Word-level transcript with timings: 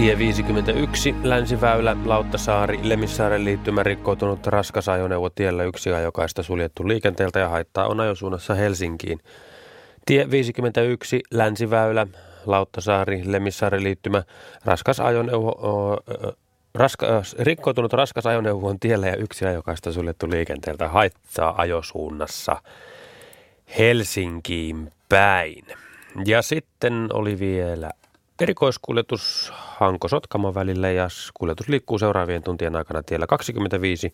Tie 0.00 0.18
51, 0.18 1.14
Länsiväylä, 1.22 1.96
Lauttasaari, 2.04 2.78
Lemissaaren 2.82 3.44
liittymä 3.44 3.82
rikkoutunut 3.82 4.46
raskas 4.46 4.88
ajoneuvo 4.88 5.30
tiellä 5.30 5.64
yksi 5.64 5.92
ajokaista 5.92 6.42
suljettu 6.42 6.88
liikenteeltä 6.88 7.38
ja 7.38 7.48
haittaa 7.48 7.86
on 7.86 8.00
ajosuunnassa 8.00 8.54
Helsinkiin. 8.54 9.20
Tie 10.06 10.30
51, 10.30 11.20
Länsiväylä, 11.30 12.06
Lauttasaari, 12.46 13.22
Lemissaaren 13.24 13.84
liittymä, 13.84 14.22
raskas 14.64 15.00
ajoneuvo, 15.00 15.96
raska, 16.74 17.22
rikkoutunut 17.38 17.92
raskas 17.92 18.26
ajoneuvo 18.26 18.68
on 18.68 18.80
tiellä 18.80 19.06
ja 19.06 19.16
yksi 19.16 19.46
ajokaista 19.46 19.92
suljettu 19.92 20.30
liikenteeltä 20.30 20.88
haittaa 20.88 21.54
ajosuunnassa 21.58 22.62
Helsinkiin 23.78 24.92
päin. 25.08 25.64
Ja 26.26 26.42
sitten 26.42 27.08
oli 27.12 27.38
vielä 27.38 27.90
erikoiskuljetus 28.40 29.52
Hanko-Sotkamo 29.54 30.54
välillä 30.54 30.90
ja 30.90 31.08
kuljetus 31.34 31.68
liikkuu 31.68 31.98
seuraavien 31.98 32.42
tuntien 32.42 32.76
aikana 32.76 33.02
tiellä 33.02 33.26
25 33.26 34.12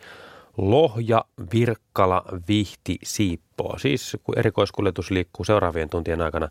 Lohja, 0.56 1.24
Virkkala, 1.54 2.24
Vihti, 2.48 2.98
Siippoo. 3.02 3.78
Siis 3.78 4.16
kun 4.24 4.38
erikoiskuljetus 4.38 5.10
liikkuu 5.10 5.44
seuraavien 5.44 5.88
tuntien 5.88 6.20
aikana 6.20 6.48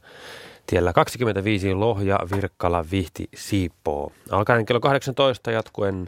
tiellä 0.67 0.93
25 0.93 1.73
Lohja, 1.73 2.19
Virkkala, 2.35 2.85
Vihti, 2.91 3.29
Siippoo. 3.35 4.11
Alkaen 4.31 4.65
kello 4.65 4.79
18 4.79 5.51
jatkuen 5.51 6.07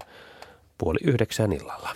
puoli 0.78 1.00
yhdeksän 1.04 1.54
illalla. 1.54 1.90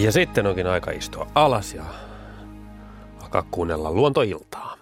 Ja 0.00 0.12
sitten 0.12 0.46
onkin 0.46 0.66
aika 0.66 0.90
istua 0.90 1.26
alas 1.34 1.74
ja 1.74 1.82
alkaa 3.26 3.42
kuunnella 3.50 3.90
luontoiltaa. 3.92 4.75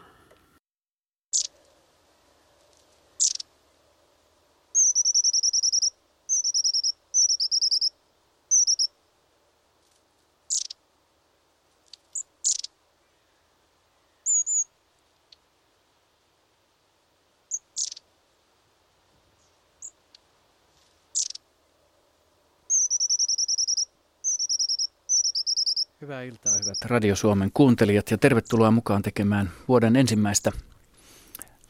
Hyvää 26.04 26.22
iltaa, 26.22 26.52
hyvät 26.64 26.84
Radio 26.84 27.16
Suomen 27.16 27.50
kuuntelijat 27.54 28.10
ja 28.10 28.18
tervetuloa 28.18 28.70
mukaan 28.70 29.02
tekemään 29.02 29.50
vuoden 29.68 29.96
ensimmäistä 29.96 30.52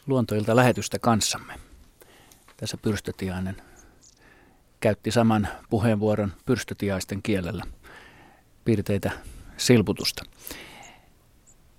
luontoilta 0.07 0.57
lähetystä 0.57 0.99
kanssamme. 0.99 1.55
Tässä 2.57 2.77
Pyrstötiainen 2.77 3.57
käytti 4.81 5.11
saman 5.11 5.49
puheenvuoron 5.71 6.33
pyrstötiaisten 6.47 7.23
kielellä 7.23 7.65
piirteitä 8.65 9.11
silputusta. 9.57 10.25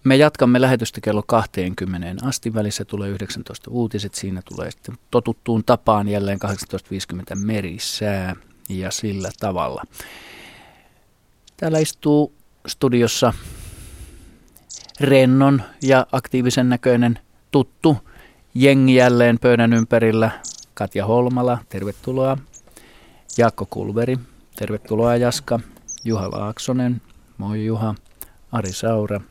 Me 0.03 0.15
jatkamme 0.15 0.61
lähetystä 0.61 1.01
kello 1.01 1.23
20 1.27 2.27
asti. 2.27 2.53
Välissä 2.53 2.85
tulee 2.85 3.09
19 3.09 3.71
uutiset. 3.71 4.13
Siinä 4.13 4.41
tulee 4.45 4.71
sitten 4.71 4.97
totuttuun 5.11 5.63
tapaan 5.63 6.07
jälleen 6.07 6.39
18.50 7.33 7.35
merisää 7.35 8.35
ja 8.69 8.91
sillä 8.91 9.29
tavalla. 9.39 9.83
Täällä 11.57 11.79
istuu 11.79 12.33
studiossa 12.67 13.33
rennon 14.99 15.61
ja 15.81 16.07
aktiivisen 16.11 16.69
näköinen 16.69 17.19
tuttu 17.51 17.97
jengi 18.53 18.95
jälleen 18.95 19.39
pöydän 19.39 19.73
ympärillä. 19.73 20.31
Katja 20.73 21.05
Holmala, 21.05 21.57
tervetuloa. 21.69 22.37
Jaakko 23.37 23.65
Kulveri, 23.69 24.17
tervetuloa 24.55 25.15
Jaska. 25.15 25.59
Juha 26.03 26.31
Laaksonen, 26.31 27.01
moi 27.37 27.65
Juha. 27.65 27.95
Ari 28.51 28.73
Saura, 28.73 29.21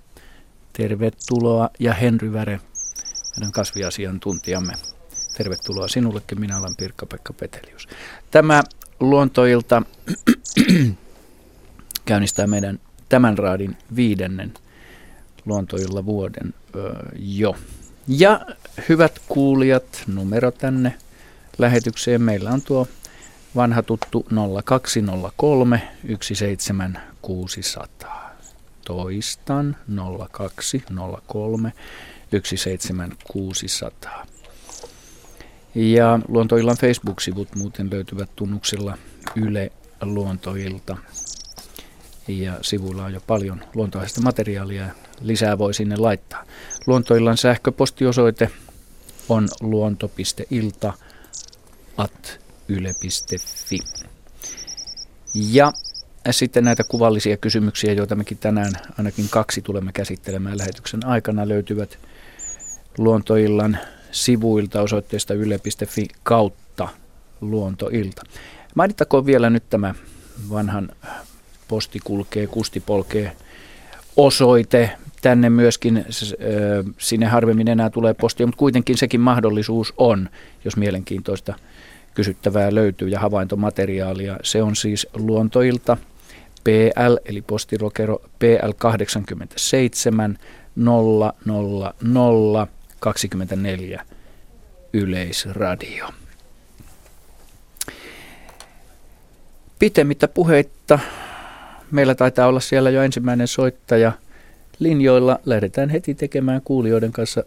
tervetuloa. 0.72 1.70
Ja 1.80 1.94
Henry 1.94 2.32
Väre, 2.32 2.60
meidän 3.36 3.52
kasviasiantuntijamme. 3.52 4.72
Tervetuloa 5.36 5.88
sinullekin, 5.88 6.40
minä 6.40 6.58
olen 6.58 6.76
Pirkka-Pekka 6.76 7.32
Petelius. 7.32 7.88
Tämä 8.30 8.62
luontoilta 9.00 9.82
käynnistää 12.04 12.46
meidän 12.46 12.80
tämän 13.14 13.38
raadin 13.38 13.76
viidennen 13.96 14.54
luontoilla 15.44 16.06
vuoden 16.06 16.54
jo. 17.16 17.56
Ja 18.08 18.40
hyvät 18.88 19.20
kuulijat, 19.28 20.02
numero 20.06 20.50
tänne 20.50 20.94
lähetykseen. 21.58 22.22
Meillä 22.22 22.50
on 22.50 22.62
tuo 22.62 22.88
vanha 23.56 23.82
tuttu 23.82 24.26
0203 24.64 25.82
17600. 26.20 28.30
Toistan 28.84 29.76
0203 30.32 31.72
17600. 32.44 34.26
Ja 35.74 36.20
Luontoillan 36.28 36.76
Facebook-sivut 36.76 37.54
muuten 37.54 37.90
löytyvät 37.90 38.30
tunnuksilla 38.36 38.98
Yle 39.36 39.72
Luontoilta 40.02 40.96
ja 42.28 42.52
sivuilla 42.62 43.04
on 43.04 43.12
jo 43.12 43.20
paljon 43.26 43.64
luontoaiheista 43.74 44.20
materiaalia 44.20 44.88
lisää 45.20 45.58
voi 45.58 45.74
sinne 45.74 45.96
laittaa. 45.96 46.44
Luontoillan 46.86 47.36
sähköpostiosoite 47.36 48.50
on 49.28 49.48
luonto.ilta 49.60 50.92
at 51.96 52.40
yle.fi. 52.68 53.78
Ja 55.34 55.72
sitten 56.30 56.64
näitä 56.64 56.84
kuvallisia 56.84 57.36
kysymyksiä, 57.36 57.92
joita 57.92 58.14
mekin 58.14 58.38
tänään 58.38 58.72
ainakin 58.98 59.28
kaksi 59.30 59.62
tulemme 59.62 59.92
käsittelemään 59.92 60.58
lähetyksen 60.58 61.06
aikana, 61.06 61.48
löytyvät 61.48 61.98
luontoillan 62.98 63.78
sivuilta 64.10 64.82
osoitteesta 64.82 65.34
yle.fi 65.34 66.08
kautta 66.22 66.88
luontoilta. 67.40 68.22
Mainittakoon 68.74 69.26
vielä 69.26 69.50
nyt 69.50 69.70
tämä 69.70 69.94
vanhan 70.50 70.88
posti 71.74 72.00
kulkee, 72.04 72.46
kusti 72.46 72.80
polkee 72.80 73.32
osoite. 74.16 74.90
Tänne 75.22 75.50
myöskin, 75.50 76.04
sinne 76.98 77.26
harvemmin 77.26 77.68
enää 77.68 77.90
tulee 77.90 78.14
postia, 78.14 78.46
mutta 78.46 78.58
kuitenkin 78.58 78.98
sekin 78.98 79.20
mahdollisuus 79.20 79.94
on, 79.96 80.28
jos 80.64 80.76
mielenkiintoista 80.76 81.54
kysyttävää 82.14 82.74
löytyy 82.74 83.08
ja 83.08 83.20
havaintomateriaalia. 83.20 84.36
Se 84.42 84.62
on 84.62 84.76
siis 84.76 85.06
luontoilta 85.14 85.96
PL, 86.64 87.16
eli 87.24 87.42
postirokero 87.42 88.18
PL 88.38 88.72
87 88.78 90.38
000 90.76 92.68
24 93.00 94.04
Yleisradio. 94.92 96.08
Pitemmittä 99.78 100.28
puheitta 100.28 100.98
meillä 101.94 102.14
taitaa 102.14 102.46
olla 102.46 102.60
siellä 102.60 102.90
jo 102.90 103.02
ensimmäinen 103.02 103.48
soittaja 103.48 104.12
linjoilla. 104.78 105.38
Lähdetään 105.46 105.88
heti 105.88 106.14
tekemään 106.14 106.60
kuulijoiden 106.64 107.12
kanssa 107.12 107.44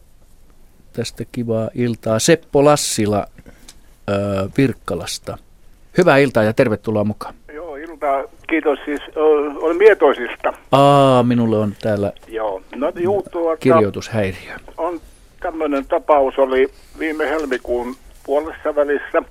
tästä 0.93 1.23
kivaa 1.31 1.69
iltaa. 1.75 2.19
Seppo 2.19 2.65
Lassila 2.65 3.17
äh, 3.17 4.51
Virkkalasta. 4.57 5.37
Hyvää 5.97 6.17
iltaa 6.17 6.43
ja 6.43 6.53
tervetuloa 6.53 7.03
mukaan. 7.03 7.33
Joo, 7.53 7.75
iltaa. 7.75 8.23
Kiitos 8.49 8.79
siis. 8.85 9.01
Olen 9.61 9.77
mietoisista. 9.77 10.53
Aa, 10.71 11.23
minulle 11.23 11.57
on 11.57 11.73
täällä 11.81 12.11
Joo. 12.27 12.61
No, 12.75 12.91
juu, 12.95 13.25
tuota, 13.31 13.57
kirjoitushäiriö. 13.57 14.55
On 14.77 15.01
tämmöinen 15.39 15.85
tapaus 15.85 16.37
oli 16.37 16.67
viime 16.99 17.29
helmikuun 17.29 17.95
puolessa 18.25 18.75
välissä. 18.75 19.23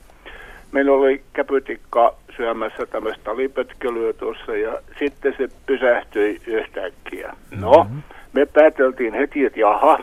Meillä 0.73 0.93
oli 0.93 1.23
käpytikka 1.33 2.15
syömässä 2.37 2.87
tämmöistä 2.87 3.37
lipötkelyä 3.37 4.13
tuossa 4.13 4.57
ja 4.57 4.79
sitten 4.99 5.35
se 5.39 5.49
pysähtyi 5.67 6.41
yhtäkkiä. 6.47 7.33
No, 7.51 7.83
mm-hmm. 7.83 8.03
me 8.33 8.47
pääteltiin 8.47 9.15
heti, 9.15 9.45
että 9.45 9.61
jaha, 9.61 9.99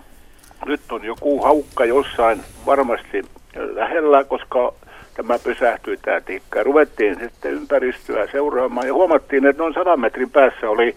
nyt 0.65 0.81
on 0.91 1.03
joku 1.03 1.41
haukka 1.43 1.85
jossain 1.85 2.41
varmasti 2.65 3.21
lähellä, 3.55 4.23
koska 4.23 4.73
tämä 5.13 5.39
pysähtyi 5.39 5.97
tämä 5.97 6.21
tikka. 6.21 6.63
Ruvettiin 6.63 7.19
sitten 7.19 7.53
ympäristöä 7.53 8.27
seuraamaan 8.31 8.87
ja 8.87 8.93
huomattiin, 8.93 9.45
että 9.45 9.63
noin 9.63 9.73
100 9.73 9.97
metrin 9.97 10.29
päässä 10.29 10.69
oli 10.69 10.95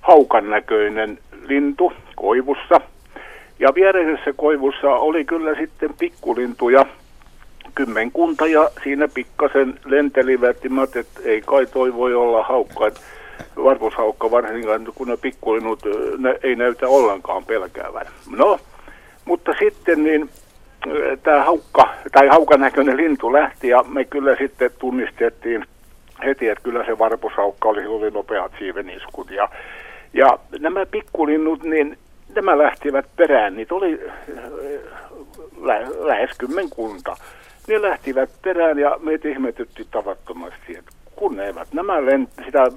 haukan 0.00 0.50
näköinen 0.50 1.18
lintu 1.48 1.92
koivussa. 2.16 2.80
Ja 3.58 3.74
viereisessä 3.74 4.32
koivussa 4.36 4.88
oli 4.90 5.24
kyllä 5.24 5.54
sitten 5.54 5.90
pikkulintuja, 5.98 6.86
kymmenkunta 7.74 8.46
ja 8.46 8.70
siinä 8.84 9.08
pikkasen 9.08 9.80
lentelivät 9.84 10.64
ja 10.64 10.70
että 11.00 11.20
ei 11.24 11.42
kai 11.46 11.66
toi 11.66 11.94
voi 11.94 12.14
olla 12.14 12.42
haukka. 12.42 12.86
Että 12.86 13.00
varpushaukka 13.64 14.30
varsinkaan, 14.30 14.86
kun 14.94 15.08
ne 15.08 15.16
pikkulinut 15.16 15.82
ne 16.18 16.38
ei 16.42 16.56
näytä 16.56 16.88
ollenkaan 16.88 17.44
pelkäävän. 17.44 18.06
No, 18.36 18.58
Mutta 19.24 19.52
sitten 19.58 20.04
niin 20.04 20.30
tämä 21.22 21.44
haukka 21.44 21.94
tai 22.12 22.28
haukan 22.28 22.60
näköinen 22.60 22.96
lintu 22.96 23.32
lähti 23.32 23.68
ja 23.68 23.82
me 23.82 24.04
kyllä 24.04 24.36
sitten 24.36 24.70
tunnistettiin 24.78 25.64
heti, 26.24 26.48
että 26.48 26.64
kyllä 26.64 26.84
se 26.84 26.98
varpushaukka 26.98 27.68
oli, 27.68 27.86
oli 27.86 28.10
nopeat 28.10 28.52
siiveniskut. 28.58 29.30
Ja, 29.30 29.48
ja 30.12 30.38
nämä 30.58 30.86
pikkulinnut, 30.86 31.62
niin 31.62 31.98
nämä 32.34 32.58
lähtivät 32.58 33.06
perään, 33.16 33.56
niitä 33.56 33.74
oli 33.74 34.00
lä- 35.60 35.90
lähes 36.06 36.30
kymmenkunta. 36.38 37.16
Ne 37.68 37.82
lähtivät 37.82 38.30
perään 38.42 38.78
ja 38.78 38.96
meitä 39.00 39.28
ihmetytti 39.28 39.86
tavattomasti, 39.90 40.76
että 40.78 40.92
kun 41.16 41.40
eivät 41.40 41.72
nämä 41.72 42.00
lent- 42.00 42.44
sitä 42.44 42.62
äh, 42.62 42.70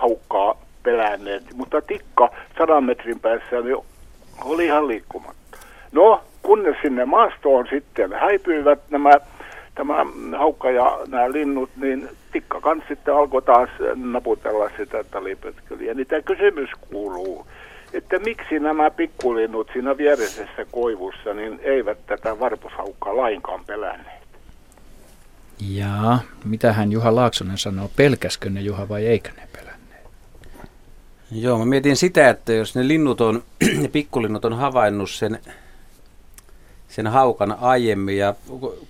haukkaa 0.00 0.54
pelänneet, 0.82 1.42
mutta 1.54 1.82
tikka 1.82 2.30
sadan 2.58 2.84
metrin 2.84 3.20
päässä 3.20 3.60
niin 3.60 3.76
oli 4.44 4.64
ihan 4.66 4.88
liikkumatta. 4.88 5.58
No, 5.92 6.20
kunnes 6.42 6.76
sinne 6.82 7.04
maastoon 7.04 7.66
sitten 7.70 8.12
häipyivät 8.12 8.80
nämä 8.90 9.12
tämä 9.74 10.06
haukka 10.38 10.70
ja 10.70 10.98
nämä 11.08 11.32
linnut, 11.32 11.70
niin 11.76 12.08
tikka 12.32 12.60
kanssa 12.60 12.88
sitten 12.88 13.14
alkoi 13.14 13.42
taas 13.42 13.70
naputella 13.94 14.70
sitä 14.76 15.04
talipötköliä. 15.04 15.94
Niin 15.94 16.06
tämä 16.06 16.22
kysymys 16.22 16.70
kuuluu, 16.90 17.46
että 17.94 18.18
miksi 18.18 18.58
nämä 18.58 18.90
pikkulinnut 18.90 19.70
siinä 19.72 19.96
vieresessä 19.96 20.66
koivussa 20.70 21.34
niin 21.34 21.60
eivät 21.62 21.98
tätä 22.06 22.40
varpushaukkaa 22.40 23.16
lainkaan 23.16 23.64
pelänneet? 23.64 24.24
Ja 25.60 26.18
mitähän 26.44 26.92
Juha 26.92 27.14
Laaksonen 27.14 27.58
sanoo, 27.58 27.90
pelkäskö 27.96 28.50
ne 28.50 28.60
Juha 28.60 28.88
vai 28.88 29.06
eikö 29.06 29.30
ne 29.36 29.48
pelänneet? 29.52 30.06
Joo, 31.30 31.58
mä 31.58 31.64
mietin 31.64 31.96
sitä, 31.96 32.28
että 32.28 32.52
jos 32.52 32.74
ne 32.74 32.88
linnut 32.88 33.20
on, 33.20 33.42
ne 33.82 33.88
pikkulinnut 33.88 34.44
on 34.44 34.52
havainnut 34.52 35.10
sen, 35.10 35.38
sen 36.88 37.06
haukan 37.06 37.56
aiemmin 37.60 38.18
ja 38.18 38.34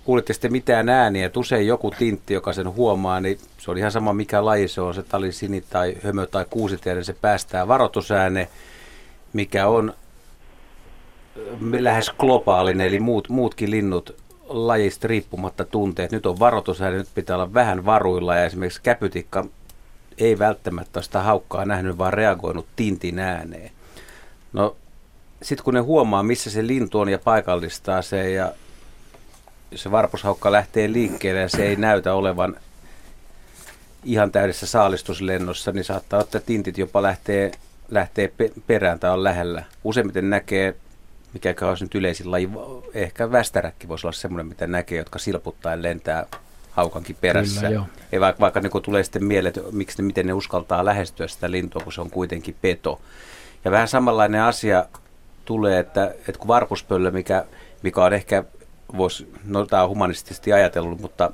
kuulitte 0.03 0.33
sitten 0.33 0.51
mitään 0.51 0.89
ääniä, 0.89 1.25
että 1.25 1.39
usein 1.39 1.67
joku 1.67 1.91
tintti, 1.91 2.33
joka 2.33 2.53
sen 2.53 2.73
huomaa, 2.73 3.19
niin 3.19 3.37
se 3.57 3.71
on 3.71 3.77
ihan 3.77 3.91
sama 3.91 4.13
mikä 4.13 4.45
laji 4.45 4.67
se 4.67 4.81
on, 4.81 4.93
se 4.93 5.03
talisini 5.03 5.63
tai 5.69 5.95
hömö 6.03 6.25
tai 6.25 6.45
kuusitiede, 6.49 7.03
se 7.03 7.15
päästää 7.21 7.67
varoitusääne, 7.67 8.47
mikä 9.35 9.67
on 9.67 9.93
lähes 11.79 12.11
globaalinen, 12.19 12.87
eli 12.87 12.99
muut, 12.99 13.29
muutkin 13.29 13.71
linnut 13.71 14.15
lajista 14.47 15.07
riippumatta 15.07 15.65
tunteet. 15.65 16.11
Nyt 16.11 16.25
on 16.25 16.39
varoitusääni, 16.39 16.97
nyt 16.97 17.07
pitää 17.15 17.35
olla 17.35 17.53
vähän 17.53 17.85
varuilla 17.85 18.35
ja 18.35 18.45
esimerkiksi 18.45 18.81
käpytikka 18.81 19.45
ei 20.17 20.39
välttämättä 20.39 21.01
sitä 21.01 21.21
haukkaa 21.21 21.65
nähnyt, 21.65 21.97
vaan 21.97 22.13
reagoinut 22.13 22.65
tintin 22.75 23.19
ääneen. 23.19 23.71
No 24.53 24.75
sitten 25.41 25.63
kun 25.63 25.73
ne 25.73 25.79
huomaa, 25.79 26.23
missä 26.23 26.49
se 26.49 26.67
lintu 26.67 26.99
on 26.99 27.09
ja 27.09 27.19
paikallistaa 27.19 28.01
se 28.01 28.31
ja 28.31 28.51
se 29.75 29.91
varpushaukka 29.91 30.51
lähtee 30.51 30.91
liikkeelle 30.91 31.41
ja 31.41 31.49
se 31.49 31.65
ei 31.65 31.75
näytä 31.75 32.13
olevan 32.13 32.55
ihan 34.03 34.31
täydessä 34.31 34.65
saalistuslennossa, 34.65 35.71
niin 35.71 35.83
saattaa 35.83 36.19
ottaa 36.19 36.41
tintit 36.41 36.77
jopa 36.77 37.01
lähtee, 37.01 37.51
lähtee 37.89 38.31
perään 38.67 38.99
tai 38.99 39.11
on 39.11 39.23
lähellä. 39.23 39.63
Useimmiten 39.83 40.29
näkee 40.29 40.75
mikä 41.35 41.69
olisi 41.69 41.83
nyt 41.83 41.95
yleisin 41.95 42.31
laji, 42.31 42.49
ehkä 42.93 43.31
västäräkki 43.31 43.87
voisi 43.87 44.07
olla 44.07 44.13
semmoinen, 44.13 44.47
mitä 44.47 44.67
näkee, 44.67 44.97
jotka 44.97 45.19
silputtaen 45.19 45.83
lentää 45.83 46.25
haukankin 46.71 47.17
perässä. 47.21 47.67
Kyllä, 47.67 47.85
Ei 48.11 48.19
vaikka, 48.19 48.39
vaikka 48.39 48.59
niin 48.59 48.83
tulee 48.83 49.03
sitten 49.03 49.25
mieleen, 49.25 49.53
että 49.57 49.71
miksi, 49.71 50.01
miten 50.01 50.27
ne 50.27 50.33
uskaltaa 50.33 50.85
lähestyä 50.85 51.27
sitä 51.27 51.51
lintua, 51.51 51.81
kun 51.83 51.93
se 51.93 52.01
on 52.01 52.09
kuitenkin 52.09 52.55
peto. 52.61 53.01
Ja 53.65 53.71
vähän 53.71 53.87
samanlainen 53.87 54.41
asia 54.41 54.85
tulee, 55.45 55.79
että, 55.79 56.05
että 56.05 56.39
kun 56.39 56.47
varpuspöllö, 56.47 57.11
mikä, 57.11 57.45
mikä 57.83 58.03
on 58.03 58.13
ehkä, 58.13 58.43
voisi, 58.97 59.31
no 59.45 59.65
tämä 59.65 59.83
on 59.83 59.89
humanistisesti 59.89 60.53
ajatellut, 60.53 61.01
mutta 61.01 61.31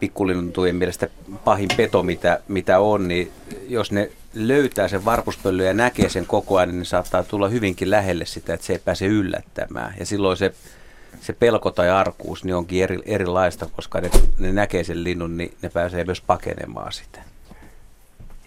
pikkulintujen 0.00 0.76
mielestä 0.76 1.08
pahin 1.44 1.68
peto, 1.76 2.02
mitä, 2.02 2.40
mitä 2.48 2.78
on, 2.78 3.08
niin 3.08 3.32
jos 3.68 3.92
ne 3.92 4.10
löytää 4.34 4.88
sen 4.88 5.04
varpuspöllön 5.04 5.66
ja 5.66 5.74
näkee 5.74 6.08
sen 6.08 6.26
koko 6.26 6.56
ajan, 6.56 6.68
niin 6.68 6.84
saattaa 6.84 7.22
tulla 7.22 7.48
hyvinkin 7.48 7.90
lähelle 7.90 8.24
sitä, 8.24 8.54
että 8.54 8.66
se 8.66 8.72
ei 8.72 8.78
pääse 8.84 9.06
yllättämään. 9.06 9.94
Ja 9.98 10.06
silloin 10.06 10.36
se, 10.36 10.52
se 11.20 11.32
pelko 11.32 11.70
tai 11.70 11.90
arkuus 11.90 12.44
niin 12.44 12.54
onkin 12.54 12.82
eri, 12.82 12.98
erilaista, 13.06 13.66
koska 13.76 14.00
ne, 14.00 14.10
ne 14.38 14.52
näkee 14.52 14.84
sen 14.84 15.04
linnun, 15.04 15.36
niin 15.36 15.52
ne 15.62 15.68
pääsee 15.68 16.04
myös 16.04 16.20
pakenemaan 16.20 16.92
sitä. 16.92 17.20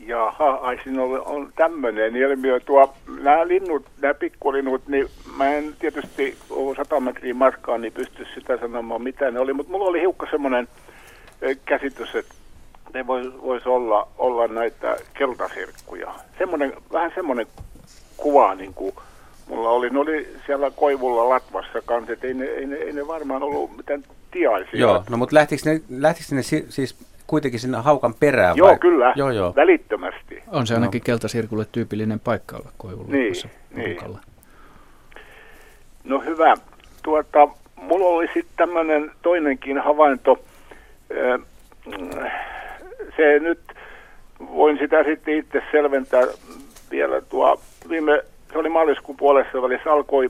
Jaha, 0.09 0.49
ai 0.49 0.79
siinä 0.83 1.03
on, 1.03 1.51
tämmöinen 1.55 2.15
ilmiö. 2.15 2.59
Tuo, 2.59 2.93
nämä 3.21 3.47
linnut, 3.47 3.85
nämä 4.01 4.13
pikkulinnut, 4.13 4.87
niin 4.87 5.07
mä 5.37 5.49
en 5.49 5.75
tietysti 5.79 6.37
ole 6.49 6.75
sata 6.75 6.99
metriä 6.99 7.33
matkaa, 7.33 7.77
niin 7.77 7.93
pysty 7.93 8.27
sitä 8.35 8.57
sanomaan 8.57 9.01
mitä 9.01 9.31
ne 9.31 9.39
oli, 9.39 9.53
mutta 9.53 9.71
mulla 9.71 9.85
oli 9.85 10.01
hiukka 10.01 10.27
semmoinen 10.31 10.67
käsitys, 11.65 12.15
että 12.15 12.33
ne 12.93 13.07
voisi 13.07 13.41
vois 13.41 13.67
olla, 13.67 14.07
olla 14.17 14.47
näitä 14.47 14.97
keltasirkkuja. 15.13 16.15
Semmoinen, 16.37 16.73
vähän 16.93 17.11
semmoinen 17.15 17.47
kuva 18.17 18.55
niin 18.55 18.73
kuin 18.73 18.95
mulla 19.47 19.69
oli. 19.69 19.89
Ne 19.89 19.99
oli 19.99 20.27
siellä 20.45 20.71
Koivulla 20.71 21.29
Latvassa 21.29 21.81
kanssa, 21.85 22.13
että 22.13 22.27
ei 22.27 22.33
ne, 22.33 22.45
ei 22.45 22.65
ne, 22.65 22.75
ei 22.75 22.93
ne 22.93 23.07
varmaan 23.07 23.43
ollut 23.43 23.77
mitään 23.77 24.03
tiaisia. 24.31 24.79
Joo, 24.79 25.03
no 25.09 25.17
mutta 25.17 25.35
lähtikö 25.35 25.61
ne, 25.65 25.81
lähtikö 25.89 26.35
ne 26.35 26.41
siis 26.69 26.95
kuitenkin 27.27 27.59
sinne 27.59 27.77
haukan 27.77 28.13
perään? 28.13 28.57
Joo, 28.57 28.67
vai? 28.67 28.79
kyllä, 28.79 29.13
joo, 29.15 29.31
joo. 29.31 29.53
välittömästi. 29.55 30.43
On 30.47 30.67
se 30.67 30.73
ainakin 30.73 30.99
no. 30.99 31.03
keltasirkulle 31.05 31.65
tyypillinen 31.71 32.19
paikka 32.19 32.57
olla 32.57 32.69
Koivulla 32.77 33.11
niin, 33.11 33.33
niin. 33.75 33.97
No 36.03 36.19
hyvä. 36.19 36.53
Tuota, 37.03 37.47
mulla 37.75 38.07
oli 38.07 38.25
sitten 38.25 38.55
tämmöinen 38.57 39.11
toinenkin 39.21 39.77
havainto 39.77 40.39
se 43.17 43.39
nyt, 43.39 43.59
voin 44.39 44.77
sitä 44.77 45.03
sitten 45.03 45.33
itse 45.33 45.61
selventää 45.71 46.23
vielä 46.91 47.21
tuo 47.21 47.61
viime, 47.89 48.23
se 48.51 48.57
oli 48.57 48.69
maaliskuun 48.69 49.17
puolessa 49.17 49.61
välissä 49.61 49.91
alkoi 49.93 50.29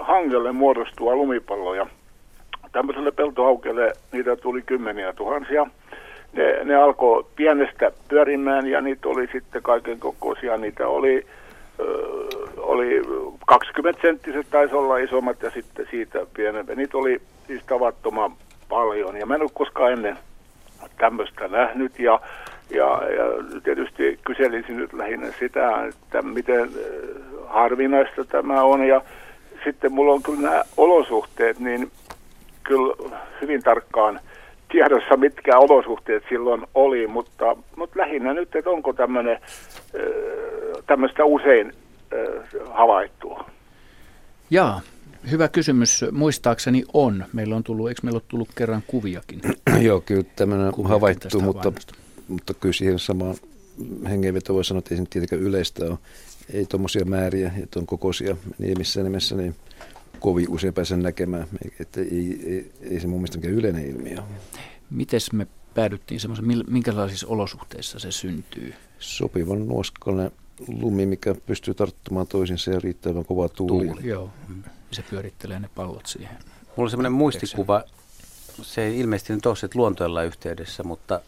hangelle 0.00 0.52
muodostua 0.52 1.16
lumipalloja. 1.16 1.86
Tämmöiselle 2.72 3.10
peltohaukelle 3.10 3.92
niitä 4.12 4.36
tuli 4.36 4.62
kymmeniä 4.62 5.12
tuhansia. 5.12 5.66
Ne, 6.32 6.64
ne 6.64 6.74
alkoi 6.74 7.26
pienestä 7.36 7.92
pyörimään 8.08 8.66
ja 8.66 8.80
niitä 8.80 9.08
oli 9.08 9.28
sitten 9.32 9.62
kaiken 9.62 10.00
kokoisia. 10.00 10.56
Niitä 10.56 10.88
oli, 10.88 11.26
ö, 11.80 11.84
oli 12.56 13.02
20 13.46 14.02
senttiset 14.02 14.46
taisi 14.50 14.74
olla 14.74 14.98
isommat 14.98 15.42
ja 15.42 15.50
sitten 15.50 15.86
siitä 15.90 16.18
pienempiä. 16.34 16.74
Niitä 16.74 16.98
oli 16.98 17.20
siis 17.46 17.62
tavattoman 17.64 18.32
paljon. 18.70 19.16
Ja 19.16 19.26
mä 19.26 19.34
en 19.34 19.42
ole 19.42 19.50
koskaan 19.54 19.92
ennen 19.92 20.18
tämmöistä 20.98 21.48
nähnyt. 21.48 21.98
Ja, 21.98 22.20
ja, 22.70 22.86
ja 22.86 23.24
tietysti 23.64 24.18
kyselisin 24.24 24.76
nyt 24.76 24.92
lähinnä 24.92 25.26
sitä, 25.38 25.86
että 25.86 26.22
miten 26.22 26.60
äh, 26.60 26.68
harvinaista 27.46 28.24
tämä 28.24 28.62
on. 28.62 28.84
Ja 28.84 29.02
sitten 29.64 29.92
mulla 29.92 30.12
on 30.12 30.22
kyllä 30.22 30.50
nämä 30.50 30.62
olosuhteet, 30.76 31.58
niin 31.58 31.90
kyllä 32.62 32.94
hyvin 33.40 33.62
tarkkaan 33.62 34.20
tiedossa, 34.72 35.16
mitkä 35.16 35.58
olosuhteet 35.58 36.22
silloin 36.28 36.66
oli, 36.74 37.06
mutta, 37.06 37.56
mutta 37.76 38.00
lähinnä 38.00 38.34
nyt, 38.34 38.56
että 38.56 38.70
onko 38.70 38.92
tämmöinen, 38.92 39.34
äh, 39.36 40.02
tämmöistä 40.86 41.24
usein 41.24 41.72
äh, 42.12 42.72
havaittua. 42.72 43.44
Jaa, 44.50 44.80
Hyvä 45.30 45.48
kysymys. 45.48 46.04
Muistaakseni 46.12 46.84
on. 46.92 47.24
Meillä 47.32 47.56
on 47.56 47.64
tullut, 47.64 47.88
eikö 47.88 48.00
meillä 48.02 48.16
ole 48.16 48.22
tullut 48.28 48.48
kerran 48.56 48.82
kuviakin? 48.86 49.40
Joo, 49.86 50.00
kyllä 50.00 50.24
tämmöinen 50.36 50.72
havaittu, 50.84 51.40
mutta, 51.40 51.72
mutta 52.28 52.54
kyllä 52.54 52.72
siihen 52.72 52.98
samaan 52.98 53.34
hengenveto 54.08 54.54
voi 54.54 54.64
sanoa, 54.64 54.78
että 54.78 54.94
ei 54.94 54.98
se 54.98 55.04
tietenkään 55.10 55.42
yleistä 55.42 55.84
ole. 55.84 55.98
Ei 56.52 56.66
tuommoisia 56.66 57.04
määriä 57.04 57.52
ja 57.60 57.66
tuon 57.66 57.86
kokoisia 57.86 58.36
niin 58.58 58.78
missään 58.78 59.04
nimessä 59.04 59.36
niin 59.36 59.56
kovin 60.20 60.48
usein 60.48 60.74
pääse 60.74 60.96
näkemään. 60.96 61.46
Että 61.80 62.00
ei, 62.00 62.40
ei, 62.46 62.72
ei 62.82 63.00
se 63.00 63.06
mun 63.06 63.20
mielestä 63.20 63.48
yleinen 63.48 63.86
ilmiö. 63.86 64.18
Miten 64.90 65.20
me 65.32 65.46
päädyttiin 65.74 66.20
semmoisen, 66.20 66.64
minkälaisissa 66.68 67.26
olosuhteissa 67.26 67.98
se 67.98 68.12
syntyy? 68.12 68.74
Sopivan 68.98 69.68
nuoskalle 69.68 70.32
lumi, 70.68 71.06
mikä 71.06 71.34
pystyy 71.46 71.74
tarttumaan 71.74 72.26
toisinsa 72.26 72.70
ja 72.70 72.80
riittävän 72.80 73.24
kova 73.24 73.48
tuuli. 73.48 73.86
tuuli 73.86 74.08
joo 74.08 74.30
se 74.92 75.02
pyörittelee 75.02 75.60
ne 75.60 75.70
pallot 75.74 76.06
siihen. 76.06 76.36
Mulla 76.76 76.86
on 76.86 76.90
semmoinen 76.90 77.12
muistikuva, 77.12 77.82
se? 78.62 78.82
Ei 78.82 78.98
ilmeisesti 78.98 79.32
nyt 79.32 79.46
ole 79.46 79.56
luontoilla 79.74 80.22
yhteydessä, 80.22 80.82
mutta 80.82 81.20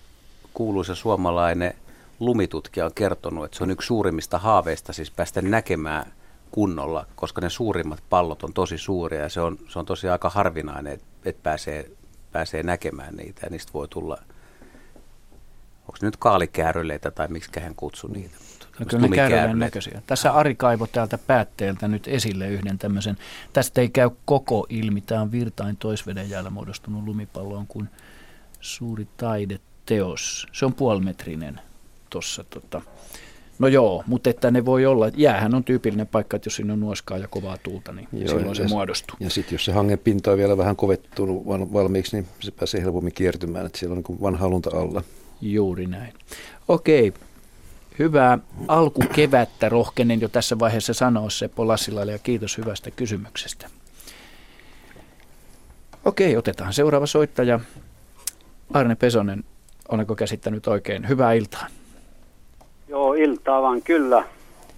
kuuluisa 0.54 0.94
suomalainen 0.94 1.74
lumitutkija 2.20 2.86
on 2.86 2.94
kertonut, 2.94 3.44
että 3.44 3.56
se 3.56 3.64
on 3.64 3.70
yksi 3.70 3.86
suurimmista 3.86 4.38
haaveista 4.38 4.92
siis 4.92 5.10
päästä 5.10 5.42
näkemään 5.42 6.12
kunnolla, 6.50 7.06
koska 7.14 7.40
ne 7.40 7.50
suurimmat 7.50 8.02
pallot 8.10 8.42
on 8.42 8.52
tosi 8.52 8.78
suuria 8.78 9.20
ja 9.20 9.28
se 9.28 9.40
on, 9.40 9.58
se 9.68 9.78
on 9.78 9.86
tosi 9.86 10.08
aika 10.08 10.30
harvinainen, 10.30 10.92
että, 10.92 11.06
että 11.24 11.42
pääsee, 11.42 11.90
pääsee 12.32 12.62
näkemään 12.62 13.16
niitä 13.16 13.46
ja 13.46 13.50
niistä 13.50 13.72
voi 13.72 13.88
tulla, 13.88 14.18
onko 15.80 15.98
nyt 16.02 16.16
kaalikääryleitä 16.16 17.10
tai 17.10 17.28
miksi 17.28 17.60
hän 17.60 17.74
kutsuu 17.74 18.10
niitä, 18.10 18.36
No 18.78 18.86
kyllä 18.86 19.08
ne 19.08 19.16
käärmeen 19.16 19.58
näköisiä. 19.58 20.02
Tässä 20.06 20.32
Ari 20.32 20.54
kaivo 20.54 20.86
täältä 20.86 21.18
päätteeltä 21.18 21.88
nyt 21.88 22.08
esille 22.08 22.48
yhden 22.48 22.78
tämmöisen. 22.78 23.16
Tästä 23.52 23.80
ei 23.80 23.88
käy 23.88 24.10
koko 24.24 24.66
ilmi. 24.68 25.00
Tämä 25.00 25.20
on 25.20 25.32
virtain 25.32 25.76
toisveden 25.76 26.30
jäällä 26.30 26.50
muodostunut 26.50 27.04
lumipallo 27.04 27.64
kuin 27.68 27.88
suuri 28.60 29.08
taideteos. 29.16 30.46
Se 30.52 30.64
on 30.64 30.74
puolimetrinen 30.74 31.60
tuossa. 32.10 32.44
Tota. 32.44 32.82
No 33.58 33.68
joo, 33.68 34.04
mutta 34.06 34.30
että 34.30 34.50
ne 34.50 34.64
voi 34.64 34.86
olla, 34.86 35.08
jäähän 35.16 35.54
on 35.54 35.64
tyypillinen 35.64 36.06
paikka, 36.06 36.36
että 36.36 36.46
jos 36.46 36.56
siinä 36.56 36.72
on 36.72 36.80
nuoskaa 36.80 37.18
ja 37.18 37.28
kovaa 37.28 37.56
tuulta, 37.62 37.92
niin 37.92 38.08
joo, 38.12 38.28
silloin 38.28 38.56
se 38.56 38.68
muodostuu. 38.68 39.16
Ja 39.20 39.30
sitten 39.30 39.54
jos 39.54 39.64
se 39.64 39.72
hangen 39.72 39.98
pinta 39.98 40.30
on 40.30 40.38
vielä 40.38 40.56
vähän 40.56 40.76
kovettunut 40.76 41.46
valmiiksi, 41.46 42.16
niin 42.16 42.26
se 42.40 42.50
pääsee 42.50 42.82
helpommin 42.82 43.12
kiertymään, 43.12 43.66
että 43.66 43.78
siellä 43.78 43.96
on 43.96 44.04
niin 44.08 44.20
vanha 44.20 44.48
lunta 44.48 44.70
alla. 44.76 45.02
Juuri 45.40 45.86
näin. 45.86 46.12
Okei, 46.68 47.12
hyvää 47.98 48.38
alkukevättä 48.68 49.68
rohkenen 49.68 50.20
jo 50.20 50.28
tässä 50.28 50.58
vaiheessa 50.58 50.94
sanoa 50.94 51.30
Seppo 51.30 51.68
Lassilalle 51.68 52.12
ja 52.12 52.18
kiitos 52.18 52.58
hyvästä 52.58 52.90
kysymyksestä. 52.90 53.66
Okei, 56.04 56.36
otetaan 56.36 56.72
seuraava 56.72 57.06
soittaja. 57.06 57.60
Arne 58.74 58.94
Pesonen, 58.94 59.44
olenko 59.88 60.14
käsittänyt 60.14 60.66
oikein? 60.66 61.08
Hyvää 61.08 61.32
iltaa. 61.32 61.66
Joo, 62.88 63.14
iltaa 63.14 63.62
vaan 63.62 63.82
kyllä. 63.82 64.24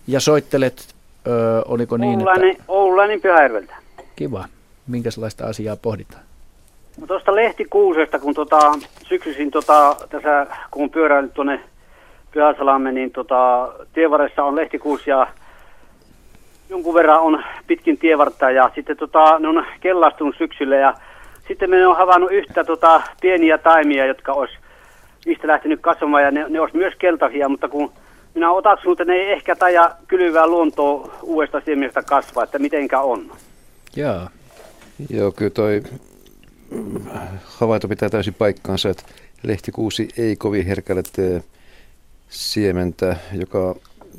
Ja 0.06 0.21
soittelet, 0.21 0.94
ö, 1.26 1.62
oliko 1.68 1.97
niin, 1.97 2.18
Oululainen, 2.18 2.50
että... 2.50 2.64
Oululainen 2.68 3.21
Pyhäjärveltä. 3.21 3.75
Kiva. 4.16 4.49
Minkälaista 4.87 5.47
asiaa 5.47 5.76
pohditaan? 5.76 6.23
No 7.00 7.06
tuosta 7.06 7.35
lehtikuusesta, 7.35 8.18
kun 8.18 8.35
tota, 8.35 8.73
syksyisin 9.09 9.50
tota, 9.50 9.97
tässä, 10.11 10.47
kun 10.71 10.90
pyöräilin 10.90 11.30
tuonne 11.30 11.61
Pyhäsalamme, 12.35 12.93
niin 12.93 13.11
tota, 13.11 13.73
tievaressa 13.93 14.45
on 14.45 14.57
lehtikuusi 14.57 15.11
ja 15.11 15.26
jonkun 16.71 16.95
verran 16.95 17.21
on 17.21 17.45
pitkin 17.67 17.99
tievartta 17.99 18.50
ja 18.50 18.71
sitten 18.75 18.97
tota, 18.97 19.38
ne 19.38 19.49
on 19.49 19.67
kellastunut 19.81 20.35
syksyllä 20.38 20.76
ja 20.76 20.95
sitten 21.49 21.71
me 21.71 21.87
on 21.87 21.97
havainnut 21.97 22.33
yhtä 22.33 22.64
tota, 22.64 23.03
pieniä 23.21 23.59
taimia, 23.59 24.07
jotka 24.07 24.33
olisi 24.33 24.55
niistä 25.26 25.49
lähtenyt 25.49 25.81
kasvamaan 25.81 26.23
ja 26.23 26.31
ne, 26.31 26.47
ne 26.49 26.61
olisi 26.61 26.76
myös 26.76 26.95
keltaisia, 26.99 27.49
mutta 27.49 27.69
kun 27.69 27.93
minä 28.35 28.50
otaksunut, 28.50 29.00
että 29.00 29.12
ne 29.12 29.19
ei 29.19 29.33
ehkä 29.33 29.57
taja 29.57 29.91
kylvää 30.09 30.47
luontoa 30.47 31.11
uudesta 31.23 31.61
siemestä 31.64 32.03
kasvaa, 32.03 32.45
että 32.45 32.59
mitenkä 32.59 33.00
on. 33.00 33.31
Joo. 33.97 34.21
Joo, 35.11 35.33
kyllä 35.33 35.50
toi 35.50 35.83
havainto 37.45 37.88
pitää 37.88 38.09
täysin 38.09 38.35
paikkaansa, 38.35 38.91
että 38.91 39.03
lehtikuusi 39.43 40.09
ei 40.19 40.37
kovin 40.37 40.67
herkälle 40.67 41.03
tee 41.12 41.43
siementä, 42.35 43.17
joka, 43.33 43.76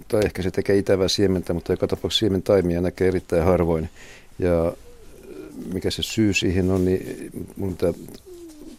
tai 0.08 0.22
ehkä 0.26 0.42
se 0.42 0.52
tekee 0.52 0.78
itävää 0.78 1.08
siementä, 1.08 1.54
mutta 1.54 1.74
joka 1.74 1.88
tapauksessa 1.88 2.20
siementaimia 2.20 2.82
näkee 2.82 3.08
erittäin 3.08 3.44
harvoin. 3.44 3.90
Ja 4.40 4.74
mikä 5.74 5.92
se 5.92 6.04
syy 6.04 6.34
siihen 6.34 6.72
on, 6.72 6.86
niin 6.86 7.32
mun 7.56 7.78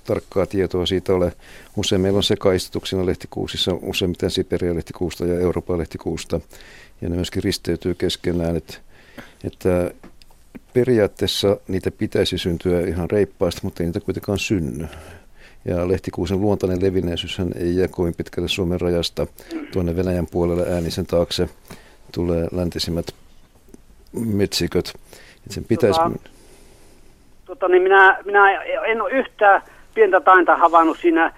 tarkkaa 0.04 0.46
tietoa 0.46 0.86
siitä 0.86 1.14
ole. 1.14 1.32
Usein 1.76 2.00
meillä 2.00 2.16
on 2.16 2.22
sekaistutuksina 2.22 3.06
lehtikuusissa, 3.06 3.72
useimmiten 3.82 4.30
Siberia 4.30 4.74
lehtikuusta 4.74 5.26
ja 5.26 5.40
Euroopan 5.40 5.78
lehtikuusta, 5.78 6.40
ja 7.00 7.08
ne 7.08 7.16
myöskin 7.16 7.42
risteytyy 7.42 7.94
keskenään, 7.94 8.56
että, 8.56 8.74
että 9.44 9.90
periaatteessa 10.72 11.56
niitä 11.68 11.90
pitäisi 11.90 12.38
syntyä 12.38 12.80
ihan 12.80 13.10
reippaasti, 13.10 13.60
mutta 13.64 13.82
ei 13.82 13.86
niitä 13.86 14.00
kuitenkaan 14.00 14.38
synny. 14.38 14.86
Ja 15.66 15.88
lehtikuusen 15.88 16.40
luontainen 16.40 16.82
levinneisyys 16.82 17.40
ei 17.58 17.76
jää 17.76 17.88
kovin 17.88 18.14
pitkälle 18.14 18.48
Suomen 18.48 18.80
rajasta 18.80 19.26
tuonne 19.72 19.96
Venäjän 19.96 20.26
puolelle 20.26 20.74
äänisen 20.74 21.06
taakse. 21.06 21.48
Tulee 22.12 22.48
läntisimmät 22.52 23.06
metsiköt. 24.12 24.92
Et 25.46 25.52
sen 25.52 25.64
pitäisi... 25.64 26.00
Tota, 26.00 26.18
tota, 27.46 27.68
niin 27.68 27.82
minä, 27.82 28.18
minä 28.24 28.62
en 28.62 29.02
ole 29.02 29.10
yhtään 29.10 29.62
pientä 29.94 30.20
tainta 30.20 30.56
havainnut 30.56 30.98
siinä, 30.98 31.32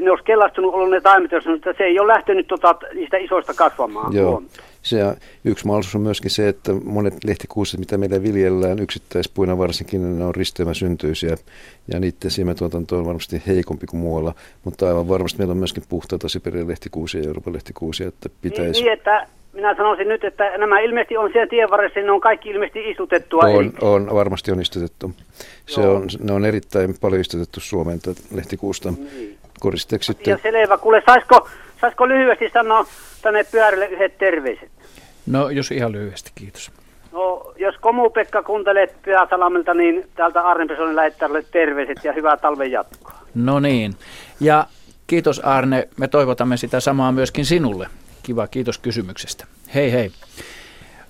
ne 0.00 0.10
olisi 0.10 0.24
kellastunut 0.24 0.74
ollut 0.74 0.90
ne 0.90 1.00
taimet, 1.00 1.32
että 1.32 1.74
se 1.78 1.84
ei 1.84 2.00
ole 2.00 2.12
lähtenyt 2.12 2.46
tota, 2.46 2.74
niistä 2.94 3.16
isoista 3.16 3.54
kasvamaan. 3.54 4.12
Joo. 4.12 4.42
Se, 4.82 4.98
yksi 5.44 5.66
mahdollisuus 5.66 5.94
on 5.94 6.00
myöskin 6.00 6.30
se, 6.30 6.48
että 6.48 6.72
monet 6.84 7.24
lehtikuuset, 7.24 7.80
mitä 7.80 7.98
meillä 7.98 8.22
viljellään, 8.22 8.78
yksittäispuina 8.78 9.58
varsinkin, 9.58 10.18
ne 10.18 10.24
on 10.24 10.34
risteymäsyntyisiä 10.34 11.36
ja 11.92 12.00
niiden 12.00 12.30
siementuotanto 12.30 12.98
on 12.98 13.06
varmasti 13.06 13.42
heikompi 13.46 13.86
kuin 13.86 14.00
muualla, 14.00 14.34
mutta 14.64 14.88
aivan 14.88 15.08
varmasti 15.08 15.38
meillä 15.38 15.52
on 15.52 15.58
myöskin 15.58 15.84
puhtaita 15.88 16.28
Siberian 16.28 16.68
lehtikuusia 16.68 17.20
ja 17.20 17.26
Euroopan 17.26 17.52
lehtikuusia, 17.52 18.08
että 18.08 18.28
pitäisi... 18.42 18.72
Niin, 18.72 18.84
niin 18.84 18.92
että 18.92 19.26
minä 19.52 19.76
sanoisin 19.76 20.08
nyt, 20.08 20.24
että 20.24 20.58
nämä 20.58 20.80
ilmeisesti 20.80 21.16
on 21.16 21.30
siellä 21.32 21.46
tien 21.46 21.70
varressa, 21.70 22.00
ne 22.00 22.10
on 22.10 22.20
kaikki 22.20 22.50
ilmeisesti 22.50 22.90
istutettua. 22.90 23.42
On, 23.42 23.64
eli... 23.64 23.72
on 23.80 24.14
varmasti 24.14 24.52
on 24.52 24.60
istutettu. 24.60 25.12
Se 25.66 25.80
on, 25.80 26.08
ne 26.20 26.32
on 26.32 26.44
erittäin 26.44 26.94
paljon 27.00 27.20
istutettu 27.20 27.60
Suomeen 27.60 28.00
lehtikuusta 28.34 28.90
niin. 28.90 29.38
koristeeksi. 29.60 30.12
Ja 30.26 30.38
selvä. 30.42 30.78
Kuule, 30.78 31.02
saisiko, 31.06 31.48
saisiko 31.82 32.08
lyhyesti 32.08 32.50
sanoa 32.52 32.86
tänne 33.22 33.44
pyörille 33.44 33.86
yhdet 33.86 34.18
terveiset? 34.18 34.70
No, 35.26 35.50
jos 35.50 35.70
ihan 35.70 35.92
lyhyesti, 35.92 36.32
kiitos. 36.34 36.72
No, 37.12 37.52
jos 37.56 37.74
Komu-Pekka 37.80 38.42
kuuntelet 38.42 39.02
Pyhäsalamilta, 39.02 39.74
niin 39.74 40.08
täältä 40.16 40.40
Arne 40.40 40.66
Pesonen 40.66 40.96
lähettää 40.96 41.28
terveiset 41.50 42.04
ja 42.04 42.12
hyvää 42.12 42.36
talven 42.36 42.70
jatkoa. 42.70 43.14
No 43.34 43.60
niin. 43.60 43.94
Ja 44.40 44.66
kiitos 45.06 45.40
Arne. 45.40 45.88
Me 45.96 46.08
toivotamme 46.08 46.56
sitä 46.56 46.80
samaa 46.80 47.12
myöskin 47.12 47.44
sinulle. 47.44 47.88
Kiva, 48.22 48.46
kiitos 48.46 48.78
kysymyksestä. 48.78 49.46
Hei 49.74 49.92
hei. 49.92 50.10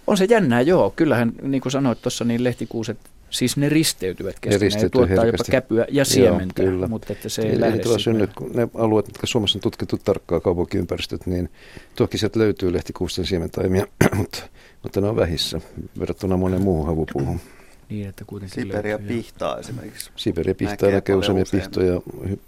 On 0.06 0.16
se 0.16 0.24
jännää, 0.24 0.60
joo. 0.60 0.92
Kyllähän, 0.96 1.32
niin 1.42 1.60
kuin 1.60 1.72
sanoit 1.72 2.02
tuossa, 2.02 2.24
niin 2.24 2.44
lehtikuuset, 2.44 2.98
siis 3.32 3.56
ne 3.56 3.68
risteytyvät 3.68 4.40
keskenään 4.40 4.82
ja 4.82 4.90
tuottaa 4.90 5.24
herkästi. 5.24 5.50
jopa 5.50 5.62
käpyä 5.62 5.86
ja 5.90 6.04
siementä, 6.04 6.62
joo, 6.62 6.88
mutta 6.88 7.12
että 7.12 7.28
se 7.28 7.42
ei, 7.42 7.48
ei 7.48 7.60
lähde 7.60 7.82
synny, 7.98 8.28
ne 8.54 8.68
alueet, 8.74 9.06
jotka 9.06 9.26
Suomessa 9.26 9.56
on 9.56 9.60
tutkittu 9.60 9.98
tarkkaa 9.98 10.40
kaupunkiympäristöt, 10.40 11.26
niin 11.26 11.48
toki 11.96 12.18
sieltä 12.18 12.38
löytyy 12.38 12.72
lehtikuusten 12.72 13.26
siementaimia, 13.26 13.86
mutta, 14.16 14.42
mutta 14.82 15.00
ne 15.00 15.08
on 15.08 15.16
vähissä 15.16 15.60
verrattuna 15.98 16.36
moneen 16.36 16.62
muuhun 16.62 16.86
havupuuhun. 16.86 17.40
Niin, 17.88 18.08
että 18.08 18.24
kuitenkin 18.26 18.62
Siberia 18.62 18.98
löytyy, 18.98 19.16
pihtaa 19.16 19.58
esimerkiksi. 19.58 20.10
Siberia 20.16 20.54
pihtaa 20.54 20.74
näkee, 20.74 20.92
näkee 20.92 21.14
usein 21.14 21.46
pihtoja 21.50 22.00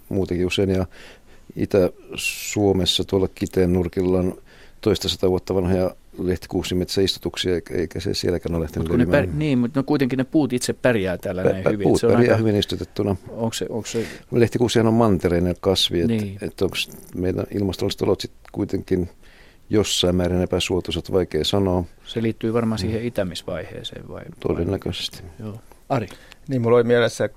muutenkin 0.09 0.47
usein 0.47 0.69
ja 0.69 0.85
Itä-Suomessa 1.55 3.03
tuolla 3.03 3.27
Kiteen 3.35 3.73
nurkilla 3.73 4.19
on 4.19 4.37
toista 4.81 5.09
sata 5.09 5.29
vuotta 5.29 5.55
vanhoja 5.55 5.95
lehtikuusimetsäistutuksia, 6.23 7.53
eikä 7.71 7.99
se 7.99 8.13
sielläkään 8.13 8.55
ole 8.55 8.63
lähtenyt 8.63 8.97
ne 8.97 9.05
pär, 9.05 9.27
Niin, 9.33 9.57
mutta 9.57 9.79
no 9.79 9.83
kuitenkin 9.83 10.17
ne 10.17 10.23
puut 10.23 10.53
itse 10.53 10.73
pärjää 10.73 11.17
täällä 11.17 11.43
Pä, 11.43 11.49
näin 11.49 11.63
pä, 11.63 11.69
hyvin. 11.69 11.83
Puut 11.83 11.99
se 11.99 12.07
on 12.07 12.13
pärjää 12.13 12.33
aika, 12.33 12.37
hyvin 12.37 12.55
istutettuna. 12.55 13.15
Onko 13.29 13.53
se, 13.53 13.65
onko 13.69 13.87
se... 13.87 14.05
Lehtikuusihan 14.31 14.87
on 14.87 14.93
mantereinen 14.93 15.55
kasvi, 15.59 16.07
niin. 16.07 16.33
että 16.33 16.45
et 16.45 16.61
onko 16.61 16.75
meidän 17.15 17.45
ilmastolliset 17.51 18.01
olot 18.01 18.21
sitten 18.21 18.41
kuitenkin 18.51 19.09
jossain 19.69 20.15
määrin 20.15 20.41
epäsuotuisat, 20.41 21.11
vaikea 21.11 21.43
sanoa. 21.43 21.83
Se 22.05 22.21
liittyy 22.21 22.53
varmaan 22.53 22.79
siihen 22.79 23.01
mm. 23.01 23.07
itämisvaiheeseen 23.07 24.07
vai? 24.07 24.23
Todennäköisesti. 24.39 25.23
Vai? 25.23 25.47
Joo. 25.47 25.59
Ari? 25.89 26.07
Niin, 26.47 26.61
mulla 26.61 26.75
oli 26.77 26.83
mielessä, 26.83 27.29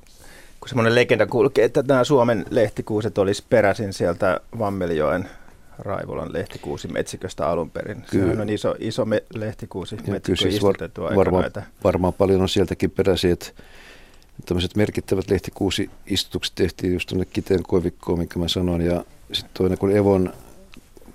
kun 0.61 0.69
semmoinen 0.69 0.95
legenda 0.95 1.27
kulkee, 1.27 1.65
että 1.65 1.85
nämä 1.89 2.05
Suomen 2.05 2.45
lehtikuuset 2.51 3.19
olisi 3.19 3.45
peräisin 3.49 3.93
sieltä 3.93 4.41
Vammeljoen 4.59 5.29
Raivolan 5.79 6.33
lehtikuusi 6.33 6.89
metsiköstä 6.89 7.49
alun 7.49 7.71
perin. 7.71 8.05
Kyllä. 8.11 8.25
Sehän 8.25 8.41
on 8.41 8.49
iso, 8.49 8.75
iso 8.79 9.05
me, 9.05 9.23
lehtikuusi 9.35 9.97
metsikö 10.07 10.37
siis 10.37 10.63
var, 10.63 10.77
varmaan, 11.17 11.53
varmaan 11.85 12.13
paljon 12.13 12.43
on 12.43 12.49
sieltäkin 12.49 12.91
peräisin, 12.91 13.33
että 13.33 13.47
tämmöiset 14.47 14.77
merkittävät 14.77 15.31
lehtikuusi-istutukset 15.31 16.55
tehtiin 16.55 16.93
just 16.93 17.09
tuonne 17.09 17.25
Kiteen 17.25 17.63
koivikkoon, 17.63 18.19
minkä 18.19 18.39
mä 18.39 18.49
sanoin, 18.49 18.81
ja 18.81 19.05
sitten 19.33 19.51
toinen, 19.55 19.79
kun 19.79 19.97
Evon 19.97 20.33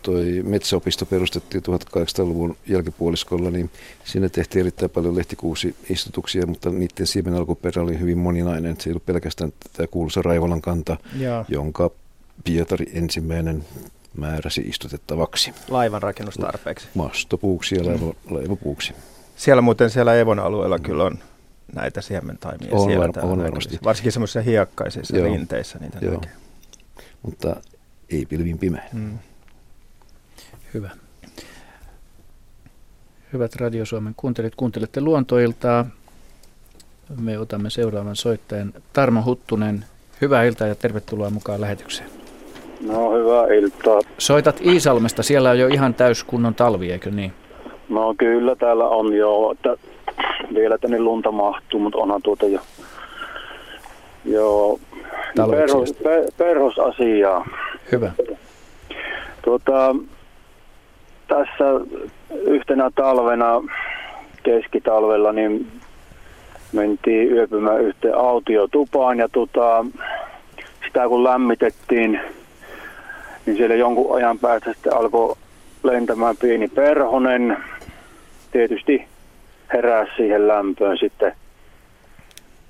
toi 0.03 0.41
metsäopisto 0.43 1.05
perustettiin 1.05 1.63
1800-luvun 1.63 2.55
jälkipuoliskolla, 2.67 3.51
niin 3.51 3.70
siinä 4.03 4.29
tehtiin 4.29 4.60
erittäin 4.60 4.91
paljon 4.91 5.15
lehtikuusi-istutuksia, 5.15 6.46
mutta 6.46 6.70
niiden 6.70 7.08
siemen 7.08 7.34
alkuperä 7.34 7.82
oli 7.82 8.00
hyvin 8.00 8.17
moninainen. 8.17 8.75
Se 8.79 8.89
ei 8.89 8.91
ollut 8.91 9.05
pelkästään 9.05 9.53
tämä 9.74 9.88
kuuluisa 9.88 10.22
Raivolan 10.22 10.62
kanta, 10.62 10.98
ja. 11.20 11.46
jonka 11.48 11.91
Pietari 12.43 12.86
ensimmäinen 12.93 13.65
määräsi 14.17 14.62
istutettavaksi. 14.62 15.53
Laivan 15.70 16.01
rakennustarpeeksi. 16.01 16.88
Mastopuuksi 16.93 17.75
ja 17.75 17.86
laiva, 17.86 18.13
laivapuuksi. 18.29 18.93
Siellä 19.36 19.62
muuten 19.62 19.89
siellä 19.89 20.15
Evon 20.15 20.39
alueella 20.39 20.79
kyllä 20.79 21.03
on 21.03 21.20
näitä 21.75 22.01
siementaimia. 22.01 22.70
On, 22.72 22.88
siellä 22.89 23.08
var, 23.08 23.25
on 23.25 23.43
varmasti. 23.43 23.79
Varsinkin 23.84 24.12
semmoisissa 24.12 24.41
hiekkaisissa 24.41 25.17
Joo. 25.17 25.25
rinteissä 25.25 25.79
niitä 25.79 25.98
Joo. 26.01 26.13
näkee. 26.13 26.32
Mutta 27.22 27.55
ei 28.10 28.25
pilvin 28.25 28.58
pimeä. 28.58 28.89
Mm. 28.93 29.20
Hyvä. 30.74 30.89
Hyvät 33.34 33.55
Radio 33.55 33.86
Suomen 33.86 34.13
kuuntelijat, 34.17 34.55
kuuntelette 34.55 35.01
luontoiltaa. 35.01 35.86
Me 37.20 37.39
otamme 37.39 37.70
seuraavan 37.70 38.15
soittajan 38.15 38.74
Tarmo 38.93 39.24
Huttunen. 39.24 39.86
Hyvää 40.22 40.43
iltaa 40.43 40.67
ja 40.67 40.75
tervetuloa 40.75 41.29
mukaan 41.29 41.62
lähetykseen. 41.62 42.22
No 42.87 43.11
hyvää 43.11 43.45
iltaa. 43.47 44.01
Soitat 44.17 44.61
Iisalmesta, 44.61 45.23
siellä 45.23 45.49
on 45.49 45.59
jo 45.59 45.67
ihan 45.67 45.93
täyskunnon 45.93 46.55
talvi, 46.55 46.91
eikö 46.91 47.11
niin? 47.11 47.33
No 47.89 48.13
kyllä 48.17 48.55
täällä 48.55 48.87
on 48.87 49.13
jo, 49.13 49.51
että 49.51 49.77
vielä 50.53 50.77
tänne 50.77 50.99
lunta 50.99 51.31
mahtuu, 51.31 51.79
mutta 51.79 51.99
onhan 51.99 52.21
tuota 52.21 52.45
jo, 52.45 52.59
jo 54.25 54.79
perhos, 55.51 55.93
per, 55.93 56.23
perhosasiaa. 56.37 57.45
Hyvä. 57.91 58.11
Tuota, 59.41 59.95
tässä 61.27 61.65
yhtenä 62.31 62.91
talvena, 62.95 63.61
keskitalvella, 64.43 65.31
niin 65.31 65.67
mentiin 66.71 67.31
yöpymään 67.31 67.81
yhteen 67.81 68.17
autiotupaan 68.17 69.19
ja 69.19 69.29
tota, 69.29 69.85
sitä 70.85 71.07
kun 71.07 71.23
lämmitettiin, 71.23 72.19
niin 73.45 73.57
siellä 73.57 73.75
jonkun 73.75 74.15
ajan 74.15 74.39
päästä 74.39 74.73
sitten 74.73 74.95
alkoi 74.95 75.35
lentämään 75.83 76.38
pieni 76.38 76.67
perhonen. 76.67 77.57
Tietysti 78.51 79.05
heräsi 79.73 80.12
siihen 80.17 80.47
lämpöön 80.47 80.97
sitten. 80.97 81.33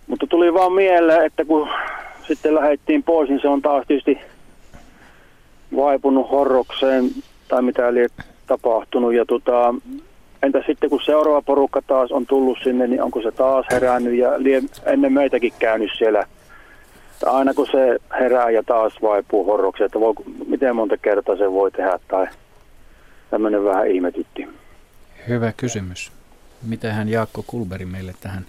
Mutta 0.07 0.27
tuli 0.27 0.53
vaan 0.53 0.73
mieleen, 0.73 1.25
että 1.25 1.45
kun 1.45 1.69
sitten 2.27 2.55
lähdettiin 2.55 3.03
pois, 3.03 3.29
niin 3.29 3.41
se 3.41 3.47
on 3.47 3.61
taas 3.61 3.87
tietysti 3.87 4.17
vaipunut 5.75 6.31
horrokseen 6.31 7.09
tai 7.47 7.61
mitä 7.61 7.87
oli 7.87 8.07
tapahtunut. 8.47 9.13
Ja 9.13 9.25
tota, 9.25 9.75
entä 10.43 10.63
sitten 10.65 10.89
kun 10.89 11.01
seuraava 11.05 11.41
porukka 11.41 11.81
taas 11.81 12.11
on 12.11 12.25
tullut 12.25 12.57
sinne, 12.63 12.87
niin 12.87 13.03
onko 13.03 13.21
se 13.21 13.31
taas 13.31 13.65
herännyt 13.71 14.13
ja 14.13 14.29
ennen 14.85 15.13
meitäkin 15.13 15.53
käynyt 15.59 15.91
siellä. 15.97 16.25
Aina 17.25 17.53
kun 17.53 17.67
se 17.71 17.99
herää 18.19 18.49
ja 18.49 18.63
taas 18.63 18.93
vaipuu 19.01 19.45
horrokseen, 19.45 19.85
että 19.85 19.99
voi, 19.99 20.13
miten 20.47 20.75
monta 20.75 20.97
kertaa 20.97 21.37
se 21.37 21.51
voi 21.51 21.71
tehdä 21.71 21.99
tai 22.07 22.27
tämmöinen 23.31 23.63
vähän 23.63 23.87
ihmetytti. 23.87 24.47
Hyvä 25.27 25.53
kysymys. 25.57 26.11
Mitähän 26.61 27.09
Jaakko 27.09 27.43
Kulberi 27.47 27.85
meille 27.85 28.13
tähän 28.19 28.45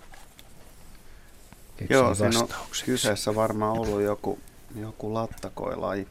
Joo, 1.90 2.14
siinä 2.14 2.38
on 2.38 2.48
kyseessä 2.84 3.34
varmaan 3.34 3.78
ollut 3.78 4.00
joku, 4.00 4.38
joku 4.80 5.14
lattakoilaji, 5.14 6.06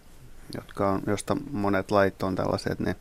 jotka 0.56 0.90
on, 0.90 1.02
josta 1.08 1.38
monet 1.52 1.92
lait 1.92 2.24
on 2.24 2.36
tällaiset, 2.36 2.80
ne 2.80 2.96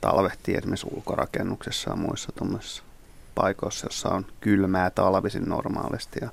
talvehtii 0.00 0.54
esimerkiksi 0.54 0.86
ulkorakennuksessa 0.90 1.90
ja 1.90 1.96
muissa 1.96 2.32
paikoissa, 3.34 3.86
jossa 3.86 4.08
on 4.08 4.26
kylmää 4.40 4.90
talvisin 4.90 5.48
normaalisti. 5.48 6.18
Ja, 6.22 6.28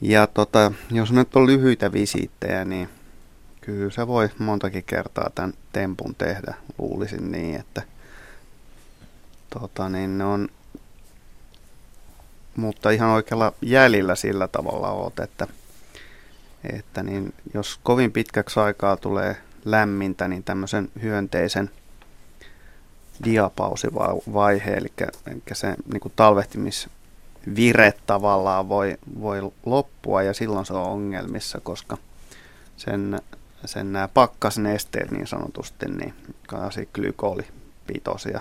ja 0.00 0.26
tota, 0.26 0.72
jos 0.90 1.12
nyt 1.12 1.36
on 1.36 1.46
lyhyitä 1.46 1.92
visiittejä, 1.92 2.64
niin 2.64 2.88
kyllä 3.60 3.90
se 3.90 4.06
voi 4.06 4.28
montakin 4.38 4.84
kertaa 4.84 5.30
tämän 5.34 5.54
tempun 5.72 6.14
tehdä, 6.14 6.54
luulisin 6.78 7.32
niin, 7.32 7.60
että 7.60 7.82
tota, 9.50 9.88
niin 9.88 10.18
ne 10.18 10.24
on, 10.24 10.48
mutta 12.56 12.90
ihan 12.90 13.10
oikealla 13.10 13.52
jäljellä 13.62 14.14
sillä 14.14 14.48
tavalla 14.48 14.90
oot, 14.90 15.20
että, 15.20 15.46
että 16.72 17.02
niin 17.02 17.34
jos 17.54 17.80
kovin 17.82 18.12
pitkäksi 18.12 18.60
aikaa 18.60 18.96
tulee 18.96 19.36
lämmintä, 19.64 20.28
niin 20.28 20.44
tämmöisen 20.44 20.90
hyönteisen 21.02 21.70
diapausivaihe, 23.24 24.70
eli, 24.70 24.92
eli 25.26 25.42
se 25.52 25.74
niin 25.92 26.00
kuin 26.00 26.12
talvehtimisvire 27.46 27.94
tavallaan 28.06 28.68
voi, 28.68 28.96
voi 29.20 29.52
loppua 29.66 30.22
ja 30.22 30.34
silloin 30.34 30.66
se 30.66 30.72
on 30.72 30.82
ongelmissa, 30.82 31.60
koska 31.60 31.98
sen, 32.76 33.20
sen 33.64 33.92
nämä 33.92 34.08
pakkasnesteet 34.08 35.10
niin 35.10 35.26
sanotusti, 35.26 35.86
niin, 35.86 36.14
on 36.52 36.70
glykolipitoisia, 36.94 38.40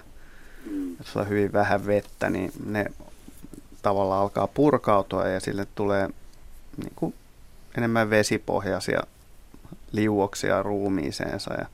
jos 0.99 1.17
on 1.17 1.29
hyvin 1.29 1.53
vähän 1.53 1.85
vettä, 1.85 2.29
niin 2.29 2.51
ne 2.65 2.85
tavallaan 3.81 4.21
alkaa 4.21 4.47
purkautua 4.47 5.27
ja 5.27 5.39
sille 5.39 5.67
tulee 5.75 6.09
niin 6.77 6.93
kuin 6.95 7.13
enemmän 7.77 8.09
vesipohjaisia 8.09 9.03
liuoksia 9.91 10.63
ruumiiseensa 10.63 11.53
ja 11.53 11.65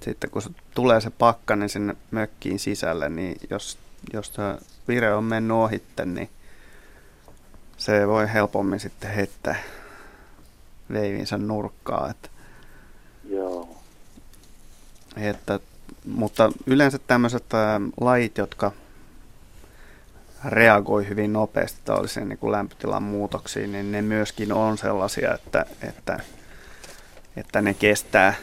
sitten 0.00 0.30
kun 0.30 0.42
tulee 0.74 1.00
se 1.00 1.10
pakkanen 1.10 1.68
sinne 1.68 1.96
mökkiin 2.10 2.58
sisälle, 2.58 3.08
niin 3.08 3.36
jos, 3.50 3.78
jos 4.12 4.32
vire 4.88 5.14
on 5.14 5.24
mennyt 5.24 5.56
ohitte, 5.56 6.04
niin 6.04 6.30
se 7.80 8.08
voi 8.08 8.32
helpommin 8.32 8.80
sitten 8.80 9.10
heittää 9.10 9.56
veivinsä 10.92 11.38
nurkkaa. 11.38 12.10
Että, 12.10 12.28
Joo. 13.24 13.68
Että, 15.16 15.60
mutta 16.04 16.52
yleensä 16.66 16.98
tämmöiset 16.98 17.44
lajit, 18.00 18.38
jotka 18.38 18.72
reagoi 20.44 21.08
hyvin 21.08 21.32
nopeasti 21.32 21.80
tällaisiin 21.84 22.28
niin 22.28 22.38
kuin 22.38 22.52
lämpötilan 22.52 23.02
muutoksiin, 23.02 23.72
niin 23.72 23.92
ne 23.92 24.02
myöskin 24.02 24.52
on 24.52 24.78
sellaisia, 24.78 25.34
että, 25.34 25.66
että, 25.82 26.20
että 27.36 27.60
ne 27.60 27.74
kestää 27.74 28.34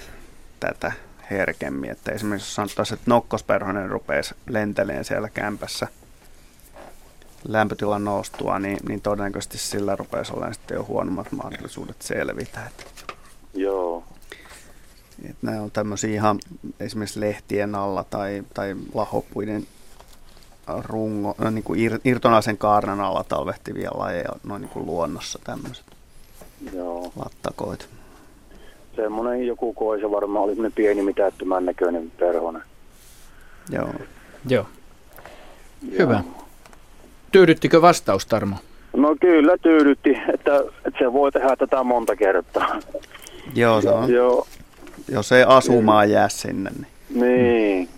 tätä 0.59 0.91
herkemmin. 1.31 1.91
Että 1.91 2.11
esimerkiksi 2.11 2.47
jos 2.47 2.55
sanotaan, 2.55 2.93
että 2.93 3.11
nokkosperhonen 3.11 3.89
rupeaisi 3.89 4.35
lenteleen 4.49 5.05
siellä 5.05 5.29
kämpässä 5.29 5.87
lämpötilan 7.47 8.03
noustua, 8.03 8.59
niin, 8.59 8.77
niin 8.87 9.01
todennäköisesti 9.01 9.57
sillä 9.57 9.95
rupeaisi 9.95 10.33
olemaan 10.33 10.53
sitten 10.53 10.75
jo 10.75 10.85
huonommat 10.87 11.31
mahdollisuudet 11.31 12.01
selvitä. 12.01 12.59
Että, 12.65 13.13
Joo. 13.53 14.03
Että 15.25 15.37
nämä 15.47 15.61
on 15.61 15.71
tämmöisiä 15.71 16.13
ihan 16.13 16.39
esimerkiksi 16.79 17.19
lehtien 17.19 17.75
alla 17.75 18.03
tai, 18.03 18.43
tai 18.53 18.75
lahopuiden 18.93 19.67
rungo, 20.83 21.35
no, 21.37 21.49
niin 21.49 21.63
kuin 21.63 21.79
ir, 21.79 21.99
irtonaisen 22.05 22.57
kaarnan 22.57 23.01
alla 23.01 23.23
talvehtivia 23.23 23.91
lajeja 23.93 24.29
noin 24.43 24.61
niin 24.61 24.69
kuin 24.69 24.85
luonnossa 24.85 25.39
tämmöiset 25.43 25.85
Joo. 26.73 27.11
lattakoit 27.15 27.89
semmoinen 28.97 29.47
joku 29.47 29.73
koisa 29.73 30.11
varmaan 30.11 30.43
oli 30.43 30.51
semmoinen 30.51 30.75
pieni 30.75 31.01
mitättömän 31.01 31.65
näköinen 31.65 32.11
perhonen. 32.19 32.61
Joo. 33.69 33.89
Joo. 34.49 34.65
Hyvä. 35.99 36.23
Tyydyttikö 37.31 37.81
vastaus, 37.81 38.25
Tarmo? 38.25 38.55
No 38.95 39.15
kyllä 39.21 39.57
tyydytti, 39.57 40.17
että, 40.33 40.59
että 40.85 40.99
se 40.99 41.13
voi 41.13 41.31
tehdä 41.31 41.55
tätä 41.55 41.83
monta 41.83 42.15
kertaa. 42.15 42.79
Joo, 43.55 43.81
se 43.81 43.89
on. 43.89 44.11
Joo. 44.11 44.47
Jos 45.11 45.31
ei 45.31 45.43
asumaan 45.47 46.11
jää 46.11 46.29
sinne. 46.29 46.69
Niin. 46.69 46.85
niin. 47.19 47.89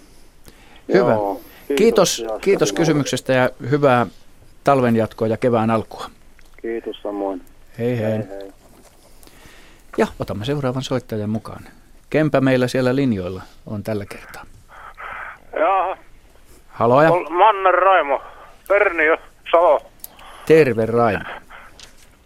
Hyvä. 0.93 1.11
Joo. 1.11 1.41
Kiitos, 1.75 2.17
kiitos, 2.17 2.41
kiitos 2.41 2.73
kysymyksestä 2.73 3.33
ja 3.33 3.49
hyvää 3.69 4.07
talven 4.63 4.95
jatkoa 4.95 5.27
ja 5.27 5.37
kevään 5.37 5.69
alkua. 5.69 6.05
Kiitos 6.61 7.01
samoin. 7.01 7.41
Hei 7.79 7.97
hei. 7.97 8.11
hei, 8.11 8.27
hei. 8.29 8.51
Ja 9.97 10.07
otamme 10.19 10.45
seuraavan 10.45 10.83
soittajan 10.83 11.29
mukaan. 11.29 11.63
Kempä 12.09 12.41
meillä 12.41 12.67
siellä 12.67 12.95
linjoilla 12.95 13.41
on 13.65 13.83
tällä 13.83 14.05
kertaa. 14.05 14.45
Jaha. 15.59 15.97
Haloja. 16.67 17.09
Manner 17.29 17.75
Raimo, 17.75 18.21
Pernio, 18.69 19.17
Salo. 19.51 19.81
Terve 20.45 20.85
Raimo. 20.85 21.23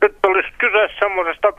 Nyt 0.01 0.17
olisi 0.23 0.49
kyse 0.57 0.89
semmoisesta 0.99 1.53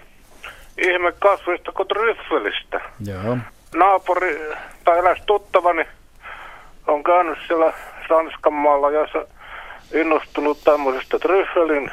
ihmekasvista 0.78 1.72
kuin 1.72 1.88
tryffelistä. 1.88 2.80
Joo. 3.06 3.36
Naapuri 3.74 4.40
tai 4.84 4.98
eläs 4.98 5.18
tuttavani 5.26 5.84
on 6.86 7.04
käynyt 7.04 7.38
siellä 7.46 7.72
Ranskan 8.08 8.52
maalla 8.52 8.90
ja 8.90 9.06
innostunut 9.94 10.58
tämmöisestä 10.64 11.18
tryffelin 11.18 11.90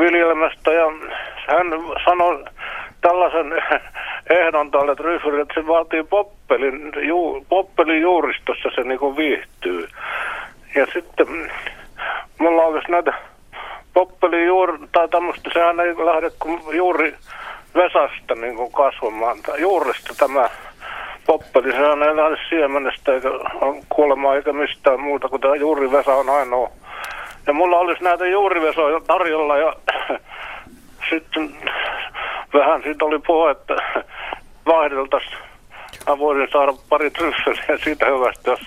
viljelmästä 0.00 0.72
ja 0.72 0.86
hän 1.48 1.66
sanoi 2.04 2.44
tällaisen 3.00 3.52
ehdon 4.30 4.70
tälle 4.70 4.96
Tryffelille, 4.96 5.42
että 5.42 5.60
se 5.60 5.66
vaatii 5.66 6.02
poppelin, 6.02 6.92
ju, 7.02 7.46
poppelin 7.48 8.00
juuristossa 8.00 8.68
se 8.74 8.82
niin 8.82 9.16
viihtyy. 9.16 9.88
Ja 10.74 10.86
sitten 10.86 11.50
mulla 12.38 12.62
olisi 12.62 12.90
näitä 12.90 13.12
poppelin 13.94 14.46
juuri, 14.46 14.78
tai 14.92 15.08
tämmöistä, 15.08 15.50
sehän 15.52 15.80
ei 15.80 15.94
lähde 15.96 16.30
kuin 16.38 16.60
juuri 16.72 17.14
vesasta 17.74 18.34
niin 18.34 18.56
kuin 18.56 18.72
kasvamaan, 18.72 19.38
tai 19.42 19.60
juuresta 19.60 20.14
tämä 20.18 20.50
poppeli, 21.26 21.72
sehän 21.72 22.02
ei 22.02 22.16
lähde 22.16 22.36
siemenestä 22.48 23.14
eikä 23.14 23.28
kuolemaan 23.88 24.36
eikä 24.36 24.52
mistään 24.52 25.00
muuta, 25.00 25.28
kun 25.28 25.40
tämä 25.40 25.56
juurivesa 25.56 26.14
on 26.14 26.30
ainoa. 26.30 26.70
Ja 27.46 27.52
mulla 27.52 27.78
olisi 27.78 28.04
näitä 28.04 28.26
juurivesoja 28.26 29.00
tarjolla 29.06 29.56
ja 29.56 29.72
sitten 31.10 31.54
vähän 32.54 32.82
siitä 32.82 33.04
oli 33.04 33.18
puhe, 33.26 33.50
että 33.50 33.76
vaihdeltaisiin. 34.66 35.38
Mä 36.08 36.18
voisin 36.18 36.48
saada 36.52 36.72
pari 36.88 37.10
tryffeliä 37.10 37.78
siitä 37.84 38.06
hyvästä, 38.06 38.50
jos 38.50 38.60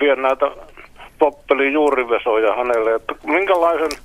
vien 0.00 0.22
näitä 0.22 0.46
poppelin 1.18 1.72
juurivesoja 1.72 2.56
hänelle. 2.56 2.94
Että 2.94 3.14
minkälaisen, 3.24 3.98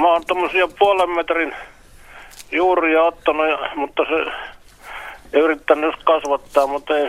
mä 0.00 0.12
oon 0.12 0.22
tämmöisiä 0.26 0.68
puolen 0.78 1.10
metrin 1.10 1.54
juuria 2.52 3.02
ottanut, 3.02 3.60
mutta 3.76 4.02
se 4.04 4.32
yrittänyt 5.38 5.94
kasvattaa, 6.04 6.66
mutta 6.66 6.98
ei 6.98 7.06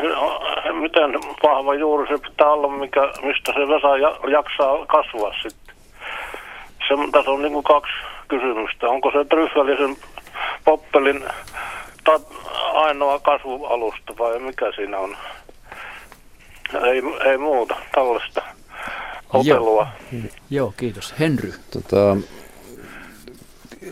miten 0.73 1.13
vahva 1.43 1.73
juuri 1.73 2.07
se 2.07 2.29
pitää 2.29 2.51
olla, 2.51 2.67
mikä, 2.67 3.01
mistä 3.01 3.53
se 3.53 3.59
vesa 3.59 3.97
jaksaa 4.31 4.85
kasvaa 4.85 5.33
sitten. 5.41 5.75
Se, 6.87 6.93
tässä 7.11 7.31
on 7.31 7.41
niin 7.41 7.53
kuin 7.53 7.63
kaksi 7.63 7.93
kysymystä. 8.27 8.89
Onko 8.89 9.11
se 9.11 9.25
tryffälisen 9.25 9.97
poppelin 10.65 11.23
ta, 12.03 12.19
ainoa 12.73 13.19
kasvualusta 13.19 14.13
vai 14.19 14.39
mikä 14.39 14.71
siinä 14.75 14.97
on? 14.97 15.17
Ei, 16.83 17.01
ei 17.25 17.37
muuta 17.37 17.75
tällaista 17.91 18.56
otelua. 19.33 19.87
Joo, 20.11 20.21
Joo 20.49 20.73
kiitos. 20.77 21.13
Henry. 21.19 21.53
Tota, 21.71 22.17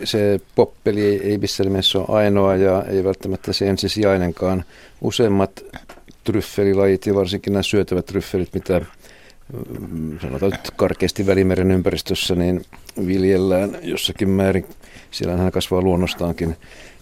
se 0.04 0.40
poppeli 0.54 1.00
ei, 1.02 1.30
ei 1.30 1.38
missään 1.38 1.68
nimessä 1.68 1.98
ole 1.98 2.18
ainoa 2.18 2.56
ja 2.56 2.82
ei 2.82 3.04
välttämättä 3.04 3.52
se 3.52 3.68
ensisijainenkaan. 3.68 4.64
Useimmat 5.00 5.64
tryffelilajit 6.24 7.06
ja 7.06 7.14
varsinkin 7.14 7.52
nämä 7.52 7.62
syötävät 7.62 8.06
tryffelit, 8.06 8.54
mitä 8.54 8.80
mm, 9.90 10.18
sanotaan 10.18 10.52
nyt 10.52 10.70
karkeasti 10.76 11.26
välimeren 11.26 11.70
ympäristössä, 11.70 12.34
niin 12.34 12.64
viljellään 13.06 13.78
jossakin 13.82 14.28
määrin, 14.28 14.66
siellä 15.10 15.36
hän 15.36 15.52
kasvaa 15.52 15.82
luonnostaankin, 15.82 16.56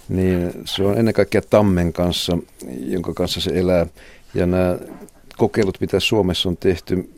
niin 0.09 0.53
se 0.65 0.83
on 0.83 0.99
ennen 0.99 1.15
kaikkea 1.15 1.43
tammen 1.43 1.93
kanssa, 1.93 2.39
jonka 2.79 3.15
kanssa 3.15 3.41
se 3.41 3.51
elää. 3.55 3.87
Ja 4.35 4.47
nämä 4.47 4.79
kokeilut, 5.37 5.81
mitä 5.81 6.01
Suomessa 6.01 6.49
on 6.49 6.57
tehty, 6.57 7.11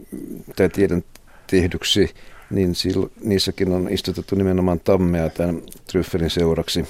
tai 0.56 0.68
tiedän 0.68 1.04
tehdyksi, 1.46 2.10
niin 2.50 2.72
niissäkin 3.24 3.72
on 3.72 3.88
istutettu 3.90 4.34
nimenomaan 4.34 4.80
tammea 4.80 5.30
tämän 5.30 5.62
tryffelin 5.86 6.30
seuraksi. 6.30 6.84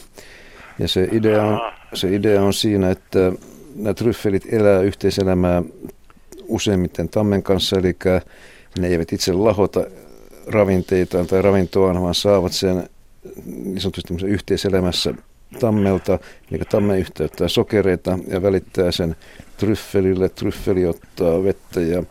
Ja 0.79 0.89
se 0.89 1.09
idea 1.13 1.43
on, 1.43 1.61
se 1.95 2.15
idea 2.15 2.43
on 2.43 2.55
siinä, 2.55 2.91
että 2.91 3.33
nämä 3.77 3.95
tryffelit 3.95 4.53
elää 4.53 4.81
yhteiselämää 4.81 5.63
useimmiten 6.45 7.09
tammen 7.09 7.43
kanssa, 7.43 7.79
eli 7.79 7.97
ne 8.79 8.89
eivät 8.89 9.13
itse 9.13 9.33
lahota 9.33 9.85
ravinteitaan 10.47 11.27
tai 11.27 11.43
ravintoaan, 11.43 12.03
vaan 12.03 12.15
saavat 12.15 12.53
sen 12.53 12.89
niin 13.47 13.81
sanotusti 13.81 14.15
yhteiselämässä 14.27 15.15
tammelta, 15.61 16.19
eli 16.53 16.63
tamme 16.71 16.99
yhteyttää 16.99 17.49
sokereita 17.49 18.19
ja 18.29 18.43
välittää 18.43 18.93
sen 18.93 19.17
tryffelille. 19.57 20.29
Tryffeli 20.29 20.87
ottaa 20.87 21.43
vettä 21.43 21.81
ja 21.81 22.03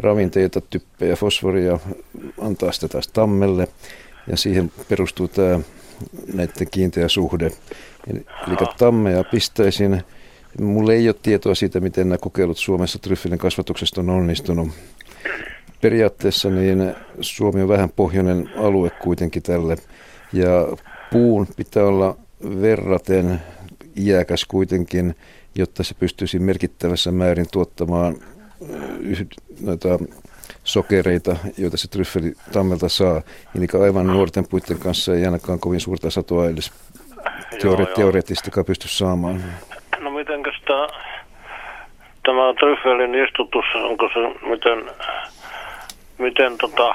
ravinteita, 0.00 0.60
typpejä, 0.60 1.16
fosforia, 1.16 1.78
antaa 2.40 2.72
sitä 2.72 2.88
taas 2.88 3.08
tammelle 3.08 3.68
ja 4.26 4.36
siihen 4.36 4.72
perustuu 4.88 5.28
tämä 5.28 5.60
näiden 6.34 6.66
kiinteä 6.70 7.08
suhde. 7.08 7.50
Eli, 8.06 8.26
eli 8.46 8.56
tammeja 8.78 9.24
pistäisin. 9.24 10.02
Mulle 10.60 10.94
ei 10.94 11.08
ole 11.08 11.16
tietoa 11.22 11.54
siitä, 11.54 11.80
miten 11.80 12.08
nämä 12.08 12.18
kokeilut 12.18 12.58
Suomessa 12.58 12.98
tryffelin 12.98 13.38
kasvatuksesta 13.38 14.00
on 14.00 14.10
onnistunut. 14.10 14.68
Periaatteessa 15.80 16.50
niin 16.50 16.94
Suomi 17.20 17.62
on 17.62 17.68
vähän 17.68 17.90
pohjoinen 17.90 18.50
alue 18.56 18.90
kuitenkin 18.90 19.42
tälle 19.42 19.76
ja 20.32 20.76
puun 21.12 21.46
pitää 21.56 21.84
olla 21.84 22.16
verraten 22.62 23.42
iäkäs 23.96 24.44
kuitenkin, 24.44 25.14
jotta 25.54 25.82
se 25.82 25.94
pystyisi 25.94 26.38
merkittävässä 26.38 27.12
määrin 27.12 27.46
tuottamaan 27.52 28.16
noita 29.60 29.88
sokereita, 30.64 31.36
joita 31.58 31.76
se 31.76 31.88
tryffeli 31.88 32.32
tammelta 32.52 32.88
saa. 32.88 33.22
Eli 33.56 33.66
aivan 33.84 34.06
nuorten 34.06 34.44
puitten 34.50 34.78
kanssa 34.78 35.14
ei 35.14 35.24
ainakaan 35.24 35.60
kovin 35.60 35.80
suurta 35.80 36.10
satoa 36.10 36.46
edes 36.46 36.72
teore- 37.58 37.94
teoreettistikaan 37.94 38.66
pysty 38.66 38.88
saamaan. 38.88 39.44
No 40.00 40.10
mitenkäs 40.10 40.54
tämä, 40.66 40.88
tämä 42.22 42.54
tryffelin 42.60 43.24
istutus, 43.24 43.64
onko 43.74 44.08
se 44.14 44.48
miten, 44.48 44.90
miten 46.18 46.58
tota, 46.58 46.94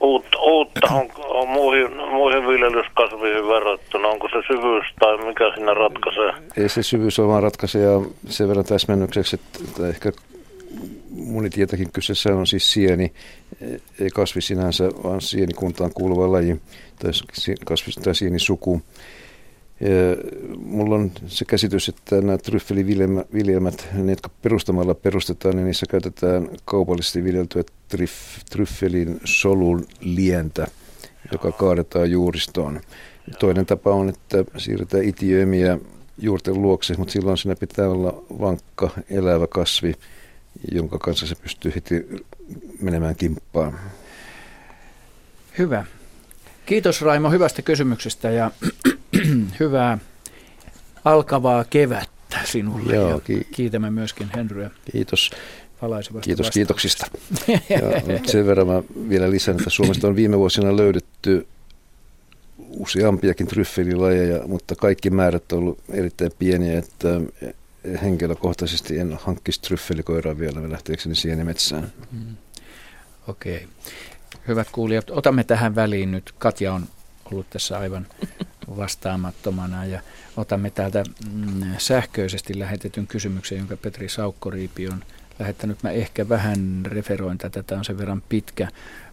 uutta, 0.00 0.38
uutta 0.38 0.86
on, 0.94 1.08
on 1.28 1.48
muihin, 1.48 1.96
muihin 1.96 2.48
viljelyskasviin 2.48 3.48
verrattuna? 3.48 4.08
Onko 4.08 4.28
se 4.28 4.46
syvyys 4.46 4.86
tai 5.00 5.16
mikä 5.16 5.44
siinä 5.54 5.74
ratkaisee? 5.74 6.32
Ei 6.56 6.68
se 6.68 6.82
syvyys 6.82 7.18
ole 7.18 7.28
vaan 7.28 7.42
ratkaisee 7.42 7.82
ja 7.82 8.00
sen 8.26 8.48
verran 8.48 8.64
täsmennykseksi, 8.64 9.36
että 9.36 9.88
ehkä 9.88 10.12
monitietäkin 11.10 11.92
kyseessä 11.92 12.34
on 12.34 12.46
siis 12.46 12.72
sieni, 12.72 13.12
ei 14.00 14.10
kasvi 14.14 14.40
sinänsä, 14.40 14.84
vaan 15.04 15.20
sienikuntaan 15.20 15.90
kuuluva 15.94 16.32
laji 16.32 16.60
tai 16.98 17.10
kasvi 17.64 17.92
tai 18.04 18.14
sienisuku. 18.14 18.82
Mulla 20.64 20.94
on 20.94 21.10
se 21.26 21.44
käsitys, 21.44 21.88
että 21.88 22.20
nämä 22.20 22.38
tryffeliviljelmät, 22.38 23.88
ne 23.92 24.12
jotka 24.12 24.30
perustamalla 24.42 24.94
perustetaan, 24.94 25.56
niin 25.56 25.64
niissä 25.64 25.86
käytetään 25.90 26.48
kaupallisesti 26.64 27.24
viljeltyä 27.24 27.62
tryff, 27.88 28.14
tryffelin 28.50 29.20
solun 29.24 29.86
lientä, 30.00 30.66
joka 31.32 31.52
kaadetaan 31.52 32.10
juuristoon. 32.10 32.80
Toinen 33.38 33.66
tapa 33.66 33.90
on, 33.90 34.08
että 34.08 34.44
siirretään 34.56 35.04
itiöimiä 35.04 35.78
juurten 36.18 36.62
luokse, 36.62 36.94
mutta 36.98 37.12
silloin 37.12 37.38
siinä 37.38 37.56
pitää 37.56 37.88
olla 37.88 38.24
vankka, 38.40 38.90
elävä 39.10 39.46
kasvi, 39.46 39.94
jonka 40.72 40.98
kanssa 40.98 41.26
se 41.26 41.34
pystyy 41.34 41.72
heti 41.74 42.06
menemään 42.80 43.16
kimppaan. 43.16 43.78
Hyvä. 45.58 45.84
Kiitos 46.66 47.02
Raimo 47.02 47.30
hyvästä 47.30 47.62
kysymyksestä 47.62 48.30
ja 48.30 48.50
hyvää 49.60 49.98
alkavaa 51.04 51.64
kevättä 51.64 52.38
sinulle. 52.44 52.94
Joo, 52.94 53.20
ki- 53.20 53.46
kiitämme 53.50 53.90
myöskin 53.90 54.30
Henryä. 54.36 54.70
Kiitos. 54.92 55.30
Kiitos 56.20 56.50
kiitoksista. 56.50 57.06
ja 57.48 58.18
sen 58.26 58.46
verran 58.46 58.66
mä 58.66 58.82
vielä 59.08 59.30
lisään, 59.30 59.58
että 59.58 59.70
Suomesta 59.70 60.08
on 60.08 60.16
viime 60.16 60.38
vuosina 60.38 60.76
löydetty 60.76 61.46
useampiakin 62.58 63.46
tryffelilajeja, 63.46 64.46
mutta 64.46 64.74
kaikki 64.74 65.10
määrät 65.10 65.52
on 65.52 65.58
ollut 65.58 65.78
erittäin 65.90 66.32
pieniä, 66.38 66.78
että 66.78 67.20
henkilökohtaisesti 68.02 68.98
en 68.98 69.18
hankkisi 69.22 69.60
tryffelikoiraa 69.60 70.38
vielä 70.38 70.70
lähteekseni 70.70 71.14
sienimetsään. 71.14 71.92
Mm. 72.12 72.36
Okei. 73.28 73.56
Okay. 73.56 73.68
Hyvät 74.48 74.68
kuulijat, 74.72 75.10
otamme 75.10 75.44
tähän 75.44 75.74
väliin 75.74 76.10
nyt. 76.10 76.34
Katja 76.38 76.72
on 76.72 76.86
ollut 77.24 77.50
tässä 77.50 77.78
aivan 77.78 78.06
vastaamattomana 78.76 79.84
ja 79.84 80.00
otamme 80.36 80.70
täältä 80.70 81.04
mm, 81.32 81.62
sähköisesti 81.78 82.58
lähetetyn 82.58 83.06
kysymyksen, 83.06 83.58
jonka 83.58 83.76
Petri 83.76 84.08
Saukkoriipi 84.08 84.88
on 84.88 85.04
lähettänyt. 85.38 85.82
Mä 85.82 85.90
ehkä 85.90 86.28
vähän 86.28 86.82
referoin 86.84 87.38
tätä, 87.38 87.62
tämä 87.62 87.78
on 87.78 87.84
sen 87.84 87.98
verran 87.98 88.22
pitkä, 88.28 88.68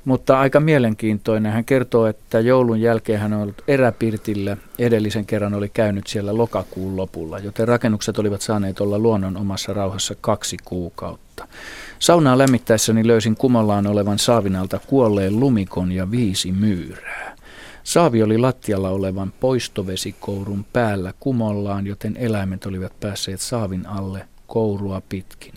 mutta 0.06 0.40
aika 0.40 0.60
mielenkiintoinen. 0.60 1.52
Hän 1.52 1.66
kertoo, 1.66 2.08
että 2.08 2.40
joulun 2.40 2.82
jälkeen 2.82 3.20
hän 3.20 3.34
on 3.34 3.42
ollut 3.42 3.64
eräpirtillä. 3.68 4.58
Edellisen 4.80 5.26
kerran 5.26 5.54
oli 5.54 5.70
käynyt 5.70 6.08
siellä 6.08 6.38
lokakuun 6.38 6.98
lopulla, 6.98 7.40
joten 7.40 7.68
rakennukset 7.68 8.20
olivat 8.20 8.42
saaneet 8.42 8.82
olla 8.82 9.00
luonnon 9.00 9.38
omassa 9.38 9.74
rauhassa 9.74 10.16
kaksi 10.22 10.58
kuukautta. 10.66 11.48
Saunaa 12.00 12.38
lämmittäessäni 12.38 13.08
löysin 13.08 13.36
kumollaan 13.36 13.88
olevan 13.88 14.20
saavinalta 14.20 14.80
kuolleen 14.88 15.40
lumikon 15.40 15.92
ja 15.92 16.12
viisi 16.12 16.52
myyrää. 16.52 17.37
Saavi 17.88 18.24
oli 18.24 18.38
lattialla 18.38 18.90
olevan 18.90 19.34
poistovesikourun 19.40 20.66
päällä 20.74 21.14
kumollaan, 21.20 21.88
joten 21.88 22.18
eläimet 22.18 22.66
olivat 22.66 23.00
päässeet 23.00 23.42
saavin 23.42 23.88
alle 23.88 24.28
kourua 24.48 25.02
pitkin. 25.10 25.54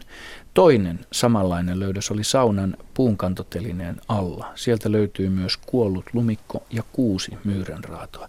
Toinen 0.54 1.00
samanlainen 1.12 1.80
löydös 1.80 2.10
oli 2.10 2.24
saunan 2.24 2.76
puunkantotelineen 2.94 3.96
alla. 4.08 4.52
Sieltä 4.54 4.92
löytyy 4.92 5.28
myös 5.28 5.56
kuollut 5.56 6.04
lumikko 6.12 6.62
ja 6.70 6.82
kuusi 6.92 7.38
myyränraatoa. 7.44 8.28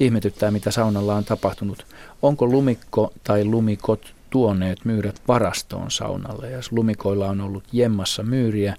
Ihmetyttää, 0.00 0.50
mitä 0.50 0.70
saunalla 0.70 1.14
on 1.14 1.24
tapahtunut. 1.24 1.86
Onko 2.22 2.46
lumikko 2.46 3.12
tai 3.24 3.44
lumikot 3.44 4.14
tuoneet 4.30 4.84
myyrät 4.84 5.22
varastoon 5.28 5.90
saunalle? 5.90 6.50
Ja 6.50 6.56
jos 6.56 6.72
lumikoilla 6.72 7.28
on 7.28 7.40
ollut 7.40 7.64
jemmassa 7.72 8.22
myyriä, 8.22 8.76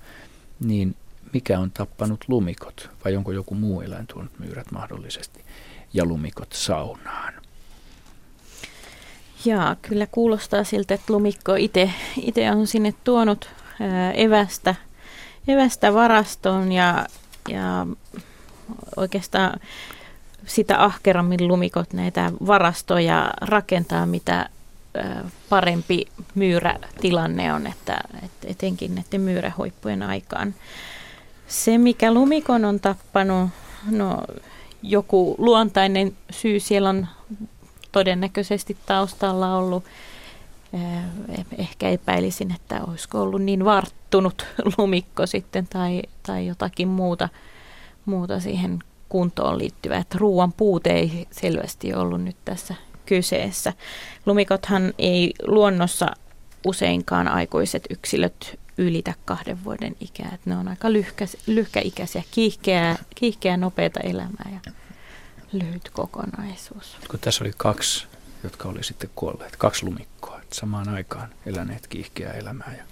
niin 0.60 0.96
mikä 1.34 1.60
on 1.60 1.72
tappanut 1.72 2.26
lumikot? 2.28 2.90
Vai 3.06 3.16
onko 3.16 3.32
joku 3.32 3.56
muu 3.56 3.82
eläin 3.82 4.08
tuonut 4.08 4.40
myyrät 4.40 4.72
mahdollisesti 4.72 5.46
ja 5.94 6.06
lumikot 6.06 6.54
saunaan? 6.54 7.34
Jaa, 9.46 9.76
kyllä 9.82 10.08
kuulostaa 10.12 10.63
siltä, 10.63 10.94
että 10.94 11.13
lumikko 11.13 11.56
itse 11.56 12.52
on 12.56 12.68
sinne 12.68 12.94
tuonut 13.04 13.50
ää, 13.80 14.12
evästä, 14.12 14.76
evästä 15.48 15.94
varastoon 15.94 16.72
ja, 16.72 17.06
ja 17.50 17.88
oikeastaan 18.96 19.60
sitä 20.46 20.84
ahkerammin 20.84 21.48
lumikot 21.48 21.94
näitä 21.94 22.32
varastoja 22.48 23.32
rakentaa, 23.42 24.06
mitä 24.06 24.50
parempi 25.50 26.06
myyrätilanne 26.36 27.54
on, 27.54 27.68
että, 27.68 28.00
etenkin 28.46 28.96
näiden 28.96 29.22
myyrähuippujen 29.22 30.04
aikaan. 30.04 30.56
Se, 31.48 31.78
mikä 31.78 32.14
lumikon 32.14 32.66
on 32.66 32.80
tappanut, 32.80 33.50
no 33.92 34.24
joku 34.84 35.36
luontainen 35.38 36.16
syy 36.30 36.60
siellä 36.60 36.90
on 36.90 37.08
todennäköisesti 37.92 38.78
taustalla 38.86 39.58
ollut. 39.58 39.84
Eh, 40.74 41.46
ehkä 41.58 41.90
epäilisin, 41.90 42.56
että 42.56 42.82
olisiko 42.88 43.22
ollut 43.22 43.42
niin 43.42 43.66
varttunut 43.66 44.46
lumikko 44.78 45.26
sitten 45.26 45.68
tai, 45.68 46.02
tai 46.24 46.48
jotakin 46.48 46.88
muuta, 46.88 47.30
muuta 48.06 48.40
siihen 48.40 48.80
kuntoon 49.10 49.58
liittyvää. 49.58 50.00
Että 50.00 50.18
ruoan 50.18 50.54
puute 50.54 50.90
ei 50.90 51.28
selvästi 51.32 51.94
ollut 51.94 52.22
nyt 52.22 52.38
tässä 52.46 52.76
kyseessä. 53.06 53.74
Lumikothan 54.26 54.94
ei 54.98 55.34
luonnossa 55.48 56.08
useinkaan 56.66 57.28
aikuiset 57.28 57.84
yksilöt 57.90 58.60
ylitä 58.78 59.13
kahden 59.26 59.63
vuoden 59.63 59.96
ikää. 60.00 60.32
Että 60.34 60.50
ne 60.50 60.58
on 60.58 60.68
aika 60.68 60.94
lyhkä, 60.94 61.26
lyhkäikäisiä, 61.48 62.24
kiihkeää, 62.32 62.96
kiihkeää 63.16 63.58
nopeata 63.58 64.00
elämää 64.00 64.52
ja 64.54 64.72
lyhyt 65.52 65.90
kokonaisuus. 65.90 66.98
Kun 67.10 67.20
tässä 67.20 67.44
oli 67.44 67.52
kaksi, 67.58 68.08
jotka 68.44 68.70
oli 68.70 68.84
sitten 68.84 69.10
kuolleet, 69.16 69.56
kaksi 69.56 69.86
lumikkoa, 69.86 70.42
samaan 70.54 70.90
aikaan 70.90 71.30
eläneet 71.46 71.88
kiihkeää 71.88 72.34
elämää. 72.34 72.76
Ja, 72.78 72.84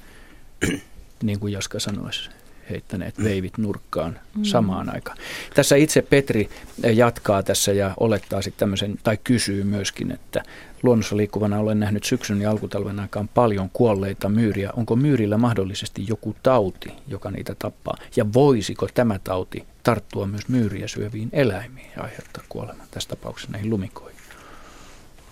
niin 1.23 1.39
kuin 1.39 1.53
Jaska 1.53 1.79
sanoisi, 1.79 2.29
heittäneet 2.69 3.23
veivit 3.23 3.57
nurkkaan 3.57 4.19
mm. 4.35 4.43
samaan 4.43 4.95
aikaan. 4.95 5.17
Tässä 5.53 5.75
itse 5.75 6.01
Petri 6.01 6.49
jatkaa 6.93 7.43
tässä 7.43 7.73
ja 7.73 7.93
olettaa 7.99 8.41
sitten 8.41 8.59
tämmöisen, 8.59 8.99
tai 9.03 9.17
kysyy 9.23 9.63
myöskin, 9.63 10.11
että 10.11 10.43
luonnossa 10.83 11.17
liikkuvana 11.17 11.59
olen 11.59 11.79
nähnyt 11.79 12.03
syksyn 12.03 12.41
ja 12.41 12.51
alkutalven 12.51 12.99
aikaan 12.99 13.27
paljon 13.27 13.69
kuolleita 13.73 14.29
myyriä. 14.29 14.71
Onko 14.75 14.95
myyrillä 14.95 15.37
mahdollisesti 15.37 16.05
joku 16.07 16.35
tauti, 16.43 16.93
joka 17.07 17.31
niitä 17.31 17.55
tappaa? 17.59 17.97
Ja 18.15 18.33
voisiko 18.33 18.87
tämä 18.93 19.19
tauti 19.23 19.65
tarttua 19.83 20.27
myös 20.27 20.47
myyriä 20.47 20.87
syöviin 20.87 21.29
eläimiin 21.33 21.91
ja 21.97 22.03
aiheuttaa 22.03 22.43
kuoleman 22.49 22.87
tässä 22.91 23.09
tapauksessa 23.09 23.51
näihin 23.51 23.69
lumikoihin? 23.69 24.15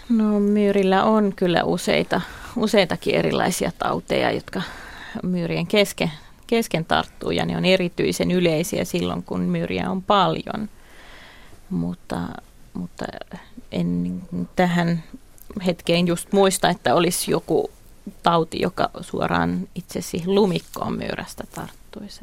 No 0.10 0.40
myyrillä 0.40 1.04
on 1.04 1.34
kyllä 1.36 1.64
useita, 1.64 2.22
useitakin 2.56 3.16
erilaisia 3.16 3.72
tauteja, 3.80 4.32
jotka 4.32 4.62
myyrien 5.24 5.68
kesken 5.68 6.12
kesken 6.54 6.86
tarttuu 6.86 7.32
ja 7.32 7.46
ne 7.46 7.58
on 7.58 7.66
erityisen 7.66 8.32
yleisiä 8.32 8.86
silloin, 8.86 9.24
kun 9.24 9.42
myyriä 9.42 9.92
on 9.92 10.04
paljon. 10.04 10.70
Mutta, 11.70 12.20
mutta 12.74 13.06
en 13.72 14.22
tähän 14.56 15.04
hetkeen 15.66 16.08
just 16.08 16.32
muista, 16.32 16.70
että 16.70 16.96
olisi 16.96 17.32
joku 17.32 17.72
tauti, 18.24 18.62
joka 18.62 18.90
suoraan 19.02 19.68
itsesi 19.76 20.24
lumikkoon 20.26 20.98
myyrästä 20.98 21.44
tarttuisi. 21.56 22.22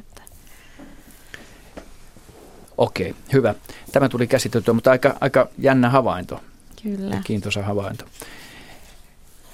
Okei, 2.78 3.14
hyvä. 3.32 3.54
Tämä 3.92 4.08
tuli 4.08 4.26
käsiteltyä, 4.26 4.74
mutta 4.74 4.90
aika, 4.90 5.16
aika 5.20 5.48
jännä 5.58 5.90
havainto. 5.90 6.40
Kyllä. 6.82 7.14
Ja 7.14 7.20
kiintoisa 7.24 7.62
havainto. 7.62 8.04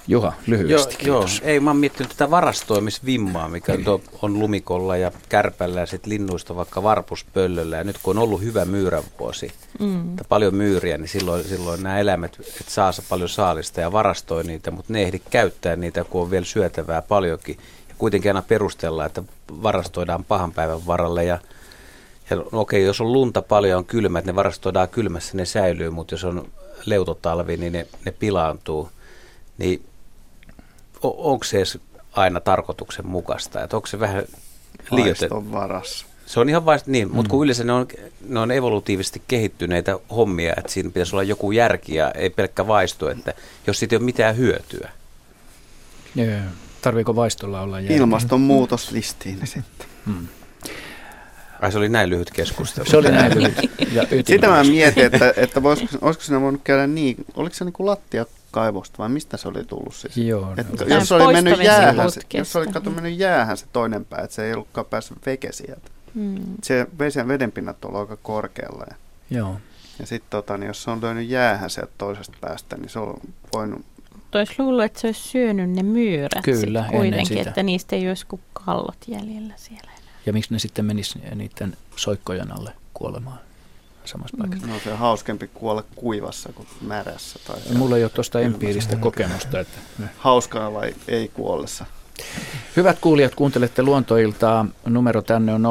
Juha, 0.07 0.33
lyhyesti 0.47 1.07
joo, 1.07 1.19
joo, 1.19 1.27
ei 1.41 1.59
mä 1.59 1.69
oon 1.69 1.77
miettinyt 1.77 2.09
tätä 2.09 2.31
varastoimisvimmaa, 2.31 3.49
mikä 3.49 3.75
niin. 3.75 3.85
on 4.21 4.39
lumikolla 4.39 4.97
ja 4.97 5.11
kärpällä 5.29 5.79
ja 5.79 5.85
sitten 5.85 6.09
linnuista 6.09 6.55
vaikka 6.55 6.83
varpuspöllöllä. 6.83 7.77
Ja 7.77 7.83
nyt 7.83 7.97
kun 8.03 8.17
on 8.17 8.23
ollut 8.23 8.41
hyvä 8.41 8.65
myyrävuosi, 8.65 9.51
mm. 9.79 10.15
paljon 10.29 10.55
myyriä, 10.55 10.97
niin 10.97 11.07
silloin, 11.07 11.43
silloin 11.43 11.83
nämä 11.83 11.99
eläimet 11.99 12.39
et 12.61 12.69
saa 12.69 12.91
paljon 13.09 13.29
saalista 13.29 13.81
ja 13.81 13.91
varastoi 13.91 14.43
niitä, 14.43 14.71
mutta 14.71 14.93
ne 14.93 15.01
ehdi 15.01 15.19
käyttää 15.29 15.75
niitä, 15.75 16.03
kun 16.03 16.21
on 16.21 16.31
vielä 16.31 16.45
syötävää 16.45 17.01
paljonkin. 17.01 17.57
Ja 17.89 17.95
kuitenkin 17.97 18.29
aina 18.29 18.41
perustellaan, 18.41 19.07
että 19.07 19.23
varastoidaan 19.63 20.23
pahan 20.23 20.51
päivän 20.51 20.87
varalle 20.87 21.25
ja 21.25 21.39
ja 22.29 22.35
no 22.35 22.45
okei, 22.51 22.83
jos 22.83 23.01
on 23.01 23.13
lunta 23.13 23.41
paljon 23.41 23.77
on 23.77 23.85
kylmä, 23.85 24.19
että 24.19 24.31
ne 24.31 24.35
varastoidaan 24.35 24.89
kylmässä, 24.89 25.37
ne 25.37 25.45
säilyy, 25.45 25.89
mutta 25.89 26.13
jos 26.13 26.23
on 26.23 26.47
leutotalvi, 26.85 27.57
niin 27.57 27.73
ne, 27.73 27.87
ne 28.05 28.11
pilaantuu. 28.11 28.89
Niin 29.57 29.85
onko 31.03 31.43
se 31.43 31.57
edes 31.57 31.79
aina 32.11 32.39
tarkoituksenmukaista? 32.39 33.63
Että 33.63 33.75
onko 33.75 33.87
se 33.87 33.99
vähän 33.99 34.23
liioitettu? 34.91 35.51
varassa. 35.51 36.05
Se 36.25 36.39
on 36.39 36.49
ihan 36.49 36.65
vain 36.65 36.79
niin, 36.85 37.07
mm. 37.07 37.15
mutta 37.15 37.29
kun 37.29 37.43
yleensä 37.43 37.63
ne 37.63 37.71
on, 37.71 37.87
ne 38.27 38.39
on 38.39 38.51
evolutiivisesti 38.51 39.21
kehittyneitä 39.27 39.99
hommia, 40.15 40.53
että 40.57 40.71
siinä 40.71 40.89
pitäisi 40.89 41.15
olla 41.15 41.23
joku 41.23 41.51
järki 41.51 41.95
ja 41.95 42.11
ei 42.11 42.29
pelkkä 42.29 42.67
vaisto, 42.67 43.09
että 43.09 43.33
jos 43.67 43.79
siitä 43.79 43.95
ei 43.95 43.97
ole 43.97 44.05
mitään 44.05 44.37
hyötyä. 44.37 44.89
Joo, 46.15 46.39
tarviiko 46.81 47.15
vaistolla 47.15 47.61
olla 47.61 47.79
järki? 47.79 47.95
Ilmastonmuutos 47.95 48.91
listiin 48.91 49.39
sitten. 49.43 49.87
Hmm. 50.05 50.27
Ai 51.61 51.71
se 51.71 51.77
oli 51.77 51.89
näin 51.89 52.09
lyhyt 52.09 52.31
keskustelu. 52.31 52.89
Se 52.89 52.97
oli 52.97 53.11
näin 53.11 53.43
lyhyt. 53.43 53.71
Ja 53.93 54.03
Sitä 54.25 54.47
mä 54.47 54.63
mietin, 54.63 55.05
että, 55.05 55.33
että 55.37 55.63
voisiko, 55.63 55.97
olisiko 56.01 56.25
siinä 56.25 56.41
voinut 56.41 56.61
käydä 56.63 56.87
niin, 56.87 57.25
oliko 57.35 57.55
se 57.55 57.65
niin 57.65 57.73
kuin 57.73 57.87
lattia 57.87 58.25
kaivosta 58.51 58.97
vai 58.97 59.09
mistä 59.09 59.37
se 59.37 59.47
oli 59.47 59.63
tullut 59.65 59.95
siis? 59.95 60.17
Joo, 60.17 60.55
no. 60.55 60.63
jos, 60.87 61.11
oli 61.11 61.33
mennyt 61.33 61.63
jäähän, 61.63 62.11
se, 62.11 62.21
jos 62.33 62.55
oli 62.55 62.67
kato 62.67 62.89
mennyt 62.89 63.19
jäähän 63.19 63.57
se 63.57 63.65
toinen 63.73 64.05
pää, 64.05 64.21
että 64.23 64.35
se 64.35 64.45
ei 64.45 64.53
ollutkaan 64.53 64.85
päässyt 64.85 65.17
veke 65.25 65.51
sieltä. 65.51 65.91
Hmm. 66.15 66.43
Se 66.63 66.87
veden, 66.99 67.27
vedenpinnat 67.27 67.85
on 67.85 67.95
aika 67.95 68.17
korkealla. 68.17 68.85
Ja, 68.89 68.95
Joo. 69.37 69.57
ja 69.99 70.05
sitten 70.05 70.29
tota, 70.29 70.57
niin 70.57 70.67
jos 70.67 70.83
se 70.83 70.91
on 70.91 71.01
löynyt 71.01 71.29
jäähän 71.29 71.69
sieltä 71.69 71.91
toisesta 71.97 72.37
päästä, 72.41 72.77
niin 72.77 72.89
se 72.89 72.99
on 72.99 73.19
voinut... 73.53 73.85
Olisi 74.35 74.53
luullut, 74.57 74.83
että 74.83 74.99
se 74.99 75.07
olisi 75.07 75.21
syönyt 75.21 75.69
ne 75.69 75.83
myyrät 75.83 76.43
Kyllä, 76.43 76.85
kuitenkin, 76.91 77.47
että 77.47 77.63
niistä 77.63 77.95
ei 77.95 78.07
olisi 78.09 78.25
kuin 78.25 78.41
kallot 78.53 78.97
jäljellä 79.07 79.53
siellä. 79.55 79.91
Ja 80.25 80.33
miksi 80.33 80.53
ne 80.53 80.59
sitten 80.59 80.85
menis 80.85 81.17
niiden 81.35 81.77
soikkojen 81.95 82.51
alle 82.51 82.71
kuolemaan? 82.93 83.39
Samassa 84.07 84.37
paikassa. 84.37 84.67
No 84.67 84.73
se 84.83 84.91
on 84.91 84.97
hauskempi 84.97 85.49
kuolla 85.53 85.83
kuivassa 85.95 86.53
kuin 86.53 86.67
märässä. 86.81 87.39
Tai 87.47 87.57
mulla 87.77 87.97
ei 87.97 88.03
ole 88.03 88.11
tuosta 88.11 88.39
empiiristä 88.39 88.95
kokemusta. 88.95 89.59
Että 89.59 89.77
Hauskaa 90.17 90.73
vai 90.73 90.93
ei 91.07 91.31
kuollessa? 91.33 91.85
Hyvät 92.77 92.97
kuulijat, 93.01 93.35
kuuntelette 93.35 93.83
luontoiltaa. 93.83 94.65
Numero 94.85 95.21
tänne 95.21 95.53
on 95.53 95.65
020317600 95.65 95.69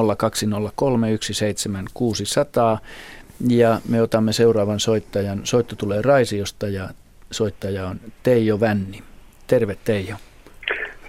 ja 3.48 3.80
me 3.88 4.02
otamme 4.02 4.32
seuraavan 4.32 4.80
soittajan. 4.80 5.40
Soitto 5.44 5.76
tulee 5.76 6.02
Raisiosta 6.02 6.68
ja 6.68 6.88
soittaja 7.30 7.86
on 7.86 8.00
Teijo 8.22 8.60
Vänni. 8.60 9.02
Terve 9.46 9.76
Teijo. 9.84 10.16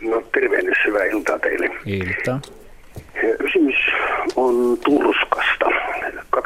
No 0.02 0.24
tervehdys, 0.34 0.78
hyvää 0.86 1.06
iltaa 1.06 1.40
teille. 1.40 1.70
Iltaa. 1.86 2.42
Kysymys 3.40 3.76
on 4.36 4.78
Turskasta. 4.86 5.66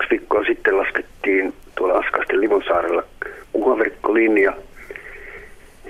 Kaksi 0.01 0.17
viikkoa 0.17 0.43
sitten 0.43 0.77
laskettiin 0.77 1.53
tuolla 1.75 1.99
Askasten 1.99 2.41
Livonsaarella 2.41 3.03
kuhaverkkolinja. 3.53 4.53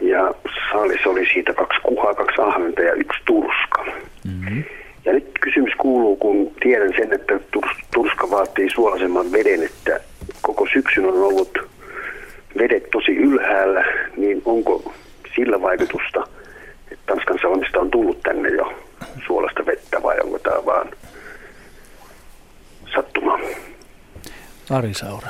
Ja 0.01 0.33
saalis 0.71 1.05
oli 1.05 1.25
siitä 1.33 1.53
kaksi 1.53 1.79
kuhaa, 1.83 2.13
kaksi 2.13 2.41
ahventa 2.41 2.81
ja 2.81 2.93
yksi 2.93 3.21
turska. 3.25 3.85
Mm-hmm. 4.25 4.63
Ja 5.05 5.13
nyt 5.13 5.31
kysymys 5.41 5.73
kuuluu, 5.77 6.15
kun 6.15 6.51
tiedän 6.59 6.93
sen, 6.97 7.13
että 7.13 7.39
turska 7.93 8.29
vaatii 8.31 8.69
suolaisemman 8.69 9.31
veden, 9.31 9.63
että 9.63 9.99
koko 10.41 10.67
syksyn 10.73 11.05
on 11.05 11.23
ollut 11.23 11.57
vedet 12.57 12.89
tosi 12.91 13.11
ylhäällä, 13.11 13.85
niin 14.17 14.41
onko 14.45 14.93
sillä 15.35 15.61
vaikutusta, 15.61 16.23
että 16.91 17.05
Tanskan 17.05 17.39
saunista 17.41 17.79
on 17.79 17.91
tullut 17.91 18.21
tänne 18.23 18.49
jo 18.49 18.73
suolasta 19.27 19.65
vettä 19.65 20.03
vai 20.03 20.17
onko 20.23 20.39
tämä 20.39 20.65
vaan 20.65 20.89
sattumaa? 22.95 23.39
Ari 24.71 24.93
Saura. 24.93 25.27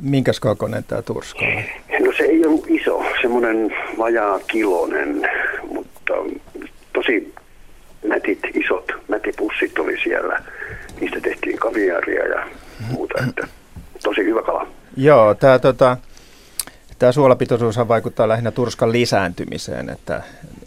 Minkäs 0.00 0.40
kokoinen 0.40 0.84
tämä 0.84 1.02
turska 1.02 1.40
on? 1.44 2.06
No 2.06 2.12
se 2.16 2.24
ei 2.24 2.46
ollut 2.46 2.64
iso, 2.68 3.04
semmoinen 3.22 3.76
vajaa 3.98 4.38
kilonen, 4.38 5.30
mutta 5.74 6.14
tosi 6.92 7.34
mätit, 8.08 8.38
isot 8.54 8.92
mätipussit 9.08 9.78
oli 9.78 9.96
siellä. 10.02 10.42
Niistä 11.00 11.20
tehtiin 11.20 11.58
kaviaria 11.58 12.26
ja 12.26 12.46
muuta, 12.90 13.24
että 13.28 13.48
tosi 14.02 14.24
hyvä 14.24 14.42
kala. 14.42 14.66
Joo, 14.96 15.34
tämä 15.34 15.58
tota, 15.58 15.96
Tämä 17.00 17.12
suolapitoisuus 17.12 17.78
vaikuttaa 17.88 18.28
lähinnä 18.28 18.50
turskan 18.50 18.92
lisääntymiseen, 18.92 19.88
että 19.88 20.22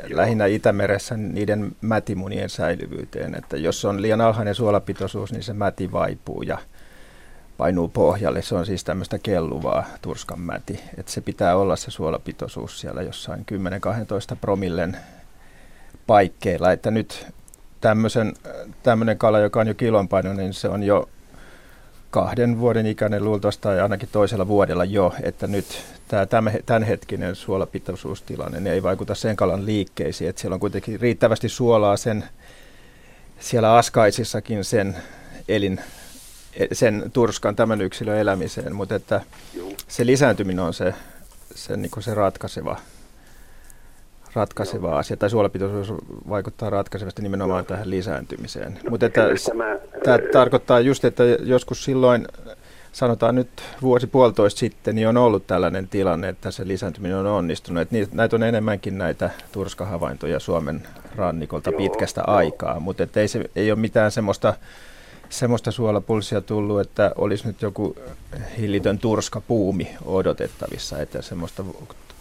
Joo. 0.10 0.18
lähinnä 0.18 0.46
Itämeressä 0.46 1.18
niiden 1.18 1.72
mätimunien 1.82 2.50
säilyvyyteen. 2.50 3.36
Että 3.36 3.58
jos 3.58 3.86
on 3.86 4.02
liian 4.02 4.22
alhainen 4.22 4.56
suolapitoisuus, 4.56 5.32
niin 5.32 5.44
se 5.44 5.54
mäti 5.54 5.92
vaipuu 5.92 6.42
ja 6.42 6.58
painuu 7.64 7.88
pohjalle. 7.88 8.42
Se 8.42 8.56
on 8.56 8.66
siis 8.66 8.84
tämmöistä 8.84 9.20
kelluvaa 9.20 9.86
turskan 10.02 10.40
mäti. 10.40 10.80
Että 10.98 11.12
se 11.12 11.22
pitää 11.22 11.56
olla 11.56 11.76
se 11.76 11.92
suolapitoisuus 11.92 12.80
siellä 12.80 13.02
jossain 13.02 13.46
10-12 14.34 14.36
promillen 14.42 14.98
paikkeilla. 16.08 16.72
Että 16.72 16.92
nyt 16.92 17.28
tämmöinen 18.84 19.18
kala, 19.18 19.40
joka 19.40 19.60
on 19.60 19.68
jo 19.68 19.74
kilonpaino, 19.74 20.34
niin 20.34 20.54
se 20.54 20.68
on 20.68 20.84
jo 20.84 21.10
kahden 22.10 22.60
vuoden 22.60 22.86
ikäinen 22.86 23.24
luultavasti 23.24 23.62
tai 23.62 23.82
ainakin 23.82 24.10
toisella 24.12 24.48
vuodella 24.48 24.86
jo, 24.86 25.14
että 25.22 25.48
nyt 25.48 25.66
tämä 26.08 26.26
tämänhetkinen 26.66 27.36
suolapitoisuustilanne 27.36 28.60
niin 28.60 28.74
ei 28.74 28.84
vaikuta 28.84 29.16
sen 29.16 29.36
kalan 29.36 29.66
liikkeisiin, 29.66 30.30
että 30.30 30.42
siellä 30.42 30.54
on 30.54 30.60
kuitenkin 30.60 31.00
riittävästi 31.00 31.50
suolaa 31.50 31.98
sen 31.98 32.24
siellä 33.40 33.76
askaisissakin 33.76 34.64
sen 34.64 34.96
elin, 35.48 35.80
sen 36.72 37.12
turskan 37.14 37.56
tämän 37.56 37.82
yksilön 37.82 38.18
elämiseen, 38.18 38.76
mutta 38.76 38.96
että 38.96 39.22
se 39.88 40.06
lisääntyminen 40.06 40.66
on 40.66 40.74
se, 40.74 40.94
se, 41.56 41.78
niin 41.78 41.92
kuin 41.92 42.04
se 42.04 42.14
ratkaiseva, 42.14 42.78
ratkaiseva 44.34 45.00
asia, 45.00 45.18
tai 45.18 45.30
suolapitoisuus 45.30 45.94
vaikuttaa 46.30 46.70
ratkaisevasti 46.70 47.22
nimenomaan 47.22 47.66
tähän 47.66 47.90
lisääntymiseen. 47.90 48.80
Mutta 48.90 49.06
että 49.06 49.22
tämä 50.04 50.18
tarkoittaa 50.32 50.80
just, 50.80 51.06
että 51.06 51.24
joskus 51.24 51.84
silloin, 51.84 52.28
sanotaan 52.92 53.36
nyt 53.36 53.50
vuosi 53.82 54.08
puolitoista 54.08 54.60
sitten, 54.60 54.96
niin 54.96 55.08
on 55.08 55.18
ollut 55.18 55.48
tällainen 55.48 55.88
tilanne, 55.88 56.30
että 56.30 56.52
se 56.52 56.68
lisääntyminen 56.68 57.18
on 57.18 57.26
onnistunut. 57.26 57.82
Että 57.82 58.16
näitä 58.16 58.36
on 58.36 58.44
enemmänkin 58.44 58.98
näitä 58.98 59.30
turskahavaintoja 59.52 60.40
Suomen 60.40 60.88
rannikolta 61.16 61.70
Joo, 61.70 61.78
pitkästä 61.78 62.24
jo. 62.28 62.34
aikaa, 62.34 62.80
mutta 62.80 63.08
ei, 63.16 63.28
se, 63.28 63.50
ei 63.56 63.72
ole 63.72 63.80
mitään 63.80 64.12
semmoista 64.12 64.54
semmoista 65.34 65.72
suolapulssia 65.72 66.42
tullut, 66.42 66.80
että 66.80 67.12
olisi 67.16 67.48
nyt 67.48 67.62
joku 67.62 67.96
hillitön 68.58 68.98
turskapuumi 69.00 69.88
odotettavissa, 70.06 71.02
että 71.02 71.22
semmoista 71.22 71.64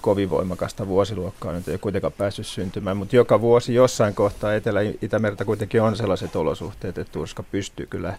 kovin 0.01 0.31
voimakasta 0.31 0.87
vuosiluokkaa 0.87 1.53
nyt 1.53 1.69
ei 1.69 1.79
kuitenkaan 1.79 2.13
päässyt 2.19 2.47
syntymään, 2.47 2.97
mutta 2.97 3.17
joka 3.17 3.41
vuosi 3.41 3.75
jossain 3.75 4.15
kohtaa 4.15 4.55
Etelä-Itämerta 4.55 5.45
kuitenkin 5.45 5.83
on 5.83 5.97
sellaiset 5.97 6.37
olosuhteet, 6.37 6.99
että 6.99 7.13
turska 7.13 7.43
pystyy 7.43 7.87
kyllä 7.87 8.15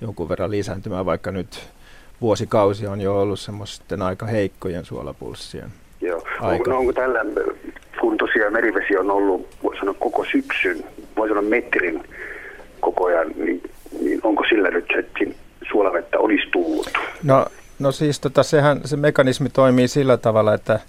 jonkun 0.00 0.28
verran 0.28 0.50
lisääntymään, 0.50 1.06
vaikka 1.06 1.30
nyt 1.30 1.68
vuosikausi 2.20 2.86
on 2.86 3.00
jo 3.00 3.20
ollut 3.20 3.40
semmoisten 3.40 4.02
aika 4.02 4.26
heikkojen 4.26 4.84
suolapulssien 4.84 5.72
Joo. 6.00 6.22
Onko, 6.40 6.70
no 6.70 6.78
onko 6.78 6.92
tällä, 6.92 7.24
kun 8.00 8.16
tosiaan 8.16 8.52
merivesi 8.52 8.96
on 8.96 9.10
ollut, 9.10 9.48
voi 9.62 9.76
sanoa 9.76 9.94
koko 9.98 10.24
syksyn, 10.24 10.84
voi 11.16 11.28
sanoa 11.28 11.42
metrin 11.42 12.02
koko 12.80 13.04
ajan, 13.04 13.28
niin, 13.36 13.62
niin 14.00 14.20
onko 14.22 14.44
sillä 14.48 14.70
nyt 14.70 14.86
se, 14.94 15.34
suolavettä 15.70 16.18
olisi 16.18 16.50
tullut? 16.50 16.90
No, 17.22 17.46
no 17.78 17.92
siis 17.92 18.20
tota, 18.20 18.42
sehän, 18.42 18.80
se 18.84 18.96
mekanismi 18.96 19.48
toimii 19.48 19.88
sillä 19.88 20.16
tavalla, 20.16 20.54
että 20.54 20.80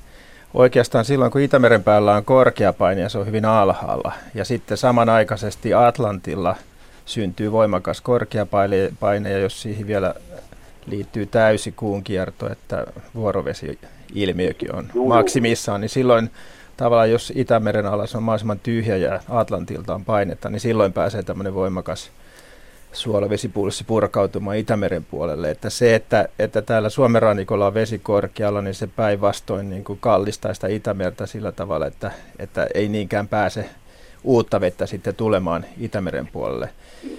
oikeastaan 0.53 1.05
silloin 1.05 1.31
kun 1.31 1.41
Itämeren 1.41 1.83
päällä 1.83 2.15
on 2.15 2.25
korkea 2.25 2.73
paine 2.73 3.01
ja 3.01 3.09
se 3.09 3.17
on 3.17 3.25
hyvin 3.27 3.45
alhaalla 3.45 4.11
ja 4.35 4.45
sitten 4.45 4.77
samanaikaisesti 4.77 5.73
Atlantilla 5.73 6.55
syntyy 7.05 7.51
voimakas 7.51 8.01
korkea 8.01 8.45
paine 8.99 9.31
ja 9.31 9.37
jos 9.37 9.61
siihen 9.61 9.87
vielä 9.87 10.15
liittyy 10.85 11.25
täysi 11.25 11.71
kuun 11.71 12.03
kierto, 12.03 12.51
että 12.51 12.85
vuorovesi-ilmiökin 13.15 14.75
on 14.75 14.89
maksimissaan, 15.07 15.81
niin 15.81 15.89
silloin 15.89 16.29
tavallaan 16.77 17.11
jos 17.11 17.33
Itämeren 17.35 17.85
alas 17.85 18.15
on 18.15 18.23
mahdollisimman 18.23 18.59
tyhjä 18.59 18.97
ja 18.97 19.19
Atlantilta 19.29 19.95
on 19.95 20.05
painetta, 20.05 20.49
niin 20.49 20.59
silloin 20.59 20.93
pääsee 20.93 21.23
tämmöinen 21.23 21.53
voimakas 21.53 22.11
suolavesipulssi 22.93 23.83
purkautumaan 23.83 24.57
Itämeren 24.57 25.05
puolelle. 25.05 25.51
Että 25.51 25.69
se, 25.69 25.95
että, 25.95 26.29
että 26.39 26.61
täällä 26.61 26.89
Suomen 26.89 27.21
rannikolla 27.21 27.67
on 27.67 27.73
vesi 27.73 27.99
korkealla, 27.99 28.61
niin 28.61 28.75
se 28.75 28.87
päinvastoin 28.87 29.69
niin 29.69 29.83
kuin 29.83 29.99
kallistaa 29.99 30.53
sitä 30.53 30.67
Itämerta 30.67 31.27
sillä 31.27 31.51
tavalla, 31.51 31.85
että, 31.85 32.11
että 32.39 32.67
ei 32.73 32.87
niinkään 32.87 33.27
pääse 33.27 33.69
uutta 34.23 34.61
vettä 34.61 34.85
sitten 34.85 35.15
tulemaan 35.15 35.65
Itämeren 35.79 36.27
puolelle. 36.27 36.69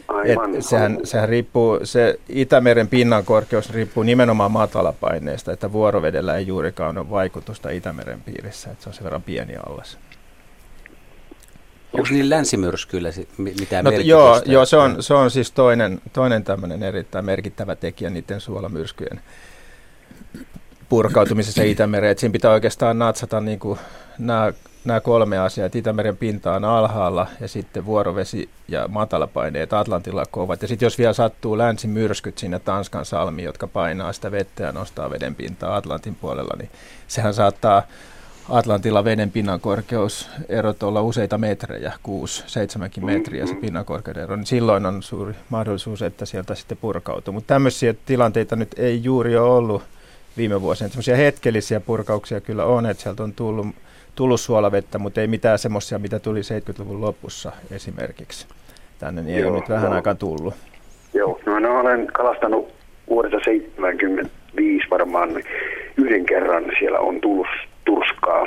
Aivan. 0.09 0.55
Et 0.55 0.65
sehän, 0.65 0.99
sehän 1.05 1.29
riippuu, 1.29 1.81
se 1.85 2.19
Itämeren 2.29 2.89
pinnan 2.89 3.25
korkeus 3.25 3.71
riippuu 3.71 4.03
nimenomaan 4.03 4.53
matalapaineesta, 4.53 5.53
että 5.53 5.73
vuorovedellä 5.73 6.37
ei 6.37 6.47
juurikaan 6.47 6.99
ole 6.99 7.11
vaikutusta 7.11 7.71
Itämeren 7.71 8.23
piirissä, 8.23 8.71
että 8.71 8.83
se 8.83 8.89
on 8.91 8.95
sen 8.95 9.05
verran 9.05 9.23
pieni 9.23 9.55
allas. 9.67 9.99
Onko 11.93 12.09
niin 12.11 12.31
länsimyrskyillä 12.31 13.11
mitään 13.37 13.85
no, 13.85 13.91
Joo, 13.91 14.43
joo 14.47 14.67
se, 14.67 14.77
on, 14.77 15.03
se 15.03 15.15
on 15.15 15.31
siis 15.31 15.51
toinen, 15.51 16.01
toinen 16.13 16.45
tämmöinen 16.45 16.83
erittäin 16.83 17.25
merkittävä 17.25 17.77
tekijä 17.77 18.11
niiden 18.11 18.41
suolamyrskyjen 18.41 19.21
purkautumisessa 20.89 21.63
Itämereen. 21.63 22.19
Siinä 22.19 22.33
pitää 22.33 22.51
oikeastaan 22.51 22.99
natsata 22.99 23.41
niin 23.41 23.59
kuin 23.59 23.79
nämä, 24.19 24.53
nämä 24.85 25.01
kolme 25.01 25.39
asiaa, 25.39 25.67
että 25.67 25.79
Itämeren 25.79 26.17
pinta 26.17 26.55
on 26.55 26.65
alhaalla 26.65 27.27
ja 27.41 27.49
sitten 27.49 27.87
vuorovesi 27.87 28.51
ja 28.69 28.89
matalapaineet 28.89 29.73
Atlantilla 29.73 30.25
kovat. 30.31 30.63
Ja 30.63 30.69
sitten 30.69 30.87
jos 30.87 30.99
vielä 30.99 31.13
sattuu 31.13 31.59
länsimyrskyt 31.59 32.39
sinne 32.39 32.59
Tanskan 32.59 33.05
salmiin, 33.05 33.47
jotka 33.47 33.67
painaa 33.67 34.13
sitä 34.13 34.31
vettä 34.31 34.63
ja 34.63 34.73
nostaa 34.73 35.11
veden 35.11 35.35
pintaa 35.35 35.77
Atlantin 35.77 36.15
puolella, 36.15 36.55
niin 36.59 36.71
sehän 37.09 37.35
saattaa 37.35 37.83
Atlantilla 38.51 39.05
veden 39.05 39.31
pinnan 39.31 39.61
korkeus 39.61 40.31
erot 40.49 40.83
olla 40.83 41.03
useita 41.03 41.39
metrejä, 41.39 41.93
6-7 43.01 43.05
metriä 43.05 43.47
se 43.47 43.55
pinnan 43.55 43.85
korkeuden 43.85 44.23
ero, 44.23 44.37
niin 44.37 44.47
silloin 44.47 44.87
on 44.87 45.03
suuri 45.03 45.35
mahdollisuus, 45.49 46.03
että 46.03 46.27
sieltä 46.27 46.55
sitten 46.55 46.79
purkautuu. 46.81 47.35
Mutta 47.35 47.55
tämmöisiä 47.55 47.95
tilanteita 48.07 48.57
nyt 48.57 48.79
ei 48.79 49.05
juuri 49.05 49.37
ole 49.37 49.51
ollut 49.51 49.83
viime 50.37 50.61
vuosina. 50.61 50.89
Semmoisia 50.89 51.17
hetkellisiä 51.17 51.81
purkauksia 51.81 52.41
kyllä 52.41 52.65
on, 52.65 52.87
että 52.87 53.03
sieltä 53.03 53.23
on 53.23 53.33
tullut, 53.33 53.67
tullut 54.15 54.41
suolavettä, 54.41 54.99
mutta 54.99 55.21
ei 55.21 55.27
mitään 55.27 55.59
semmoisia, 55.59 55.99
mitä 55.99 56.19
tuli 56.19 56.41
70-luvun 56.41 57.01
lopussa 57.01 57.53
esimerkiksi. 57.71 58.47
Tänne 58.99 59.23
niin 59.23 59.37
ei 59.37 59.43
Joo, 59.43 59.51
ole 59.51 59.61
nyt 59.61 59.69
vähän 59.69 59.91
no. 59.91 59.97
aikaa 59.97 60.15
tullut. 60.15 60.55
Joo, 61.15 61.41
no, 61.47 61.59
no 61.59 61.81
olen 61.81 62.07
kalastanut 62.07 62.69
vuodesta 63.11 63.39
75 63.45 64.91
varmaan 64.91 65.31
yhden 65.97 66.27
kerran 66.27 66.65
siellä 66.79 66.99
on 66.99 67.21
tullut 67.21 67.47
turskaa, 67.85 68.47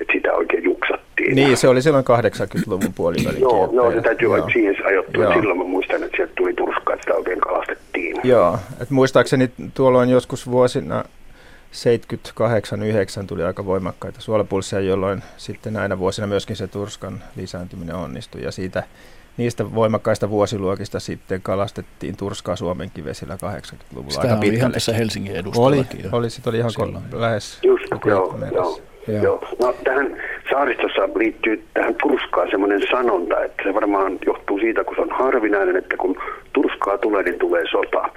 että 0.00 0.12
sitä 0.12 0.32
oikein 0.32 0.64
juksattiin. 0.64 1.34
Niin, 1.34 1.56
se 1.56 1.68
oli 1.68 1.82
silloin 1.82 2.04
80-luvun 2.04 2.92
puolivälin 2.94 3.40
Joo, 3.40 3.70
joo, 3.72 3.92
se 3.92 4.00
täytyy 4.00 4.34
olla 4.34 4.48
siihen 4.52 4.76
ajoittua. 4.86 5.34
Silloin 5.34 5.58
mä 5.58 5.64
muistan, 5.64 6.02
että 6.02 6.16
sieltä 6.16 6.32
tuli 6.36 6.54
turskaa, 6.54 6.94
että 6.94 7.04
sitä 7.04 7.14
oikein 7.14 7.40
kalastettiin. 7.40 8.16
Joo, 8.24 8.58
että 8.72 8.94
muistaakseni 8.94 9.50
tuolloin 9.74 10.08
joskus 10.08 10.50
vuosina 10.50 11.04
78-9 11.72 13.26
tuli 13.26 13.42
aika 13.42 13.66
voimakkaita 13.66 14.20
suolapulsseja, 14.20 14.80
jolloin 14.80 15.22
sitten 15.36 15.72
näinä 15.72 15.98
vuosina 15.98 16.26
myöskin 16.26 16.56
se 16.56 16.66
turskan 16.66 17.22
lisääntyminen 17.36 17.96
onnistui. 17.96 18.42
Ja 18.42 18.52
siitä, 18.52 18.82
niistä 19.36 19.74
voimakkaista 19.74 20.30
vuosiluokista 20.30 21.00
sitten 21.00 21.42
kalastettiin 21.42 22.16
turskaa 22.16 22.56
Suomenkin 22.56 23.04
vesillä 23.04 23.34
80-luvulla 23.34 24.10
Sitä 24.10 24.20
aika 24.22 24.34
pitkälle. 24.36 24.58
ihan 24.58 24.72
tässä 24.72 24.92
Helsingin 24.92 25.36
edustallakin. 25.36 26.00
Oli, 26.00 26.08
oli, 26.12 26.30
sit 26.30 26.46
oli 26.46 26.58
ihan 26.58 26.70
kol- 26.76 26.92
lähes 27.12 27.58
Just, 27.62 27.84
joo, 28.06 28.38
joo. 28.52 28.80
Joo. 29.08 29.22
Joo. 29.22 29.40
No, 29.60 29.74
tähän 29.84 30.06
saaristossa 30.56 31.18
liittyy 31.18 31.64
tähän 31.74 31.94
turskaan 32.02 32.50
semmoinen 32.50 32.82
sanonta, 32.90 33.44
että 33.44 33.62
se 33.62 33.74
varmaan 33.74 34.18
johtuu 34.26 34.58
siitä, 34.58 34.84
kun 34.84 34.96
se 34.96 35.00
on 35.00 35.10
harvinainen, 35.10 35.76
että 35.76 35.96
kun 35.96 36.16
turskaa 36.52 36.98
tulee, 36.98 37.22
niin 37.22 37.38
tulee 37.38 37.62
sota. 37.70 38.08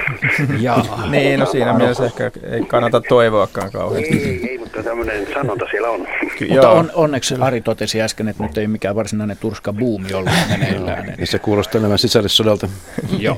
Jaa. 0.66 1.06
niin, 1.10 1.40
no 1.40 1.46
siinä 1.46 1.72
mielessä 1.72 2.04
ehkä 2.04 2.30
ei 2.50 2.64
kannata 2.64 3.00
toivoakaan 3.00 3.72
kauheasti. 3.72 4.16
Ei, 4.16 4.24
ei, 4.24 4.50
ei 4.50 4.58
mutta 4.58 4.82
tämmöinen 4.82 5.26
sanonta 5.34 5.66
siellä 5.70 5.90
on. 5.90 6.00
mutta 6.50 6.70
on, 6.70 6.90
onneksi 6.94 7.34
Ari 7.40 7.60
totesi 7.60 8.02
äsken, 8.02 8.28
että 8.28 8.42
nyt 8.42 8.58
ei 8.58 8.66
mikään 8.66 8.96
varsinainen 8.96 9.36
turska 9.40 9.72
buumi 9.72 10.14
ollut 10.14 10.32
meneillään. 10.50 11.14
niin 11.16 11.26
se 11.26 11.38
kuulostaa 11.38 11.78
enemmän 11.78 11.98
sisällissodalta. 11.98 12.68
Joo. 13.18 13.36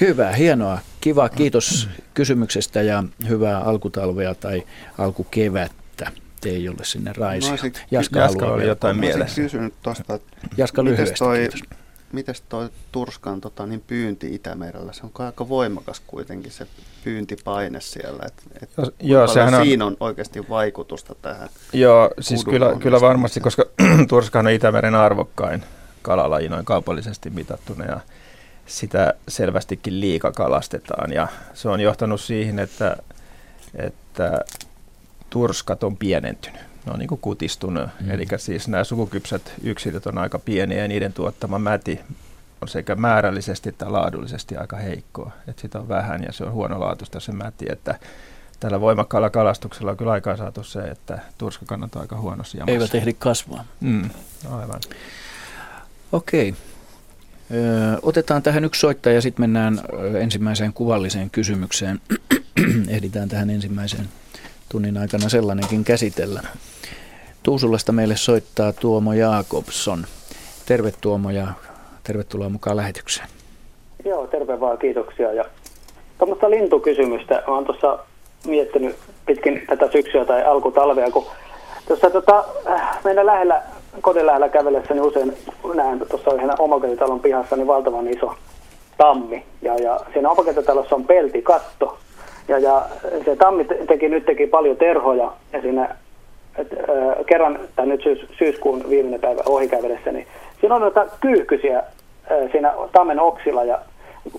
Hyvä, 0.00 0.32
hienoa. 0.32 0.78
Kiva, 1.00 1.28
kiitos 1.28 1.88
kysymyksestä 2.14 2.82
ja 2.82 3.04
hyvää 3.28 3.60
alkutalvea 3.60 4.34
tai 4.34 4.62
alkukevättä 4.98 5.83
jolle 6.48 6.84
sinne 6.84 7.12
Raisi. 7.12 7.50
No, 7.50 7.56
Jaska, 7.90 8.18
Jaska 8.18 8.46
oli 8.46 8.66
jotain 8.66 8.96
mielessä. 8.96 9.42
kysynyt 9.42 9.74
tuosta, 9.82 10.14
että 10.14 10.36
Jaska 10.56 10.84
lyhyesti, 10.84 11.18
toi, 11.18 11.48
mites 12.12 12.40
toi 12.40 12.68
Turskan 12.92 13.40
tota, 13.40 13.66
niin 13.66 13.80
pyynti 13.86 14.34
Itämerellä, 14.34 14.92
se 14.92 15.00
on 15.04 15.26
aika 15.26 15.48
voimakas 15.48 16.02
kuitenkin 16.06 16.52
se 16.52 16.66
pyyntipaine 17.04 17.80
siellä, 17.80 18.22
että 18.26 18.42
et 18.62 18.70
joo, 18.76 18.90
joo, 19.00 19.26
sehän 19.26 19.54
on, 19.54 19.64
siinä 19.64 19.86
on 19.86 19.96
oikeasti 20.00 20.48
vaikutusta 20.48 21.14
tähän. 21.22 21.48
Joo, 21.72 22.10
siis 22.20 22.44
kyllä, 22.44 22.76
kyllä 22.80 23.00
varmasti, 23.00 23.40
koska 23.40 23.64
Turskahan 24.08 24.46
on 24.46 24.52
Itämeren 24.52 24.94
arvokkain 24.94 25.62
kalalaji 26.02 26.48
noin 26.48 26.64
kaupallisesti 26.64 27.30
mitattuna 27.30 27.84
ja 27.84 28.00
sitä 28.66 29.14
selvästikin 29.28 30.00
liikakalastetaan 30.00 31.12
ja 31.12 31.28
se 31.54 31.68
on 31.68 31.80
johtanut 31.80 32.20
siihen, 32.20 32.58
että, 32.58 32.96
että 33.74 34.40
turskat 35.30 35.84
on 35.84 35.96
pienentynyt. 35.96 36.60
Ne 36.86 36.92
on 36.92 36.98
niin 36.98 37.08
kuin 37.08 37.20
kutistunut. 37.20 37.88
Mm. 38.00 38.10
Eli 38.10 38.26
siis 38.36 38.68
nämä 38.68 38.84
sukukypsät 38.84 39.52
yksilöt 39.62 40.06
on 40.06 40.18
aika 40.18 40.38
pieniä 40.38 40.82
ja 40.82 40.88
niiden 40.88 41.12
tuottama 41.12 41.58
mäti 41.58 42.00
on 42.60 42.68
sekä 42.68 42.94
määrällisesti 42.94 43.68
että 43.68 43.92
laadullisesti 43.92 44.56
aika 44.56 44.76
heikkoa. 44.76 45.32
Että 45.48 45.62
sitä 45.62 45.78
on 45.78 45.88
vähän 45.88 46.22
ja 46.22 46.32
se 46.32 46.44
on 46.44 46.52
huonolaatuista 46.52 47.20
se 47.20 47.32
mäti. 47.32 47.66
Että 47.68 47.98
tällä 48.60 48.80
voimakkaalla 48.80 49.30
kalastuksella 49.30 49.90
on 49.90 49.96
kyllä 49.96 50.12
aikaa 50.12 50.36
saatu 50.36 50.64
se, 50.64 50.80
että 50.80 51.18
turskakannat 51.38 51.94
on 51.94 52.02
aika 52.02 52.16
huonossa 52.16 52.58
jamassa. 52.58 52.72
Eivät 52.72 52.94
ehdi 52.94 53.12
kasvaa. 53.12 53.64
Mm, 53.80 54.10
aivan. 54.50 54.80
Okei. 56.12 56.54
Ö, 57.50 57.98
otetaan 58.02 58.42
tähän 58.42 58.64
yksi 58.64 58.80
soittaja 58.80 59.14
ja 59.14 59.20
sitten 59.20 59.42
mennään 59.42 59.80
ensimmäiseen 60.20 60.72
kuvalliseen 60.72 61.30
kysymykseen. 61.30 62.00
Ehditään 62.88 63.28
tähän 63.28 63.50
ensimmäiseen 63.50 64.08
tunnin 64.74 64.98
aikana 64.98 65.28
sellainenkin 65.28 65.84
käsitellä. 65.84 66.40
Tuusulasta 67.42 67.92
meille 67.92 68.16
soittaa 68.16 68.72
Tuomo 68.72 69.12
Jaakobson. 69.12 70.04
Terve 70.66 70.92
Tuomo 71.00 71.30
ja 71.30 71.46
tervetuloa 72.04 72.48
mukaan 72.48 72.76
lähetykseen. 72.76 73.28
Joo, 74.04 74.26
terve 74.26 74.60
vaan, 74.60 74.78
kiitoksia. 74.78 75.32
Ja 75.32 75.44
tuommoista 76.18 76.50
lintukysymystä 76.50 77.42
olen 77.46 77.64
tuossa 77.64 77.98
miettinyt 78.46 78.96
pitkin 79.26 79.62
tätä 79.66 79.90
syksyä 79.92 80.24
tai 80.24 80.44
alkutalvea, 80.44 81.10
kun 81.10 81.26
tuossa 81.88 82.10
tota, 82.10 82.44
meidän 83.04 83.26
lähellä, 83.26 83.62
kodin 84.00 84.26
lähellä 84.26 84.48
kävellessä, 84.48 84.94
niin 84.94 85.04
usein 85.04 85.36
näen 85.74 86.06
tuossa 86.10 86.34
yhden 86.34 86.60
omakotitalon 86.60 87.20
pihassa 87.20 87.56
niin 87.56 87.66
valtavan 87.66 88.08
iso 88.08 88.34
tammi. 88.98 89.44
Ja, 89.62 89.74
ja 89.74 90.00
siinä 90.12 90.30
omakotitalossa 90.30 90.96
on 90.96 91.04
peltikatto. 91.04 91.98
Ja, 92.48 92.58
ja 92.58 92.86
se 93.24 93.36
tammi 93.36 93.64
teki, 93.64 94.08
nyt 94.08 94.26
teki 94.26 94.46
paljon 94.46 94.76
terhoja 94.76 95.32
ja 95.52 95.60
siinä 95.60 95.96
et, 96.58 96.72
äh, 96.72 97.24
kerran, 97.26 97.58
tai 97.76 97.86
nyt 97.86 98.02
syys, 98.02 98.26
syyskuun 98.38 98.90
viimeinen 98.90 99.20
päivä 99.20 99.42
ohikävellessä, 99.46 100.12
niin 100.12 100.26
siinä 100.60 100.74
on 100.74 100.80
noita 100.80 101.06
kyyhkysiä 101.20 101.78
äh, 101.78 102.50
siinä 102.52 102.74
tammen 102.92 103.20
oksilla. 103.20 103.64
Ja 103.64 103.78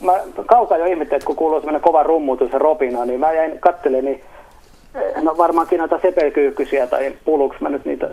mä 0.01 0.14
kaukaa 0.45 0.78
jo 0.78 0.86
ihmettelin, 0.86 1.18
että 1.18 1.28
kun 1.28 1.36
kuuluu 1.36 1.60
semmoinen 1.60 1.82
kova 1.82 2.03
rummutus 2.03 2.51
ja 2.51 2.60
ropina, 2.60 3.06
niin 3.06 3.20
mä 3.20 3.34
jäin 3.34 3.60
kattelemaan, 3.60 4.06
niin 4.06 4.22
no 5.22 5.38
varmaankin 5.38 5.80
noita 5.80 5.99
sepelkyyhkysiä 6.01 6.88
tai 6.88 7.14
puluksi 7.26 7.64
mä 7.64 7.70
nyt 7.70 7.86
niitä 7.86 8.10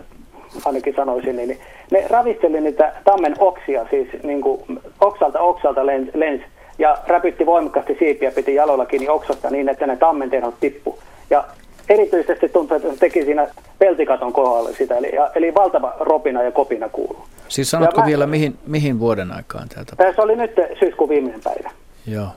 ainakin 0.65 0.95
sanoisin, 0.95 1.35
niin 1.35 1.57
ne 1.91 2.07
ravisteli 2.09 2.61
niitä 2.61 2.93
tammen 3.03 3.35
oksia, 3.39 3.85
siis 3.89 4.07
niin 4.23 4.41
kuin 4.41 4.61
oksalta 5.01 5.39
oksalta 5.39 5.85
lens, 5.85 6.09
lens 6.13 6.41
ja 6.77 6.97
räpytti 7.07 7.45
voimakkaasti 7.45 7.95
siipiä, 7.99 8.31
piti 8.31 8.55
jaloilla 8.55 8.85
kiinni 8.85 9.09
oksasta 9.09 9.49
niin, 9.49 9.69
että 9.69 9.87
ne 9.87 9.95
tammen 9.95 10.29
terhot 10.29 10.55
tippu. 10.59 10.99
Ja 11.29 11.43
erityisesti 11.89 12.49
tuntui, 12.49 12.77
että 12.77 12.89
teki 12.99 13.25
siinä 13.25 13.47
peltikaton 13.79 14.33
kohdalla 14.33 14.69
sitä, 14.71 14.95
eli, 14.97 15.11
eli 15.35 15.53
valtava 15.53 15.93
ropina 15.99 16.43
ja 16.43 16.51
kopina 16.51 16.89
kuuluu. 16.89 17.25
Siis 17.47 17.71
sanotko 17.71 18.01
mä, 18.01 18.07
vielä, 18.07 18.27
mihin, 18.27 18.57
mihin 18.67 18.99
vuoden 18.99 19.31
aikaan 19.31 19.67
tämä 19.69 20.13
Se 20.13 20.21
oli 20.21 20.35
nyt 20.35 20.51
syyskuun 20.79 21.09
viimeinen 21.09 21.41
päivä. 21.43 21.69
Joo, 22.07 22.27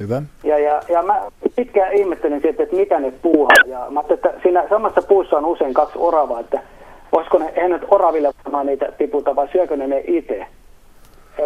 hyvä. 0.00 0.22
Ja, 0.44 0.58
ja, 0.58 0.82
ja 0.88 1.02
mä 1.02 1.22
pitkään 1.56 1.92
ihmettelin 1.92 2.40
siitä, 2.40 2.62
että 2.62 2.76
mitä 2.76 3.00
ne 3.00 3.12
puuhaa. 3.22 3.56
Ja 3.66 3.86
mä 3.90 4.04
että 4.10 4.34
siinä 4.42 4.68
samassa 4.68 5.02
puussa 5.02 5.36
on 5.36 5.44
usein 5.44 5.74
kaksi 5.74 5.98
oravaa, 5.98 6.40
että 6.40 6.60
voisiko 7.12 7.38
ne, 7.38 7.52
eihän 7.56 7.70
nyt 7.70 7.84
oraville 7.90 8.30
niitä 8.64 8.92
tiputa, 8.98 9.36
vai 9.36 9.48
syökö 9.52 9.76
ne 9.76 9.86
ne 9.86 10.04
itse? 10.06 10.46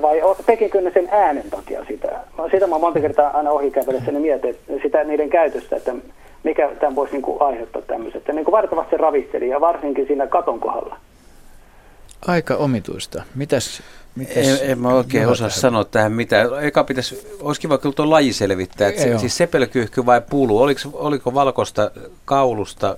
Vai 0.03 0.21
tekikö 0.47 0.81
ne 0.81 0.91
sen 0.95 1.09
äänen 1.11 1.51
takia 1.51 1.85
sitä? 1.89 2.21
No, 2.39 2.49
sitä 2.51 2.67
mä 2.67 2.79
monta 2.79 3.01
kertaa 3.01 3.31
aina 3.37 3.51
ohikävelessä 3.51 4.13
niin 4.13 4.23
mietin 4.23 4.57
sitä 4.83 5.05
niiden 5.05 5.31
käytöstä, 5.31 5.77
että 5.77 5.95
mikä 6.43 6.71
tämän 6.81 6.97
voisi 6.97 7.13
niin 7.13 7.23
kuin 7.23 7.43
aiheuttaa 7.43 7.83
tämmöiset. 7.83 8.29
Ja 8.29 8.35
niin 8.35 8.45
kuin 8.45 8.53
vartavasti 8.53 8.97
ravisteli 8.97 9.49
ja 9.49 9.61
varsinkin 9.61 10.07
siinä 10.07 10.27
katon 10.27 10.61
kohdalla. 10.61 10.97
Aika 12.27 12.55
omituista. 12.57 13.23
Mitäs, 13.35 13.83
mitäs 14.17 14.61
en, 14.63 14.71
en 14.71 14.79
mä 14.79 14.89
oikein 14.89 15.29
osaa 15.29 15.49
tähän? 15.49 15.61
sanoa 15.61 15.85
tähän 15.85 16.13
mitään. 16.13 16.49
Eka 16.65 16.85
pitäisi, 16.85 17.37
olisi 17.41 17.61
kiva 17.61 17.79
kyllä 17.79 17.95
tuo 17.95 18.11
laji 18.11 18.33
selvittää. 18.33 18.89
Että 18.89 19.03
se, 19.03 19.19
siis 19.19 19.37
sepelkyyhky 19.37 20.07
vai 20.07 20.21
pulu? 20.31 20.63
Oliko, 20.63 20.81
oliko 20.93 21.35
valkoista 21.35 21.91
kaulusta 22.25 22.97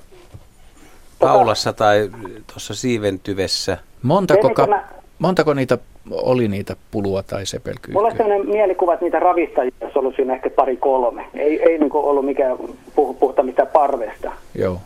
kaulassa 1.21 1.73
tai 1.73 2.11
tuossa 2.47 2.75
siiventyvessä? 2.75 3.79
Montako, 4.03 4.51
ka- 4.51 4.83
montako 5.19 5.55
niitä 5.55 5.79
oli 6.11 6.49
niitä 6.49 6.77
pulua 6.91 7.23
tai 7.23 7.47
sepelkyyhkyä? 7.47 7.93
Mulla 7.93 8.09
on 8.09 8.17
sellainen 8.17 8.49
mielikuva, 8.49 8.93
että 8.95 9.05
niitä 9.05 9.19
ravistajia 9.19 9.73
olisi 9.81 9.99
ollut 9.99 10.17
siinä 10.17 10.35
ehkä 10.35 10.51
pari 10.51 10.77
kolme. 10.77 11.25
Ei, 11.35 11.63
ei 11.63 11.79
niin 11.79 11.91
ollut 11.93 12.25
mikään 12.25 12.59
puh, 12.95 13.19
puhuta 13.19 13.43
mitään 13.43 13.69
parvesta. 13.69 14.33
Joo. 14.55 14.81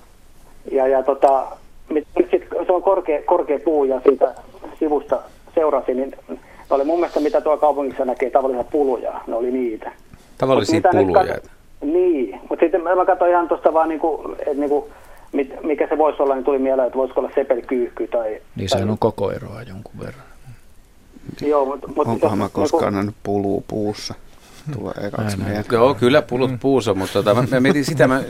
Ja, 0.73 0.87
ja 0.87 1.03
tota, 1.03 1.47
nyt 1.89 2.07
sit, 2.31 2.45
se 2.67 2.73
on 2.73 2.83
korkea, 2.83 3.23
korkea 3.23 3.59
puu 3.65 3.85
ja 3.85 4.01
siitä 4.01 4.35
sivusta 4.79 5.21
seurasi, 5.55 5.95
niin 5.95 6.17
ne 6.29 6.39
oli 6.71 6.85
mun 6.85 6.99
mielestä 6.99 7.21
mitä 7.21 7.41
tuolla 7.41 7.61
kaupungissa 7.61 8.05
näkee 8.05 8.31
tavallisia 8.31 8.65
puluja, 8.65 9.21
ne 9.27 9.35
oli 9.35 9.51
niitä. 9.51 9.93
Tavallisia 10.39 10.81
puluja? 10.91 11.35
Kat... 11.35 11.51
Niin, 11.81 12.41
mutta 12.49 12.65
sitten 12.65 12.83
mä 12.83 13.05
katsoin 13.07 13.31
ihan 13.31 13.49
tuosta 13.49 13.73
vaan 13.73 13.89
niinku, 13.89 14.35
että 14.39 14.55
niinku, 14.55 14.89
mikä 15.63 15.89
se 15.89 15.99
voisi 15.99 16.23
olla, 16.23 16.35
niin 16.35 16.45
tuli 16.45 16.59
mieleen, 16.59 16.87
että 16.87 16.99
voisiko 16.99 17.21
olla 17.21 17.31
sepelkyyhky 17.35 18.07
tai... 18.07 18.41
Niin 18.57 18.69
sehän 18.69 18.91
on 18.91 18.99
koko 18.99 19.31
eroa 19.31 19.63
jonkun 19.63 20.01
verran. 20.01 20.34
Joo, 21.41 21.65
mutta... 21.67 21.89
Mut, 21.89 22.07
Onkohan 22.07 22.39
mä 22.39 22.49
koskaan 22.49 22.83
niinku... 22.83 22.97
nähnyt 22.97 23.15
puluu 23.23 23.65
puussa? 23.69 24.15
Tulee 24.73 24.95
ekaksi 24.95 25.37
Joo, 25.73 25.95
kyllä 25.95 26.23
pulut 26.23 26.51
puussa, 26.61 26.95
mutta 26.95 27.13
tota, 27.13 27.35
mä, 27.35 27.47
mä 27.51 27.61
mietin 27.61 27.85
sitä, 27.85 28.09
mä 28.09 28.23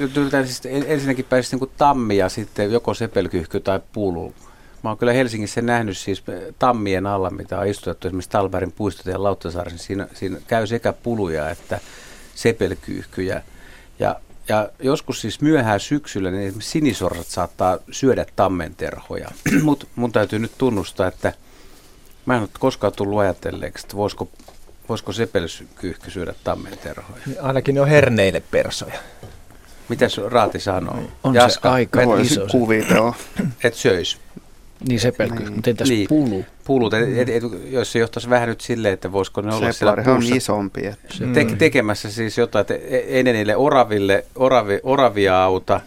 siis 0.45 0.62
ensinnäkin 0.86 1.24
pääsin 1.24 1.59
niin 1.59 1.70
tammi 1.76 2.16
ja 2.16 2.28
sitten 2.28 2.72
joko 2.72 2.95
sepelkyhky 2.95 3.61
tai 3.61 3.80
pulu. 3.92 4.34
Mä 4.82 4.90
oon 4.90 4.99
kyllä 4.99 5.12
Helsingissä 5.12 5.62
nähnyt 5.62 5.99
siis 5.99 6.24
tammien 6.59 7.07
alla, 7.07 7.30
mitä 7.30 7.59
on 7.59 7.66
istutettu 7.66 8.09
esimerkiksi 8.09 8.30
Talbergin 8.30 8.72
puistot 8.72 9.07
ja 9.07 9.22
Lauttasaaren. 9.22 9.78
Siinä, 9.78 10.09
siinä 10.14 10.38
käy 10.47 10.66
sekä 10.66 10.92
puluja 10.92 11.51
että 11.51 11.80
sepelkyyhkyjä. 12.34 13.42
Ja, 13.99 14.16
ja 14.49 14.68
joskus 14.78 15.20
siis 15.20 15.40
myöhään 15.40 15.80
syksyllä 15.80 16.30
niin 16.30 16.42
esimerkiksi 16.42 16.70
sinisorrat 16.70 17.26
saattaa 17.26 17.78
syödä 17.90 18.26
tammenterhoja. 18.36 19.28
Mutta 19.62 19.86
mun 19.97 20.12
täytyy 20.12 20.38
nyt 20.38 20.53
tunnustaa, 20.59 21.07
että 21.07 21.32
mä 22.27 22.35
en 22.35 22.41
ole 22.41 22.49
koskaan 22.59 22.93
tullut 22.93 23.20
ajatelleeksi, 23.20 23.87
että 23.87 23.97
voisiko 23.97 24.29
Voisiko 24.89 25.12
sepelkyyhky 25.12 26.11
syödä 26.11 26.35
tammenterhoja? 26.45 27.22
Ainakin 27.43 27.75
ne 27.75 27.81
on 27.81 27.89
herneille 27.89 28.43
persoja. 28.51 28.99
Mitäs 29.89 30.18
Raati 30.18 30.61
sanoo? 30.61 30.99
On 31.25 31.35
Jaska, 31.35 31.68
se 31.68 31.72
aika 31.75 32.01
iso. 32.20 32.47
Kuvitella. 32.51 33.14
Et 33.64 33.75
söis. 33.75 34.18
Niin 34.89 35.01
sepelkyyhky, 35.01 35.45
niin. 35.45 35.55
mutta 35.55 35.70
entäs 35.70 35.89
niin. 35.89 36.09
pulu? 36.09 36.45
Pulut, 36.64 36.95
et, 36.95 37.18
et, 37.18 37.29
et, 37.29 37.43
jos 37.70 37.93
se 37.93 37.99
johtaisi 37.99 38.31
vähän 38.31 38.49
nyt 38.49 38.61
silleen, 38.61 38.95
että 38.95 39.12
voisiko 39.12 39.41
ne 39.41 39.55
olla 39.55 39.72
siellä 39.72 39.95
puussa. 39.97 40.12
on 40.12 40.37
isompi. 40.37 40.87
Että. 40.87 41.09
Te, 41.35 41.57
tekemässä 41.59 42.11
siis 42.11 42.39
jotain, 42.39 42.61
että 42.61 42.75
ennen 43.09 43.35
niille 43.35 43.57
oraville, 43.57 44.25
oravi, 44.35 44.81
oravia 44.83 45.45
auta 45.45 45.81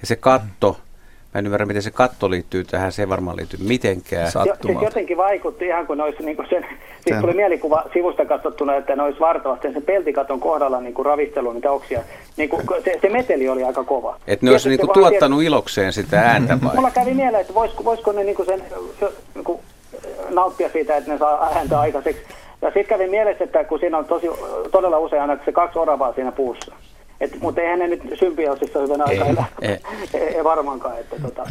ja 0.00 0.06
se 0.06 0.16
katto, 0.16 0.72
mm 0.72 0.91
Mä 1.34 1.38
en 1.38 1.46
ymmärrä, 1.46 1.66
miten 1.66 1.82
se 1.82 1.90
katto 1.90 2.30
liittyy 2.30 2.64
tähän, 2.64 2.92
se 2.92 3.02
ei 3.02 3.08
varmaan 3.08 3.36
liity 3.36 3.56
mitenkään. 3.68 4.30
Jo, 4.46 4.56
siis 4.66 4.82
jotenkin 4.82 5.16
vaikutti 5.16 5.66
ihan 5.66 5.86
kuin 5.86 6.00
olisi 6.00 6.22
niin 6.22 6.36
kuin 6.36 6.48
sen, 6.50 6.66
siis 7.00 7.20
tuli 7.20 7.32
mielikuva 7.32 7.84
sivusta 7.92 8.24
katsottuna, 8.24 8.76
että 8.76 8.96
ne 8.96 9.02
olisi 9.02 9.20
vartavasti 9.20 9.72
sen 9.72 9.82
peltikaton 9.82 10.40
kohdalla 10.40 10.80
niin 10.80 10.94
kuin 10.94 11.06
ravistelu 11.06 11.52
niitä 11.52 11.70
oksia. 11.70 12.00
Niin 12.36 12.48
kuin, 12.48 12.62
se, 12.84 12.98
se, 13.02 13.08
meteli 13.08 13.48
oli 13.48 13.64
aika 13.64 13.84
kova. 13.84 14.16
Että 14.26 14.46
ne 14.46 14.52
olisi 14.52 14.68
niin 14.68 14.80
kuin 14.80 14.90
tuottanut 14.94 15.38
tiedä, 15.38 15.48
ilokseen 15.48 15.92
sitä 15.92 16.20
ääntä 16.20 16.58
vai? 16.64 16.74
Mulla 16.74 16.90
kävi 16.90 17.14
mieleen, 17.14 17.40
että 17.40 17.54
voisiko, 17.54 17.84
voisiko 17.84 18.12
ne 18.12 18.24
niin 18.24 18.36
kuin 18.36 18.46
sen 18.46 18.62
niin 19.34 19.44
kuin, 19.44 19.60
nauttia 20.30 20.68
siitä, 20.68 20.96
että 20.96 21.12
ne 21.12 21.18
saa 21.18 21.50
ääntä 21.54 21.80
aikaiseksi. 21.80 22.22
Ja 22.62 22.68
sitten 22.68 22.98
kävi 22.98 23.10
mielessä, 23.10 23.44
että 23.44 23.64
kun 23.64 23.78
siinä 23.78 23.98
on 23.98 24.04
tosi, 24.04 24.26
todella 24.70 24.98
usein 24.98 25.22
aina 25.22 25.38
se 25.44 25.52
kaksi 25.52 25.78
oravaa 25.78 26.12
siinä 26.12 26.32
puussa. 26.32 26.74
Et, 27.22 27.40
mutta 27.40 27.60
eihän 27.60 27.78
ne 27.78 27.88
nyt 27.88 28.02
symbioosissa 28.18 28.78
hyvän 28.78 29.00
aikaa 29.08 29.46
ei, 29.62 29.68
ei. 29.68 29.78
ei, 30.14 30.36
ei 30.36 30.44
varmaankaan. 30.44 30.98
Että, 30.98 31.16
tota, 31.22 31.42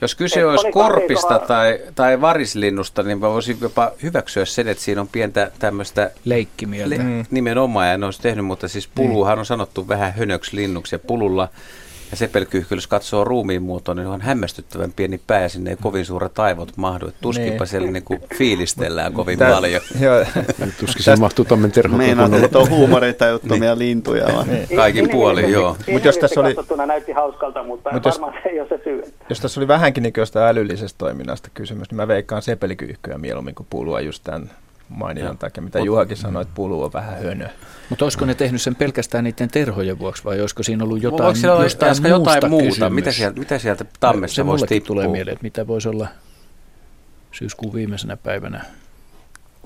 Jos 0.00 0.14
kyse 0.14 0.40
et, 0.40 0.46
olisi 0.46 0.70
korpista 0.70 1.38
tai, 1.38 1.78
tai 1.94 2.20
varislinnusta, 2.20 3.02
niin 3.02 3.18
mä 3.18 3.30
voisin 3.30 3.56
jopa 3.60 3.92
hyväksyä 4.02 4.44
sen, 4.44 4.68
että 4.68 4.84
siinä 4.84 5.00
on 5.00 5.08
pientä 5.08 5.50
tämmöistä 5.58 6.10
leikkimieltä. 6.24 6.96
Le- 6.96 7.02
mm. 7.02 7.24
nimenomaan, 7.30 7.88
ja 7.88 7.98
ne 7.98 8.04
olisi 8.04 8.22
tehnyt, 8.22 8.44
mutta 8.44 8.68
siis 8.68 8.88
puluhan 8.94 9.38
on 9.38 9.46
sanottu 9.46 9.88
vähän 9.88 10.12
hönöksi 10.12 10.56
linnuksi, 10.56 10.94
ja 10.94 10.98
pululla 10.98 11.48
ja 12.10 12.16
sepelkyyhky, 12.16 12.74
jos 12.74 12.86
katsoo 12.86 13.24
ruumiin 13.24 13.62
muotoon, 13.62 13.96
niin 13.96 14.06
on 14.06 14.20
hämmästyttävän 14.20 14.92
pieni 14.92 15.20
pää 15.26 15.42
ja 15.42 15.48
sinne 15.48 15.70
ei 15.70 15.76
kovin 15.76 16.04
suuret 16.04 16.38
aivot 16.38 16.76
mahdu. 16.76 17.10
Tuskinpa 17.20 17.64
niin. 17.64 17.66
siellä 17.66 17.90
niinku 17.90 18.18
fiilistellään 18.34 19.12
kovin 19.12 19.38
Tää, 19.38 19.52
paljon. 19.52 19.82
Joo. 20.00 20.24
Tuskin 20.80 21.04
se 21.04 21.16
mahtuu 21.16 21.44
tammen 21.44 21.72
terhoon. 21.72 21.98
Meinaat, 21.98 22.34
että 22.34 22.58
on 22.58 22.70
huumorintajuttomia 22.70 23.74
niin. 23.74 23.78
lintuja. 23.78 24.26
Vaan. 24.34 24.48
Niin. 24.48 24.68
Kaikin 24.76 25.10
puolin, 25.10 25.50
joo. 25.50 25.76
Mutta 25.92 26.08
jos 26.08 26.18
tässä 26.18 26.40
oli... 26.40 26.56
näytti 26.86 27.12
hauskalta, 27.12 27.62
mutta 27.62 27.92
Mut 27.92 28.04
varmaan 28.04 28.34
jos, 28.34 28.42
se 28.42 28.48
ei 28.48 28.60
ole 28.60 28.68
se 28.68 28.80
syy. 28.84 29.02
Jos 29.28 29.40
tässä 29.40 29.60
oli 29.60 29.68
vähänkin 29.68 30.02
niin 30.02 30.14
älyllisestä 30.48 30.98
toiminnasta 30.98 31.48
kysymys, 31.54 31.90
niin 31.90 31.96
mä 31.96 32.08
veikkaan 32.08 32.42
sepelkyyhkyä 32.42 33.18
mieluummin 33.18 33.54
kuin 33.54 33.66
puulua 33.70 34.00
just 34.00 34.24
tämän 34.24 34.50
maininnan 34.88 35.38
takia, 35.38 35.62
mitä 35.62 35.78
Juhakin 35.78 36.16
sanoi, 36.16 36.42
että 36.42 36.54
pulu 36.54 36.82
on 36.82 36.92
vähän 36.92 37.18
hönö. 37.18 37.48
Mutta 37.90 38.04
olisiko 38.04 38.24
ne 38.24 38.34
tehnyt 38.34 38.62
sen 38.62 38.76
pelkästään 38.76 39.24
niiden 39.24 39.48
terhojen 39.48 39.98
vuoksi 39.98 40.24
vai 40.24 40.40
olisiko 40.40 40.62
siinä 40.62 40.84
ollut 40.84 41.02
jotain, 41.02 41.36
siellä 41.36 41.62
jostain 41.62 41.96
muusta 42.02 42.34
jotain 42.34 42.50
muuta? 42.50 42.90
Mitä 42.90 43.12
sieltä, 43.12 43.38
mitä 43.38 43.58
sieltä 43.58 43.84
tammessa 44.00 44.34
se 44.34 44.46
voisi 44.46 44.66
tippua? 44.66 44.86
tulee 44.86 45.08
mieleen, 45.08 45.32
että 45.32 45.42
mitä 45.42 45.66
voisi 45.66 45.88
olla 45.88 46.08
syyskuun 47.32 47.74
viimeisenä 47.74 48.16
päivänä. 48.16 48.64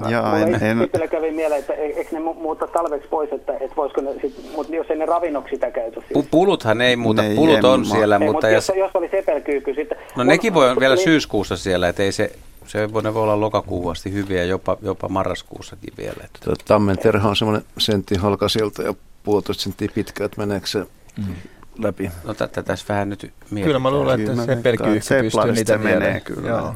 Joo, 0.08 0.36
en, 0.36 0.62
en... 0.62 0.82
Itsellä 0.82 1.08
kävi 1.08 1.30
mieleen, 1.30 1.60
että 1.60 1.72
eikö 1.72 2.10
ne 2.12 2.20
muutta 2.20 2.66
talveksi 2.66 3.08
pois, 3.08 3.32
että, 3.32 3.52
että 3.52 3.76
voisiko 3.76 4.00
ne, 4.00 4.10
sit, 4.20 4.52
mutta 4.56 4.74
jos 4.74 4.90
ei 4.90 4.96
ne 4.96 5.06
ravinnoksi 5.06 5.54
sitä 5.54 5.70
käytä. 5.70 6.00
Siis. 6.08 6.26
Puluthan 6.30 6.80
ei 6.80 6.96
muuta, 6.96 7.22
ne 7.22 7.34
pulut 7.34 7.64
on 7.64 7.84
siellä, 7.84 8.16
ei, 8.16 8.26
mutta... 8.26 8.48
Jos, 8.48 8.72
jos 8.76 8.90
oli 8.94 9.08
sepelkyykky 9.10 9.74
sitten... 9.74 9.98
No 10.16 10.24
nekin 10.24 10.54
voi 10.54 10.76
vielä 10.76 10.96
syyskuussa 10.96 11.56
siellä, 11.56 11.88
että 11.88 12.02
ei 12.02 12.12
se, 12.12 12.32
se 12.70 12.92
voi, 12.92 13.02
ne 13.02 13.14
voi 13.14 13.22
olla 13.22 13.40
lokakuun 13.40 13.92
asti 13.92 14.12
hyviä, 14.12 14.44
jopa, 14.44 14.76
jopa 14.82 15.08
marraskuussakin 15.08 15.92
vielä. 15.98 16.28
Tuo 16.44 16.54
tammen 16.64 16.98
terha 16.98 17.28
on 17.28 17.36
semmoinen 17.36 17.66
sentti 17.78 18.16
halkasilta 18.16 18.82
ja 18.82 18.94
puolitoista 19.22 19.62
senttiä 19.62 19.88
pitkä, 19.94 20.24
että 20.24 20.40
meneekö 20.40 20.66
se 20.66 20.86
mm. 21.16 21.34
läpi. 21.78 22.10
No 22.24 22.34
tätä 22.34 22.62
tässä 22.62 22.84
vähän 22.88 23.08
nyt 23.08 23.22
mietitään. 23.22 23.64
Kyllä 23.64 23.78
mä 23.78 23.90
luulen, 23.90 24.20
että 24.20 24.46
sepelkyyhky 24.46 25.14
pystyy 25.22 25.52
niitä 25.52 25.78
menee 25.78 26.20
kyllä. 26.20 26.48
Joo. 26.48 26.74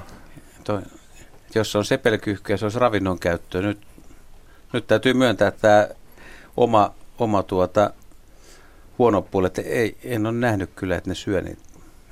Toi, 0.65 0.83
jos 1.55 1.73
se 1.73 1.79
on 1.79 1.85
sepelkyyhky 1.85 2.53
ja 2.53 2.57
se 2.57 2.65
olisi 2.65 2.79
ravinnon 2.79 3.19
käyttö, 3.19 3.63
nyt, 3.63 3.79
nyt 4.73 4.87
täytyy 4.87 5.15
myöntää, 5.15 5.49
että 5.49 5.61
tämä 5.61 5.89
oma, 6.57 6.95
oma 7.19 7.43
tuota, 7.43 7.91
huono 8.99 9.23
puoli, 9.23 9.47
että 9.47 9.63
ei, 9.63 9.97
en 10.03 10.27
ole 10.27 10.35
nähnyt 10.35 10.71
kyllä, 10.77 10.97
että 10.97 11.11
ne 11.11 11.15
syö, 11.15 11.41
niin 11.41 11.59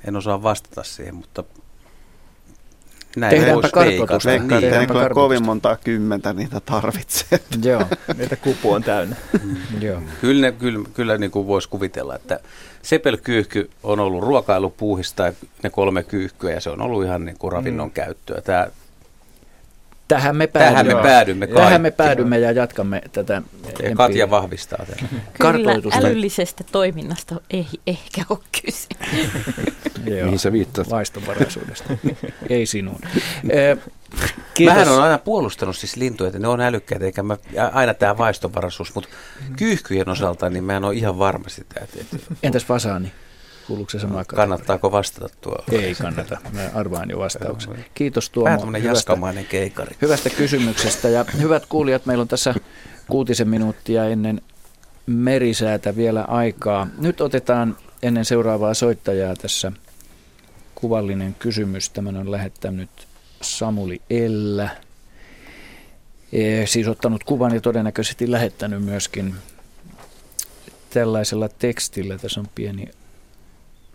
en 0.07 0.15
osaa 0.15 0.43
vastata 0.43 0.83
siihen, 0.83 1.15
mutta 1.15 1.43
näin 3.15 3.31
Tehdäänpä. 3.31 3.69
Veikkaan, 4.25 4.63
että 4.63 4.79
ei 4.79 4.87
kyllä 4.87 5.09
kovin 5.09 5.45
monta 5.45 5.77
kymmentä 5.83 6.33
niitä 6.33 6.59
tarvitsee. 6.59 7.39
Joo, 7.63 7.85
niitä 8.17 8.35
kupu 8.35 8.71
on 8.71 8.83
täynnä. 8.83 9.15
Mm. 9.43 9.55
Joo. 9.81 10.01
Kyllä, 10.21 10.51
kyllä, 10.51 10.89
kyllä 10.93 11.17
niin 11.17 11.31
kuin 11.31 11.47
voisi 11.47 11.69
kuvitella, 11.69 12.15
että 12.15 12.39
sepelkyyhky 12.81 13.69
on 13.83 13.99
ollut 13.99 14.23
ruokailupuuhista 14.23 15.33
ne 15.63 15.69
kolme 15.69 16.03
kyyhkyä 16.03 16.51
ja 16.51 16.61
se 16.61 16.69
on 16.69 16.81
ollut 16.81 17.03
ihan 17.03 17.25
niin 17.25 17.37
kuin 17.39 17.51
ravinnon 17.51 17.87
mm. 17.87 17.93
käyttöä. 17.93 18.41
Tämä 18.41 18.67
Tähän 20.13 20.35
me 20.35 20.47
päädymme. 20.47 20.73
Tähän 20.73 20.87
me 20.87 21.03
päädymme, 21.03 21.47
Tähän 21.47 21.81
me 21.81 21.91
päädymme 21.91 22.39
ja 22.39 22.51
jatkamme 22.51 23.01
tätä. 23.11 23.41
Ja 23.83 23.95
Katja 23.95 24.29
vahvistaa 24.29 24.85
tätä. 24.85 25.05
Kyllä 25.33 25.97
älyllisestä 25.97 26.63
toiminnasta 26.71 27.35
ei 27.49 27.67
ehkä 27.87 28.21
ole 28.29 28.39
kyse. 28.61 28.87
Joo. 30.15 30.25
Mihin 30.25 30.39
sä 30.39 30.51
viittaat? 30.51 30.89
Vaistonvaraisuudesta. 30.89 31.93
ei 32.49 32.65
sinun. 32.65 32.99
Kiitos. 34.53 34.75
Mähän 34.75 34.93
on 34.93 35.03
aina 35.03 35.17
puolustanut 35.17 35.75
siis 35.75 35.95
lintuja, 35.95 36.27
että 36.27 36.39
ne 36.39 36.47
on 36.47 36.61
älykkäitä, 36.61 37.05
eikä 37.05 37.23
mä, 37.23 37.37
aina 37.73 37.93
tämä 37.93 38.17
vaistonvaraisuus, 38.17 38.95
mutta 38.95 39.09
kyyhkyjen 39.57 40.09
osalta 40.09 40.49
niin 40.49 40.63
mä 40.63 40.77
en 40.77 40.83
ole 40.83 40.95
ihan 40.95 41.19
varma 41.19 41.49
sitä. 41.49 41.79
Että, 41.83 41.97
että... 42.01 42.17
Entäs 42.43 42.65
fasaani? 42.65 43.11
Kuuluuko 43.67 43.89
se 43.89 43.99
sama 43.99 44.25
Kannattaako 44.25 44.91
vastata 44.91 45.35
tuo? 45.41 45.63
Ei 45.71 45.95
kannata. 45.95 46.37
Mä 46.51 46.69
arvaan 46.73 47.09
jo 47.09 47.19
vastauksen. 47.19 47.85
Kiitos 47.93 48.29
Tuomo. 48.29 48.57
Vähän 48.61 48.83
hyvästä, 48.83 49.17
keikari. 49.49 49.95
Hyvästä 50.01 50.29
kysymyksestä. 50.29 51.09
Ja 51.09 51.25
hyvät 51.41 51.65
kuulijat, 51.65 52.05
meillä 52.05 52.21
on 52.21 52.27
tässä 52.27 52.55
kuutisen 53.09 53.49
minuuttia 53.49 54.05
ennen 54.05 54.41
merisäätä 55.05 55.95
vielä 55.95 56.21
aikaa. 56.21 56.87
Nyt 56.97 57.21
otetaan 57.21 57.77
ennen 58.01 58.25
seuraavaa 58.25 58.73
soittajaa 58.73 59.35
tässä 59.35 59.71
kuvallinen 60.75 61.35
kysymys. 61.39 61.89
Tämän 61.89 62.17
on 62.17 62.31
lähettänyt 62.31 62.89
Samuli 63.41 64.01
Ellä. 64.09 64.69
E, 66.31 66.65
siis 66.65 66.87
ottanut 66.87 67.23
kuvan 67.23 67.53
ja 67.53 67.61
todennäköisesti 67.61 68.31
lähettänyt 68.31 68.83
myöskin 68.83 69.35
tällaisella 70.89 71.49
tekstillä. 71.49 72.17
Tässä 72.17 72.39
on 72.39 72.47
pieni 72.55 72.89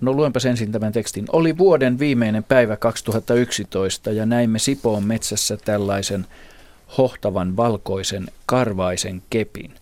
No 0.00 0.12
luenpa 0.12 0.40
ensin 0.48 0.72
tämän 0.72 0.92
tekstin. 0.92 1.24
Oli 1.32 1.58
vuoden 1.58 1.98
viimeinen 1.98 2.44
päivä 2.44 2.76
2011 2.76 4.12
ja 4.12 4.26
näimme 4.26 4.58
Sipoon 4.58 5.04
metsässä 5.04 5.56
tällaisen 5.56 6.26
hohtavan 6.98 7.56
valkoisen 7.56 8.26
karvaisen 8.46 9.22
kepin. 9.30 9.74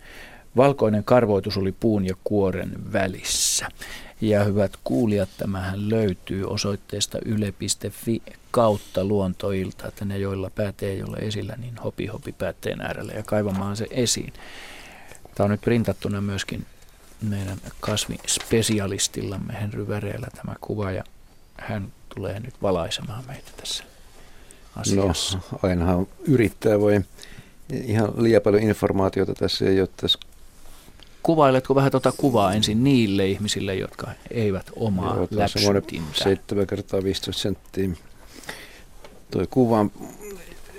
Valkoinen 0.56 1.04
karvoitus 1.04 1.56
oli 1.56 1.72
puun 1.72 2.06
ja 2.06 2.14
kuoren 2.24 2.92
välissä. 2.92 3.68
Ja 4.20 4.44
hyvät 4.44 4.72
kuulijat, 4.84 5.28
tämähän 5.38 5.90
löytyy 5.90 6.44
osoitteesta 6.44 7.18
yle.fi 7.24 8.22
kautta 8.50 9.04
luontoilta, 9.04 9.88
että 9.88 10.04
ne 10.04 10.18
joilla 10.18 10.50
päät 10.50 10.82
ei 10.82 11.02
ole 11.02 11.16
esillä, 11.16 11.56
niin 11.56 11.76
hopi 11.84 12.06
hopi 12.06 12.32
päätteen 12.32 12.80
äärelle 12.80 13.12
ja 13.12 13.22
kaivamaan 13.22 13.76
se 13.76 13.86
esiin. 13.90 14.32
Tämä 15.34 15.44
on 15.44 15.50
nyt 15.50 15.60
printattuna 15.60 16.20
myöskin 16.20 16.66
meidän 17.22 17.58
kasvispesialistillamme 17.80 19.52
Henry 19.60 19.88
Väreellä 19.88 20.28
tämä 20.36 20.54
kuva 20.60 20.90
ja 20.90 21.04
hän 21.56 21.92
tulee 22.14 22.40
nyt 22.40 22.54
valaisemaan 22.62 23.24
meitä 23.26 23.50
tässä 23.56 23.84
asiassa. 24.76 25.38
No, 25.52 25.58
ainahan 25.62 26.06
yrittää 26.28 26.80
voi. 26.80 27.00
Ihan 27.72 28.12
liian 28.16 28.42
paljon 28.42 28.62
informaatiota 28.62 29.34
tässä 29.34 29.64
ei 29.64 29.80
ole 29.80 29.88
tässä. 29.96 30.18
Kuvailetko 31.22 31.74
vähän 31.74 31.90
tuota 31.90 32.12
kuvaa 32.16 32.52
ensin 32.54 32.84
niille 32.84 33.26
ihmisille, 33.26 33.74
jotka 33.74 34.10
eivät 34.30 34.70
omaa 34.76 35.16
Joo, 35.16 35.28
läpsytintä? 35.30 36.14
7 36.14 36.66
kertaa 36.66 37.02
15 37.02 37.42
senttiä 37.42 37.88
toi 39.30 39.46
kuva, 39.50 39.86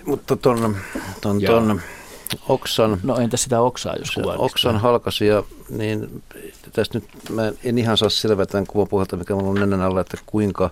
mutta 0.06 0.36
ton, 0.36 0.78
ton, 1.22 1.42
ton 1.42 1.82
oksan... 2.50 3.00
No 3.04 3.18
entä 3.18 3.38
sitä 3.38 3.62
oksaa, 3.62 3.96
jos 3.96 4.12
kuvailisi? 4.12 4.46
Oksan 4.46 4.78
halkasia, 4.78 5.44
niin 5.70 6.24
tästä 6.74 7.00
nyt 7.00 7.10
mä 7.30 7.52
en 7.64 7.78
ihan 7.78 7.98
saa 7.98 8.10
selvää 8.10 8.46
tämän 8.46 8.68
kuvan 8.68 8.88
pohjalta, 8.88 9.18
mikä 9.18 9.36
on 9.36 9.56
nenän 9.56 9.82
alla, 9.82 10.02
että 10.02 10.18
kuinka... 10.26 10.70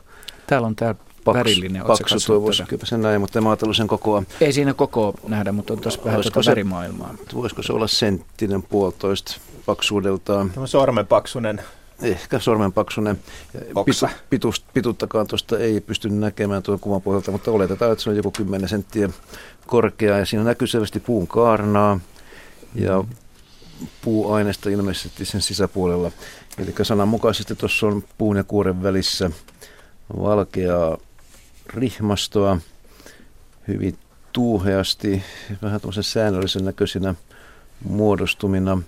Täällä 0.47 0.67
on 0.67 0.75
tämä 0.75 0.95
paksu, 1.23 1.37
värillinen. 1.37 1.83
Paksu 1.85 2.15
tuo 2.27 2.41
voisi 2.41 2.63
kyllä 2.63 2.85
sen 2.85 3.01
näin, 3.01 3.21
mutta 3.21 3.39
en 3.39 3.47
ajatellut 3.47 3.77
sen 3.77 3.87
kokoa. 3.87 4.23
Ei 4.41 4.53
siinä 4.53 4.73
koko 4.73 5.13
nähdä, 5.27 5.51
mutta 5.51 5.73
on 5.73 5.79
tuossa 5.79 6.01
vähän 6.05 6.21
tuota 6.21 6.49
värimaailmaa. 6.49 7.15
Voisiko 7.33 7.63
se 7.63 7.73
olla 7.73 7.87
senttinen 7.87 8.63
puolitoista 8.63 9.37
paksuudeltaan? 9.65 10.49
Tämä 10.49 10.67
sormenpaksunen 10.67 11.61
Ehkä 12.01 12.39
sormenpaksunen. 12.39 13.19
Pitu, 13.85 14.07
pitust, 14.29 14.63
pituuttakaan 14.73 15.27
tuosta 15.27 15.59
ei 15.59 15.81
pysty 15.81 16.09
näkemään 16.09 16.63
tuon 16.63 16.79
kuvan 16.79 17.01
pohjalta, 17.01 17.31
mutta 17.31 17.51
oletetaan, 17.51 17.91
että 17.91 18.03
se 18.03 18.09
on 18.09 18.15
joku 18.15 18.31
10 18.31 18.69
senttiä 18.69 19.09
korkea. 19.67 20.17
Ja 20.17 20.25
siinä 20.25 20.43
näkyy 20.43 20.67
selvästi 20.67 20.99
puun 20.99 21.27
kaarnaa 21.27 21.99
ja 22.75 23.03
puuaineesta 24.01 24.69
ilmeisesti 24.69 25.25
sen 25.25 25.41
sisäpuolella. 25.41 26.11
Eli 26.57 26.73
sananmukaisesti 26.81 27.55
tuossa 27.55 27.87
on 27.87 28.03
puun 28.17 28.37
ja 28.37 28.43
kuoren 28.43 28.83
välissä 28.83 29.31
valkeaa 30.19 30.97
rihmastoa 31.67 32.57
hyvin 33.67 33.97
tuuheasti, 34.33 35.23
vähän 35.61 35.81
tuollaisen 35.81 36.03
säännöllisen 36.03 36.65
näköisinä 36.65 37.15
muodostumina. 37.89 38.81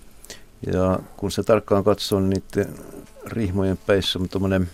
Ja 0.74 1.00
kun 1.18 1.32
se 1.32 1.44
tarkkaan 1.44 1.84
katsoo, 1.84 2.20
niin 2.20 2.44
niiden 2.56 2.76
rihmojen 3.28 3.78
päissä 3.78 4.20
on 4.20 4.30
tuommoinen 4.30 4.70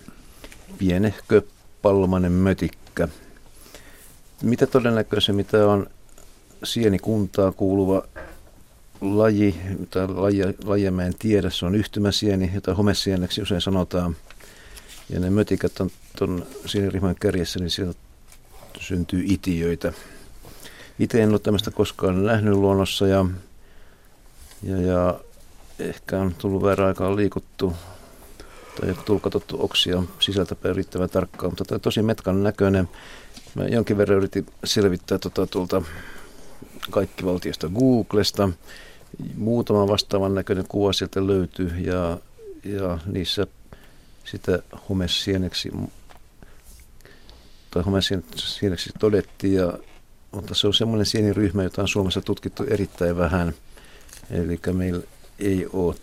pienehkö 0.78 1.42
palmanen 1.82 2.32
mötikkä. 2.32 3.08
Mitä 4.42 4.66
todennäköisemmin 4.66 5.46
mitä 5.46 5.66
on 5.66 5.86
sienikuntaa 6.64 7.52
kuuluva 7.52 8.02
laji, 9.00 9.54
mitä 9.78 10.08
lajia, 10.08 10.46
lajia 10.64 10.90
mä 10.90 11.04
en 11.04 11.14
tiedä, 11.18 11.50
se 11.50 11.66
on 11.66 11.74
yhtymäsieni, 11.74 12.50
jota 12.54 12.74
homesieneksi 12.74 13.42
usein 13.42 13.60
sanotaan. 13.60 14.16
Ja 15.10 15.20
ne 15.20 15.30
mötikät 15.30 15.80
on 15.80 15.90
tuon 16.18 16.46
sienirihman 16.66 17.14
kärjessä, 17.20 17.58
niin 17.58 17.70
sieltä 17.70 17.98
syntyy 18.80 19.24
itiöitä. 19.26 19.92
Itse 20.98 21.22
en 21.22 21.30
ole 21.30 21.38
tämmöistä 21.38 21.70
koskaan 21.70 22.24
nähnyt 22.24 22.54
luonnossa 22.54 23.06
ja, 23.06 23.24
ja, 24.62 24.80
ja 24.80 25.20
ehkä 25.78 26.20
on 26.20 26.34
tullut 26.38 26.62
väärä 26.62 26.86
aikaa 26.86 27.16
liikuttu 27.16 27.72
tai 28.80 28.94
tullut 29.04 29.22
katsottu 29.22 29.56
oksia 29.64 30.02
sisältäpäin 30.20 30.76
riittävän 30.76 31.10
tarkkaan, 31.10 31.52
mutta 31.52 31.64
tämä 31.64 31.78
tosi 31.78 32.02
metkan 32.02 32.42
näköinen. 32.42 32.88
Mä 33.54 33.64
jonkin 33.64 33.98
verran 33.98 34.18
yritin 34.18 34.46
selvittää 34.64 35.18
tuota, 35.18 35.46
tuolta 35.46 35.82
valtiosta 37.24 37.68
Googlesta. 37.68 38.48
Muutama 39.36 39.88
vastaavan 39.88 40.34
näköinen 40.34 40.64
kuva 40.68 40.92
sieltä 40.92 41.26
löytyy 41.26 41.68
ja, 41.68 42.18
ja 42.64 42.98
niissä 43.06 43.46
sitä 44.24 44.58
homesieneksi 44.88 45.70
tai 47.70 47.82
homesieneksi 47.82 48.90
todettiin, 48.98 49.54
ja, 49.54 49.78
mutta 50.32 50.54
se 50.54 50.66
on 50.66 50.74
semmoinen 50.74 51.06
sieniryhmä, 51.06 51.62
jota 51.62 51.82
on 51.82 51.88
Suomessa 51.88 52.20
tutkittu 52.20 52.64
erittäin 52.70 53.16
vähän. 53.16 53.54
Eli 54.30 54.60
meillä 54.72 55.02
ei 55.38 55.66
ole 55.72 55.94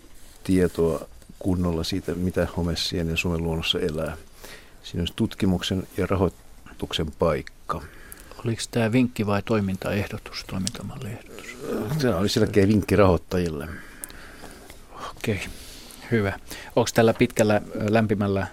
tietoa 0.44 1.06
kunnolla 1.42 1.84
siitä, 1.84 2.14
mitä 2.14 2.48
homessieni 2.56 3.16
Suomen 3.16 3.42
luonnossa 3.42 3.78
elää. 3.78 4.16
Siinä 4.82 5.02
olisi 5.02 5.12
tutkimuksen 5.16 5.88
ja 5.96 6.06
rahoituksen 6.06 7.12
paikka. 7.18 7.82
Oliko 8.44 8.62
tämä 8.70 8.92
vinkki 8.92 9.26
vai 9.26 9.42
toimintaehdotus, 9.42 10.44
toimintamalliehdotus? 10.50 11.46
Tämä 12.02 12.16
oli 12.16 12.28
selkeä 12.28 12.68
vinkki 12.68 12.96
rahoittajille. 12.96 13.68
Okei, 15.10 15.40
hyvä. 16.10 16.38
Onko 16.76 16.90
tällä 16.94 17.14
pitkällä 17.14 17.60
lämpimällä 17.74 18.46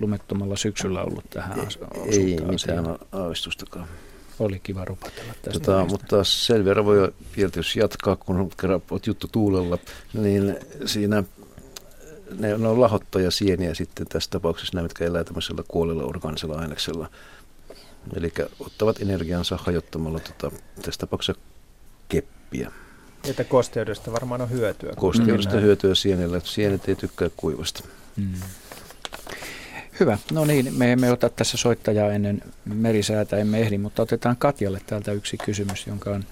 lumettomalla 0.00 0.56
syksyllä 0.56 1.02
ollut 1.02 1.30
tähän 1.30 1.58
Ei, 2.10 2.18
ei 2.18 2.40
mitään 2.40 2.98
aavistustakaan. 3.12 3.88
Oli 4.38 4.60
kiva 4.62 4.84
rupatella 4.84 5.32
tästä. 5.42 5.60
Tota, 5.60 5.84
mutta 5.84 6.24
sen 6.24 6.64
verran 6.64 6.84
voi 6.84 7.12
jos 7.56 7.76
jatkaa, 7.76 8.16
kun 8.16 8.50
kerran 8.60 8.82
olet 8.90 9.06
juttu 9.06 9.28
tuulella, 9.32 9.78
niin 10.14 10.56
siinä 10.86 11.24
ne, 12.38 12.58
ne 12.58 12.68
on 12.68 12.80
lahottaja 12.80 13.30
sieniä 13.30 13.74
sitten 13.74 14.06
tässä 14.06 14.30
tapauksessa, 14.30 14.74
nämä, 14.74 14.82
mitkä 14.82 15.04
elää 15.04 15.24
tämmöisellä 15.24 15.62
kuolella 15.68 16.04
organisella 16.04 16.58
aineksella. 16.58 17.10
Eli 18.16 18.32
ottavat 18.60 19.02
energiansa 19.02 19.58
hajottamalla 19.62 20.20
tota, 20.20 20.56
tässä 20.82 21.00
tapauksessa 21.00 21.40
keppiä. 22.08 22.72
Että 23.24 23.44
kosteudesta 23.44 24.12
varmaan 24.12 24.40
on 24.40 24.50
hyötyä. 24.50 24.92
Kosteudesta 24.96 25.54
mm. 25.56 25.62
hyötyä 25.62 25.94
sienellä. 25.94 26.40
Sienet 26.44 26.88
ei 26.88 26.94
tykkää 26.94 27.28
kuivasta. 27.36 27.84
Mm. 28.16 28.32
Hyvä. 30.00 30.18
No 30.32 30.44
niin, 30.44 30.74
me 30.74 30.92
emme 30.92 31.10
ota 31.10 31.28
tässä 31.28 31.56
soittajaa 31.56 32.12
ennen 32.12 32.42
merisäätä, 32.64 33.36
emme 33.36 33.60
ehdi, 33.60 33.78
mutta 33.78 34.02
otetaan 34.02 34.36
Katjalle 34.36 34.80
täältä 34.86 35.12
yksi 35.12 35.36
kysymys, 35.36 35.86
jonka 35.86 36.10
on 36.10 36.24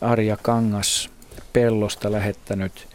Arja 0.00 0.36
Kangas 0.36 1.10
Pellosta 1.52 2.12
lähettänyt. 2.12 2.88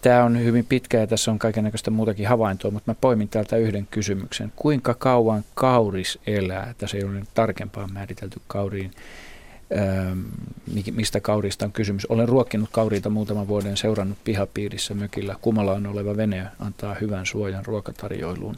Tämä 0.00 0.24
on 0.24 0.44
hyvin 0.44 0.66
pitkä 0.66 0.98
ja 0.98 1.06
tässä 1.06 1.30
on 1.30 1.38
kaikenlaista 1.38 1.90
muutakin 1.90 2.28
havaintoa, 2.28 2.70
mutta 2.70 2.90
mä 2.90 2.96
poimin 3.00 3.28
täältä 3.28 3.56
yhden 3.56 3.88
kysymyksen. 3.90 4.52
Kuinka 4.56 4.94
kauan 4.94 5.44
kauris 5.54 6.18
elää? 6.26 6.74
Tässä 6.78 6.96
ei 6.96 7.04
ole 7.04 7.22
tarkempaan 7.34 7.92
määritelty 7.92 8.40
kauriin 8.46 8.90
mistä 10.92 11.20
kaurista 11.20 11.64
on 11.64 11.72
kysymys. 11.72 12.06
Olen 12.06 12.28
ruokkinut 12.28 12.68
kauriita 12.72 13.10
muutaman 13.10 13.48
vuoden 13.48 13.76
seurannut 13.76 14.18
pihapiirissä 14.24 14.94
mökillä. 14.94 15.36
Kumalaan 15.40 15.86
oleva 15.86 16.16
vene 16.16 16.46
antaa 16.58 16.96
hyvän 17.00 17.26
suojan 17.26 17.64
ruokatarjoiluun. 17.64 18.56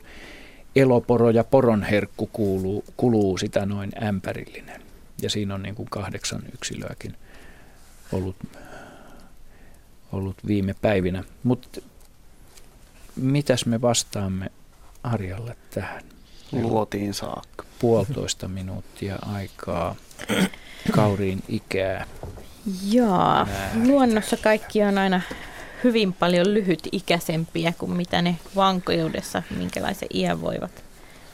Eloporo 0.77 1.31
ja 1.31 1.45
poronherkku 1.45 2.31
kuuluu, 2.33 2.85
kuluu 2.97 3.39
sitä 3.39 3.67
noin 3.67 3.91
ämpärillinen. 4.03 4.83
Ja 5.23 5.31
siinä 5.31 5.55
on 5.55 5.63
niin 5.63 5.75
kuin 5.75 5.89
kahdeksan 5.91 6.43
yksilöäkin 6.55 7.15
ollut, 8.13 8.37
ollut 10.13 10.37
viime 10.47 10.75
päivinä. 10.83 11.25
Mutta 11.43 11.81
mitäs 13.17 13.67
me 13.67 13.81
vastaamme 13.81 14.51
Arjalle 15.03 15.57
tähän? 15.75 16.03
Luotiin 16.53 17.15
saakka. 17.15 17.65
Puolitoista 17.79 18.49
minuuttia 18.49 19.19
aikaa 19.23 19.95
kauriin 20.93 21.43
ikää. 21.49 22.07
Joo, 22.91 23.47
luonnossa 23.87 24.37
kaikki 24.37 24.83
on 24.83 24.99
aina 24.99 25.21
hyvin 25.85 26.13
paljon 26.13 26.55
lyhytikäisempiä 26.55 27.73
kuin 27.79 27.91
mitä 27.91 28.23
ne 28.23 28.37
vankeudessa, 28.57 29.43
minkälaisen 29.57 30.09
iän 30.15 30.41
voivat 30.41 30.85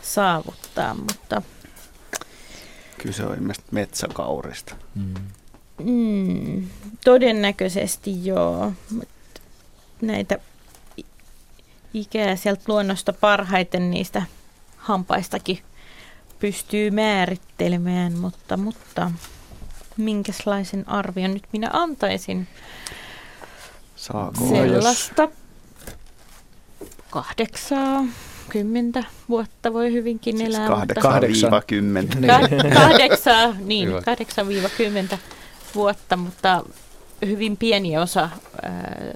saavuttaa, 0.03 0.95
mutta... 0.95 1.43
Kyse 2.99 3.25
on 3.25 3.35
ilmeisesti 3.35 3.69
metsäkaurista. 3.71 4.75
Mm. 4.95 5.15
Mm, 5.79 6.67
todennäköisesti 7.05 8.27
joo. 8.27 8.73
Näitä 10.01 10.39
ikää 11.95 12.37
sieltä 12.37 12.63
luonnosta 12.69 13.13
parhaiten 13.13 13.91
niistä 13.91 14.23
hampaistakin 14.77 15.59
pystyy 16.41 16.91
määrittelemään, 16.91 18.19
mutta, 18.19 18.57
mutta 18.57 19.11
minkälaisen 19.97 20.89
arvion 20.89 21.35
nyt 21.35 21.45
minä 21.53 21.71
antaisin? 21.73 22.49
Saako 23.97 24.49
Sellaista 24.49 25.29
kahdeksaa, 27.11 28.05
kymmentä 28.49 29.05
vuotta 29.29 29.73
voi 29.73 29.93
hyvinkin 29.93 30.39
siis 30.39 30.49
elää. 30.49 30.69
Kahdeksan, 30.69 31.63
kymmentä. 31.67 32.19
Niin. 32.21 32.75
Kahdeksaa, 32.75 33.55
niin, 33.65 33.89
kahdeksan 34.05 34.49
viiva 34.49 34.69
kymmentä 34.69 35.19
vuotta, 35.75 36.17
mutta 36.17 36.65
hyvin 37.27 37.57
pieni 37.57 37.99
osa 37.99 38.31
ää, 38.63 39.15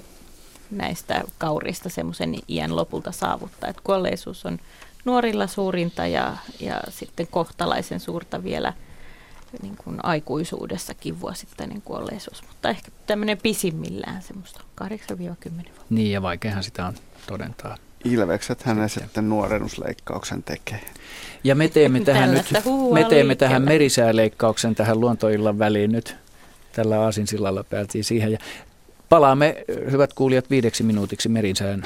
näistä 0.71 1.23
kaurista 1.37 1.89
semmoisen 1.89 2.35
iän 2.47 2.75
lopulta 2.75 3.11
saavuttaa. 3.11 3.69
Et 3.69 3.81
kuolleisuus 3.83 4.45
on 4.45 4.59
nuorilla 5.05 5.47
suurinta 5.47 6.07
ja, 6.07 6.37
ja 6.59 6.81
sitten 6.89 7.27
kohtalaisen 7.27 7.99
suurta 7.99 8.43
vielä 8.43 8.73
niin 9.61 9.75
kuin 9.77 10.05
aikuisuudessakin 10.05 11.21
vuosittainen 11.21 11.81
kuolleisuus, 11.81 12.43
mutta 12.47 12.69
ehkä 12.69 12.91
tämmöinen 13.07 13.37
pisimmillään 13.43 14.21
semmoista 14.21 14.59
8-10 14.83 14.87
vuotta. 15.19 15.69
Niin 15.89 16.11
ja 16.11 16.21
vaikeahan 16.21 16.63
sitä 16.63 16.85
on 16.85 16.93
todentaa. 17.27 17.77
Ilvekset 18.05 18.63
hänen 18.63 18.89
sitten 18.89 19.29
nuorennusleikkauksen 19.29 20.43
tekee. 20.43 20.81
Ja 21.43 21.55
me 21.55 21.67
teemme 21.67 21.99
tähän 22.05 22.31
nyt, 22.31 22.45
me 22.93 23.03
teemme 23.03 23.35
tähän 23.35 23.61
merisääleikkauksen 23.61 24.75
tähän 24.75 24.99
luontoillan 24.99 25.59
väliin 25.59 25.91
nyt. 25.91 26.22
Tällä 26.73 27.01
aasinsillalla 27.01 27.63
päätiin 27.63 28.03
siihen. 28.03 28.31
Ja 28.31 28.37
palaamme, 29.09 29.63
hyvät 29.91 30.13
kuulijat, 30.13 30.49
viideksi 30.49 30.83
minuutiksi 30.83 31.29
merisään 31.29 31.83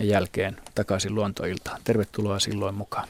jälkeen 0.00 0.56
takaisin 0.74 1.14
luontoiltaan. 1.14 1.80
Tervetuloa 1.84 2.38
silloin 2.38 2.74
mukaan. 2.74 3.08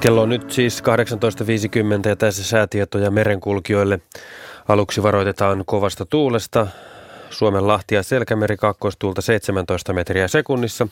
Kello 0.00 0.22
on 0.22 0.28
nyt 0.28 0.50
siis 0.50 0.82
18.50 2.02 2.08
ja 2.08 2.16
tässä 2.16 2.44
säätietoja 2.44 3.10
merenkulkijoille. 3.10 4.00
Aluksi 4.68 5.02
varoitetaan 5.02 5.62
kovasta 5.66 6.06
tuulesta. 6.06 6.66
Suomen 7.30 7.66
Lahti 7.66 7.94
ja 7.94 8.02
Selkämeri 8.02 8.56
kakkoistuulta 8.56 9.22
17 9.22 9.92
metriä 9.92 10.28
sekunnissa. 10.28 10.88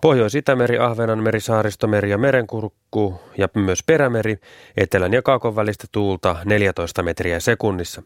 Pohjois-Itämeri, 0.00 0.78
Ahvenanmeri, 0.78 1.40
Saaristomeri 1.40 2.10
ja 2.10 2.18
Merenkurkku 2.18 3.20
ja 3.38 3.48
myös 3.54 3.82
Perämeri, 3.86 4.38
etelän 4.76 5.12
ja 5.12 5.22
kaakon 5.22 5.56
välistä 5.56 5.86
tuulta 5.92 6.36
14 6.44 7.02
metriä 7.02 7.40
sekunnissa. 7.40 8.02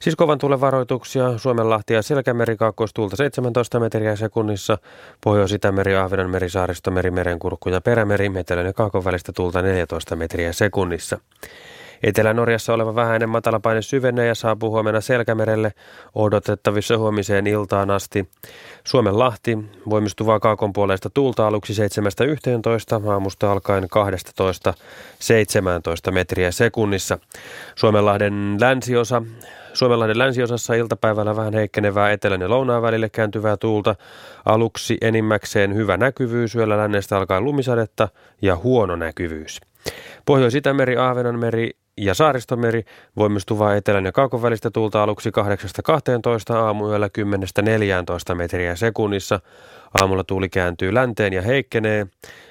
Siis 0.00 0.16
kovan 0.16 0.38
tuulen 0.38 0.60
varoituksia 0.60 1.24
Lahti 1.62 1.94
ja 1.94 2.02
Selkämeri 2.02 2.56
kakkoistuulta 2.56 3.16
17 3.16 3.80
metriä 3.80 4.16
sekunnissa, 4.16 4.78
Pohjois-Itämeri, 5.24 5.96
Ahvenanmeri, 5.96 6.50
Saaristomeri, 6.50 7.10
Merenkurkku 7.10 7.68
ja 7.68 7.80
Perämeri, 7.80 8.30
etelän 8.36 8.66
ja 8.66 8.72
kaakon 8.72 9.04
välistä 9.04 9.32
tuulta 9.32 9.62
14 9.62 10.16
metriä 10.16 10.52
sekunnissa. 10.52 11.18
Etelä-Norjassa 12.02 12.74
oleva 12.74 12.94
vähäinen 12.94 13.28
matalapaine 13.28 13.82
syvenee 13.82 14.26
ja 14.26 14.34
saapuu 14.34 14.70
huomenna 14.70 15.00
Selkämerelle 15.00 15.72
odotettavissa 16.14 16.98
huomiseen 16.98 17.46
iltaan 17.46 17.90
asti. 17.90 18.28
Suomen 18.84 19.18
Lahti 19.18 19.58
voimistuvaa 19.90 20.40
kaakon 20.40 20.72
puolesta 20.72 21.10
tuulta 21.10 21.46
aluksi 21.46 21.72
7.11, 21.72 21.78
aamusta 23.10 23.52
alkaen 23.52 23.84
12.17 23.84 23.88
metriä 26.10 26.50
sekunnissa. 26.50 27.18
Suomenlahden 27.74 28.56
länsiosa 28.60 29.22
Suomenlahden 29.76 30.18
länsiosassa 30.18 30.74
iltapäivällä 30.74 31.36
vähän 31.36 31.54
heikkenevää 31.54 32.12
etelän 32.12 32.40
ja 32.40 32.48
lounaan 32.48 32.82
välille 32.82 33.08
kääntyvää 33.08 33.56
tuulta. 33.56 33.94
Aluksi 34.44 34.98
enimmäkseen 35.00 35.74
hyvä 35.74 35.96
näkyvyys, 35.96 36.54
yöllä 36.54 36.76
lännestä 36.76 37.16
alkaen 37.16 37.44
lumisadetta 37.44 38.08
ja 38.42 38.56
huono 38.56 38.96
näkyvyys. 38.96 39.60
Pohjois-Itämeri, 40.26 40.96
Ahvenanmeri 40.96 41.70
ja 41.96 42.14
Saaristomeri 42.14 42.84
voimistuvaa 43.16 43.74
etelän 43.74 44.04
ja 44.04 44.12
kaakon 44.12 44.42
välistä 44.42 44.70
tuulta 44.70 45.02
aluksi 45.02 45.30
8-12 46.52 46.54
aamuyöllä 46.54 47.08
10-14 48.32 48.34
metriä 48.34 48.76
sekunnissa. 48.76 49.40
Aamulla 50.00 50.24
tuuli 50.24 50.48
kääntyy 50.48 50.94
länteen 50.94 51.32
ja 51.32 51.42
heikkenee 51.42 52.06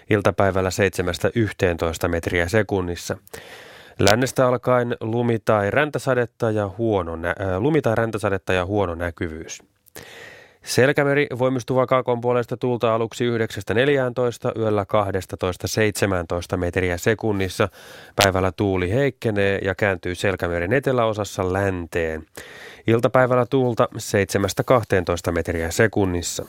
iltapäivällä 0.09 0.69
7-11 2.05 2.07
metriä 2.07 2.47
sekunnissa. 2.47 3.17
Lännestä 3.99 4.47
alkaen 4.47 4.97
lumi 5.01 5.39
tai 5.39 5.71
räntäsadetta 5.71 6.51
ja 6.51 6.71
huono, 6.77 7.15
nä- 7.15 7.35
äh, 7.41 7.57
lumi 7.57 7.81
tai 7.81 7.95
räntäsadetta 7.95 8.53
ja 8.53 8.65
huono 8.65 8.95
näkyvyys. 8.95 9.63
Selkämeri 10.66 11.28
voimistuva 11.39 11.88
kaakon 11.88 12.22
puolesta 12.22 12.57
tuulta 12.57 12.95
aluksi 12.95 13.26
9.14, 13.26 14.59
yöllä 14.59 14.86
12.17 16.53 16.57
metriä 16.57 16.97
sekunnissa. 16.97 17.70
Päivällä 18.16 18.51
tuuli 18.51 18.93
heikkenee 18.93 19.59
ja 19.63 19.76
kääntyy 19.76 20.16
Selkämeren 20.16 20.74
eteläosassa 20.74 21.53
länteen. 21.53 22.26
Iltapäivällä 22.88 23.45
tuulta 23.45 23.89
7.12 25.28 25.32
metriä 25.32 25.72
sekunnissa. 25.72 26.45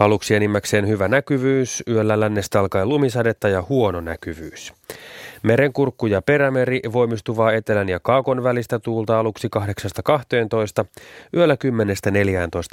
Aluksi 0.00 0.34
enimmäkseen 0.34 0.88
hyvä 0.88 1.08
näkyvyys, 1.08 1.82
yöllä 1.88 2.20
lännestä 2.20 2.60
alkaen 2.60 2.88
lumisadetta 2.88 3.48
ja 3.48 3.64
huono 3.68 4.00
näkyvyys. 4.00 4.72
Merenkurkku 5.42 6.06
ja 6.06 6.22
perämeri 6.22 6.80
voimistuvaa 6.92 7.52
etelän 7.52 7.88
ja 7.88 8.00
kaakon 8.00 8.42
välistä 8.42 8.78
tuulta 8.78 9.18
aluksi 9.18 9.48
8-12, 10.82 10.84
yöllä 11.36 11.56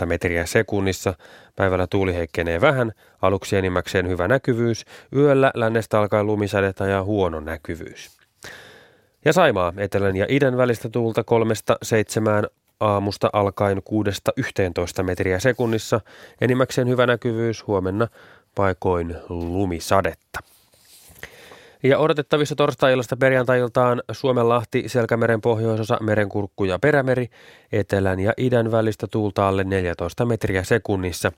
10-14 0.04 0.06
metriä 0.06 0.46
sekunnissa. 0.46 1.14
Päivällä 1.56 1.88
tuuli 1.88 2.16
heikkenee 2.16 2.62
vähän, 2.62 2.92
aluksi 3.22 3.58
enimmäkseen 3.58 4.08
hyvä 4.08 4.28
näkyvyys, 4.28 4.86
yöllä 5.16 5.52
lännestä 5.56 6.00
alkaen 6.00 6.28
lumisadetta 6.28 6.88
ja 6.88 7.04
huono 7.04 7.40
näkyvyys. 7.40 8.18
Ja 9.26 9.34
Saimaa 9.34 9.74
etelän 9.78 10.16
ja 10.16 10.26
idän 10.30 10.58
välistä 10.58 10.90
tuulta 10.90 11.24
3-7 12.46 12.50
aamusta 12.80 13.30
alkaen 13.34 13.82
6-11 15.00 15.04
metriä 15.04 15.40
sekunnissa, 15.40 16.02
enimmäkseen 16.42 16.88
hyvä 16.88 17.06
näkyvyys, 17.06 17.68
huomenna 17.68 18.08
paikoin 18.56 19.16
lumisadetta. 19.30 20.40
Ja 21.84 22.00
odotettavissa 22.00 22.56
torstai-illasta 22.56 23.18
perjantai-iltaan 23.18 24.02
Suomenlahti, 24.12 24.84
Selkämeren 24.88 25.42
pohjoisosa, 25.42 25.98
Merenkurkku 26.02 26.64
ja 26.64 26.80
Perämeri, 26.80 27.30
etelän 27.72 28.20
ja 28.20 28.34
idän 28.38 28.72
välistä 28.72 29.08
tuulta 29.08 29.48
alle 29.48 29.64
14 29.64 30.26
metriä 30.26 30.64
sekunnissa. 30.64 31.32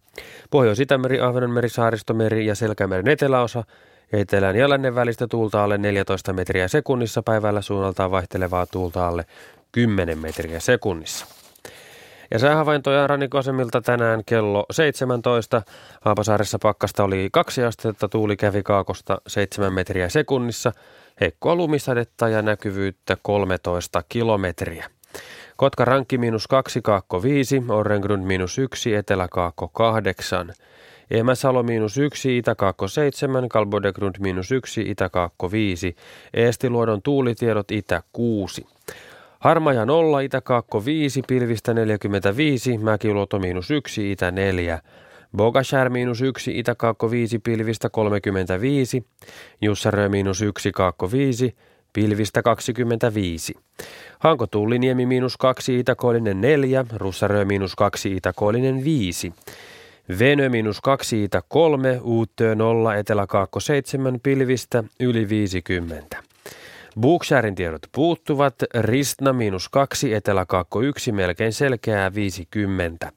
Pohjois-Itämeri, 0.50 1.22
Ahvenanmeri, 1.22 1.70
Saaristomeri 1.70 2.46
ja 2.46 2.56
Selkämeren 2.56 3.08
eteläosa, 3.08 3.64
etelän 4.14 4.56
ja 4.56 4.70
lännen 4.70 4.96
välistä 4.96 5.28
tuulta 5.28 5.64
alle 5.64 5.78
14 5.78 6.34
metriä 6.34 6.68
sekunnissa, 6.68 7.24
päivällä 7.24 7.62
suunnaltaan 7.62 8.12
vaihtelevaa 8.12 8.66
tuulta 8.66 9.08
alle 9.08 9.26
10 9.72 10.20
metriä 10.20 10.59
sekunnissa. 10.59 11.26
Ja 12.32 12.39
säähavaintoja 12.39 13.07
rannikosemilta 13.07 13.82
tänään 13.82 14.22
kello 14.26 14.65
17. 14.72 15.61
Haapasaaressa 16.01 16.59
pakkasta 16.59 17.03
oli 17.03 17.30
kaksi 17.32 17.63
astetta, 17.63 18.09
tuuli 18.09 18.38
kävi 18.38 18.63
kaakosta 18.63 19.22
7 19.28 19.74
metriä 19.74 20.09
sekunnissa. 20.09 20.72
heikkoa 21.22 21.55
lumisadetta 21.55 22.30
ja 22.30 22.41
näkyvyyttä 22.41 23.17
13 23.22 24.03
kilometriä. 24.09 24.86
Kotka 25.57 25.86
Rankki 25.86 26.17
miinus 26.17 26.47
2, 26.47 26.82
Kaakko 26.82 27.24
5, 27.24 27.63
Orrengrund 27.70 28.24
miinus 28.26 28.57
1, 28.57 28.95
Etelä-Kaakko 28.95 29.67
8. 29.67 30.53
Emäsalo 31.11 31.63
miinus 31.63 31.97
1, 31.97 32.38
Itä-Kaakko 32.38 32.88
7, 32.88 33.49
Kalbodegrund 33.49 34.15
miinus 34.20 34.51
1, 34.51 34.82
Itä-Kaakko 34.82 35.51
5, 35.51 35.95
Eestiluodon 36.34 37.01
tuulitiedot 37.01 37.72
Itä 37.72 38.03
6. 38.13 38.65
Harmaja 39.40 39.86
0, 39.86 40.20
Itä-Kaakko 40.20 40.86
5, 40.86 41.22
Pilvistä 41.28 41.74
45, 41.74 42.78
Mäkiluoto 42.78 43.40
miinus 43.40 43.72
1, 43.72 44.12
Itä 44.12 44.32
4. 44.32 44.82
Bogashär 45.38 45.90
miinus 45.90 46.22
1, 46.22 46.60
Itä-Kaakko 46.60 47.12
5, 47.12 47.40
Pilvistä 47.40 47.90
35, 47.90 49.04
Jussarö 49.62 50.10
miinus 50.10 50.42
1, 50.42 50.72
Kaakko 50.72 51.12
5, 51.12 51.56
Pilvistä 51.94 52.42
25. 52.42 53.54
Hanko 54.20 54.48
Tulliniemi 54.48 55.06
miinus 55.06 55.38
2, 55.38 55.80
Itäkoillinen 55.80 56.42
4, 56.42 56.86
Russarö 56.96 57.46
miinus 57.46 57.76
2, 57.76 58.16
Itäkoillinen 58.16 58.84
5. 58.84 59.34
Venö 60.20 60.50
miinus 60.50 60.82
2, 60.82 61.24
Itä 61.24 61.42
3, 61.48 62.00
Uuttöö 62.02 62.56
0, 62.56 62.96
Etelä-Kaakko 62.96 63.60
7, 63.60 64.20
Pilvistä 64.24 64.84
yli 65.00 65.30
50. 65.30 66.29
Booksharin 67.02 67.56
tiedot 67.56 67.82
puuttuvat, 67.91 68.56
Ristna 68.80 69.34
miinus 69.34 69.70
2, 69.70 70.14
Etelä-Kaakko 70.14 70.82
1, 70.82 71.12
melkein 71.12 71.54
selkeää 71.54 72.14
50. 72.14 73.12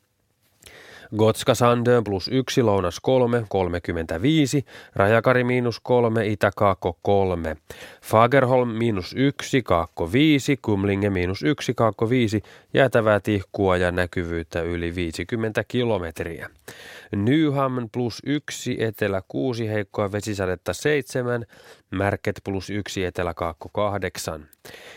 Gotska 1.16 1.54
Sandön 1.54 2.04
plus 2.04 2.28
1, 2.32 2.62
lounas 2.62 3.00
3, 3.00 3.44
35, 3.48 4.64
Rajakari 4.94 5.44
miinus 5.44 5.80
3, 5.80 6.26
Itä-Kaakko 6.26 6.98
3, 7.02 7.56
Fagerholm 8.02 8.68
miinus 8.68 9.14
1, 9.18 9.62
Kaakko 9.62 10.12
5, 10.12 10.56
Kumlinge 10.62 11.10
miinus 11.10 11.42
1, 11.42 11.74
Kaakko 11.74 12.10
5, 12.10 12.42
jäätävää 12.74 13.20
tihkua 13.20 13.76
ja 13.76 13.92
näkyvyyttä 13.92 14.62
yli 14.62 14.94
50 14.94 15.64
kilometriä. 15.68 16.50
Nyham 17.16 17.88
plus 17.92 18.22
1, 18.26 18.76
Etelä 18.82 19.22
6, 19.28 19.68
heikkoa 19.68 20.12
vesisadetta 20.12 20.72
7, 20.72 21.46
Märket 21.90 22.40
plus 22.44 22.70
1, 22.70 23.04
Etelä-Kaakko 23.04 23.68
8. 23.68 24.48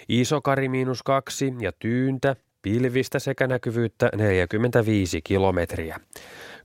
Isokari 0.09 0.69
miinus 0.69 1.03
2 1.03 1.53
ja 1.59 1.71
Tyyntä 1.79 2.35
Pilvistä 2.65 3.19
sekä 3.19 3.47
näkyvyyttä 3.47 4.09
45 4.15 5.21
kilometriä. 5.21 5.99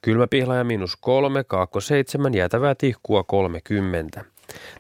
Kylmäpihlaja 0.03 0.65
miinus 0.65 0.97
3, 0.97 1.45
kaakko 1.45 1.81
7, 1.81 2.35
jäätävää 2.35 2.75
tihkua 2.75 3.25
30. 3.25 4.25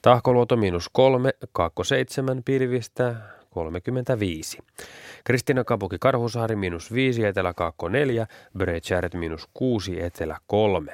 Tahkoluoto 0.03 0.57
miinus 0.57 0.89
3, 0.93 1.31
kaakko 1.53 1.85
7, 1.85 2.43
pilvistä 2.45 3.15
35. 3.51 4.59
Kristina 5.25 5.65
Kapuki 5.65 5.97
Karhusaari 6.01 6.57
miinus 6.57 6.93
5, 6.93 7.25
etelä 7.25 7.55
kaakko 7.55 7.89
4, 7.89 8.27
Brecääret 8.59 9.15
miinus 9.15 9.49
6, 9.55 10.03
etelä 10.03 10.37
3. 10.47 10.93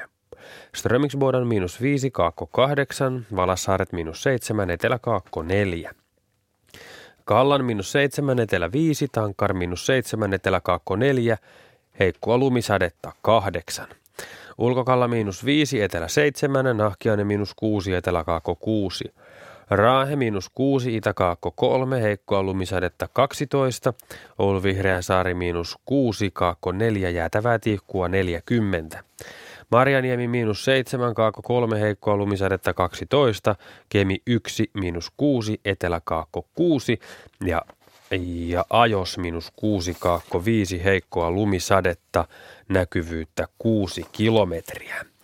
Strömingsbodan 0.74 1.46
miinus 1.46 1.82
5, 1.82 2.10
kaakko 2.10 2.46
8, 2.46 3.26
Valassaaret 3.36 3.92
miinus 3.92 4.22
7, 4.22 4.70
etelä 4.70 4.98
kaakko 4.98 5.42
4. 5.42 5.92
Kallan 7.26 7.64
miinus 7.64 7.92
7, 7.92 8.38
etelä 8.38 8.72
5, 8.72 9.08
Tankar 9.12 9.52
miinus 9.52 9.86
7, 9.86 10.34
etelä 10.34 10.60
kaakko 10.60 10.96
4, 10.96 11.38
heikkoa 11.98 12.38
lumisadetta 12.38 13.12
8. 13.22 13.86
Ulkokalla 14.58 15.08
miinus 15.08 15.44
5, 15.44 15.82
etelä 15.82 16.08
7, 16.08 16.76
Nahkiainen 16.76 17.26
miinus 17.26 17.54
6, 17.56 17.94
etelä 17.94 18.24
kaakko 18.24 18.54
6. 18.54 19.04
Raahe 19.70 20.16
miinus 20.16 20.50
6, 20.54 20.96
Itäkaakko 20.96 21.50
3, 21.50 22.02
heikkoa 22.02 22.42
lumisadetta 22.42 23.08
12, 23.12 23.94
Oulu 24.38 24.62
Vihreä 24.62 25.02
saari 25.02 25.34
miinus 25.34 25.78
6, 25.84 26.30
Kaakko 26.30 26.72
4, 26.72 27.10
jäätävää 27.10 27.58
tihkua 27.58 28.08
40. 28.08 29.04
Marjaniemi 29.70 30.28
miinus 30.28 30.64
7, 30.64 31.14
Kaakko 31.14 31.42
3, 31.42 31.80
heikkoa 31.80 32.16
lumisadetta 32.16 32.74
12, 32.74 33.56
Kemi 33.88 34.22
1, 34.26 34.70
miinus 34.74 35.12
6, 35.16 35.60
Etelä-Kaakko 35.64 36.46
6 36.54 36.98
ja, 37.44 37.62
ja 38.48 38.64
Ajos 38.70 39.18
miinus 39.18 39.52
6, 39.56 39.96
Kaakko 40.00 40.44
5, 40.44 40.84
heikkoa 40.84 41.30
lumisadetta, 41.30 42.24
näkyvyyttä 42.68 43.48
6 43.58 44.06
kilometriä. 44.12 45.15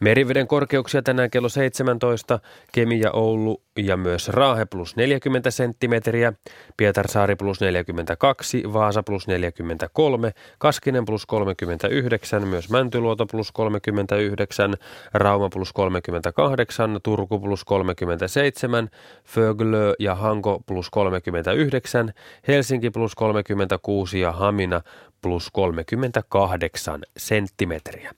Meriveden 0.00 0.46
korkeuksia 0.46 1.02
tänään 1.02 1.30
kello 1.30 1.48
17, 1.48 2.40
Kemi 2.72 3.00
ja 3.00 3.10
Oulu 3.12 3.62
ja 3.78 3.96
myös 3.96 4.28
Raahe 4.28 4.64
plus 4.64 4.96
40 4.96 5.50
senttimetriä, 5.50 6.32
Pietarsaari 6.76 7.36
plus 7.36 7.60
42, 7.60 8.62
Vaasa 8.72 9.02
plus 9.02 9.26
43, 9.26 10.32
Kaskinen 10.58 11.04
plus 11.04 11.26
39, 11.26 12.48
myös 12.48 12.70
Mäntyluoto 12.70 13.26
plus 13.26 13.52
39, 13.52 14.74
Rauma 15.14 15.48
plus 15.48 15.72
38, 15.72 17.00
Turku 17.02 17.40
plus 17.40 17.64
37, 17.64 18.90
Föglö 19.24 19.94
ja 19.98 20.14
Hanko 20.14 20.62
plus 20.66 20.90
39, 20.90 22.12
Helsinki 22.48 22.90
plus 22.90 23.14
36 23.14 24.20
ja 24.20 24.32
Hamina 24.32 24.80
plus 25.24 25.50
38 25.52 27.00
senttimetriä. 27.16 28.14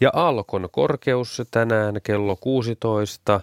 Ja 0.00 0.10
Alkon 0.12 0.68
korkeus 0.72 1.42
tänään 1.50 1.94
kello 2.02 2.36
16 2.36 3.40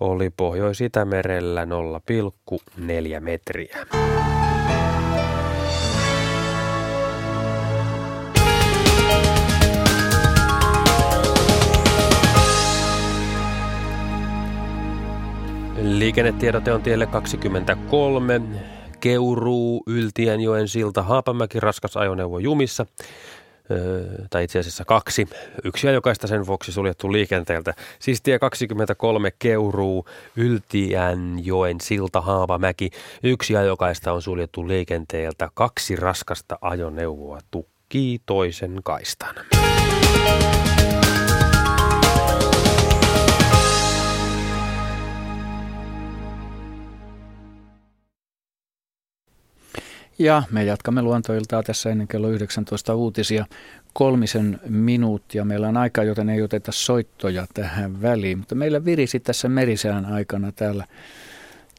oli 0.00 0.30
Pohjois-Itämerellä 0.30 1.64
0,4 1.64 3.20
metriä. 3.20 3.86
Liikennetiedote 15.82 16.72
on 16.72 16.82
tielle 16.82 17.06
23. 17.06 18.40
Keuruu, 19.00 19.82
Yltiänjoen 19.86 20.68
silta, 20.68 21.02
Haapamäki, 21.02 21.60
raskas 21.60 21.96
ajoneuvo 21.96 22.38
jumissa 22.38 22.86
tai 24.30 24.44
itse 24.44 24.58
asiassa 24.58 24.84
kaksi. 24.84 25.28
Yksi 25.64 25.86
jokaista 25.86 26.26
sen 26.26 26.46
vuoksi 26.46 26.72
suljettu 26.72 27.12
liikenteeltä. 27.12 27.74
Siis 27.98 28.22
tie 28.22 28.38
23 28.38 29.30
Keuruu, 29.38 30.06
Yltiänjoen 30.36 31.80
silta, 31.80 32.20
Haapamäki. 32.20 32.90
Yksi 33.22 33.52
jokaista 33.52 34.12
on 34.12 34.22
suljettu 34.22 34.68
liikenteeltä. 34.68 35.48
Kaksi 35.54 35.96
raskasta 35.96 36.58
ajoneuvoa 36.60 37.38
tukkii 37.50 38.18
toisen 38.26 38.80
kaistan. 38.84 39.34
Ja 50.20 50.42
me 50.50 50.64
jatkamme 50.64 51.02
luontoiltaa 51.02 51.62
tässä 51.62 51.90
ennen 51.90 52.08
kello 52.08 52.28
19 52.28 52.94
uutisia. 52.94 53.46
Kolmisen 53.92 54.60
minuuttia. 54.68 55.44
Meillä 55.44 55.68
on 55.68 55.76
aika, 55.76 56.04
joten 56.04 56.28
ei 56.28 56.42
oteta 56.42 56.72
soittoja 56.72 57.46
tähän 57.54 58.02
väliin, 58.02 58.38
mutta 58.38 58.54
meillä 58.54 58.84
virisi 58.84 59.20
tässä 59.20 59.48
merisään 59.48 60.04
aikana 60.04 60.52
täällä 60.52 60.86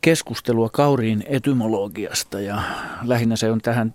keskustelua 0.01 0.69
kauriin 0.69 1.23
etymologiasta. 1.27 2.39
Ja 2.39 2.61
lähinnä 3.03 3.35
se 3.35 3.51
on 3.51 3.61
tähän, 3.61 3.93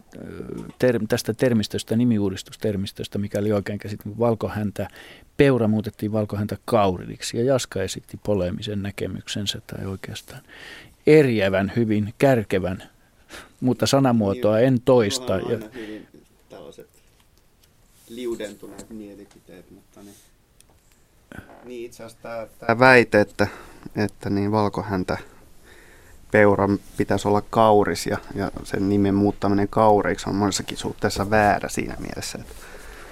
ter, 0.79 1.01
tästä 1.09 1.35
termistöstä, 1.35 1.97
nimiuudistustermistöstä, 1.97 3.19
mikäli 3.19 3.53
oikein 3.53 3.79
käsitin, 3.79 4.19
valkohäntä, 4.19 4.89
peura 5.37 5.69
muutettiin 5.69 6.13
valkohäntä 6.13 6.57
kauriliksi 6.65 7.37
ja 7.37 7.45
Jaska 7.45 7.83
esitti 7.83 8.21
poleemisen 8.23 8.83
näkemyksensä 8.83 9.61
tai 9.67 9.87
oikeastaan 9.87 10.43
eriävän, 11.07 11.73
hyvin 11.77 12.15
kärkevän 12.19 12.83
mutta 13.61 13.87
sanamuotoa 13.87 14.59
en 14.59 14.81
toista. 14.81 15.35
On 15.35 15.53
ja... 15.53 15.59
hyvin 15.75 16.07
tällaiset 16.49 16.89
liudentuneet 18.09 18.91
mielipiteet, 18.91 19.71
mutta 19.71 20.01
niin, 20.03 20.15
niin 21.65 21.87
itse 21.87 22.05
asiassa 22.05 22.23
tämä, 22.23 22.47
tämä 22.59 22.79
väite, 22.79 23.21
että, 23.21 23.47
että 23.97 24.31
niin 24.31 24.53
valkohäntä 24.53 25.19
peuran 26.31 26.79
pitäisi 26.97 27.29
olla 27.29 27.43
kauris 27.51 28.07
ja, 28.07 28.19
ja 28.35 28.51
sen 28.65 28.89
nimen 28.89 29.15
muuttaminen 29.15 29.69
kauriksi 29.69 30.31
on 30.31 30.35
monessakin 30.35 30.79
suhteessa 30.79 31.31
väärä 31.31 31.69
siinä 31.69 31.97
mielessä. 32.01 32.39
Että... 32.39 32.55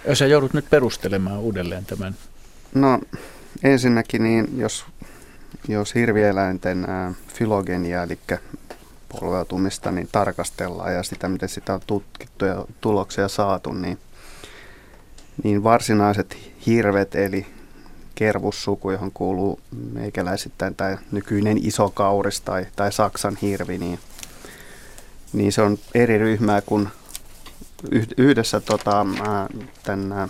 Ja 0.05 0.17
sä 0.17 0.27
joudut 0.27 0.53
nyt 0.53 0.71
perustelemaan 0.71 1.39
uudelleen 1.39 1.85
tämän. 1.85 2.15
No 2.75 3.01
ensinnäkin, 3.63 4.23
niin 4.23 4.59
jos, 4.59 4.85
jos 5.69 5.95
hirvieläinten 5.95 6.85
ää, 6.91 7.15
filogenia, 7.35 8.03
eli 8.03 8.19
polveutumista 9.21 9.91
niin 9.91 10.09
tarkastellaan 10.13 10.95
ja 10.95 11.03
sitä, 11.03 11.29
miten 11.29 11.49
sitä 11.49 11.75
on 11.75 11.81
tutkittu 11.87 12.45
ja 12.45 12.65
tuloksia 12.81 13.29
saatu, 13.29 13.73
niin, 13.73 13.99
niin 15.43 15.65
varsinaiset 15.65 16.37
hirvet 16.67 17.15
eli 17.15 17.47
kervussuku, 18.15 18.91
johon 18.91 19.13
kuuluu 19.13 19.61
meikäläisittäin 19.93 20.75
tämä 20.75 20.99
nykyinen 21.13 21.59
iso 21.67 21.91
kauris 21.91 22.41
tai, 22.41 22.67
tai 22.77 22.93
Saksan 22.93 23.37
hirvi, 23.43 23.79
niin, 23.79 23.99
niin 25.33 25.53
se 25.53 25.63
on 25.63 25.79
eri 25.95 26.19
ryhmää 26.19 26.61
kuin 26.61 26.89
yhdessä 28.19 28.61
tota, 28.61 29.07
tämän 29.83 30.29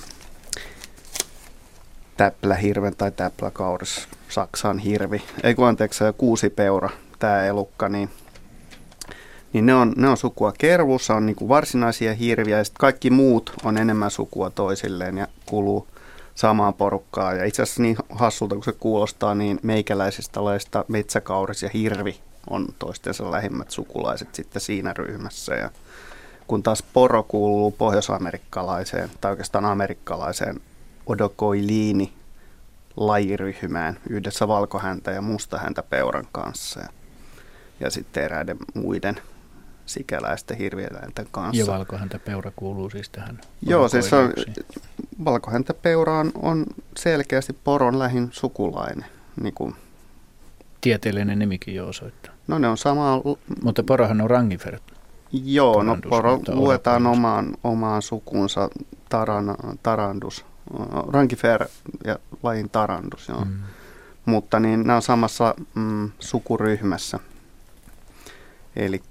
täplähirven 2.17 2.97
tai 2.97 3.11
täpläkauris, 3.11 4.09
Saksan 4.29 4.79
hirvi, 4.79 5.23
ei 5.43 5.55
kun 5.55 5.69
anteeksi, 5.69 6.05
kuusipeura, 6.19 6.91
tämä 7.19 7.45
elukka, 7.45 7.89
niin, 7.89 8.11
niin 9.55 9.67
ne, 9.67 9.75
on, 9.75 9.93
ne 9.97 10.09
on 10.09 10.17
sukua 10.17 10.53
kervussa, 10.59 11.15
on 11.15 11.27
niin 11.27 11.37
kuin 11.37 11.49
varsinaisia 11.49 12.15
hirviä 12.15 12.59
ja 12.59 12.65
sitten 12.65 12.81
kaikki 12.81 13.11
muut 13.11 13.53
on 13.65 13.79
enemmän 13.79 14.11
sukua 14.11 14.51
toisilleen 14.51 15.19
ja 15.19 15.29
kuluu 15.47 15.89
samaan 16.35 16.75
porukkaan. 16.75 17.37
Ja 17.37 17.45
itse 17.45 17.63
asiassa 17.63 17.83
niin 17.83 17.97
hassulta 18.11 18.55
kuin 18.55 18.65
se 18.65 18.73
kuulostaa, 18.73 19.35
niin 19.35 19.61
meikäläisistä 19.63 20.45
laista 20.45 20.85
metsäkauris 20.89 21.63
ja 21.63 21.71
hirvi 21.75 22.21
on 22.51 22.67
toistensa 22.79 23.31
lähimmät 23.31 23.71
sukulaiset 23.71 24.35
sitten 24.35 24.63
siinä 24.63 24.93
ryhmässä. 24.93 25.55
Ja 25.55 25.71
kun 26.47 26.63
taas 26.63 26.83
poro 26.83 27.23
kuuluu 27.23 27.71
pohjoisamerikkalaiseen 27.71 29.11
tai 29.21 29.31
oikeastaan 29.31 29.65
amerikkalaiseen 29.65 30.61
odokoiliini 31.07 32.13
lajiryhmään 32.97 33.99
yhdessä 34.11 34.49
valkohäntä 34.49 35.11
ja 35.11 35.23
mustahäntä 35.23 35.83
peuran 35.83 36.27
kanssa 36.33 36.81
ja, 36.81 36.89
ja 37.81 37.91
sitten 37.91 38.25
eräiden 38.25 38.57
muiden 38.75 39.21
sikäläisten 39.87 40.57
hirvieläinten 40.57 41.27
kanssa. 41.31 41.63
Ja 41.63 41.67
valkohäntä 41.67 42.19
peura 42.19 42.53
kuuluu 42.57 42.91
siis 42.91 43.09
tähän 43.09 43.41
Joo, 43.63 43.89
siis 43.89 44.13
on, 44.13 44.33
valkohäntä 45.25 45.75
peura 45.75 46.19
on, 46.19 46.33
on 46.35 46.67
selkeästi 46.97 47.53
poron 47.53 47.99
lähin 47.99 48.29
sukulainen. 48.33 49.05
Niin 49.43 49.55
kuin. 49.55 49.75
Tieteellinen 50.81 51.39
nimikin 51.39 51.75
jo 51.75 51.89
osoittaa. 51.89 52.33
No 52.47 52.59
ne 52.59 52.69
on 52.69 52.79
sama. 52.79 53.23
Mutta 53.63 53.83
porohan 53.83 54.21
on 54.21 54.31
rangifer. 54.31 54.79
Joo, 55.33 55.83
no 55.83 55.99
poro 56.09 56.41
luetaan 56.49 57.07
omaan, 57.07 57.57
omaan 57.65 58.03
sukunsa 58.03 58.71
taran, 59.09 59.57
tarandus 59.83 60.45
Rankifer 61.13 61.69
ja 62.05 62.19
lajin 62.43 62.71
Tarandus, 62.71 63.29
joo. 63.29 63.45
Mm. 63.45 63.59
Mutta 64.25 64.61
niin 64.61 64.81
nämä 64.87 64.97
on 64.97 65.03
samassa 65.03 65.55
mm, 65.75 66.11
sukuryhmässä. 66.19 67.19
Eli 68.77 69.03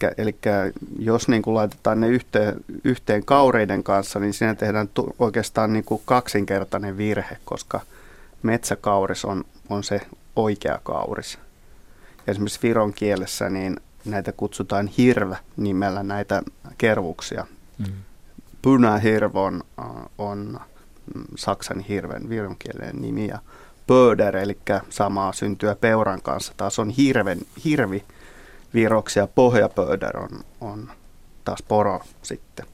jos 0.99 1.27
niin 1.27 1.41
kuin 1.41 1.53
laitetaan 1.53 1.99
ne 1.99 2.07
yhteen, 2.07 2.55
yhteen 2.83 3.25
kaureiden 3.25 3.83
kanssa, 3.83 4.19
niin 4.19 4.33
siinä 4.33 4.55
tehdään 4.55 4.87
tu- 4.87 5.15
oikeastaan 5.19 5.73
niin 5.73 5.85
kuin 5.85 6.01
kaksinkertainen 6.05 6.97
virhe, 6.97 7.37
koska 7.45 7.81
metsäkauris 8.43 9.25
on, 9.25 9.43
on 9.69 9.83
se 9.83 10.01
oikea 10.35 10.79
kauris. 10.83 11.37
Esimerkiksi 12.27 12.59
viron 12.63 12.93
kielessä 12.93 13.49
niin 13.49 13.79
näitä 14.05 14.31
kutsutaan 14.31 14.87
hirvä 14.87 15.37
nimellä 15.57 16.03
näitä 16.03 16.43
kervuksia. 16.77 17.47
Mm. 17.77 17.93
Punahirvo 18.61 19.43
on, 19.43 19.63
on 20.17 20.59
saksan 21.35 21.79
hirven 21.79 22.29
vironkielinen 22.29 23.01
nimi 23.01 23.27
ja 23.27 23.39
Böder, 23.87 24.37
eli 24.37 24.57
samaa 24.89 25.33
syntyä 25.33 25.75
peuran 25.75 26.21
kanssa, 26.21 26.53
taas 26.57 26.79
on 26.79 26.89
hirven, 26.89 27.39
hirvi 27.65 28.03
viroksi 28.73 29.19
ja 29.19 29.27
pohjapöder 29.27 30.17
on, 30.17 30.29
on 30.61 30.91
taas 31.45 31.63
poro 31.67 32.01
sitten 32.21 32.65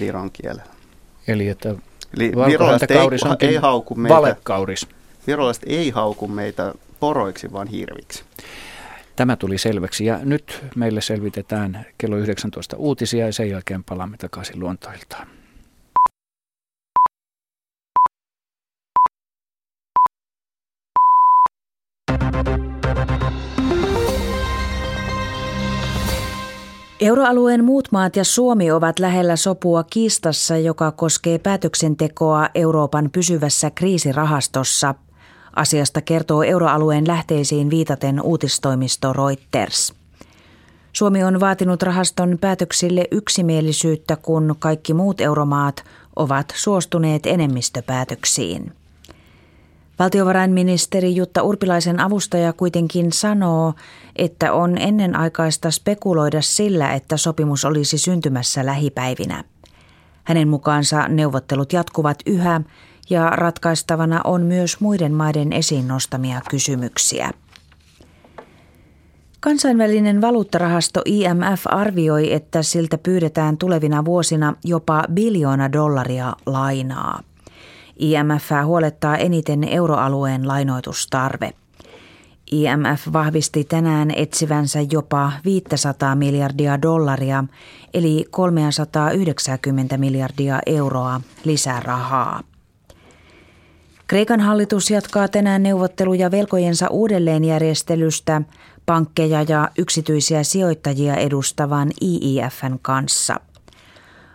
viron 0.00 0.30
kielellä. 0.30 0.72
Eli 1.28 1.48
että 1.48 1.74
Eli 2.16 2.32
virolaiset 2.46 2.90
ei, 2.90 2.98
ei 3.40 3.56
hauku 3.56 3.94
meitä, 3.94 4.14
valekauris. 4.14 4.88
Virolaiset 5.26 5.64
ei 5.66 5.90
hauku 5.90 6.28
meitä 6.28 6.74
poroiksi, 7.00 7.52
vaan 7.52 7.66
hirviksi. 7.66 8.24
Tämä 9.16 9.36
tuli 9.36 9.58
selväksi 9.58 10.04
ja 10.04 10.20
nyt 10.22 10.64
meille 10.76 11.00
selvitetään 11.00 11.86
kello 11.98 12.16
19 12.16 12.76
uutisia 12.76 13.26
ja 13.26 13.32
sen 13.32 13.50
jälkeen 13.50 13.84
palaamme 13.84 14.16
takaisin 14.16 14.60
luontoiltaan. 14.60 15.28
Euroalueen 27.02 27.64
muut 27.64 27.88
maat 27.92 28.16
ja 28.16 28.24
Suomi 28.24 28.70
ovat 28.70 28.98
lähellä 28.98 29.36
sopua 29.36 29.84
kiistassa, 29.84 30.56
joka 30.56 30.92
koskee 30.92 31.38
päätöksentekoa 31.38 32.48
Euroopan 32.54 33.10
pysyvässä 33.12 33.70
kriisirahastossa. 33.70 34.94
Asiasta 35.56 36.00
kertoo 36.00 36.42
euroalueen 36.42 37.06
lähteisiin 37.06 37.70
viitaten 37.70 38.20
uutistoimisto 38.20 39.12
Reuters. 39.12 39.94
Suomi 40.92 41.24
on 41.24 41.40
vaatinut 41.40 41.82
rahaston 41.82 42.38
päätöksille 42.40 43.04
yksimielisyyttä, 43.10 44.16
kun 44.16 44.54
kaikki 44.58 44.94
muut 44.94 45.20
euromaat 45.20 45.84
ovat 46.16 46.52
suostuneet 46.56 47.26
enemmistöpäätöksiin. 47.26 48.72
Valtiovarainministeri 50.02 51.16
Jutta 51.16 51.42
Urpilaisen 51.42 52.00
avustaja 52.00 52.52
kuitenkin 52.52 53.12
sanoo, 53.12 53.74
että 54.16 54.52
on 54.52 54.78
ennenaikaista 54.78 55.70
spekuloida 55.70 56.42
sillä, 56.42 56.92
että 56.92 57.16
sopimus 57.16 57.64
olisi 57.64 57.98
syntymässä 57.98 58.66
lähipäivinä. 58.66 59.44
Hänen 60.24 60.48
mukaansa 60.48 61.08
neuvottelut 61.08 61.72
jatkuvat 61.72 62.18
yhä 62.26 62.60
ja 63.10 63.30
ratkaistavana 63.30 64.20
on 64.24 64.42
myös 64.42 64.80
muiden 64.80 65.14
maiden 65.14 65.52
esiin 65.52 65.88
nostamia 65.88 66.40
kysymyksiä. 66.50 67.30
Kansainvälinen 69.40 70.20
valuuttarahasto 70.20 71.02
IMF 71.04 71.62
arvioi, 71.64 72.32
että 72.32 72.62
siltä 72.62 72.98
pyydetään 72.98 73.56
tulevina 73.56 74.04
vuosina 74.04 74.54
jopa 74.64 75.04
biljoona 75.14 75.72
dollaria 75.72 76.32
lainaa. 76.46 77.31
IMF 78.02 78.50
huolettaa 78.64 79.16
eniten 79.16 79.64
euroalueen 79.64 80.48
lainoitustarve. 80.48 81.52
IMF 82.52 83.12
vahvisti 83.12 83.64
tänään 83.64 84.10
etsivänsä 84.16 84.78
jopa 84.90 85.32
500 85.44 86.14
miljardia 86.14 86.82
dollaria, 86.82 87.44
eli 87.94 88.24
390 88.30 89.96
miljardia 89.98 90.58
euroa 90.66 91.20
lisää 91.44 91.80
rahaa. 91.80 92.42
Kreikan 94.06 94.40
hallitus 94.40 94.90
jatkaa 94.90 95.28
tänään 95.28 95.62
neuvotteluja 95.62 96.30
velkojensa 96.30 96.88
uudelleenjärjestelystä 96.88 98.42
pankkeja 98.86 99.42
ja 99.48 99.68
yksityisiä 99.78 100.42
sijoittajia 100.42 101.16
edustavan 101.16 101.90
IIFn 102.02 102.78
kanssa– 102.82 103.40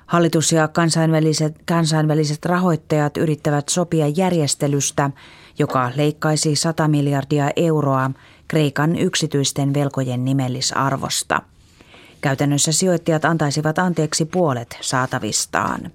Hallitus 0.08 0.51
ja 0.51 0.68
kansainväliset, 0.68 1.55
kansainväliset 1.66 2.45
rahoittajat 2.45 3.18
yrittävät 3.18 3.70
sopia 3.70 4.08
järjestelystä, 4.08 5.10
joka 5.60 5.91
leikkaisi 5.95 6.55
100 6.55 6.88
miljardia 6.88 7.51
euroa 7.55 8.12
Kreikan 8.47 8.95
yksityisten 8.95 9.74
velkojen 9.74 10.26
nimellisarvosta. 10.26 11.41
Käytännössä 12.22 12.72
sijoittajat 12.72 13.26
antaisivat 13.26 13.80
anteeksi 13.80 14.26
puolet 14.26 14.78
saatavistaan. 14.82 15.91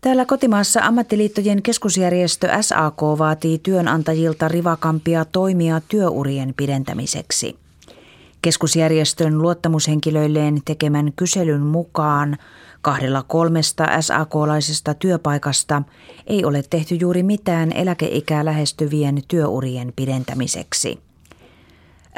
Täällä 0.00 0.24
kotimaassa 0.24 0.80
ammattiliittojen 0.80 1.62
keskusjärjestö 1.62 2.48
SAK 2.60 3.02
vaatii 3.02 3.58
työnantajilta 3.58 4.48
rivakampia 4.48 5.24
toimia 5.24 5.80
työurien 5.88 6.54
pidentämiseksi– 6.56 7.56
Keskusjärjestön 8.42 9.42
luottamushenkilöilleen 9.42 10.58
tekemän 10.64 11.12
kyselyn 11.16 11.60
mukaan 11.60 12.36
kahdella 12.82 13.22
kolmesta 13.22 13.86
SAK-laisesta 14.00 14.94
työpaikasta 14.94 15.82
ei 16.26 16.44
ole 16.44 16.62
tehty 16.70 16.94
juuri 16.94 17.22
mitään 17.22 17.72
eläkeikää 17.72 18.44
lähestyvien 18.44 19.22
työurien 19.28 19.92
pidentämiseksi. 19.96 20.98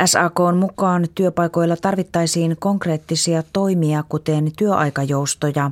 SAK 0.04 0.34
mukaan 0.58 1.06
työpaikoilla 1.14 1.76
tarvittaisiin 1.76 2.56
konkreettisia 2.58 3.42
toimia, 3.52 4.04
kuten 4.08 4.52
työaikajoustoja, 4.56 5.70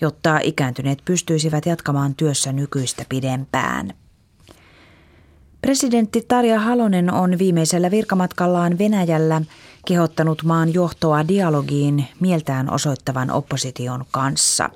jotta 0.00 0.38
ikääntyneet 0.42 0.98
pystyisivät 1.04 1.66
jatkamaan 1.66 2.14
työssä 2.14 2.52
nykyistä 2.52 3.04
pidempään. 3.08 3.92
Presidentti 5.66 6.24
Tarja 6.28 6.60
Halonen 6.60 7.12
on 7.12 7.38
viimeisellä 7.38 7.90
virkamatkallaan 7.90 8.78
Venäjällä 8.78 9.42
kehottanut 9.86 10.42
maan 10.42 10.74
johtoa 10.74 11.28
dialogiin 11.28 12.04
mieltään 12.20 12.70
osoittavan 12.70 13.30
opposition 13.30 14.04
kanssa. 14.10 14.70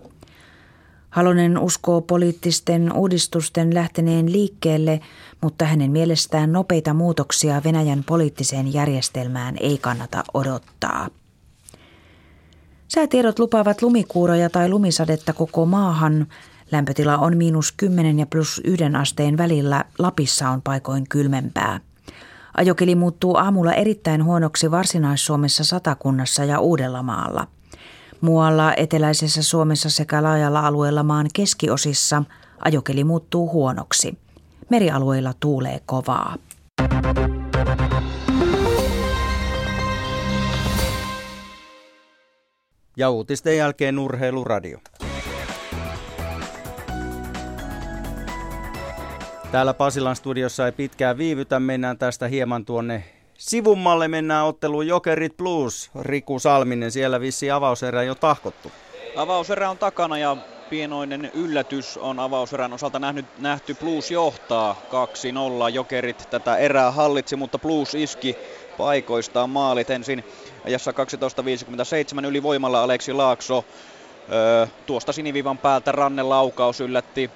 Halonen 1.10 1.58
uskoo 1.58 2.00
poliittisten 2.00 2.92
uudistusten 2.92 3.74
lähteneen 3.74 4.32
liikkeelle, 4.32 5.00
mutta 5.40 5.64
hänen 5.64 5.90
mielestään 5.90 6.52
nopeita 6.52 6.94
muutoksia 6.94 7.62
Venäjän 7.64 8.04
poliittiseen 8.04 8.72
järjestelmään 8.72 9.56
ei 9.60 9.78
kannata 9.78 10.24
odottaa. 10.34 11.08
Säätiedot 12.88 13.38
lupaavat 13.38 13.82
lumikuuroja 13.82 14.50
tai 14.50 14.68
lumisadetta 14.68 15.32
koko 15.32 15.66
maahan. 15.66 16.26
Lämpötila 16.72 17.18
on 17.18 17.36
miinus 17.36 17.72
10 17.72 18.18
ja 18.18 18.26
plus 18.26 18.60
1 18.64 18.84
asteen 19.00 19.38
välillä, 19.38 19.84
Lapissa 19.98 20.48
on 20.48 20.62
paikoin 20.62 21.08
kylmempää. 21.08 21.80
Ajokeli 22.56 22.94
muuttuu 22.94 23.36
aamulla 23.36 23.72
erittäin 23.72 24.24
huonoksi 24.24 24.70
Varsinais-Suomessa 24.70 25.64
Satakunnassa 25.64 26.44
ja 26.44 26.60
Uudellamaalla. 26.60 27.46
Muualla 28.20 28.74
eteläisessä 28.74 29.42
Suomessa 29.42 29.90
sekä 29.90 30.22
laajalla 30.22 30.60
alueella 30.60 31.02
maan 31.02 31.26
keskiosissa 31.34 32.22
ajokeli 32.64 33.04
muuttuu 33.04 33.52
huonoksi. 33.52 34.18
Merialueilla 34.68 35.32
tuulee 35.40 35.80
kovaa. 35.86 36.36
Ja 42.96 43.10
uutisten 43.10 43.56
jälkeen 43.56 43.98
urheiluradio. 43.98 44.78
Täällä 49.52 49.74
Pasilan 49.74 50.16
studiossa 50.16 50.66
ei 50.66 50.72
pitkään 50.72 51.18
viivytä, 51.18 51.60
mennään 51.60 51.98
tästä 51.98 52.28
hieman 52.28 52.64
tuonne 52.64 53.04
sivummalle, 53.38 54.08
mennään 54.08 54.46
otteluun 54.46 54.86
Jokerit 54.86 55.36
Blues. 55.36 55.90
Riku 56.00 56.38
Salminen, 56.38 56.90
siellä 56.90 57.20
vissi 57.20 57.50
avauserä 57.50 58.02
jo 58.02 58.14
tahkottu. 58.14 58.72
Avauserä 59.16 59.70
on 59.70 59.78
takana 59.78 60.18
ja 60.18 60.36
pienoinen 60.70 61.30
yllätys 61.34 61.96
on 61.96 62.18
avauserän 62.18 62.72
osalta 62.72 62.98
nähnyt, 62.98 63.26
nähty. 63.38 63.74
Blues 63.74 64.10
johtaa 64.10 64.82
2-0. 65.68 65.74
Jokerit 65.74 66.28
tätä 66.30 66.56
erää 66.56 66.90
hallitsi, 66.90 67.36
mutta 67.36 67.58
Blues 67.58 67.94
iski 67.94 68.36
paikoistaan 68.78 69.50
maalit 69.50 69.90
ensin 69.90 70.24
ajassa 70.64 70.90
12.57 72.22 72.26
ylivoimalla 72.26 72.82
Aleksi 72.82 73.12
Laakso. 73.12 73.64
Öö, 74.32 74.66
tuosta 74.86 75.12
sinivivan 75.12 75.58
päältä 75.58 75.92
rannelaukaus 75.92 76.80
yllätti 76.80 77.30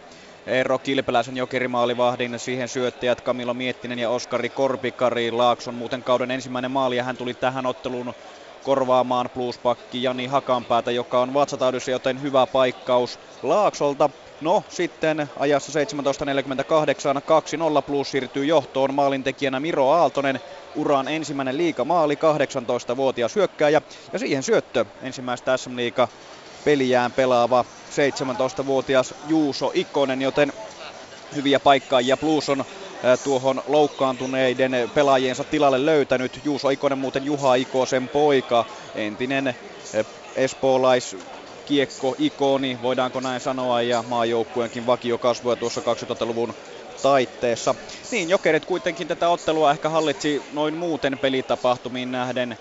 Eero 0.47 0.79
Kilpeläisen 0.79 1.37
jokerimaalivahdin, 1.37 2.39
siihen 2.39 2.69
syöttäjät 2.69 3.21
Kamilo 3.21 3.55
Miettinen 3.55 3.99
ja 3.99 4.11
Oskari 4.11 4.51
Korpikari. 4.51 5.31
Laakson 5.31 5.75
muuten 5.75 6.05
kauden 6.05 6.31
ensimmäinen 6.31 6.71
maali 6.71 6.97
ja 6.97 7.05
hän 7.05 7.17
tuli 7.17 7.35
tähän 7.35 7.67
otteluun 7.67 8.15
korvaamaan 8.63 9.31
pluspakki 9.35 10.03
Jani 10.03 10.27
Hakanpäätä, 10.27 10.91
joka 10.91 11.21
on 11.21 11.35
vatsataudissa, 11.35 11.91
joten 11.91 12.21
hyvä 12.23 12.47
paikkaus 12.47 13.21
Laaksolta. 13.43 14.11
No 14.41 14.65
sitten 14.69 15.29
ajassa 15.39 15.73
17.48 15.81 17.79
2-0 17.79 17.83
plus 17.87 18.11
siirtyy 18.11 18.45
johtoon 18.45 18.95
maalintekijänä 18.95 19.61
Miro 19.61 19.91
Aaltonen. 19.91 20.41
Uran 20.75 21.09
ensimmäinen 21.09 21.57
liikamaali, 21.57 22.15
18-vuotias 22.15 23.35
hyökkääjä 23.35 23.83
ja 24.13 24.19
siihen 24.19 24.43
syöttö 24.43 24.85
ensimmäistä 25.03 25.57
SM 25.57 25.77
Liiga 25.77 26.09
peliään 26.65 27.13
pelaava 27.13 27.65
17-vuotias 27.95 29.15
Juuso 29.23 29.71
Ikonen, 29.75 30.23
joten 30.23 30.53
hyviä 31.35 31.61
paikkaajia 31.61 32.17
Blues 32.17 32.49
on 32.49 32.65
tuohon 33.23 33.63
loukkaantuneiden 33.67 34.73
pelaajiensa 34.95 35.45
tilalle 35.45 35.87
löytänyt. 35.87 36.41
Juuso 36.45 36.71
Ikonen 36.71 36.99
muuten 36.99 37.25
Juha 37.25 37.55
Ikosen 37.55 38.09
poika, 38.09 38.67
entinen 38.95 39.55
espoolais 40.37 41.17
kiekko-ikoni, 41.65 42.79
voidaanko 42.83 43.21
näin 43.21 43.41
sanoa, 43.41 43.83
ja 43.83 44.03
maajoukkueenkin 44.03 44.87
vakiokasvoja 44.87 45.57
tuossa 45.57 45.81
2000-luvun 45.81 46.55
taitteessa. 47.03 47.75
Niin, 48.11 48.29
Jokerit 48.29 48.65
kuitenkin 48.65 49.09
tätä 49.09 49.29
ottelua 49.29 49.71
ehkä 49.71 49.89
hallitsi 49.89 50.45
noin 50.51 50.77
muuten 50.77 51.19
pelitapahtumiin 51.19 52.11
nähden 52.11 52.57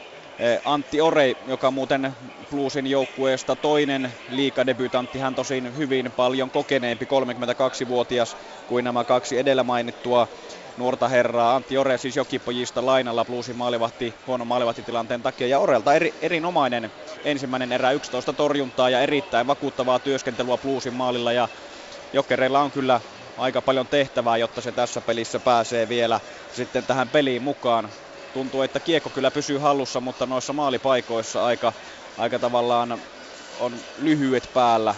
Antti 0.64 1.02
Orei, 1.02 1.36
joka 1.46 1.72
muuten 1.72 2.16
Bluesin 2.50 2.88
joukkueesta 2.88 3.56
toinen 3.56 4.12
liikadebytantti, 4.28 5.20
hän 5.20 5.36
tosin 5.36 5.78
hyvin 5.78 6.14
paljon 6.16 6.52
kokeneempi, 6.52 7.06
32-vuotias 7.06 8.38
kuin 8.68 8.84
nämä 8.86 9.06
kaksi 9.06 9.38
edellä 9.38 9.64
mainittua 9.64 10.28
nuorta 10.76 11.08
herraa. 11.08 11.56
Antti 11.56 11.78
Ore 11.78 11.98
siis 11.98 12.16
jokipojista 12.16 12.86
lainalla 12.86 13.26
Bluesin 13.26 13.58
maalivahti, 13.58 14.16
huono 14.28 14.46
maalivahtitilanteen 14.46 15.24
takia. 15.24 15.48
Ja 15.48 15.60
Orelta 15.60 15.94
eri, 15.94 16.18
erinomainen 16.22 16.92
ensimmäinen 17.24 17.72
erä 17.72 17.92
11 17.92 18.34
torjuntaa 18.34 18.90
ja 18.90 19.02
erittäin 19.02 19.48
vakuuttavaa 19.48 20.00
työskentelyä 20.00 20.58
Bluesin 20.58 20.94
maalilla. 20.94 21.32
Ja 21.34 21.50
Jokereilla 22.14 22.62
on 22.62 22.72
kyllä 22.72 23.02
aika 23.38 23.62
paljon 23.62 23.88
tehtävää, 23.88 24.38
jotta 24.38 24.62
se 24.62 24.72
tässä 24.72 25.02
pelissä 25.02 25.40
pääsee 25.40 25.88
vielä 25.88 26.22
sitten 26.50 26.86
tähän 26.86 27.10
peliin 27.10 27.42
mukaan 27.42 27.94
tuntuu, 28.34 28.62
että 28.62 28.80
kiekko 28.80 29.10
kyllä 29.10 29.32
pysyy 29.32 29.58
hallussa, 29.58 30.00
mutta 30.02 30.26
noissa 30.26 30.54
maalipaikoissa 30.54 31.46
aika, 31.46 31.74
aika 32.18 32.40
tavallaan 32.40 33.00
on 33.60 33.74
lyhyet 34.02 34.50
päällä. 34.54 34.96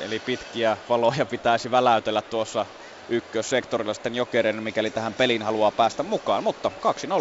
Eli 0.00 0.18
pitkiä 0.18 0.76
valoja 0.88 1.26
pitäisi 1.26 1.70
väläytellä 1.70 2.22
tuossa 2.22 2.66
ykkössektorilla 3.08 3.94
sitten 3.94 4.14
Jokeren, 4.14 4.62
mikäli 4.62 4.90
tähän 4.90 5.14
peliin 5.14 5.42
haluaa 5.42 5.70
päästä 5.70 6.02
mukaan. 6.02 6.42
Mutta 6.44 6.70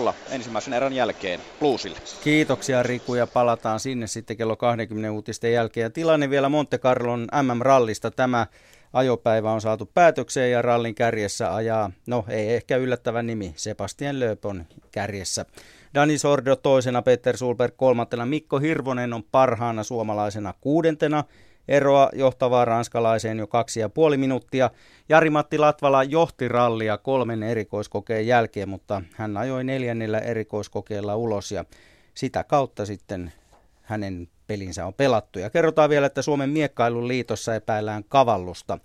2-0 0.09 0.13
ensimmäisen 0.29 0.73
erän 0.73 0.93
jälkeen 0.93 1.39
Bluesille. 1.59 1.97
Kiitoksia 2.23 2.83
Riku 2.83 3.15
ja 3.15 3.27
palataan 3.27 3.79
sinne 3.79 4.07
sitten 4.07 4.37
kello 4.37 4.55
20 4.55 5.11
uutisten 5.11 5.53
jälkeen. 5.53 5.83
Ja 5.83 5.89
tilanne 5.89 6.29
vielä 6.29 6.49
Monte 6.49 6.77
Carlon 6.77 7.27
MM-rallista. 7.41 8.11
Tämä 8.11 8.47
ajopäivä 8.93 9.51
on 9.51 9.61
saatu 9.61 9.89
päätökseen 9.93 10.51
ja 10.51 10.61
rallin 10.61 10.95
kärjessä 10.95 11.55
ajaa, 11.55 11.91
no 12.07 12.25
ei 12.27 12.53
ehkä 12.53 12.77
yllättävä 12.77 13.23
nimi, 13.23 13.53
Sebastian 13.55 14.19
Loeb 14.19 14.45
on 14.45 14.65
kärjessä. 14.91 15.45
Dani 15.93 16.17
Sordo 16.17 16.55
toisena, 16.55 17.01
Peter 17.01 17.37
Sulberg 17.37 17.73
kolmantena, 17.77 18.25
Mikko 18.25 18.59
Hirvonen 18.59 19.13
on 19.13 19.23
parhaana 19.31 19.83
suomalaisena 19.83 20.53
kuudentena, 20.61 21.23
eroa 21.67 22.09
johtavaa 22.13 22.65
ranskalaiseen 22.65 23.39
jo 23.39 23.47
kaksi 23.47 23.79
ja 23.79 23.89
puoli 23.89 24.17
minuuttia. 24.17 24.69
Jari-Matti 25.09 25.57
Latvala 25.57 26.03
johti 26.03 26.47
rallia 26.47 26.97
kolmen 26.97 27.43
erikoiskokeen 27.43 28.27
jälkeen, 28.27 28.69
mutta 28.69 29.01
hän 29.15 29.37
ajoi 29.37 29.63
neljännellä 29.63 30.19
erikoiskokeella 30.19 31.15
ulos 31.15 31.51
ja 31.51 31.65
sitä 32.13 32.43
kautta 32.43 32.85
sitten 32.85 33.31
hänen 33.91 34.27
pelinsä 34.47 34.85
on 34.85 34.93
pelattu. 34.93 35.39
Ja 35.39 35.49
kerrotaan 35.49 35.89
vielä, 35.89 36.07
että 36.07 36.21
Suomen 36.21 36.49
miekkailun 36.49 37.07
liitossa 37.07 37.55
epäillään 37.55 38.03
kavallusta. 38.03 38.77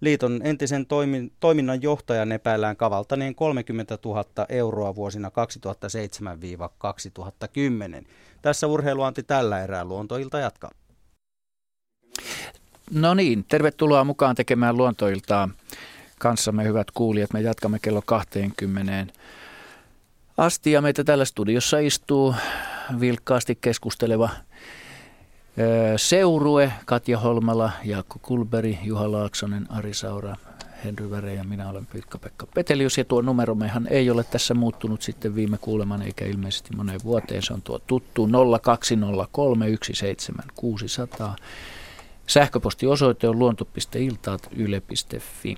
Liiton 0.00 0.40
entisen 0.44 0.86
toimin, 0.86 1.32
toiminnan 1.40 1.82
johtajan 1.82 2.32
epäillään 2.32 2.76
kavaltaneen 2.76 3.34
30 3.34 3.98
000 4.04 4.24
euroa 4.48 4.94
vuosina 4.94 5.30
2007-2010. 8.02 8.06
Tässä 8.42 8.66
urheiluanti 8.66 9.22
tällä 9.22 9.62
erää 9.62 9.84
luontoilta 9.84 10.38
jatkaa. 10.38 10.70
No 12.90 13.14
niin, 13.14 13.44
tervetuloa 13.48 14.04
mukaan 14.04 14.34
tekemään 14.34 14.76
luontoiltaa 14.76 15.48
kanssamme 16.18 16.64
hyvät 16.64 16.90
kuulijat. 16.90 17.32
Me 17.32 17.40
jatkamme 17.40 17.78
kello 17.82 18.02
20 18.06 19.06
asti 20.36 20.72
ja 20.72 20.80
meitä 20.80 21.04
täällä 21.04 21.24
studiossa 21.24 21.78
istuu 21.78 22.34
vilkkaasti 23.00 23.58
keskusteleva 23.60 24.30
Seurue, 25.96 26.72
Katja 26.84 27.18
Holmala, 27.18 27.72
Jaakko 27.84 28.18
Kulberi, 28.22 28.78
Juha 28.82 29.12
Laaksonen, 29.12 29.66
Ari 29.70 29.94
Saura, 29.94 30.36
Henry 30.84 31.10
Väre 31.10 31.34
ja 31.34 31.44
minä 31.44 31.70
olen 31.70 31.86
Pykka-Pekka 31.86 32.46
Petelius. 32.54 32.98
Ja 32.98 33.04
tuo 33.04 33.22
numerommehan 33.22 33.86
ei 33.90 34.10
ole 34.10 34.24
tässä 34.24 34.54
muuttunut 34.54 35.02
sitten 35.02 35.34
viime 35.34 35.58
kuuleman 35.58 36.02
eikä 36.02 36.24
ilmeisesti 36.24 36.76
moneen 36.76 37.00
vuoteen. 37.04 37.42
Se 37.42 37.52
on 37.52 37.62
tuo 37.62 37.78
tuttu 37.78 38.28
0203 38.62 39.66
17600. 39.92 41.36
Sähköpostiosoite 42.26 43.28
on 43.28 43.38
luonto.iltaat.yle.fi. 43.38 45.56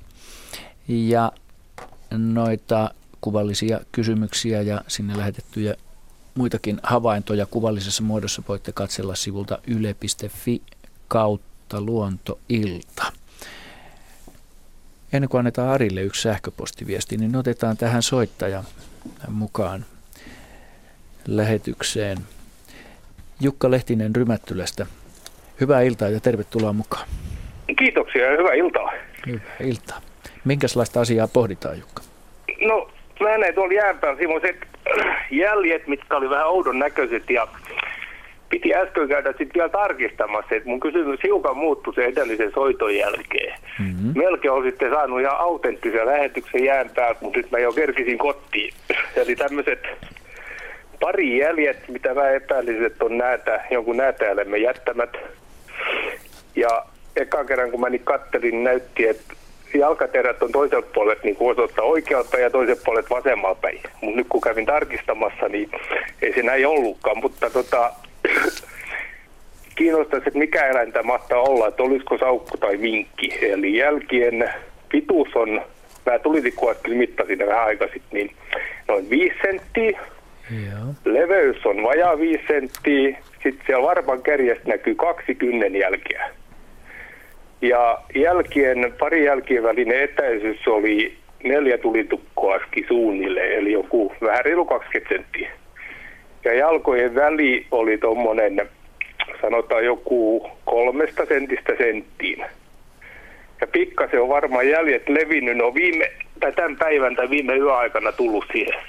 Ja 0.88 1.32
noita 2.10 2.90
kuvallisia 3.20 3.80
kysymyksiä 3.92 4.62
ja 4.62 4.80
sinne 4.88 5.18
lähetettyjä 5.18 5.74
muitakin 6.34 6.80
havaintoja 6.82 7.46
kuvallisessa 7.46 8.02
muodossa 8.02 8.42
voitte 8.48 8.72
katsella 8.72 9.14
sivulta 9.14 9.58
yle.fi 9.66 10.62
kautta 11.08 11.80
luontoilta. 11.80 13.12
Ennen 15.12 15.28
kuin 15.28 15.38
annetaan 15.38 15.68
Arille 15.68 16.02
yksi 16.02 16.22
sähköpostiviesti, 16.22 17.16
niin 17.16 17.36
otetaan 17.36 17.76
tähän 17.76 18.02
soittaja 18.02 18.64
mukaan 19.28 19.84
lähetykseen. 21.26 22.18
Jukka 23.40 23.70
Lehtinen 23.70 24.16
Rymättylästä. 24.16 24.86
Hyvää 25.60 25.82
iltaa 25.82 26.08
ja 26.08 26.20
tervetuloa 26.20 26.72
mukaan. 26.72 27.08
Kiitoksia 27.78 28.30
ja 28.30 28.36
hyvää 28.36 28.54
iltaa. 28.54 28.92
Hyvää 29.26 29.56
iltaa. 29.60 30.00
Minkälaista 30.44 31.00
asiaa 31.00 31.28
pohditaan, 31.28 31.78
Jukka? 31.78 32.02
No, 32.66 32.90
näin 33.20 33.54
tuolla 33.54 33.74
jään 33.74 33.98
päällä 33.98 34.18
semmoiset 34.18 34.56
jäljet, 35.30 35.86
mitkä 35.86 36.16
oli 36.16 36.30
vähän 36.30 36.48
oudon 36.48 36.78
näköiset 36.78 37.30
ja 37.30 37.48
piti 38.50 38.74
äsken 38.74 39.08
käydä 39.08 39.28
sitten 39.28 39.54
vielä 39.54 39.68
tarkistamassa, 39.68 40.54
että 40.54 40.68
mun 40.68 40.80
kysymys 40.80 41.22
hiukan 41.22 41.56
muuttui 41.56 41.94
sen 41.94 42.04
edellisen 42.04 42.52
soiton 42.54 42.96
jälkeen. 42.96 43.58
Mm-hmm. 43.78 44.12
Melkein 44.22 44.52
on 44.52 44.64
sitten 44.64 44.90
saanut 44.90 45.20
ihan 45.20 45.38
autenttisen 45.38 46.06
lähetyksen 46.06 46.64
jään 46.64 46.90
päältä, 46.94 47.18
mutta 47.20 47.38
nyt 47.38 47.50
mä 47.50 47.58
jo 47.58 47.72
kerkisin 47.72 48.18
kotiin. 48.18 48.74
Eli 49.16 49.36
tämmöiset 49.36 49.80
pari 51.00 51.38
jäljet, 51.38 51.88
mitä 51.88 52.14
mä 52.14 52.30
epäilisin, 52.30 52.86
että 52.86 53.04
on 53.04 53.18
näitä, 53.18 53.64
jonkun 53.70 53.96
näätäjälemme 53.96 54.58
jättämät. 54.58 55.16
Ja 56.56 56.84
ekan 57.16 57.46
kerran 57.46 57.70
kun 57.70 57.80
mä 57.80 57.90
niin 57.90 58.04
kattelin, 58.04 58.64
näytti, 58.64 59.06
että 59.06 59.34
jalkaterät 59.78 60.42
on 60.42 60.52
toiselta 60.52 60.88
puolelta 60.94 61.20
niin 61.24 61.36
osoittaa 61.40 61.84
oikealta 61.84 62.38
ja 62.38 62.50
toiselta 62.50 62.82
puolelta 62.84 63.14
vasemmalta 63.14 63.60
päin. 63.60 63.80
Mutta 64.00 64.16
nyt 64.16 64.26
kun 64.28 64.40
kävin 64.40 64.66
tarkistamassa, 64.66 65.48
niin 65.48 65.70
ei 66.22 66.34
se 66.34 66.42
näin 66.42 66.66
ollutkaan. 66.66 67.18
Mutta 67.18 67.50
tota, 67.50 67.92
kiinnostaisi, 69.76 70.24
että 70.26 70.38
mikä 70.38 70.66
eläin 70.66 70.92
tämä 70.92 71.02
mahtaa 71.02 71.40
olla, 71.40 71.68
että 71.68 71.82
olisiko 71.82 72.18
saukku 72.18 72.56
tai 72.56 72.80
vinkki. 72.80 73.38
Eli 73.42 73.76
jälkien 73.76 74.50
pituus 74.88 75.36
on, 75.36 75.60
mä 76.06 76.18
tulitikkuaskin 76.18 76.96
mittasin 76.96 77.38
vähän 77.38 77.64
aika 77.64 77.84
sitten, 77.84 78.10
niin 78.12 78.30
noin 78.88 79.10
5 79.10 79.34
senttiä. 79.42 80.00
Joo. 80.50 80.94
Leveys 81.04 81.66
on 81.66 81.82
vajaa 81.82 82.18
5 82.18 82.42
senttiä. 82.48 83.18
Sitten 83.42 83.66
siellä 83.66 83.88
varpan 83.88 84.22
kärjestä 84.22 84.68
näkyy 84.68 84.94
kaksi 84.94 85.34
kynnen 85.34 85.76
jälkeä. 85.76 86.30
Ja 87.64 87.98
jälkien, 88.14 88.94
pari 88.98 89.24
jälkien 89.24 89.62
välinen 89.62 90.02
etäisyys 90.02 90.68
oli 90.68 91.16
neljä 91.44 91.78
tulitukkoaski 91.78 92.84
suunnilleen, 92.88 93.58
eli 93.58 93.72
joku 93.72 94.12
vähän 94.22 94.44
reilu 94.44 94.64
20 94.64 95.14
senttiä. 95.14 95.50
Ja 96.44 96.54
jalkojen 96.54 97.14
väli 97.14 97.66
oli 97.70 97.98
tuommoinen, 97.98 98.68
sanotaan 99.40 99.84
joku 99.84 100.50
kolmesta 100.64 101.26
sentistä 101.26 101.72
senttiin. 101.78 102.44
Ja 103.60 103.66
pikkasen 103.66 104.22
on 104.22 104.28
varmaan 104.28 104.68
jäljet 104.68 105.08
levinnyt, 105.08 105.56
ne 105.56 105.64
on 105.64 105.74
viime, 105.74 106.10
tai 106.40 106.52
tämän 106.52 106.76
päivän 106.76 107.16
tai 107.16 107.30
viime 107.30 107.56
yöaikana 107.56 108.12
tullut 108.12 108.44
siihen. 108.52 108.80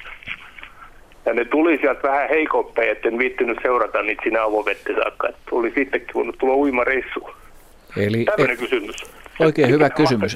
Ja 1.25 1.33
ne 1.33 1.45
tuli 1.45 1.77
sieltä 1.77 2.03
vähän 2.03 2.29
heikompia, 2.29 2.91
etten 2.91 3.17
viittynyt 3.17 3.57
seurata 3.61 4.01
niitä 4.01 4.23
siinä 4.23 4.43
avovettä 4.43 4.93
saakka. 4.93 5.29
Että 5.29 5.41
oli 5.51 5.71
sittenkin 5.75 6.13
voinut 6.13 6.37
tulla 6.37 6.55
uimareissuun. 6.55 7.44
Eli 7.97 8.25
Tämmöinen 8.25 8.57
kysymys. 8.57 8.95
Oikein 9.39 9.69
hyvä 9.69 9.89
kysymys. 9.89 10.35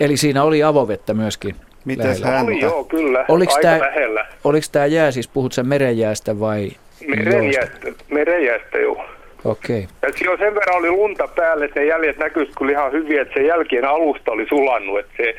Eli 0.00 0.16
siinä 0.16 0.42
oli 0.42 0.62
avovettä 0.62 1.14
myöskin 1.14 1.56
lähellä. 1.96 2.26
häntä? 2.26 2.52
Oli 2.52 2.60
joo, 2.60 2.84
kyllä. 2.84 3.24
Oliko 3.28 3.52
aika 3.52 3.62
tämä, 3.62 3.78
lähellä. 3.80 4.26
oliko 4.44 4.66
tämä 4.72 4.86
jää, 4.86 5.10
siis 5.10 5.28
puhut 5.28 5.52
sä 5.52 5.62
merenjäästä 5.62 6.40
vai? 6.40 6.70
Merenjäästä, 7.06 7.78
merenjäästä 8.10 8.78
joo. 8.78 9.04
Okei. 9.44 9.88
Ja 10.02 10.12
siinä 10.12 10.36
sen 10.36 10.54
verran 10.54 10.76
oli 10.76 10.90
lunta 10.90 11.28
päälle, 11.28 11.64
että 11.64 11.80
ne 11.80 11.86
jäljet 11.86 12.18
näkyisi 12.18 12.52
kyllä 12.58 12.72
ihan 12.72 12.92
hyvin, 12.92 13.20
että 13.20 13.34
se 13.34 13.42
jälkien 13.46 13.84
alusta 13.84 14.32
oli 14.32 14.46
sulannut, 14.48 14.98
että 14.98 15.12
se 15.16 15.34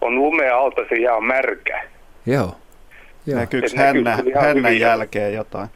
on 0.00 0.14
lumea 0.14 0.58
alta, 0.58 0.82
se 0.88 0.94
jää 0.94 1.20
märkä. 1.20 1.84
Joo. 2.26 2.56
Joo. 3.26 3.38
Näkyykö 3.40 3.66
Et 3.66 3.74
näkyy 3.74 4.04
hännä, 4.04 4.40
hännän 4.40 4.56
hyvin. 4.56 4.80
jälkeen 4.80 5.34
jotain? 5.34 5.68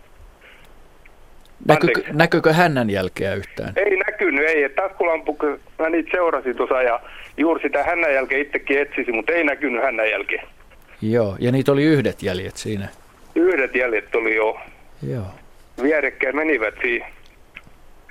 Näkyykö, 1.69 2.03
näkyykö 2.13 2.53
hännän 2.53 2.91
jälkeä 2.91 3.35
yhtään? 3.35 3.73
Ei 3.77 3.97
näkynyt, 4.19 4.45
ei. 4.49 4.63
Et 4.63 4.75
taskulampu, 4.75 5.39
mä 5.79 5.89
niitä 5.91 6.11
seurasin 6.11 6.57
tuossa 6.57 6.83
ja 6.83 7.01
juuri 7.37 7.63
sitä 7.63 7.85
hännän 7.85 8.15
jälkeen 8.15 8.41
itsekin 8.41 8.79
etsisin, 8.79 9.15
mutta 9.17 9.33
ei 9.33 9.45
näkynyt 9.45 9.83
hännän 9.83 10.11
jälkeen. 10.11 10.47
Joo, 11.03 11.37
ja 11.39 11.53
niitä 11.53 11.73
oli 11.73 11.85
yhdet 11.85 12.23
jäljet 12.23 12.57
siinä. 12.57 12.89
Yhdet 13.35 13.75
jäljet 13.75 14.15
oli 14.15 14.37
jo 14.37 14.59
Joo, 15.11 15.25
vierekkäin 15.83 16.37
menivät 16.37 16.75
siinä. 16.83 17.07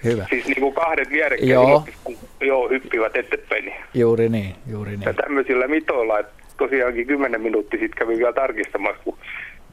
hyvä. 0.04 0.26
Siis 0.30 0.46
niin 0.46 0.60
kuin 0.62 0.74
kahdet 0.74 1.10
vierekkäin 1.10 1.50
Joo. 1.52 1.84
kun 2.04 2.18
joo, 2.42 2.70
hyppivät 2.70 3.16
eteenpäin. 3.16 3.66
niin. 3.66 3.76
Juuri 3.94 4.30
niin, 4.30 4.56
juuri 4.72 4.92
Ja 4.92 4.98
niin. 4.98 5.16
tämmöisillä 5.16 5.68
mitoilla, 5.68 6.20
että 6.20 6.34
tosiaankin 6.58 7.08
10 7.08 7.42
minuuttia 7.42 7.80
sitten 7.80 7.98
kävin 7.98 8.18
vielä 8.18 8.34
tarkistamassa, 8.34 9.02
kun 9.04 9.18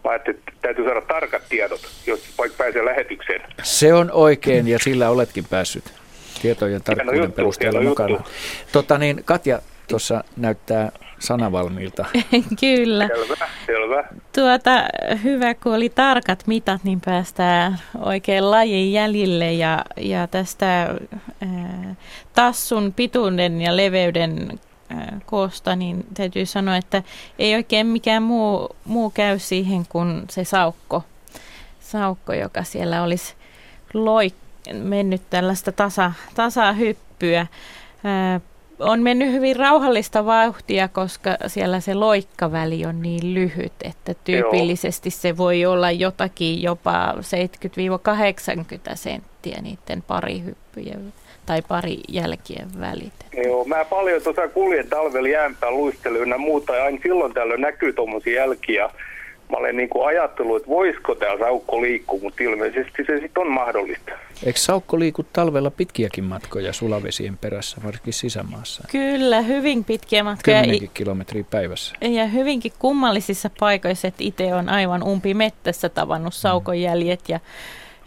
mä 0.05 0.11
ajattelin, 0.11 0.39
että 0.39 0.53
täytyy 0.62 0.85
saada 0.85 1.01
tarkat 1.01 1.43
tiedot, 1.49 1.80
jos 2.07 2.35
vaikka 2.39 2.57
pääsee 2.64 2.85
lähetykseen. 2.85 3.43
Se 3.62 3.95
on 3.95 4.11
oikein 4.12 4.68
ja 4.68 4.78
sillä 4.78 5.11
oletkin 5.11 5.45
päässyt 5.51 5.85
tietojen 6.45 6.82
tarkkuuden 6.82 7.20
juttu, 7.20 7.36
perusteella 7.36 7.80
mukana. 7.80 8.11
juttu. 8.11 8.30
Tota 8.72 8.99
niin, 8.99 9.22
Katja 9.24 9.59
tuossa 9.88 10.24
näyttää 10.36 10.92
sanavalmiilta. 11.18 12.05
Kyllä. 12.61 13.09
Selvä, 13.09 13.49
selvä. 13.66 14.05
Tuota, 14.34 14.70
hyvä, 15.24 15.55
kun 15.55 15.74
oli 15.74 15.88
tarkat 15.88 16.47
mitat, 16.47 16.84
niin 16.84 17.01
päästään 17.05 17.78
oikein 17.99 18.51
lajin 18.51 18.92
jäljille 18.92 19.53
ja, 19.53 19.84
ja 19.97 20.26
tästä 20.26 20.66
ää, 20.66 21.95
tassun 22.34 22.92
pituuden 22.92 23.61
ja 23.61 23.76
leveyden 23.76 24.61
ää, 24.88 25.20
koosta, 25.26 25.76
niin 25.76 26.07
täytyy 26.14 26.47
sanoa, 26.47 26.76
että 26.76 27.03
ei 27.38 27.55
oikein 27.55 27.86
mikään 27.86 28.22
muu, 28.22 28.76
muu 28.84 29.11
käy 29.11 29.38
siihen 29.38 29.86
kuin 29.88 30.22
se 30.30 30.45
saukko, 30.45 31.05
saukko 31.80 32.32
joka 32.32 32.64
siellä 32.64 33.03
olisi 33.03 33.34
loik, 33.95 34.34
mennyt 34.72 35.22
tällaista 35.30 35.72
tasa, 35.72 36.12
tasahyppyä. 36.34 37.46
Ää, 38.04 38.40
on 38.78 39.02
mennyt 39.02 39.32
hyvin 39.32 39.56
rauhallista 39.56 40.26
vauhtia, 40.26 40.88
koska 40.88 41.30
siellä 41.46 41.80
se 41.80 41.94
loikkaväli 41.94 42.86
on 42.86 43.02
niin 43.02 43.34
lyhyt, 43.34 43.72
että 43.84 44.14
tyypillisesti 44.24 45.10
se 45.10 45.36
voi 45.36 45.66
olla 45.66 45.90
jotakin 45.90 46.62
jopa 46.62 47.14
70-80 47.14 47.16
senttiä 48.94 49.58
niiden 49.62 50.02
pari 50.02 50.42
hyppyjen 50.44 51.12
tai 51.46 51.62
pari 51.68 52.00
jälkien 52.08 52.68
välit. 52.80 53.12
Joo, 53.44 53.64
mä 53.64 53.84
paljon 53.84 54.22
tuossa 54.22 54.48
kuljen 54.48 54.88
talvella 54.88 55.28
jäänpään 55.28 55.76
luistelu 55.76 56.16
ja 56.16 56.38
muuta, 56.38 56.76
ja 56.76 56.84
aina 56.84 56.98
silloin 57.02 57.34
tällöin 57.34 57.60
näkyy 57.60 57.92
tuommoisia 57.92 58.34
jälkiä. 58.34 58.90
Mä 59.51 59.57
olen 59.57 59.76
niin 59.76 59.88
kuin 59.88 60.07
ajatellut, 60.07 60.57
että 60.57 60.68
voisiko 60.68 61.14
tämä 61.14 61.38
saukko 61.38 61.82
liikkua, 61.82 62.20
mutta 62.22 62.42
ilmeisesti 62.42 63.05
se 63.07 63.20
sitten 63.20 63.40
on 63.42 63.51
mahdollista. 63.53 64.12
Eikö 64.47 64.59
saukko 64.59 64.99
liiku 64.99 65.26
talvella 65.32 65.70
pitkiäkin 65.70 66.24
matkoja 66.24 66.72
sulavesien 66.72 67.38
perässä, 67.38 67.76
varsinkin 67.84 68.12
sisämaassa? 68.12 68.82
Kyllä, 68.92 69.40
hyvin 69.40 69.84
pitkiä 69.84 70.24
matkoja 70.24 70.57
Kymmenenkin 70.61 70.90
kilometriä 70.95 71.45
päivässä. 71.51 71.95
ja 72.01 72.26
hyvinkin 72.26 72.72
kummallisissa 72.78 73.51
paikoissa, 73.61 74.09
että 74.09 74.24
itse 74.24 74.55
on 74.55 74.68
aivan 74.68 75.03
umpi 75.03 75.34
mettässä 75.34 75.88
tavannut 75.88 76.34
saukon 76.34 76.80
jäljet 76.80 77.28
ja, 77.28 77.40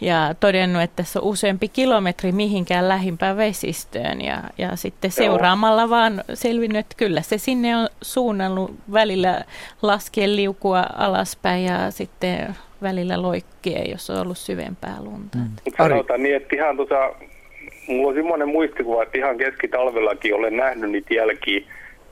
ja 0.02 0.36
todennut, 0.40 0.82
että 0.82 0.96
tässä 0.96 1.20
on 1.20 1.26
useampi 1.26 1.68
kilometri 1.68 2.32
mihinkään 2.32 2.90
lähimpään 2.90 3.38
vesistöön 3.38 4.22
ja, 4.22 4.38
ja 4.58 4.76
sitten 4.76 5.12
seuraamalla 5.12 5.90
vaan 5.90 6.24
selvinnyt, 6.34 6.80
että 6.80 6.96
kyllä 6.98 7.22
se 7.22 7.38
sinne 7.38 7.78
on 7.78 7.88
suunnannut 8.02 8.72
välillä 8.94 9.42
laskien 9.82 10.36
liukua 10.36 10.84
alaspäin 10.96 11.66
ja 11.66 11.92
sitten 11.92 12.56
välillä 12.82 13.22
loikkien, 13.22 13.92
jos 13.92 14.10
on 14.10 14.22
ollut 14.22 14.38
syvempää 14.38 14.96
lunta. 15.00 15.38
Mm. 15.38 15.50
Sanotaan 15.78 16.24
niin, 16.24 16.36
että 16.36 16.56
ihan 16.56 16.76
tuossa, 16.76 17.16
mulla 17.88 18.08
on 18.08 18.16
semmoinen 18.16 18.48
muistikuva, 18.48 19.04
että 19.04 19.18
ihan 19.18 19.38
keskitalvellakin 19.38 20.36
olen 20.36 20.58
nähnyt 20.58 20.92
niitä 20.92 21.14
jälkiä, 21.14 21.62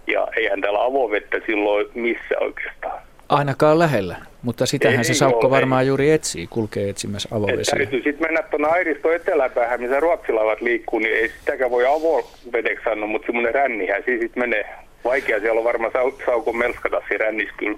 ja 0.07 0.27
eihän 0.37 0.61
täällä 0.61 0.83
avovettä 0.83 1.37
silloin 1.45 1.87
missä 1.93 2.35
oikeastaan. 2.41 3.01
Ainakaan 3.29 3.79
lähellä, 3.79 4.15
mutta 4.41 4.65
sitähän 4.65 4.97
Ei 4.97 5.03
se 5.03 5.13
saukko 5.13 5.47
ole, 5.47 5.55
varmaan 5.55 5.87
juuri 5.87 6.11
etsii, 6.11 6.47
kulkee 6.47 6.89
etsimässä 6.89 7.29
Et 7.31 7.37
avovesiä. 7.37 7.75
täytyy 7.77 8.01
sitten 8.03 8.27
mennä 8.27 8.41
tuonne 8.43 8.67
Airiston 8.67 9.15
eteläpäähän, 9.15 9.81
missä 9.81 9.99
ruotsilaivat 9.99 10.61
liikkuu, 10.61 10.99
niin 10.99 11.15
ei 11.15 11.29
sitäkään 11.39 11.71
voi 11.71 11.85
avovedeksi 11.87 12.83
sanoa, 12.83 13.07
mutta 13.07 13.25
semmoinen 13.25 13.53
rännihän 13.53 14.01
siinä 14.05 14.21
sitten 14.21 14.43
menee. 14.43 14.65
Vaikea 15.03 15.39
siellä 15.39 15.59
on 15.59 15.65
varmaan 15.65 15.91
sau- 15.93 16.17
saukon 16.25 16.57
melskata 16.57 17.01
siinä 17.07 17.25
rännissä 17.25 17.53
kyllä. 17.57 17.77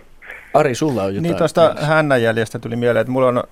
Ari, 0.53 0.76
sulla 0.76 1.03
on 1.03 1.09
jotain. 1.15 1.23
Niin 1.23 1.35
tuosta 1.35 1.76
hännänjäljestä 1.81 2.59
tuli 2.59 2.76
mieleen, 2.76 3.01
että 3.01 3.11
mulla 3.11 3.27
on 3.27 3.43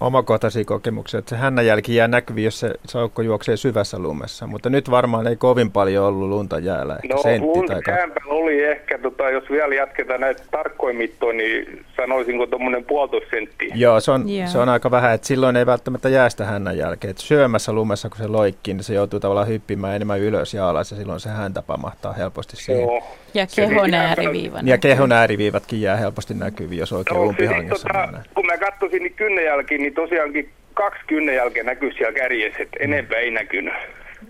omakohtaisia 0.00 0.64
kokemuksia, 0.64 1.18
että 1.18 1.30
se 1.30 1.36
hännänjälki 1.36 1.94
jää 1.94 2.08
näkyviin, 2.08 2.44
jos 2.44 2.60
se 2.60 2.74
saukko 2.86 3.22
juoksee 3.22 3.56
syvässä 3.56 3.98
lumessa, 3.98 4.46
mutta 4.46 4.70
nyt 4.70 4.90
varmaan 4.90 5.26
ei 5.26 5.36
kovin 5.36 5.70
paljon 5.70 6.04
ollut 6.04 6.28
lunta 6.28 6.58
jäällä, 6.58 6.96
ehkä 6.96 7.14
No 7.14 7.22
sentti 7.22 7.46
lunta 7.46 7.74
tai 7.84 8.08
oli 8.26 8.64
ehkä, 8.64 8.98
tota, 8.98 9.30
jos 9.30 9.50
vielä 9.50 9.74
jatketaan 9.74 10.20
näitä 10.20 10.42
tarkkoja 10.50 10.94
mittoja, 10.94 11.32
niin 11.32 11.84
sanoisinko 11.96 12.46
tuommoinen 12.46 12.84
puolitoista 12.84 13.30
senttiä. 13.30 13.72
Joo, 13.74 14.00
se 14.00 14.10
on, 14.10 14.28
Joo. 14.28 14.46
se 14.48 14.58
on 14.58 14.68
aika 14.68 14.90
vähän, 14.90 15.14
että 15.14 15.26
silloin 15.26 15.56
ei 15.56 15.66
välttämättä 15.66 16.08
jää 16.08 16.28
sitä 16.28 16.44
hännän 16.44 16.78
jälkeen. 16.78 17.10
Että 17.10 17.22
syömässä 17.22 17.72
lumessa, 17.72 18.08
kun 18.08 18.18
se 18.18 18.26
loikkii, 18.26 18.74
niin 18.74 18.84
se 18.84 18.94
joutuu 18.94 19.20
tavallaan 19.20 19.48
hyppimään 19.48 19.96
enemmän 19.96 20.20
ylös 20.20 20.54
ja 20.54 20.68
alas, 20.68 20.90
ja 20.90 20.96
silloin 20.96 21.20
se 21.20 21.28
häntä 21.28 21.62
pamahtaa 21.62 22.12
helposti 22.12 22.56
siihen. 22.56 22.82
Joo. 22.82 23.02
Ja 23.34 23.46
kehon 23.56 23.94
ääriviivan. 23.94 24.68
Ja 24.68 24.78
kehon 24.78 25.12
ääriviivatkin 25.12 25.80
jää 25.80 25.96
helposti 25.96 26.34
näkyviin, 26.34 26.78
jos 26.78 26.92
oikein 26.92 27.16
No, 27.16 27.22
umpihangessa 27.22 27.88
tota, 27.88 28.22
kun 28.34 28.46
mä 28.46 28.58
katsoisin 28.58 29.02
niin 29.02 29.14
kynnenjälkiin, 29.14 29.82
niin 29.82 29.89
tosiaankin 29.94 30.50
kaksi 30.74 31.00
kynnenjälkeä 31.06 31.62
näkyy 31.62 31.92
siellä 31.92 32.12
kärjessä, 32.12 32.62
että 32.62 32.76
enempää 32.80 33.18
ei 33.18 33.30
näkynyt. 33.30 33.74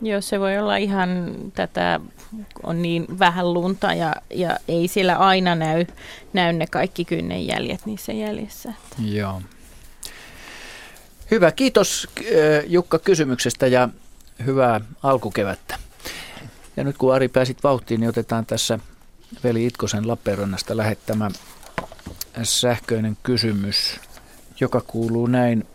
Joo, 0.03 0.21
se 0.21 0.41
voi 0.41 0.59
olla 0.59 0.77
ihan 0.77 1.35
tätä, 1.55 2.01
on 2.63 2.83
niin 2.83 3.07
vähän 3.19 3.55
lunta 3.55 3.95
ja, 3.95 4.13
ja 4.31 4.57
ei 4.69 4.89
siellä 4.89 5.17
aina 5.17 5.55
näy, 5.55 5.87
näy 6.33 6.53
ne 6.53 6.67
kaikki 6.67 7.05
kynnenjäljet 7.05 7.87
niissä 7.87 8.13
jäljessä. 8.13 8.73
Joo. 9.05 9.43
Hyvä, 11.31 11.53
kiitos 11.53 12.09
äh, 12.19 12.25
Jukka 12.67 12.99
kysymyksestä 12.99 13.67
ja 13.67 13.89
hyvää 14.47 14.81
alkukevättä. 15.03 15.77
Ja 16.77 16.85
nyt 16.85 16.99
kun 16.99 17.15
Ari 17.15 17.29
pääsit 17.29 17.65
vauhtiin, 17.65 18.01
niin 18.01 18.09
otetaan 18.09 18.47
tässä 18.47 18.79
veli 19.45 19.67
Itkosen 19.67 20.09
Lappeenrannasta 20.09 20.77
lähettämä 20.77 21.31
sähköinen 22.43 23.17
kysymys, 23.23 24.01
joka 24.61 24.81
kuuluu 24.81 25.27
näin. 25.27 25.67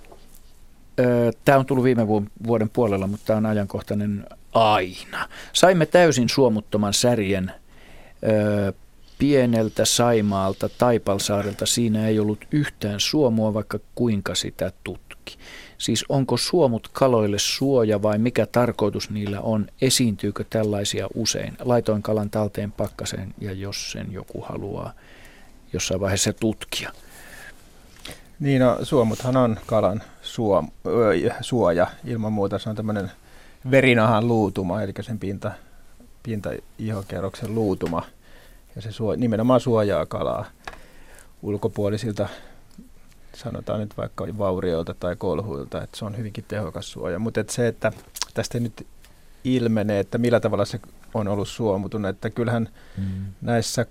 Tämä 1.45 1.57
on 1.57 1.65
tullut 1.65 1.83
viime 1.83 2.07
vuoden 2.47 2.69
puolella, 2.69 3.07
mutta 3.07 3.25
tämä 3.25 3.37
on 3.37 3.45
ajankohtainen 3.45 4.25
aina. 4.53 5.29
Saimme 5.53 5.85
täysin 5.85 6.29
suomuttoman 6.29 6.93
särjen 6.93 7.51
pieneltä 9.17 9.85
Saimaalta, 9.85 10.69
Taipalsaarelta. 10.69 11.65
Siinä 11.65 12.07
ei 12.07 12.19
ollut 12.19 12.45
yhtään 12.51 12.99
suomua, 12.99 13.53
vaikka 13.53 13.79
kuinka 13.95 14.35
sitä 14.35 14.71
tutki. 14.83 15.37
Siis 15.77 16.05
onko 16.09 16.37
suomut 16.37 16.87
kaloille 16.87 17.39
suoja 17.39 18.01
vai 18.01 18.17
mikä 18.17 18.45
tarkoitus 18.45 19.09
niillä 19.09 19.41
on? 19.41 19.67
Esiintyykö 19.81 20.45
tällaisia 20.49 21.07
usein? 21.13 21.57
Laitoin 21.59 22.01
kalan 22.01 22.29
talteen 22.29 22.71
pakkaseen 22.71 23.33
ja 23.41 23.51
jos 23.51 23.91
sen 23.91 24.07
joku 24.11 24.41
haluaa 24.41 24.93
jossain 25.73 25.99
vaiheessa 25.99 26.33
tutkia. 26.33 26.91
Niin, 28.39 28.61
no, 28.61 28.77
suomuthan 28.83 29.37
on 29.37 29.57
kalan 29.65 30.03
suom, 30.21 30.69
suoja. 31.41 31.87
Ilman 32.05 32.33
muuta 32.33 32.59
se 32.59 32.69
on 32.69 32.75
tämmöinen 32.75 33.11
verinahan 33.71 34.27
luutuma, 34.27 34.81
eli 34.81 34.93
sen 35.01 35.19
pinta, 35.19 35.51
pinta 36.23 36.49
ihokerroksen 36.79 37.55
luutuma. 37.55 38.03
Ja 38.75 38.81
se 38.81 38.91
suo, 38.91 39.15
nimenomaan 39.15 39.59
suojaa 39.59 40.05
kalaa 40.05 40.45
ulkopuolisilta, 41.41 42.27
sanotaan 43.33 43.79
nyt 43.79 43.97
vaikka 43.97 44.27
vaurioilta 44.37 44.93
tai 44.93 45.15
kolhuilta, 45.15 45.83
että 45.83 45.97
se 45.97 46.05
on 46.05 46.17
hyvinkin 46.17 46.45
tehokas 46.47 46.91
suoja. 46.91 47.19
Mutta 47.19 47.39
et 47.39 47.49
se, 47.49 47.67
että 47.67 47.91
tästä 48.33 48.59
nyt 48.59 48.87
ilmenee, 49.43 49.99
että 49.99 50.17
millä 50.17 50.39
tavalla 50.39 50.65
se 50.65 50.79
on 51.13 51.27
ollut 51.27 51.47
suomutunut, 51.47 52.09
että 52.09 52.29
kyllähän 52.29 52.69
mm. 52.97 53.25
näissä 53.41 53.85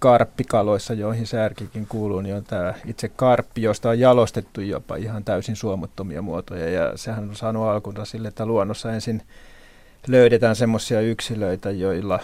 karppikaloissa, 0.00 0.94
joihin 0.94 1.26
särkikin 1.26 1.86
kuuluu, 1.86 2.20
niin 2.20 2.34
on 2.34 2.44
tämä 2.44 2.74
itse 2.86 3.08
karppi, 3.08 3.62
josta 3.62 3.88
on 3.88 3.98
jalostettu 3.98 4.60
jopa 4.60 4.96
ihan 4.96 5.24
täysin 5.24 5.56
suomuttomia 5.56 6.22
muotoja. 6.22 6.70
Ja 6.70 6.96
sehän 6.96 7.28
on 7.28 7.36
saanut 7.36 7.68
alkunsa 7.68 8.04
sille, 8.04 8.28
että 8.28 8.46
luonnossa 8.46 8.92
ensin 8.92 9.22
löydetään 10.06 10.56
semmoisia 10.56 11.00
yksilöitä, 11.00 11.70
joilla 11.70 12.20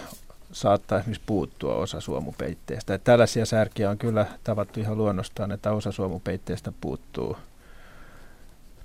saattaa 0.53 0.99
esimerkiksi 0.99 1.23
puuttua 1.27 1.75
osa 1.75 2.01
suomupeitteestä. 2.01 2.95
Että 2.95 3.05
tällaisia 3.05 3.47
särkiä 3.47 3.91
on 3.91 3.99
kyllä 3.99 4.27
tavattu 4.45 4.81
ihan 4.81 4.99
luonnostaan, 4.99 5.53
että 5.53 5.73
osa 5.73 5.93
suomupeitteestä 5.93 6.73
puuttuu, 6.81 7.37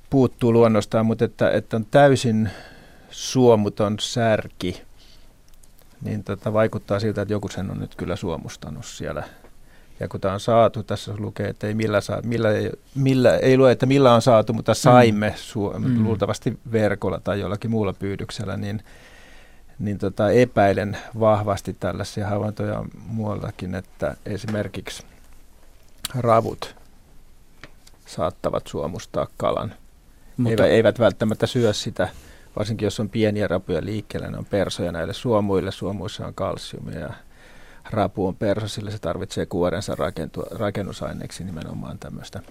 puuttuu 0.09 0.53
luonnostaan, 0.53 1.05
mutta 1.05 1.25
että, 1.25 1.51
että 1.51 1.77
on 1.77 1.85
täysin 1.91 2.49
suomuton 3.11 3.95
särki, 3.99 4.81
niin 6.01 6.23
tota, 6.23 6.53
vaikuttaa 6.53 6.99
siltä, 6.99 7.21
että 7.21 7.33
joku 7.33 7.47
sen 7.47 7.71
on 7.71 7.79
nyt 7.79 7.95
kyllä 7.95 8.15
suomustanut 8.15 8.85
siellä. 8.85 9.23
Ja 9.99 10.07
kun 10.07 10.21
tämä 10.21 10.33
on 10.33 10.39
saatu, 10.39 10.83
tässä 10.83 11.13
lukee, 11.17 11.47
että 11.47 11.67
ei 11.67 11.73
millä, 11.73 12.01
saa, 12.01 12.21
millä, 12.23 12.49
millä 12.95 13.37
ei 13.37 13.57
lue, 13.57 13.71
että 13.71 13.85
millä 13.85 14.13
on 14.13 14.21
saatu, 14.21 14.53
mutta 14.53 14.73
saimme 14.73 15.29
mm. 15.29 15.35
Suom- 15.35 15.83
mm. 15.83 16.03
luultavasti 16.03 16.59
verkolla 16.71 17.19
tai 17.19 17.39
jollakin 17.39 17.71
muulla 17.71 17.93
pyydyksellä, 17.93 18.57
niin, 18.57 18.83
niin 19.79 19.97
tota, 19.97 20.31
epäilen 20.31 20.97
vahvasti 21.19 21.75
tällaisia 21.79 22.27
havaintoja 22.27 22.85
muuallakin, 23.07 23.75
että 23.75 24.15
esimerkiksi 24.25 25.03
ravut 26.15 26.75
saattavat 28.05 28.67
suomustaa 28.67 29.27
kalan. 29.37 29.73
Mutta, 30.37 30.63
eivät, 30.63 30.75
eivät 30.75 30.99
välttämättä 30.99 31.47
syö 31.47 31.73
sitä 31.73 32.09
varsinkin 32.55 32.85
jos 32.85 32.99
on 32.99 33.09
pieniä 33.09 33.47
rapuja 33.47 33.85
liikkeellä, 33.85 34.31
ne 34.31 34.37
on 34.37 34.45
persoja 34.45 34.91
näille 34.91 35.13
suomuille. 35.13 35.71
Suomuissa 35.71 36.27
on 36.27 36.33
kalsiumia 36.33 36.99
ja 36.99 37.13
rapu 37.89 38.27
on 38.27 38.35
perso, 38.35 38.67
sillä 38.67 38.91
se 38.91 38.99
tarvitsee 38.99 39.45
kuorensa 39.45 39.95
rakentua, 39.95 40.43
rakennusaineeksi 40.51 41.43
nimenomaan 41.43 41.99
tämmöistä 41.99 42.41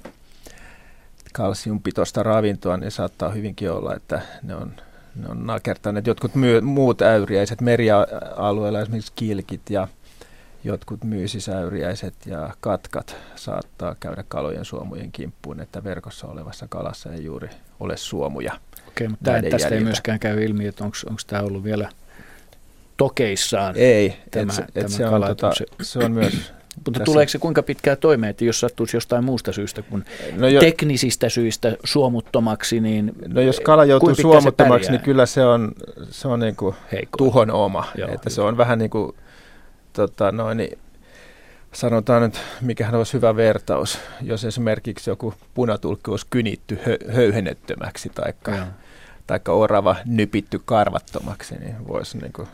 kalsiumpitoista 1.33 2.23
ravintoa, 2.23 2.77
niin 2.77 2.91
saattaa 2.91 3.31
hyvinkin 3.31 3.71
olla, 3.71 3.95
että 3.95 4.23
ne 4.43 4.55
on, 4.55 4.73
ne 5.17 5.29
on 5.29 5.47
nakertaneet 5.47 6.07
jotkut 6.07 6.35
myy, 6.35 6.61
muut 6.61 7.03
äyriäiset 7.03 7.61
merialueilla, 7.61 8.81
esimerkiksi 8.81 9.13
kilkit 9.17 9.71
ja 9.71 9.89
jotkut 10.65 11.05
myysisäyriäiset 11.05 12.15
ja 12.27 12.51
katkat 12.61 13.17
saattaa 13.37 13.97
käydä 14.01 14.25
kalojen 14.29 14.65
suomujen 14.65 15.13
kimppuun, 15.13 15.61
että 15.61 15.85
verkossa 15.85 16.27
olevassa 16.27 16.67
kalassa 16.69 17.13
ei 17.13 17.25
juuri 17.25 17.49
ole 17.81 17.97
suomuja. 17.97 18.53
Okei, 18.91 19.09
mutta 19.09 19.33
tästä 19.33 19.47
jäljiltä. 19.49 19.75
ei 19.75 19.81
myöskään 19.81 20.19
käy 20.19 20.45
ilmi, 20.45 20.67
että 20.67 20.85
onko 20.85 20.97
tämä 21.27 21.43
ollut 21.43 21.65
vielä 21.65 21.89
tokeissaan. 22.97 23.75
Ei, 23.77 24.17
tämä, 24.31 24.53
se, 24.53 24.65
tämä 24.75 24.89
se, 24.89 25.07
on, 25.07 25.23
tota, 25.23 25.53
se 25.83 25.99
on 25.99 26.13
myös... 26.13 26.33
Mutta 26.85 26.91
tässä... 26.91 27.05
tuleeko 27.05 27.29
se 27.29 27.39
kuinka 27.39 27.63
pitkään 27.63 27.99
toimeen, 27.99 28.31
että 28.31 28.45
jos 28.45 28.61
sattuisi 28.61 28.97
jostain 28.97 29.25
muusta 29.25 29.53
syystä 29.53 29.83
kuin 29.83 30.05
no 30.37 30.49
jo, 30.49 30.61
teknisistä 30.61 31.29
syistä 31.29 31.77
suomuttomaksi, 31.85 32.81
niin 32.81 33.13
No 33.29 33.41
jos 33.41 33.61
kala 33.61 33.85
joutuu 33.85 34.15
suomuttomaksi, 34.15 34.91
niin 34.91 35.01
kyllä 35.01 35.27
se 35.27 35.45
on, 35.45 35.73
se 36.11 36.29
on 36.29 36.41
niin 36.41 36.57
kuin 36.57 36.75
tuhon 37.19 37.51
oma. 37.51 37.87
Joo, 37.95 38.11
että 38.13 38.31
se 38.31 38.41
on 38.41 38.57
vähän 38.57 38.79
niin 38.79 38.91
kuin, 38.91 39.13
tota, 39.93 40.33
noin, 40.33 40.57
niin, 40.57 40.79
sanotaan 41.73 42.23
nyt, 42.23 42.41
mikähän 42.61 42.95
olisi 42.95 43.13
hyvä 43.13 43.37
vertaus, 43.37 43.99
jos 44.23 44.45
esimerkiksi 44.45 45.11
joku 45.11 45.35
punatulkki 45.55 46.11
olisi 46.11 46.27
kynitty 46.31 46.79
hö- 46.87 47.13
höyhenettömäksi 47.13 48.09
tai 48.15 48.33
taikka 49.27 49.53
orava 49.53 49.97
nypitty 50.05 50.61
karvattomaksi, 50.65 51.55
niin 51.55 51.89
voisi 51.89 52.19
niin 52.19 52.33
kuin 52.33 52.49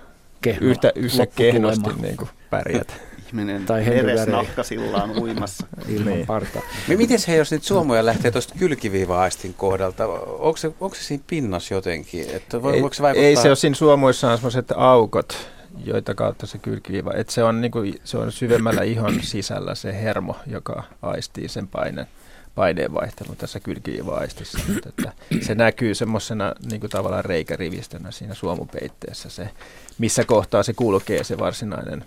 yhtä, 0.61 0.93
yhtä 0.95 1.27
kehnosti 1.27 1.91
niin 2.03 2.17
kuin 2.17 2.31
pärjätä. 2.51 2.95
Ihminen 3.27 3.67
tai 3.67 3.87
veresnahkasillaan 3.87 5.19
uimassa. 5.19 5.67
Ilman 5.89 6.13
niin. 6.13 6.27
parta. 6.27 6.61
Miten 6.97 7.19
se, 7.19 7.37
jos 7.37 7.53
nyt 7.53 7.63
suomoja 7.63 8.07
lähtee 8.07 8.31
tuosta 8.31 8.55
kylkiviiva-aistin 8.59 9.55
kohdalta, 9.55 10.07
onko 10.07 10.57
se, 10.57 10.67
onko 10.67 10.95
se 10.95 11.03
siinä 11.03 11.25
pinnassa 11.27 11.75
jotenkin? 11.75 12.21
Että 12.31 12.57
ei, 12.57 12.61
se 12.93 13.03
vaikuttaa... 13.03 13.13
ei 13.13 13.37
se 13.37 13.49
ole 13.49 13.57
siinä 13.57 13.77
suomuissa 13.77 14.31
on 14.31 14.39
sellaiset 14.39 14.73
aukot, 14.77 15.49
joita 15.85 16.15
kautta 16.15 16.47
se 16.47 16.59
kylkiviiva, 16.59 17.13
että 17.15 17.33
se 17.33 17.45
on, 17.45 17.61
niin 17.61 17.73
kuin, 17.73 18.01
se 18.05 18.19
on 18.19 18.33
syvemmällä 18.33 18.83
ihon 18.83 19.23
sisällä 19.23 19.75
se 19.75 20.03
hermo, 20.03 20.37
joka 20.47 20.83
aistii 21.03 21.49
sen 21.49 21.69
paineen 21.69 22.07
paineenvaihtelun 22.55 23.37
tässä 23.37 23.61
kylkiviiva-aistissa. 23.61 24.59
että 24.87 25.13
se 25.41 25.55
näkyy 25.55 25.95
semmoisena 25.95 26.55
niin 26.71 26.81
tavallaan 26.81 27.25
reikärivistönä 27.25 28.11
siinä 28.11 28.35
suomupeitteessä 28.35 29.31
se, 29.31 29.51
missä 29.99 30.25
kohtaa 30.25 30.63
se 30.63 30.73
kulkee 30.73 31.25
se 31.25 31.39
varsinainen 31.39 32.05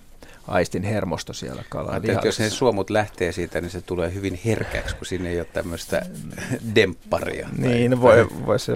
aistin 0.49 0.83
hermosto 0.83 1.33
siellä 1.33 1.63
kalaa. 1.69 1.99
Jos 2.23 2.39
ne 2.39 2.49
suomut 2.49 2.89
lähtee 2.89 3.31
siitä, 3.31 3.61
niin 3.61 3.71
se 3.71 3.81
tulee 3.81 4.13
hyvin 4.13 4.39
herkäksi, 4.45 4.95
kun 4.95 5.05
siinä 5.05 5.29
ei 5.29 5.39
ole 5.39 5.47
tämmöistä 5.53 6.05
dempparia. 6.75 7.49
Niin, 7.57 8.01
voi, 8.01 8.27
voi 8.45 8.59
se 8.59 8.73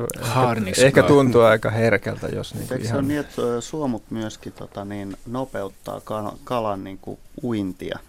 ehkä, 0.68 0.86
ehkä 0.86 1.04
tuntua 1.04 1.50
aika 1.50 1.70
herkältä, 1.70 2.28
jos 2.28 2.54
niin 2.54 2.62
Eikö 2.62 2.76
ihan... 2.76 2.88
se 2.88 2.98
on 2.98 3.08
niin, 3.08 3.20
että 3.20 3.42
suomut 3.60 4.04
myöskin 4.10 4.54
tota, 4.54 4.86
niin, 4.86 5.18
nopeuttaa 5.26 6.02
kalan, 6.02 6.38
kalan 6.44 6.84
niin 6.84 6.98
kuin 6.98 7.20
uintia? 7.44 8.00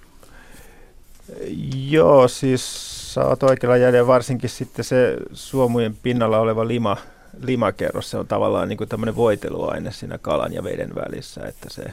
Joo, 1.89 2.28
siis 2.28 3.15
sä 3.15 3.24
oot 3.24 3.43
oikealla 3.43 3.77
jäljellä, 3.77 4.07
varsinkin 4.07 4.51
sitten 4.51 4.85
se 4.85 5.16
suomujen 5.32 5.97
pinnalla 6.03 6.39
oleva 6.39 6.69
lima, 6.69 6.97
limakerros, 7.43 8.11
se 8.11 8.19
on 8.19 8.27
tavallaan 8.27 8.69
niin 8.69 8.77
kuin 8.77 8.89
tämmöinen 8.89 9.16
voiteluaine 9.16 9.93
siinä 9.93 10.19
kalan 10.19 10.53
ja 10.53 10.65
veden 10.65 10.95
välissä, 10.95 11.41
että 11.47 11.69
se, 11.70 11.85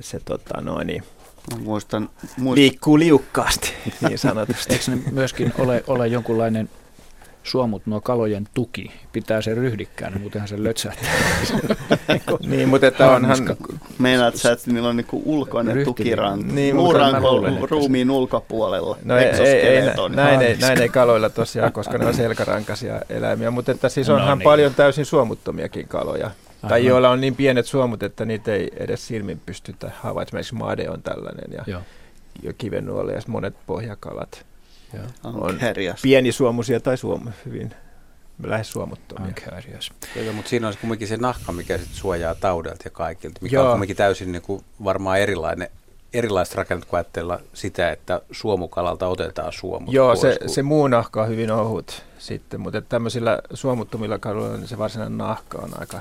se 0.00 0.20
tota 0.24 0.60
noin, 0.60 0.86
niin, 0.86 1.02
muistan, 1.58 2.10
muistan, 2.38 2.54
liikkuu 2.54 2.98
liukkaasti, 2.98 3.72
niin 4.08 4.18
sanotusti. 4.18 4.72
Eikö 4.72 4.84
ne 4.90 4.98
myöskin 5.10 5.52
ole, 5.58 5.84
ole 5.86 6.08
jonkunlainen 6.08 6.68
suomut 7.42 7.86
nuo 7.86 8.00
kalojen 8.00 8.48
tuki, 8.54 8.90
pitää 9.12 9.42
se 9.42 9.54
ryhdikkään, 9.54 10.20
muutenhan 10.20 10.48
se 10.48 10.64
lötsähtää. 10.64 11.10
niin, 12.46 12.68
mutta 12.68 12.86
että 12.86 13.10
onhan... 13.10 13.56
Meinaat 13.98 14.36
sä, 14.36 14.52
että 14.52 14.70
niillä 14.70 14.88
on 14.88 14.96
niinku 14.96 15.22
ulkoinen 15.24 15.84
tukiranta, 15.84 16.46
niin, 16.46 16.76
muuranko 16.76 17.66
ruumiin 17.70 18.10
ulkopuolella, 18.10 18.96
no 19.04 19.18
ei, 19.18 19.24
ei, 19.24 19.66
ei, 19.66 19.82
näin, 20.08 20.42
ei, 20.42 20.56
näin 20.56 20.82
ei 20.82 20.88
kaloilla 20.88 21.30
tosiaan, 21.30 21.72
koska 21.72 21.98
ne 21.98 22.06
on 22.06 22.14
selkärankaisia 22.14 23.00
eläimiä, 23.08 23.50
mutta 23.50 23.72
että 23.72 23.88
siis 23.88 24.08
onhan 24.08 24.28
no 24.28 24.34
niin. 24.34 24.44
paljon 24.44 24.74
täysin 24.74 25.04
suomuttomiakin 25.04 25.88
kaloja. 25.88 26.30
Aivan. 26.62 26.68
Tai 26.68 26.86
joilla 26.86 27.10
on 27.10 27.20
niin 27.20 27.36
pienet 27.36 27.66
suomut, 27.66 28.02
että 28.02 28.24
niitä 28.24 28.54
ei 28.54 28.70
edes 28.76 29.06
silmin 29.06 29.40
pystytä 29.46 29.90
havaitsemaan. 30.00 30.40
Esimerkiksi 30.40 30.54
made 30.54 30.90
on 30.90 31.02
tällainen 31.02 31.52
ja, 31.52 31.64
Joo. 31.66 31.82
ja 32.42 32.52
kivenuoli 32.52 33.12
ja 33.12 33.20
monet 33.26 33.54
pohjakalat 33.66 34.46
on 35.24 35.58
pienisuomuisia 36.02 36.80
tai 36.80 36.96
suom, 36.96 37.28
hyvin 37.44 37.74
lähes 38.44 38.72
suomuttomia. 38.72 39.26
Joo, 40.16 40.32
mutta 40.32 40.48
siinä 40.48 40.68
on 40.68 40.74
kuitenkin 40.80 41.08
se 41.08 41.16
nahka, 41.16 41.52
mikä 41.52 41.78
sit 41.78 41.88
suojaa 41.92 42.34
taudelta 42.34 42.82
ja 42.84 42.90
kaikilta, 42.90 43.38
mikä 43.42 43.56
Joo. 43.56 43.64
on 43.64 43.70
kuitenkin 43.70 43.96
täysin 43.96 44.32
niin 44.32 44.42
kuin 44.42 44.64
varmaan 44.84 45.18
erilainen 45.18 45.68
erilaiset 46.12 46.54
rakennut 46.54 46.84
kuin 46.84 46.98
ajatella 46.98 47.40
sitä, 47.54 47.90
että 47.90 48.20
suomukalalta 48.30 49.06
otetaan 49.06 49.52
suomut 49.52 49.94
Joo, 49.94 50.08
pois, 50.08 50.20
se, 50.20 50.36
kun... 50.40 50.48
se 50.48 50.62
muu 50.62 50.88
nahka 50.88 51.22
on 51.22 51.28
hyvin 51.28 51.50
ohut 51.50 52.04
sitten, 52.18 52.60
mutta 52.60 52.80
tämmöisillä 52.80 53.38
suomuttomilla 53.54 54.18
kaloilla 54.18 54.56
niin 54.56 54.68
se 54.68 54.78
varsinainen 54.78 55.18
nahka 55.18 55.58
on 55.58 55.70
aika 55.80 56.00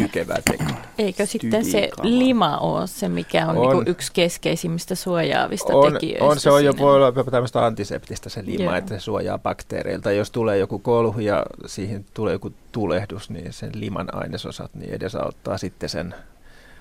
jykevää 0.00 0.38
tekoa. 0.50 0.76
Eikö 0.98 1.26
sitten 1.26 1.64
se 1.64 1.90
lima 2.02 2.58
ole 2.58 2.86
se, 2.86 3.08
mikä 3.08 3.46
on, 3.46 3.56
on. 3.56 3.76
Niin 3.76 3.88
yksi 3.88 4.12
keskeisimmistä 4.12 4.94
suojaavista 4.94 5.72
on, 5.72 5.92
tekijöistä? 5.92 6.24
On, 6.24 6.40
se 6.40 6.50
on 6.50 6.64
jo, 6.64 6.72
voi 6.78 6.94
olla 6.94 7.12
jopa 7.16 7.30
tämmöistä 7.30 7.66
antiseptistä 7.66 8.28
se 8.28 8.44
lima, 8.46 8.64
Joo. 8.64 8.74
että 8.74 8.94
se 8.94 9.00
suojaa 9.00 9.38
bakteereilta. 9.38 10.12
Jos 10.12 10.30
tulee 10.30 10.58
joku 10.58 10.78
kolhu 10.78 11.20
ja 11.20 11.46
siihen 11.66 12.04
tulee 12.14 12.32
joku 12.32 12.52
tulehdus, 12.72 13.30
niin 13.30 13.52
sen 13.52 13.70
liman 13.74 14.14
ainesosat 14.14 14.74
niin 14.74 14.94
edesauttaa 14.94 15.58
sitten 15.58 15.88
sen 15.88 16.14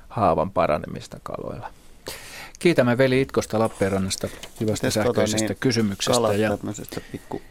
haavan 0.10 0.52
paranemista 0.52 1.18
kaloilla. 1.24 1.70
Kiitämme 2.60 2.98
veli 2.98 3.22
Itkosta 3.22 3.60
Lappeenrannasta 3.60 4.28
hyvästä 4.60 4.88
Mites 4.88 4.94
sähköisestä 4.94 5.38
tota 5.38 5.54
niin, 5.54 5.60
kysymyksestä. 5.60 6.14
Kalat 6.14 6.38
Ja 6.38 6.58
tämmöisestä 6.58 7.02
pikku, 7.12 7.42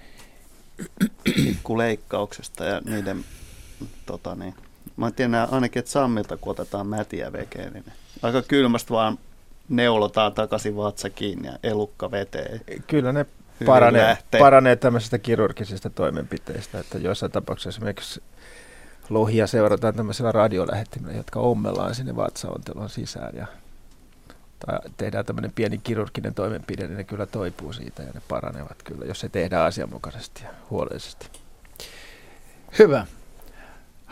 pikku 1.25 1.79
leikkauksesta 1.79 2.65
ja 2.65 2.81
niiden, 2.85 3.25
tota 4.07 4.35
niin, 4.35 4.55
mä 4.97 5.11
tiedän 5.11 5.49
ainakin, 5.51 5.81
että 5.81 5.93
Sammilta 5.93 6.37
kun 6.37 6.51
otetaan 6.51 6.87
mätiä 6.87 7.33
vekeä, 7.33 7.71
niin 7.71 7.85
aika 8.23 8.43
kylmästä 8.43 8.95
vaan 8.95 9.19
neulotaan 9.69 10.33
takaisin 10.33 10.77
vatsa 10.77 11.11
kiinni 11.11 11.49
ja 11.49 11.59
elukka 11.63 12.11
veteen. 12.11 12.61
Kyllä 12.87 13.13
ne 13.13 13.27
paranee, 13.67 14.03
lähtee. 14.03 14.41
paranee 14.41 14.77
tämmöisistä 14.77 15.19
kirurgisista 15.19 15.91
toimenpiteistä, 15.91 16.79
että 16.79 16.99
joissain 16.99 17.33
tapauksissa 17.33 17.69
esimerkiksi 17.69 18.23
lohia 19.11 19.47
seurataan 19.47 19.95
tämmöisellä 19.95 20.33
radiolähettimellä, 20.33 21.17
jotka 21.17 21.41
ommellaan 21.41 21.95
sinne 21.95 22.17
vatsaontelon 22.17 22.89
sisään 22.89 23.37
ja 23.37 23.47
tai 24.67 24.79
tehdään 24.97 25.25
tämmöinen 25.25 25.53
pieni 25.53 25.79
kirurginen 25.79 26.35
toimenpide, 26.35 26.87
niin 26.87 26.97
ne 26.97 27.05
kyllä 27.05 27.27
toipuu 27.27 27.73
siitä 27.73 28.03
ja 28.03 28.11
ne 28.15 28.23
paranevat 28.29 28.83
kyllä, 28.85 29.05
jos 29.05 29.21
se 29.21 29.29
tehdään 29.29 29.67
asianmukaisesti 29.67 30.43
ja 30.43 30.51
huolellisesti. 30.71 31.27
Hyvä. 32.79 33.07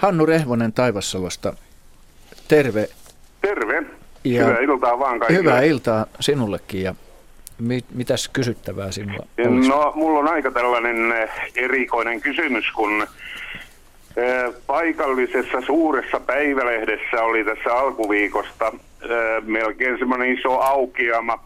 Hannu 0.02 0.26
Rehvonen 0.26 0.72
Taivassalosta, 0.72 1.54
terve. 2.48 2.88
Terve. 3.40 3.82
Ja 4.24 4.44
Hyvää 4.44 4.60
iltaa 4.60 4.98
vaan 4.98 5.18
kaikille. 5.18 5.40
Hyvää 5.40 5.62
iltaa 5.62 6.06
sinullekin 6.20 6.82
ja 6.82 6.94
mi- 7.58 7.84
mitäs 7.94 8.28
kysyttävää 8.28 8.92
sinulla 8.92 9.26
olisi? 9.38 9.68
No, 9.68 9.92
mulla 9.94 10.18
on 10.18 10.28
aika 10.28 10.50
tällainen 10.50 11.12
eh, 11.12 11.30
erikoinen 11.54 12.20
kysymys, 12.20 12.64
kun 12.74 13.06
eh, 14.16 14.54
paikallisessa 14.66 15.60
suuressa 15.66 16.20
päivälehdessä 16.20 17.22
oli 17.22 17.44
tässä 17.44 17.74
alkuviikosta 17.74 18.72
eh, 19.02 19.42
melkein 19.42 19.98
semmoinen 19.98 20.38
iso 20.38 20.58
aukeama 20.58 21.44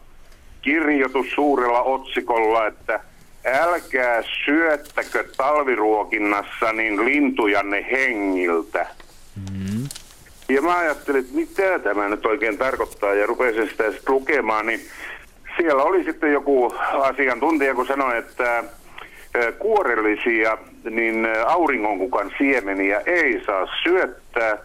kirjoitus 0.61 1.27
suurella 1.35 1.81
otsikolla, 1.81 2.67
että 2.67 2.99
älkää 3.47 4.23
syöttäkö 4.45 5.23
talviruokinnassa 5.37 6.73
niin 6.73 7.05
lintujanne 7.05 7.85
hengiltä. 7.91 8.87
Mm. 9.35 9.87
Ja 10.49 10.61
mä 10.61 10.77
ajattelin, 10.77 11.19
että 11.19 11.35
mitä 11.35 11.79
tämä 11.79 12.09
nyt 12.09 12.25
oikein 12.25 12.57
tarkoittaa 12.57 13.13
ja 13.13 13.25
rupesin 13.25 13.69
sitä 13.69 13.91
sitten 13.91 14.15
lukemaan, 14.15 14.65
niin 14.65 14.81
siellä 15.57 15.83
oli 15.83 16.03
sitten 16.03 16.33
joku 16.33 16.73
asiantuntija, 16.93 17.75
kun 17.75 17.87
sanoi, 17.87 18.17
että 18.17 18.63
kuorellisia 19.59 20.57
niin 20.89 21.27
auringonkukan 21.45 22.31
siemeniä 22.37 23.01
ei 23.05 23.43
saa 23.45 23.67
syöttää. 23.83 24.57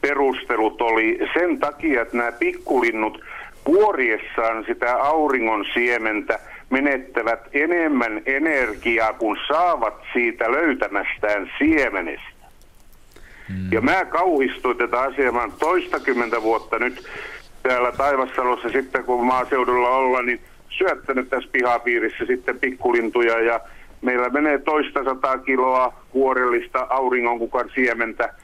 Perustelut 0.00 0.82
oli 0.82 1.18
sen 1.34 1.58
takia, 1.58 2.02
että 2.02 2.16
nämä 2.16 2.32
pikkulinnut 2.32 3.24
kuoriessaan 3.64 4.64
sitä 4.64 4.96
auringon 4.96 5.64
siementä 5.74 6.38
menettävät 6.70 7.40
enemmän 7.52 8.22
energiaa 8.26 9.12
kuin 9.12 9.38
saavat 9.48 9.94
siitä 10.12 10.52
löytämästään 10.52 11.50
siemenestä. 11.58 12.40
Ja 13.72 13.80
mä 13.80 14.04
kauhistuin 14.04 14.76
tätä 14.76 15.00
asiaa, 15.00 15.32
mä 15.32 15.48
toistakymmentä 15.58 16.42
vuotta 16.42 16.78
nyt 16.78 17.08
täällä 17.62 17.92
Taivassalossa 17.92 18.68
sitten, 18.68 19.04
kun 19.04 19.26
maaseudulla 19.26 19.88
ollaan, 19.88 20.26
niin 20.26 20.40
syöttänyt 20.68 21.30
tässä 21.30 21.48
pihapiirissä 21.52 22.24
sitten 22.26 22.58
pikkulintuja 22.58 23.40
ja 23.40 23.60
meillä 24.02 24.28
menee 24.28 24.58
toista 24.58 25.04
sataa 25.04 25.38
kiloa 25.38 25.92
kuorellista 26.10 26.86
auringonkukan 26.90 27.70
siementä. 27.74 28.34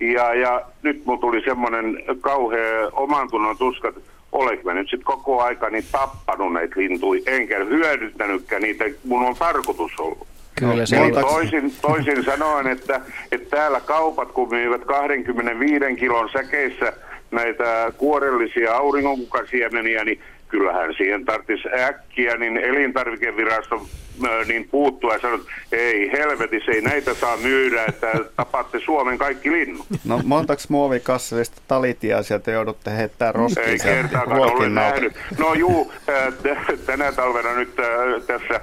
Ja, 0.00 0.34
ja 0.34 0.62
nyt 0.82 1.04
mulla 1.04 1.20
tuli 1.20 1.40
semmoinen 1.44 2.04
kauhea 2.20 2.88
oman 2.92 3.30
tunnon 3.30 3.58
tuska, 3.58 3.88
että 3.88 4.00
olenko 4.34 4.62
mä 4.64 4.74
nyt 4.74 4.90
sitten 4.90 5.04
koko 5.04 5.42
aika 5.42 5.70
niin 5.70 5.84
tappanut 5.92 6.52
näitä 6.52 6.80
lintuja, 6.80 7.20
enkä 7.26 7.58
hyödyntänytkään 7.58 8.62
niitä, 8.62 8.84
mun 9.04 9.24
on 9.26 9.36
tarkoitus 9.36 9.92
ollut. 9.98 10.26
Kyllä 10.54 10.86
se 10.86 11.00
Niin 11.00 11.14
toisin, 11.14 11.74
toisin 11.82 12.24
sanoen, 12.24 12.66
että, 12.66 13.00
että 13.32 13.56
täällä 13.56 13.80
kaupat, 13.80 14.32
kun 14.32 14.48
myyvät 14.48 14.84
25 14.84 15.96
kilon 15.96 16.28
säkeissä 16.32 16.92
näitä 17.30 17.92
kuorellisia 17.98 18.76
auringonkukasiemeniä, 18.76 20.04
niin 20.04 20.20
kyllähän 20.54 20.94
siihen 20.96 21.24
tarvitsisi 21.24 21.68
äkkiä 21.74 22.36
niin 22.36 22.56
elintarvikevirasto 22.56 23.86
ö, 24.24 24.44
niin 24.44 24.68
puuttua 24.68 25.12
ja 25.12 25.20
sanoa, 25.20 25.36
että 25.36 25.76
ei 25.76 26.12
helvetis, 26.12 26.68
ei 26.68 26.80
näitä 26.80 27.14
saa 27.14 27.36
myydä, 27.36 27.84
että 27.88 28.12
tapatte 28.36 28.80
Suomen 28.84 29.18
kaikki 29.18 29.52
linnut. 29.52 29.86
No 30.04 30.20
montaks 30.24 30.68
muovikassillista 30.68 31.62
talitia 31.68 32.22
sieltä 32.22 32.50
joudutte 32.50 32.96
heittää 32.96 33.32
roskiin 33.32 33.68
Ei 33.68 33.78
kertaakaan 33.78 34.40
ole 34.40 34.68
nähnyt. 34.68 35.12
No 35.38 35.54
juu, 35.54 35.92
tänä 36.86 37.12
talvena 37.12 37.54
nyt 37.54 37.74
tässä, 38.26 38.60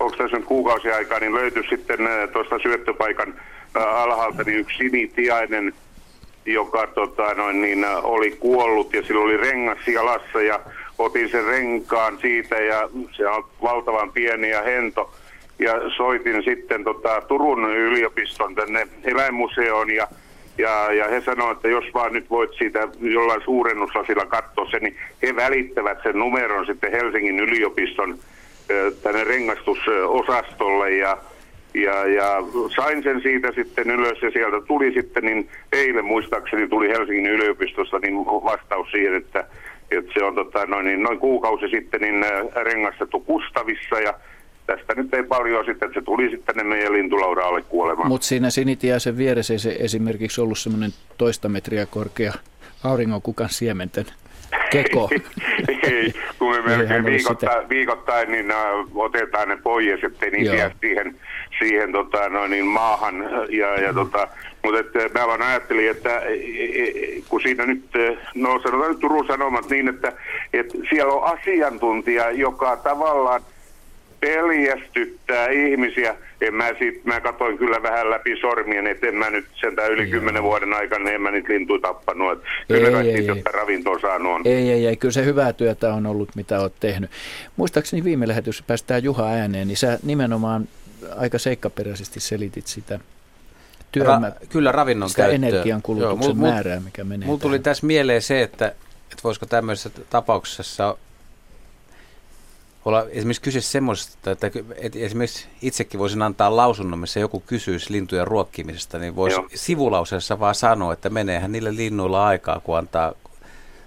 onko 0.00 0.16
tässä 0.16 0.36
nyt 0.36 0.46
kuukausi 0.46 0.92
aikaa, 0.92 1.18
niin 1.20 1.34
löytyi 1.34 1.68
sitten 1.68 1.98
tuosta 2.32 2.58
syöttöpaikan 2.58 3.34
alhaalta 3.74 4.42
niin 4.42 4.58
yksi 4.58 4.76
sinitiainen, 4.78 5.72
joka 6.46 6.86
tota, 6.86 7.34
noin, 7.34 7.62
niin, 7.62 7.84
oli 8.02 8.30
kuollut 8.30 8.94
ja 8.94 9.02
sillä 9.02 9.20
oli 9.20 9.36
rengas 9.36 9.88
jalassa 9.88 10.42
ja 10.42 10.60
otin 11.04 11.28
sen 11.28 11.44
renkaan 11.44 12.18
siitä 12.20 12.56
ja 12.56 12.88
se 13.12 13.28
on 13.28 13.44
valtavan 13.62 14.12
pieni 14.12 14.50
ja 14.50 14.62
hento. 14.62 15.14
Ja 15.58 15.72
soitin 15.96 16.42
sitten 16.42 16.84
tota, 16.84 17.20
Turun 17.20 17.76
yliopiston 17.76 18.54
tänne 18.54 18.88
eläinmuseoon 19.04 19.90
ja 19.90 20.08
ja, 20.58 20.92
ja 20.92 21.08
he 21.08 21.20
sanoivat, 21.20 21.56
että 21.56 21.68
jos 21.68 21.84
vaan 21.94 22.12
nyt 22.12 22.30
voit 22.30 22.50
siitä 22.58 22.88
jollain 23.00 23.42
suurennuslasilla 23.44 24.26
katsoa 24.26 24.70
sen, 24.70 24.82
niin 24.82 24.96
he 25.22 25.36
välittävät 25.36 25.98
sen 26.02 26.18
numeron 26.18 26.66
sitten 26.66 26.92
Helsingin 26.92 27.40
yliopiston 27.40 28.18
tänne 29.02 29.24
rengastusosastolle 29.24 30.90
ja, 30.90 31.18
ja, 31.74 32.06
ja 32.06 32.42
sain 32.76 33.02
sen 33.02 33.20
siitä 33.22 33.52
sitten 33.52 33.90
ylös 33.90 34.22
ja 34.22 34.30
sieltä 34.30 34.66
tuli 34.66 34.92
sitten, 34.92 35.24
niin 35.24 35.48
eilen 35.72 36.04
muistaakseni 36.04 36.68
tuli 36.68 36.88
Helsingin 36.88 37.32
yliopistosta 37.32 37.98
niin 37.98 38.16
vastaus 38.26 38.90
siihen, 38.90 39.14
että, 39.14 39.44
että 39.90 40.12
se 40.14 40.24
on 40.24 40.34
tota, 40.34 40.66
noin, 40.66 40.86
niin, 40.86 41.02
noin 41.02 41.18
kuukausi 41.18 41.68
sitten 41.68 42.00
niin 42.00 42.24
rengastettu 42.64 43.20
Kustavissa 43.20 44.00
ja 44.00 44.14
tästä 44.66 44.94
nyt 44.94 45.14
ei 45.14 45.22
paljon 45.22 45.64
sitten, 45.64 45.86
että 45.86 46.00
se 46.00 46.04
tuli 46.04 46.30
sitten 46.30 46.54
tänne 46.56 46.74
meidän 46.74 46.92
lintulaudaalle 46.92 47.62
kuolemaan. 47.62 48.08
Mutta 48.08 48.26
siinä 48.26 48.50
sinitiaisen 48.50 49.16
vieressä 49.16 49.54
ei 49.54 49.58
se 49.58 49.76
esimerkiksi 49.78 50.40
ollut 50.40 50.58
semmoinen 50.58 50.90
toista 51.18 51.48
metriä 51.48 51.86
korkea 51.86 52.32
auringonkukan 52.84 53.48
siementen 53.48 54.04
keko. 54.70 55.10
Ei, 55.82 56.12
kun 56.38 56.56
me 56.56 56.62
melkein 56.62 57.04
viikoittain, 57.04 57.68
viikoittain 57.68 58.30
niin 58.30 58.46
uh, 58.46 59.02
otetaan 59.04 59.48
ne 59.48 59.56
pois, 59.56 60.04
ettei 60.04 60.30
niitä 60.30 60.54
jää 60.54 60.70
siihen, 60.80 61.16
siihen 61.58 61.92
tota, 61.92 62.28
no, 62.28 62.46
niin 62.46 62.66
maahan. 62.66 63.14
Ja, 63.48 63.80
ja, 63.80 63.92
tota, 63.94 64.28
mutta 64.62 64.80
että 64.80 65.20
mä 65.20 65.26
vaan 65.26 65.42
ajattelin, 65.42 65.90
että 65.90 66.18
e, 66.18 66.34
e, 66.34 67.22
kun 67.28 67.40
siinä 67.40 67.66
nyt, 67.66 67.84
eh, 67.96 68.18
no 68.34 68.60
sanotaan 68.62 68.90
nyt 68.90 69.00
Turun 69.00 69.26
Sanomat 69.26 69.70
niin, 69.70 69.88
että, 69.88 70.12
että 70.52 70.78
siellä 70.90 71.12
on 71.12 71.38
asiantuntija, 71.38 72.30
joka 72.30 72.76
tavallaan 72.76 73.42
peljästyttää 74.20 75.48
ihmisiä. 75.48 76.16
En 76.40 76.54
mä, 76.54 76.68
sit, 76.78 77.04
mä 77.04 77.20
katoin 77.20 77.58
kyllä 77.58 77.82
vähän 77.82 78.10
läpi 78.10 78.40
sormien, 78.40 78.86
että 78.86 79.06
en 79.06 79.14
mä 79.14 79.30
nyt 79.30 79.46
sentään 79.54 79.92
yli 79.92 80.06
kymmenen 80.06 80.42
vuoden 80.42 80.72
aikana, 80.72 81.04
niin 81.04 81.14
en 81.14 81.22
mä 81.22 81.30
niitä 81.30 81.52
lintuja 81.52 81.80
tappanut. 81.80 82.32
Että 82.32 82.44
kyllä 82.68 82.88
Ei, 82.88 82.92
kai 82.92 83.10
ei, 83.10 83.26
jotta 83.26 83.50
ravintoa 83.50 83.98
saanut 83.98 84.32
on. 84.32 84.42
Ei, 84.44 84.70
ei, 84.70 84.86
ei. 84.86 84.96
Kyllä 84.96 85.12
se 85.12 85.24
hyvää 85.24 85.52
työtä 85.52 85.94
on 85.94 86.06
ollut, 86.06 86.36
mitä 86.36 86.60
olet 86.60 86.72
tehnyt. 86.80 87.10
Muistaakseni 87.56 88.04
viime 88.04 88.28
lähetyksessä 88.28 88.64
päästään 88.66 89.04
Juha 89.04 89.26
ääneen, 89.26 89.68
niin 89.68 89.76
sä 89.76 89.98
nimenomaan 90.02 90.68
aika 91.16 91.38
seikkaperäisesti 91.38 92.20
selitit 92.20 92.66
sitä 92.66 93.00
työmä, 93.92 94.32
Ra- 94.40 94.46
kyllä 94.46 94.72
ravinnon 94.72 95.08
sitä 95.10 95.22
käyttöä. 95.22 95.48
energiankulutuksen 95.48 96.28
Joo, 96.28 96.34
mul- 96.34 96.52
määrää, 96.52 96.80
mikä 96.80 97.04
menee. 97.04 97.26
Mulla 97.26 97.40
tuli 97.40 97.58
tässä 97.58 97.86
mieleen 97.86 98.22
se, 98.22 98.42
että, 98.42 98.66
että 99.12 99.22
voisiko 99.24 99.46
tämmöisessä 99.46 99.90
tapauksessa 100.10 100.96
olla 102.84 103.06
esimerkiksi 103.08 103.42
kyse 103.42 103.60
semmoisesta, 103.60 104.30
että, 104.30 104.50
että 104.76 104.98
esimerkiksi 104.98 105.46
itsekin 105.62 106.00
voisin 106.00 106.22
antaa 106.22 106.56
lausunnon, 106.56 106.98
missä 106.98 107.20
joku 107.20 107.40
kysyisi 107.46 107.92
lintujen 107.92 108.26
ruokkimisesta, 108.26 108.98
niin 108.98 109.16
voisi 109.16 109.40
sivulauseessa 109.54 110.40
vaan 110.40 110.54
sanoa, 110.54 110.92
että 110.92 111.10
meneehän 111.10 111.52
niillä 111.52 111.74
linnuilla 111.74 112.26
aikaa, 112.26 112.60
kun 112.60 112.78
antaa 112.78 113.12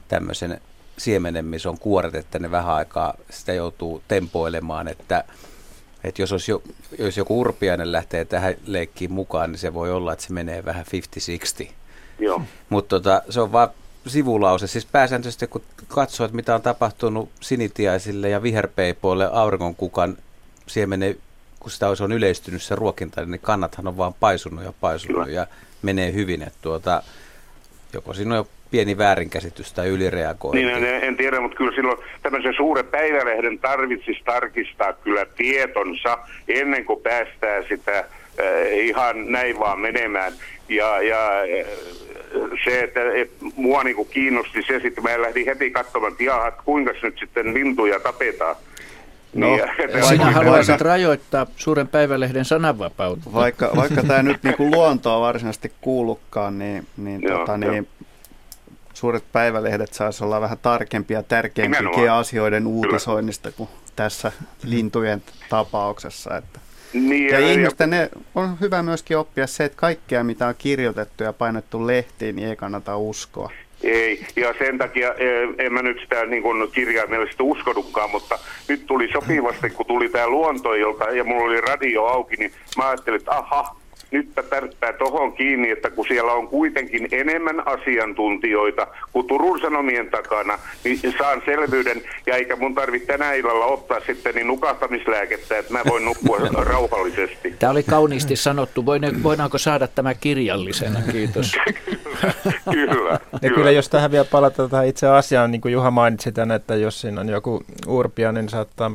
tämmöisen 0.08 0.62
siemenen, 0.98 1.46
missä 1.46 1.70
on 1.70 1.80
kuoret, 1.80 2.16
että 2.16 2.40
ne 2.40 2.52
vähän 2.52 2.74
aikaa 2.74 3.14
sitä 3.30 3.54
joutuu 3.54 4.04
tempoilemaan, 4.08 4.88
että, 4.88 5.24
että 6.04 6.22
jos, 6.22 6.32
olisi 6.32 6.52
jo, 6.52 6.64
jos 7.00 7.18
joku 7.18 7.40
urpiainen 7.40 7.92
lähtee 7.92 8.26
tähän 8.26 8.56
leikkiin 8.66 9.12
mukaan, 9.12 9.52
niin 9.52 9.60
se 9.60 9.74
voi 9.74 9.92
olla, 9.92 10.14
että 10.14 10.26
se 10.26 10.34
menee 10.34 10.66
vähän 10.66 10.86
50-60. 11.66 11.68
Joo. 12.20 12.42
Mutta 12.70 13.00
tota, 13.00 13.22
se 13.30 13.42
on 13.42 13.52
vaan 13.52 13.70
sivulause. 14.08 14.68
Siis 14.68 14.86
pääsääntöisesti 14.86 15.48
kun 15.48 15.62
katsoo, 15.88 16.26
että 16.26 16.36
mitä 16.36 16.56
on 16.56 16.62
tapahtunut 16.62 17.30
sinitiaisille 17.42 18.30
ja 18.30 18.44
viherpeipoille 18.44 19.30
auringonkukan 19.32 20.18
siemenen, 20.68 21.18
kun 21.60 21.72
sitä 21.72 21.88
on 21.90 22.12
yleistynyt 22.12 22.64
se 22.64 22.76
ruokinta, 22.76 23.26
niin 23.26 23.42
kannathan 23.42 23.88
on 23.88 23.98
vaan 23.98 24.14
paisunut 24.14 24.64
ja 24.64 24.74
paisunut 24.82 25.24
Kyllä. 25.24 25.36
ja 25.36 25.48
menee 25.82 26.14
hyvin. 26.14 26.42
Että 26.42 26.60
tuota, 26.62 27.04
joko 27.94 28.14
siinä 28.14 28.32
on 28.32 28.38
jo 28.38 28.48
pieni 28.74 28.98
väärinkäsitys 28.98 29.74
tai 29.74 29.88
ylireagointi. 29.88 30.66
Niin, 30.66 30.86
en, 30.86 31.04
en 31.04 31.18
tiedä, 31.18 31.40
mutta 31.40 31.58
kyllä 31.58 31.76
silloin 31.76 31.98
tämmöisen 32.24 32.54
suuren 32.54 32.86
päivälehden 32.86 33.60
tarvitsisi 33.60 34.22
tarkistaa 34.26 34.94
kyllä 34.94 35.26
tietonsa 35.26 36.18
ennen 36.48 36.86
kuin 36.86 37.02
päästään 37.02 37.64
sitä 37.70 38.00
äh, 38.00 38.06
ihan 38.74 39.32
näin 39.32 39.60
vaan 39.60 39.80
menemään. 39.80 40.34
Ja, 40.70 41.02
ja 41.02 41.30
äh, 41.42 41.68
se, 42.64 42.80
että 42.80 43.02
et, 43.14 43.32
mua 43.56 43.84
niinku 43.84 44.06
kiinnosti 44.06 44.62
se, 44.68 44.80
sitten 44.80 45.04
mä 45.04 45.22
lähdin 45.22 45.46
heti 45.46 45.72
katsomaan, 45.72 46.12
että 46.12 46.24
jaha, 46.24 46.52
kuinka 46.52 46.92
nyt 47.04 47.20
sitten 47.20 47.54
lintuja 47.54 48.00
tapetaan. 48.00 48.56
No, 49.36 49.48
niin, 49.48 49.62
sinä 50.10 50.32
haluaisit 50.32 50.82
rajoittaa 50.82 51.48
suuren 51.56 51.88
päivälehden 51.88 52.46
sananvapautta. 52.46 53.34
Vaikka, 53.34 53.72
vaikka 53.76 54.04
tämä 54.04 54.24
nyt 54.24 54.44
niin 54.44 54.58
kuin 54.58 54.72
luontoa 54.72 55.22
varsinaisesti 55.22 55.72
kuulukaan, 55.82 56.60
niin, 56.60 56.88
niin, 56.98 57.22
Joo, 57.22 57.40
tota, 57.40 57.58
niin 57.58 57.88
suuret 58.94 59.24
päivälehdet 59.32 59.94
saisi 59.94 60.24
olla 60.24 60.42
vähän 60.42 60.58
tarkempia, 60.62 61.24
tärkeimpiä 61.24 62.16
asioiden 62.16 62.68
uutisoinnista 62.68 63.52
kuin 63.52 63.70
tässä 63.96 64.32
lintujen 64.64 65.22
tapauksessa. 65.50 66.38
Että. 66.38 66.60
Niin, 66.94 67.30
ja, 67.30 67.40
ja 67.40 67.52
ihmisten 67.52 67.90
ne, 67.90 68.10
on 68.36 68.58
hyvä 68.62 68.84
myöskin 68.84 69.18
oppia 69.18 69.48
se, 69.48 69.64
että 69.64 69.78
kaikkea 69.78 70.24
mitä 70.24 70.48
on 70.48 70.56
kirjoitettu 70.58 71.24
ja 71.24 71.34
painettu 71.34 71.88
lehtiin, 71.88 72.36
niin 72.36 72.48
ei 72.48 72.56
kannata 72.56 72.98
uskoa. 72.98 73.52
Ei, 73.84 74.26
ja 74.36 74.54
sen 74.60 74.78
takia 74.78 75.14
e, 75.14 75.28
en 75.58 75.74
mä 75.74 75.82
nyt 75.82 76.00
sitä 76.00 76.26
niin 76.26 76.44
kuin 76.44 76.72
kirjaimellisesti 76.72 77.44
uskonutkaan, 77.44 78.12
mutta 78.12 78.40
nyt 78.68 78.86
tuli 78.86 79.10
sopivasti, 79.12 79.70
kun 79.70 79.86
tuli 79.86 80.10
tämä 80.10 80.28
luontoilta 80.28 81.04
ja 81.04 81.24
mulla 81.24 81.44
oli 81.44 81.62
radio 81.62 82.06
auki, 82.06 82.36
niin 82.36 82.52
mä 82.78 82.90
ajattelin, 82.90 83.20
että 83.20 83.32
aha, 83.32 83.76
nyt 84.14 84.30
tärppää 84.50 84.94
tuohon 84.94 85.34
kiinni, 85.34 85.70
että 85.70 85.90
kun 85.90 86.06
siellä 86.08 86.34
on 86.34 86.48
kuitenkin 86.48 87.08
enemmän 87.12 87.68
asiantuntijoita 87.68 88.88
kuin 89.14 89.28
Turun 89.28 89.60
Sanomien 89.62 90.10
takana, 90.10 90.60
niin 90.84 91.00
saan 91.18 91.42
selvyyden, 91.46 92.02
ja 92.26 92.36
eikä 92.36 92.56
mun 92.56 92.76
tarvitse 92.76 93.08
tänä 93.08 93.34
illalla 93.34 93.66
ottaa 93.66 94.00
sitten 94.00 94.36
niin 94.36 94.48
nukahtamislääkettä, 94.48 95.58
että 95.58 95.74
mä 95.74 95.82
voin 95.90 96.06
nukkua 96.06 96.38
rauhallisesti. 96.72 97.56
Tämä 97.60 97.72
oli 97.72 97.84
kauniisti 97.84 98.36
sanottu. 98.36 98.86
Voidaanko 99.24 99.58
saada 99.58 99.88
tämä 99.88 100.14
kirjallisena? 100.14 101.00
Kiitos. 101.12 101.52
kyllä, 102.72 103.20
ja 103.32 103.40
kyllä. 103.40 103.56
kyllä, 103.56 103.72
jos 103.72 103.90
tähän 103.90 104.12
vielä 104.12 104.26
palata 104.26 104.70
tähän 104.70 104.88
itse 104.88 105.08
asiaan, 105.08 105.52
niin 105.52 105.62
kuin 105.62 105.72
Juha 105.72 105.92
mainitsi 105.92 106.32
tämän, 106.32 106.56
että 106.56 106.76
jos 106.76 107.02
siinä 107.02 107.22
on 107.22 107.30
joku 107.30 107.64
urpia, 107.88 108.32
niin 108.32 108.50
saattaa 108.50 108.92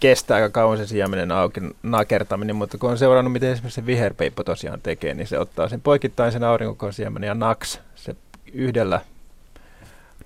kestää 0.00 0.34
aika 0.34 0.50
kauan 0.50 0.78
se 0.78 0.86
siemenen 0.86 1.32
auki 1.32 1.60
nakertaminen, 1.82 2.56
mutta 2.56 2.78
kun 2.78 2.90
on 2.90 2.98
seurannut, 2.98 3.32
miten 3.32 3.50
esimerkiksi 3.50 3.80
se 3.80 3.86
viherpeippo 3.86 4.44
tosiaan 4.44 4.80
tekee, 4.82 5.14
niin 5.14 5.26
se 5.26 5.38
ottaa 5.38 5.68
sen 5.68 5.80
poikittaisen 5.80 6.42
siemenen 6.90 7.26
ja 7.26 7.34
naks, 7.34 7.80
se 7.94 8.16
yhdellä 8.52 9.00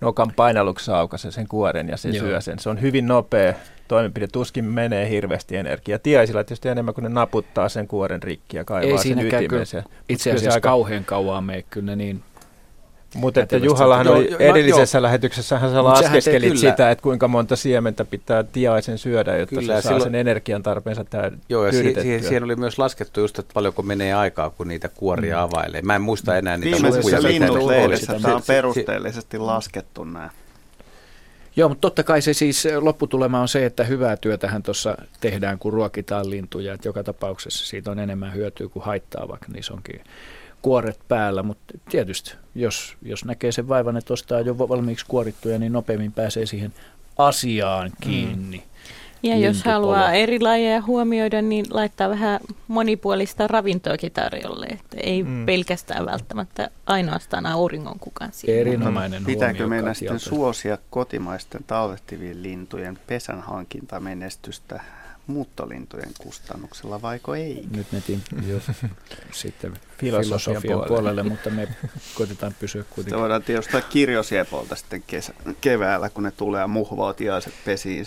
nokan 0.00 0.32
painalluksessa 0.36 0.98
aukaisee 0.98 1.30
sen 1.30 1.48
kuoren 1.48 1.88
ja 1.88 1.96
se 1.96 2.08
Joo. 2.08 2.26
syö 2.26 2.40
sen. 2.40 2.58
Se 2.58 2.70
on 2.70 2.80
hyvin 2.80 3.06
nopea 3.06 3.54
toimenpide, 3.88 4.26
tuskin 4.26 4.64
menee 4.64 5.08
hirveästi 5.08 5.56
energiaa. 5.56 5.98
Tiaisilla 5.98 6.44
tietysti 6.44 6.68
enemmän 6.68 6.94
kuin 6.94 7.02
ne 7.02 7.08
naputtaa 7.08 7.68
sen 7.68 7.88
kuoren 7.88 8.22
rikki 8.22 8.56
ja 8.56 8.64
kaivaa 8.64 8.90
Ei 8.90 8.98
sen 8.98 9.26
ytimeen. 9.26 9.66
Itse 10.08 10.30
asiassa 10.30 10.54
aika... 10.54 10.68
kauhean 10.68 11.04
kauan 11.04 11.44
mene, 11.44 11.64
kyllä 11.70 11.86
ne 11.86 11.96
niin 11.96 12.22
mutta 13.14 13.40
että 13.40 13.56
Juhallahan 13.56 14.09
oli 14.09 14.30
joo, 14.30 14.39
edellisessä 14.39 14.98
joo. 14.98 15.02
lähetyksessä, 15.02 15.59
hän 15.59 15.70
sä 15.70 15.84
laskeskelit 15.84 16.59
sitä, 16.59 16.90
että 16.90 17.02
kuinka 17.02 17.28
monta 17.28 17.56
siementä 17.56 18.05
pitää 18.05 18.43
tiaisen 18.43 18.98
syödä, 18.98 19.36
jotta 19.36 19.56
kyllä, 19.56 19.76
se 19.76 19.82
saa 19.82 19.90
silloin, 19.90 20.02
sen 20.02 20.14
energian 20.14 20.62
tarpeensa 20.62 21.05
täyden 21.05 21.40
Joo, 21.48 21.66
ja 21.66 21.72
siihen, 21.72 22.02
siihen, 22.02 22.22
siihen 22.22 22.44
oli 22.44 22.56
myös 22.56 22.78
laskettu 22.78 23.20
just, 23.20 23.39
että 23.39 23.55
paljonko 23.55 23.82
menee 23.82 24.14
aikaa, 24.14 24.51
kun 24.51 24.68
niitä 24.68 24.89
kuoria 24.89 25.36
mm. 25.36 25.43
availee. 25.43 25.82
Mä 25.82 25.94
en 25.94 26.02
muista 26.02 26.36
enää 26.36 26.56
niitä 26.56 26.76
lukuja. 26.89 27.22
Viimeisessä 27.22 28.20
tämä 28.22 28.34
on 28.34 28.43
perusteellisesti 28.47 29.39
laskettu 29.39 30.05
nämä. 30.05 30.30
Joo, 31.56 31.68
mutta 31.68 31.80
totta 31.80 32.02
kai 32.02 32.22
se 32.22 32.34
siis 32.34 32.68
lopputulema 32.80 33.40
on 33.40 33.48
se, 33.48 33.66
että 33.66 33.84
hyvää 33.84 34.16
työtähän 34.16 34.62
tuossa 34.62 34.97
tehdään, 35.20 35.59
kun 35.59 35.72
ruokitaan 35.72 36.30
lintuja. 36.30 36.74
Että 36.74 36.89
joka 36.89 37.05
tapauksessa 37.05 37.66
siitä 37.66 37.90
on 37.90 37.98
enemmän 37.98 38.34
hyötyä 38.34 38.68
kuin 38.68 38.84
haittaa, 38.84 39.28
vaikka 39.28 39.47
niissä 39.52 39.74
onkin 39.74 40.01
kuoret 40.62 41.01
päällä, 41.09 41.43
mutta 41.43 41.78
tietysti 41.90 42.34
jos, 42.55 42.97
jos 43.02 43.24
näkee 43.24 43.52
sen 43.52 43.68
vaivan, 43.68 43.97
että 43.97 44.12
ostaa 44.12 44.40
jo 44.40 44.59
valmiiksi 44.59 45.06
kuorittuja, 45.09 45.59
niin 45.59 45.72
nopeammin 45.72 46.12
pääsee 46.12 46.47
siihen 46.47 46.72
asiaan 47.18 47.89
mm. 47.89 47.97
kiinni. 48.01 48.56
Mm. 48.56 48.72
Ja 49.22 49.36
jos 49.36 49.64
haluaa 49.64 50.12
eri 50.12 50.40
lajeja 50.40 50.82
huomioida, 50.82 51.43
niin 51.43 51.66
laittaa 51.70 52.10
vähän 52.10 52.40
monipuolista 52.68 53.47
ravintoakin 53.47 54.12
tarjolle. 54.12 54.66
Että 54.66 54.97
ei 55.01 55.22
mm. 55.22 55.47
pelkästään 55.47 56.06
välttämättä 56.06 56.70
ainoastaan 56.86 57.47
auringon 57.47 57.98
kukan 57.98 58.28
siinä. 58.32 58.60
Erinomainen 58.60 59.24
Pitääkö 59.24 59.66
meidän 59.66 59.94
sitten 59.94 60.20
suosia 60.20 60.78
kotimaisten 60.90 61.64
talvehtivien 61.66 62.43
lintujen 62.43 62.98
pesän 63.06 63.40
hankintamenestystä 63.40 64.80
muuttolintujen 65.26 66.10
kustannuksella, 66.18 67.02
vaiko 67.02 67.34
ei? 67.34 67.66
Nyt 67.70 67.92
metin 67.92 68.22
jo 68.46 68.60
sitten 69.32 69.72
filosofian, 69.98 70.24
filosofian 70.24 70.62
puolelle. 70.62 70.88
puolelle, 70.88 71.22
mutta 71.22 71.50
me 71.50 71.68
koitetaan 72.14 72.54
pysyä 72.60 72.84
kuitenkin. 72.84 73.14
Se 73.14 73.20
voidaan 73.20 73.42
tietysti 73.42 73.76
kirjosiepolta 73.90 74.76
sitten 74.76 75.02
kesä, 75.06 75.34
keväällä, 75.60 76.10
kun 76.10 76.22
ne 76.22 76.30
tulee 76.30 76.60
ja 76.60 76.68
muhvaa 76.68 77.14
tiaiset 77.14 77.54
pesiin. 77.64 78.06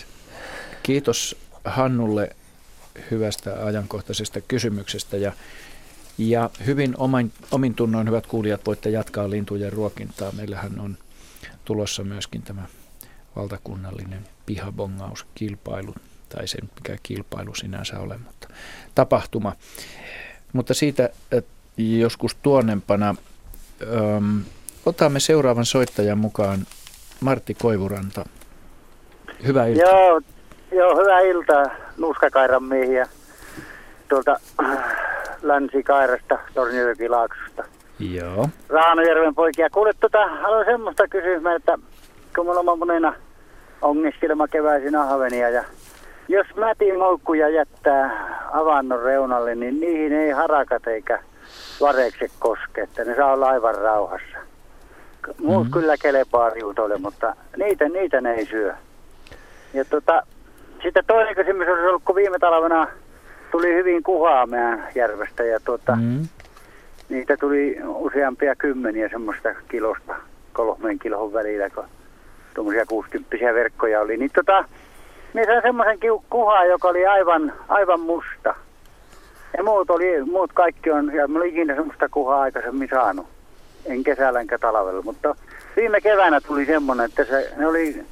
Kiitos 0.82 1.36
Hannulle 1.64 2.36
hyvästä 3.10 3.64
ajankohtaisesta 3.64 4.40
kysymyksestä 4.40 5.16
ja, 5.16 5.32
ja 6.18 6.50
hyvin 6.66 6.94
omin, 6.98 7.32
omin 7.50 7.74
tunnoin, 7.74 8.06
hyvät 8.06 8.26
kuulijat, 8.26 8.66
voitte 8.66 8.90
jatkaa 8.90 9.30
lintujen 9.30 9.72
ruokintaa. 9.72 10.32
Meillähän 10.32 10.80
on 10.80 10.98
tulossa 11.64 12.04
myöskin 12.04 12.42
tämä 12.42 12.66
valtakunnallinen 13.36 14.28
pihabongauskilpailu 14.46 15.94
tai 16.28 16.48
sen 16.48 16.70
mikä 16.74 16.96
kilpailu 17.02 17.54
sinänsä 17.54 18.00
ole, 18.00 18.18
mutta 18.24 18.48
tapahtuma. 18.94 19.52
Mutta 20.52 20.74
siitä 20.74 21.08
joskus 21.76 22.34
tuonnempana 22.34 23.14
äm, 23.82 24.42
otamme 24.86 25.20
seuraavan 25.20 25.64
soittajan 25.64 26.18
mukaan 26.18 26.58
Martti 27.20 27.54
Koivuranta. 27.54 28.24
Hyvää 29.46 29.66
iltaa. 29.66 29.90
Joo, 29.90 30.20
joo 30.72 30.96
hyvää 30.96 31.20
iltaa 31.20 31.64
Nuskakairan 31.96 32.62
miehiä 32.62 33.08
tuolta 34.08 34.36
Länsi-Kairasta, 35.42 36.38
Torniojokilaaksosta. 36.54 37.64
Joo. 37.98 38.48
Raanojärven 38.68 39.34
poikia. 39.34 39.70
Kuule, 39.70 39.92
tota, 40.00 40.26
haluan 40.26 40.64
semmoista 40.64 41.08
kysyä, 41.08 41.54
että 41.56 41.78
kun 42.36 42.46
mulla 42.46 42.72
on 42.72 42.78
monena 42.78 43.14
onniskelma 43.82 44.48
keväisin 44.48 44.96
ahvenia 44.96 45.50
ja 45.50 45.64
jos 46.28 46.46
mätin 46.56 46.98
moukkuja 46.98 47.48
jättää 47.48 48.10
avannon 48.52 49.02
reunalle, 49.02 49.54
niin 49.54 49.80
niihin 49.80 50.12
ei 50.12 50.30
harakat 50.30 50.86
eikä 50.86 51.22
varekset 51.80 52.32
koske, 52.38 52.82
että 52.82 53.04
ne 53.04 53.16
saa 53.16 53.32
olla 53.32 53.48
aivan 53.48 53.74
rauhassa. 53.74 54.38
Muut 55.38 55.58
mm-hmm. 55.58 55.70
kyllä 55.70 55.96
kelepaa 56.02 56.50
riutoille, 56.50 56.98
mutta 56.98 57.36
niitä, 57.56 57.88
niitä 57.88 58.20
ne 58.20 58.34
ei 58.34 58.46
syö. 58.46 58.74
Ja 59.74 59.84
tota, 59.84 60.22
sitten 60.82 61.04
toinen 61.06 61.34
kysymys 61.34 61.68
olisi 61.68 61.86
ollut, 61.86 62.02
kun 62.04 62.16
viime 62.16 62.38
talvena 62.38 62.88
tuli 63.50 63.74
hyvin 63.74 64.02
kuhaa 64.02 64.46
meidän 64.46 64.88
järvestä 64.94 65.44
ja 65.44 65.60
tota, 65.60 65.96
mm-hmm. 65.96 66.28
niitä 67.08 67.36
tuli 67.36 67.78
useampia 67.84 68.56
kymmeniä 68.56 69.08
semmoista 69.08 69.54
kilosta 69.68 70.14
kolmen 70.52 70.98
kilon 70.98 71.32
välillä, 71.32 71.70
kun 71.70 71.84
tuommoisia 72.54 72.86
60 72.86 73.36
verkkoja 73.54 74.00
oli. 74.00 74.16
Niin 74.16 74.30
tota, 74.34 74.64
minä 75.36 75.46
sain 75.46 75.62
semmoisen 75.62 75.98
kuhan, 76.30 76.68
joka 76.68 76.88
oli 76.88 77.06
aivan, 77.06 77.52
aivan 77.68 78.00
musta. 78.00 78.54
Ja 79.56 79.62
muut, 79.62 79.90
oli, 79.90 80.24
muut 80.24 80.52
kaikki 80.52 80.90
on, 80.90 81.14
ja 81.14 81.28
mä 81.28 81.38
olin 81.38 81.50
ikinä 81.50 81.74
semmoista 81.74 82.08
kuhaa 82.08 82.40
aikaisemmin 82.40 82.88
saanut. 82.88 83.26
En 83.86 84.04
kesällä 84.04 84.40
enkä 84.40 84.58
talvella, 84.58 85.02
mutta 85.02 85.34
viime 85.76 86.00
keväänä 86.00 86.40
tuli 86.40 86.66
semmoinen, 86.66 87.06
että 87.06 87.24
se, 87.24 87.52
ne 87.56 87.66
oli 87.66 88.06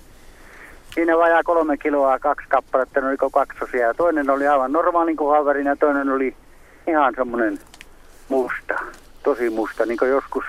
siinä 0.95 1.19
vajaa 1.19 1.43
kolme 1.43 1.77
kiloa, 1.77 2.19
kaksi 2.19 2.47
kappaletta, 2.49 3.01
ne 3.01 3.09
oliko 3.09 3.31
kaksosia. 3.31 3.87
Ja 3.87 3.95
toinen 3.95 4.31
oli 4.31 4.47
aivan 4.47 4.73
normaalin 4.73 5.17
kuhaverin 5.17 5.67
ja 5.67 5.77
toinen 5.77 6.11
oli 6.11 6.37
ihan 6.87 7.15
semmoinen 7.17 7.59
musta, 8.29 8.75
tosi 9.23 9.51
musta, 9.51 9.87
niin 9.87 9.99
kuin 9.99 10.11
joskus, 10.11 10.45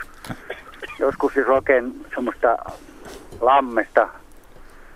joskus 1.00 1.36
jos 1.36 1.48
oikein 1.48 2.06
semmoista 2.16 2.58
lammesta 3.42 4.10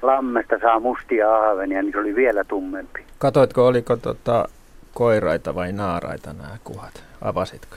lammesta 0.01 0.59
saa 0.61 0.79
mustia 0.79 1.35
ahvenia, 1.35 1.81
niin 1.81 1.91
se 1.91 1.99
oli 1.99 2.15
vielä 2.15 2.43
tummempi. 2.43 3.03
Katoitko, 3.17 3.67
oliko 3.67 3.95
tota, 3.95 4.45
koiraita 4.93 5.55
vai 5.55 5.71
naaraita 5.71 6.33
nämä 6.33 6.57
kuhat? 6.63 7.03
Avasitko? 7.21 7.75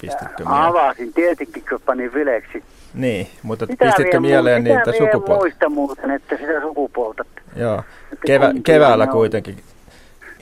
Pistitkö 0.00 0.44
mieleen? 0.44 0.64
Avasin, 0.64 1.12
tietenkin 1.12 1.64
kun 1.68 1.80
panin 1.86 2.14
vileksi. 2.14 2.64
Niin, 2.94 3.28
mutta 3.42 3.66
sitä 3.66 3.84
pistitkö 3.84 4.20
mieleen 4.20 4.64
niitä 4.64 4.92
sukupuolta? 4.92 5.42
muista 5.44 5.68
muuten, 5.68 6.10
että 6.10 6.36
sitä 6.36 6.60
sukupuolta. 6.60 7.24
Joo, 7.56 7.82
Kevä, 8.26 8.52
keväällä 8.64 9.06
kuitenkin. 9.06 9.56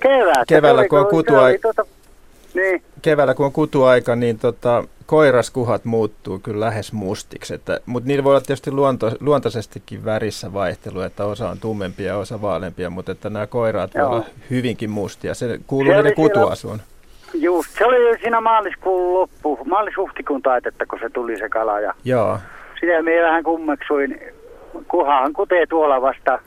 Keväällä, 0.00 0.44
keväällä 0.48 0.88
kun 0.88 0.98
on 0.98 1.06
kutuaika, 1.06 1.58
tuota, 1.62 1.84
niin. 2.54 2.82
Keväällä 3.02 3.34
kun 3.34 3.46
on 3.46 3.52
kutuaika, 3.52 4.16
niin 4.16 4.38
tota, 4.38 4.84
koiraskuhat 5.06 5.84
muuttuu 5.84 6.38
kyllä 6.38 6.60
lähes 6.60 6.92
mustiksi, 6.92 7.54
että, 7.54 7.80
mutta 7.86 8.08
niillä 8.08 8.24
voi 8.24 8.30
olla 8.30 8.40
tietysti 8.40 8.70
luonto, 8.70 9.12
luontaisestikin 9.20 10.04
värissä 10.04 10.52
vaihtelu, 10.52 11.00
että 11.00 11.24
osa 11.24 11.48
on 11.48 11.58
tummempia 11.60 12.06
ja 12.06 12.16
osa 12.16 12.42
vaaleampia, 12.42 12.90
mutta 12.90 13.12
että 13.12 13.30
nämä 13.30 13.46
koiraat 13.46 13.94
voi 13.94 14.02
olla 14.02 14.24
hyvinkin 14.50 14.90
mustia. 14.90 15.34
Se 15.34 15.60
kuuluu 15.66 15.92
niiden 15.92 16.14
kutuasuun. 16.14 16.80
Just, 17.34 17.70
se 17.78 17.84
oli 17.84 18.18
siinä 18.18 18.40
maaliskuun 18.40 19.14
loppu, 19.14 19.58
maalis-huhtikuun 19.64 20.42
taitetta, 20.42 20.86
kun 20.86 20.98
se 20.98 21.10
tuli 21.10 21.38
se 21.38 21.48
kala. 21.48 21.80
Ja 21.80 21.94
Joo. 22.04 22.38
Sitä 22.80 23.02
minä 23.02 23.22
vähän 23.22 23.44
kummeksuin, 23.44 24.20
kuhaan 24.88 25.32
kutee 25.32 25.66
tuolla 25.66 26.02
vasta 26.02 26.38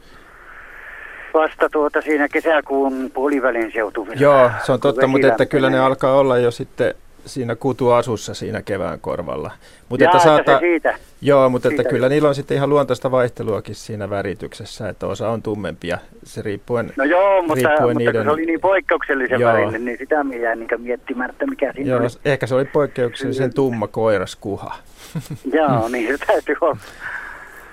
vasta 1.34 1.70
tuota 1.70 2.02
siinä 2.02 2.28
kesäkuun 2.28 3.12
puolivälin 3.14 3.72
seutuvilla. 3.72 4.22
Joo, 4.22 4.52
se 4.66 4.72
on 4.72 4.80
totta, 4.80 5.08
mutta 5.08 5.28
että 5.28 5.46
kyllä 5.46 5.70
ne 5.70 5.80
alkaa 5.80 6.16
olla 6.16 6.38
jo 6.38 6.52
sitten 6.52 6.96
siinä 7.26 7.56
kutuasussa 7.56 8.34
siinä 8.34 8.62
kevään 8.62 9.00
korvalla. 9.00 9.52
Mutta 9.90 10.06
että, 10.06 10.20
saata, 10.20 10.40
että 10.40 10.60
siitä. 10.60 10.96
Joo, 11.22 11.50
mutta 11.50 11.70
siitä 11.70 11.82
että 11.82 11.90
kyllä 11.90 12.10
niillä 12.10 12.28
on 12.28 12.36
sitten 12.36 12.58
ihan 12.58 12.70
luontaista 12.70 13.12
vaihteluakin 13.12 13.76
siinä 13.76 14.10
värityksessä, 14.10 14.90
että 14.90 15.08
osa 15.08 15.30
on 15.30 15.42
tummempia. 15.42 15.98
Se 16.24 16.42
riippuen 16.42 16.94
No 16.98 17.04
joo, 17.04 17.42
mutta, 17.42 17.70
mutta 17.70 17.94
niiden... 17.94 18.24
se 18.24 18.30
oli 18.30 18.46
niin 18.46 18.62
poikkeuksellisen 18.62 19.40
joo. 19.40 19.54
värinen, 19.54 19.86
niin 19.86 19.98
sitä 19.98 20.24
minä 20.24 20.42
jäin 20.42 20.60
niin 20.60 20.82
miettimään, 20.82 21.30
että 21.30 21.48
mikä 21.48 21.74
siinä 21.74 21.90
joo, 21.90 22.00
oli. 22.00 22.08
Ehkä 22.26 22.48
se 22.48 22.56
oli 22.56 22.66
poikkeuksellisen 22.66 23.54
tumma 23.54 23.88
koiraskuha. 23.88 24.76
joo, 25.54 25.90
niin 25.90 26.18
se 26.18 26.26
täytyy 26.26 26.56
olla. 26.62 26.78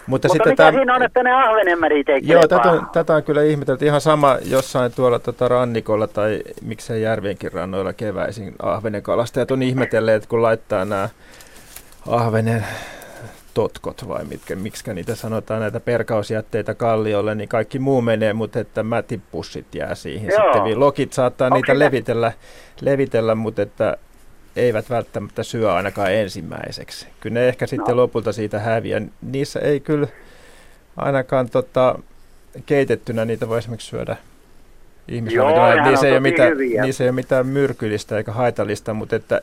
Mutta, 0.09 0.28
Mutta 0.28 0.28
sitten 0.28 0.52
mikä 0.52 0.62
tämä... 0.62 0.78
siinä 0.78 0.94
on, 0.94 1.02
että 1.02 1.22
ne 1.22 1.32
ahvenemmärit 1.32 2.09
ei 2.09 2.20
Joo, 2.22 2.47
tätä 2.48 2.70
on, 2.70 2.86
tätä 2.93 3.14
on 3.14 3.22
kyllä 3.22 3.43
ihmetelty. 3.43 3.86
Ihan 3.86 4.01
sama 4.01 4.39
jossain 4.44 4.93
tuolla 4.93 5.18
tota 5.18 5.48
rannikolla 5.48 6.06
tai 6.06 6.40
miksei 6.62 7.02
järvienkin 7.02 7.52
rannoilla 7.52 7.93
keväisin 7.93 8.55
ahvenekalastajat 8.62 9.51
on 9.51 9.62
ihmetelleet, 9.62 10.26
kun 10.26 10.43
laittaa 10.43 10.85
nämä 10.85 11.09
ahvenen 12.06 12.64
totkot 13.55 14.09
vai 14.09 14.24
mitkä, 14.24 14.56
miksi 14.56 14.94
niitä 14.94 15.14
sanotaan, 15.14 15.60
näitä 15.60 15.80
perkausjätteitä 15.80 16.74
kalliolle, 16.74 17.35
niin 17.35 17.48
kaikki 17.48 17.78
muu 17.78 18.02
menee, 18.02 18.32
mutta 18.32 18.60
että 18.60 18.82
mätipussit 18.82 19.74
jää 19.74 19.94
siihen 19.94 20.30
Joo. 20.30 20.52
sitten. 20.52 20.80
Lokit 20.80 21.12
saattaa 21.12 21.47
Onko 21.47 21.56
niitä 21.56 21.78
levitellä, 21.78 22.32
levitellä, 22.80 23.35
mutta 23.35 23.62
että 23.62 23.97
eivät 24.57 24.91
välttämättä 24.91 25.43
syö 25.43 25.73
ainakaan 25.73 26.12
ensimmäiseksi. 26.12 27.07
Kyllä 27.20 27.41
ne 27.41 27.49
ehkä 27.49 27.66
sitten 27.66 27.97
no. 27.97 28.03
lopulta 28.03 28.33
siitä 28.33 28.59
häviää. 28.59 29.01
Niissä 29.23 29.61
ei 29.61 29.81
kyllä 29.81 30.09
ainakaan 30.97 31.51
tota, 31.51 31.99
keitettynä 32.66 33.25
niitä 33.25 33.49
voi 33.49 33.59
esimerkiksi 33.59 33.89
syödä 33.89 34.16
ihmisravintola. 35.09 35.83
Niissä, 35.83 36.07
ei 36.07 36.12
ole 36.12 36.20
mitään, 36.20 36.53
niissä 36.83 37.05
ei 37.05 37.11
ole 37.11 37.15
mitään 37.15 37.47
myrkyllistä 37.47 38.16
eikä 38.16 38.33
haitallista, 38.33 38.95
mutta 38.95 39.16
että 39.16 39.41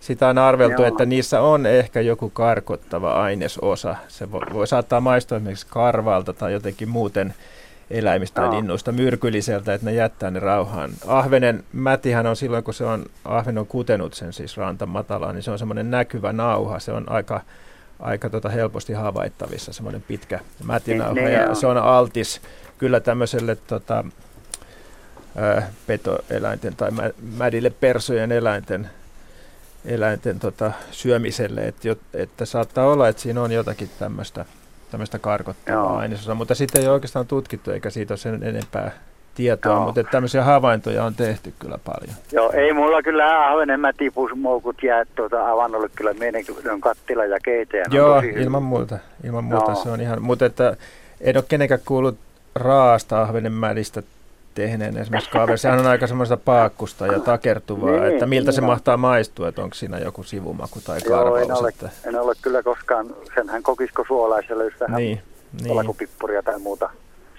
sitä 0.00 0.28
on 0.28 0.38
arveltu, 0.38 0.82
Joo. 0.82 0.88
että 0.88 1.06
niissä 1.06 1.40
on 1.40 1.66
ehkä 1.66 2.00
joku 2.00 2.30
karkottava 2.30 3.22
ainesosa. 3.22 3.96
Se 4.08 4.32
voi, 4.32 4.40
voi 4.52 4.66
saattaa 4.66 5.00
maistua 5.00 5.36
esimerkiksi 5.36 5.66
karvalta 5.70 6.32
tai 6.32 6.52
jotenkin 6.52 6.88
muuten 6.88 7.34
eläimistä 7.90 8.42
ja 8.42 8.50
linnuista 8.50 8.92
myrkylliseltä, 8.92 9.74
että 9.74 9.86
ne 9.86 9.92
jättää 9.92 10.30
ne 10.30 10.40
rauhaan. 10.40 10.90
Ahvenen 11.06 11.64
mätihän 11.72 12.26
on 12.26 12.36
silloin, 12.36 12.64
kun 12.64 12.74
se 12.74 12.84
on, 12.84 13.06
ahven 13.24 13.58
on 13.58 13.66
kutenut 13.66 14.14
sen 14.14 14.32
siis 14.32 14.56
ranta 14.56 14.86
matalaan, 14.86 15.34
niin 15.34 15.42
se 15.42 15.50
on 15.50 15.58
semmoinen 15.58 15.90
näkyvä 15.90 16.32
nauha. 16.32 16.78
Se 16.78 16.92
on 16.92 17.10
aika, 17.10 17.40
aika 18.00 18.30
tota 18.30 18.48
helposti 18.48 18.92
havaittavissa, 18.92 19.72
semmoinen 19.72 20.02
pitkä 20.08 20.40
mätinauha. 20.64 21.14
Ne, 21.14 21.32
ja 21.32 21.54
se 21.54 21.66
on 21.66 21.78
altis 21.78 22.40
kyllä 22.78 23.00
tämmöiselle 23.00 23.56
tota, 23.56 24.04
ää, 25.36 25.72
petoeläinten 25.86 26.76
tai 26.76 26.90
mä, 26.90 27.10
mädille 27.36 27.70
persojen 27.70 28.32
eläinten 28.32 28.90
eläinten 29.84 30.40
tota, 30.40 30.72
syömiselle, 30.90 31.60
että, 31.60 31.88
että 32.14 32.44
saattaa 32.44 32.86
olla, 32.86 33.08
että 33.08 33.22
siinä 33.22 33.42
on 33.42 33.52
jotakin 33.52 33.90
tämmöistä 33.98 34.44
tämmöistä 34.90 35.18
karkottavaa 35.18 35.98
ainesosaa, 35.98 36.34
mutta 36.34 36.54
sitten 36.54 36.82
ei 36.82 36.88
oikeastaan 36.88 37.26
tutkittu 37.26 37.70
eikä 37.70 37.90
siitä 37.90 38.12
ole 38.12 38.18
sen 38.18 38.42
enempää 38.42 38.90
tietoa, 39.34 39.72
Joo. 39.72 39.84
mutta 39.84 40.00
että 40.00 40.10
tämmöisiä 40.10 40.44
havaintoja 40.44 41.04
on 41.04 41.14
tehty 41.14 41.54
kyllä 41.58 41.78
paljon. 41.84 42.16
Joo, 42.32 42.52
ei 42.52 42.72
mulla 42.72 43.02
kyllä 43.02 43.46
ahvenen 43.46 43.80
mätipusmoukut 43.80 44.82
jää 44.82 45.04
tuota 45.14 45.50
avannolle 45.50 45.88
kyllä 45.94 46.14
on 46.72 46.80
kattila 46.80 47.24
ja 47.24 47.38
keiteä. 47.44 47.84
Joo, 47.90 48.22
ilman 48.36 48.62
muuta, 48.62 48.98
ilman 49.24 49.44
muuta 49.44 49.70
no. 49.70 49.82
se 49.82 49.90
on 49.90 50.00
ihan, 50.00 50.22
mutta 50.22 50.46
että 50.46 50.76
en 51.20 51.36
ole 51.36 51.44
kenenkään 51.48 51.80
kuullut 51.84 52.18
raasta 52.54 53.22
ahvenen 53.22 53.52
mädistä 53.52 54.02
tehneen 54.54 54.96
esimerkiksi 54.96 55.30
kaveri. 55.30 55.58
Sehän 55.58 55.78
on 55.78 55.86
aika 55.86 56.06
semmoista 56.06 56.36
paakkusta 56.36 57.06
ja 57.06 57.20
takertuvaa, 57.20 57.90
niin, 57.90 58.12
että 58.12 58.26
miltä 58.26 58.50
niin 58.50 58.54
se 58.54 58.60
on. 58.60 58.66
mahtaa 58.66 58.96
maistua, 58.96 59.48
että 59.48 59.62
onko 59.62 59.74
siinä 59.74 59.98
joku 59.98 60.22
sivumaku 60.22 60.80
tai 60.80 61.00
karvaus. 61.00 61.26
Joo, 61.26 61.36
en 61.36 61.52
ole, 61.52 61.68
että... 61.68 61.90
en 62.06 62.20
ole 62.20 62.34
kyllä 62.42 62.62
koskaan, 62.62 63.14
senhän 63.34 63.62
kokisko 63.62 64.04
suolaisella, 64.08 64.64
jos 64.64 64.74
vähän 64.80 64.96
niin, 64.96 65.22
niin. 65.62 66.44
tai 66.44 66.58
muuta 66.58 66.90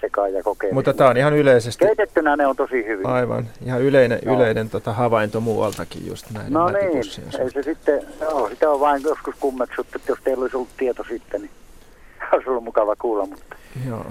sekaan 0.02 0.34
ja 0.34 0.42
kokee. 0.42 0.72
Mutta 0.72 0.94
tämä 0.94 1.10
on 1.10 1.16
ihan 1.16 1.34
yleisesti... 1.34 1.84
Keitettynä 1.84 2.36
ne 2.36 2.46
on 2.46 2.56
tosi 2.56 2.86
hyvin. 2.86 3.06
Aivan, 3.06 3.48
ihan 3.66 3.82
yleinen, 3.82 4.18
no. 4.24 4.34
yleinen 4.34 4.70
tota, 4.70 4.92
havainto 4.92 5.40
muualtakin 5.40 6.06
just 6.06 6.26
näin. 6.30 6.52
No 6.52 6.68
niin, 6.68 6.96
ei 7.40 7.50
se 7.50 7.62
sitten, 7.62 8.02
joo, 8.20 8.48
sitä 8.48 8.70
on 8.70 8.80
vain 8.80 9.02
joskus 9.02 9.34
kummeksuttu, 9.40 9.98
että 9.98 10.12
jos 10.12 10.18
teillä 10.24 10.42
olisi 10.42 10.56
ollut 10.56 10.76
tieto 10.76 11.04
sitten, 11.08 11.40
niin 11.40 11.50
olisi 12.32 12.48
ollut 12.48 12.64
mukava 12.64 12.96
kuulla, 12.96 13.26
mutta... 13.26 13.56
Joo. 13.88 14.06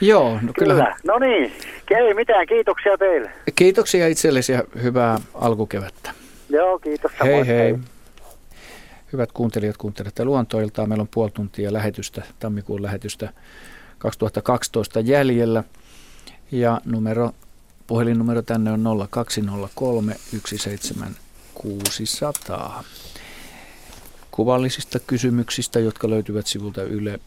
Joo, 0.00 0.38
no 0.42 0.52
kyllä. 0.58 0.74
kyllä. 0.74 0.96
No 1.04 1.18
niin, 1.18 1.52
ei 1.90 2.14
mitään, 2.14 2.46
kiitoksia 2.46 2.98
teille. 2.98 3.30
Kiitoksia 3.54 4.08
itsellesi 4.08 4.52
ja 4.52 4.64
hyvää 4.82 5.18
alkukevättä. 5.34 6.10
Joo, 6.48 6.78
kiitos. 6.78 7.12
Hei 7.24 7.34
hei. 7.34 7.46
hei. 7.46 7.78
Hyvät 9.12 9.32
kuuntelijat, 9.32 9.76
kuuntelette 9.76 10.24
luontoiltaa. 10.24 10.86
Meillä 10.86 11.02
on 11.02 11.08
puoli 11.14 11.30
tuntia 11.30 11.72
lähetystä, 11.72 12.22
tammikuun 12.38 12.82
lähetystä 12.82 13.32
2012 13.98 15.00
jäljellä. 15.00 15.64
Ja 16.52 16.80
numero, 16.84 17.30
puhelinnumero 17.86 18.42
tänne 18.42 18.70
on 18.70 19.08
0203 19.10 20.16
17600. 20.46 22.84
Kuvallisista 24.30 24.98
kysymyksistä, 24.98 25.80
jotka 25.80 26.10
löytyvät 26.10 26.46
sivulta 26.46 26.82
Yle 26.82 27.20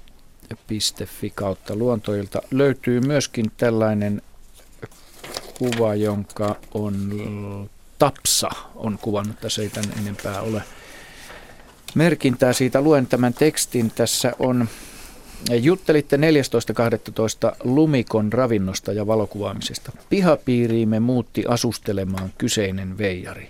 yle.fi 0.51 1.31
kautta 1.35 1.75
luontoilta 1.75 2.41
löytyy 2.51 2.99
myöskin 2.99 3.51
tällainen 3.57 4.21
kuva, 5.57 5.95
jonka 5.95 6.55
on 6.73 7.69
Tapsa 7.99 8.49
on 8.75 8.97
kuvannut. 9.01 9.39
Tässä 9.39 9.61
ei 9.61 9.69
tämän 9.69 9.91
enempää 10.01 10.41
ole 10.41 10.63
merkintää 11.95 12.53
siitä. 12.53 12.81
Luen 12.81 13.07
tämän 13.07 13.33
tekstin. 13.33 13.91
Tässä 13.95 14.33
on 14.39 14.67
Juttelitte 15.61 16.17
14.12. 16.17 16.21
Lumikon 17.63 18.33
ravinnosta 18.33 18.93
ja 18.93 19.07
valokuvaamisesta. 19.07 19.91
Pihapiiriimme 20.09 20.99
muutti 20.99 21.43
asustelemaan 21.47 22.33
kyseinen 22.37 22.97
veijari 22.97 23.49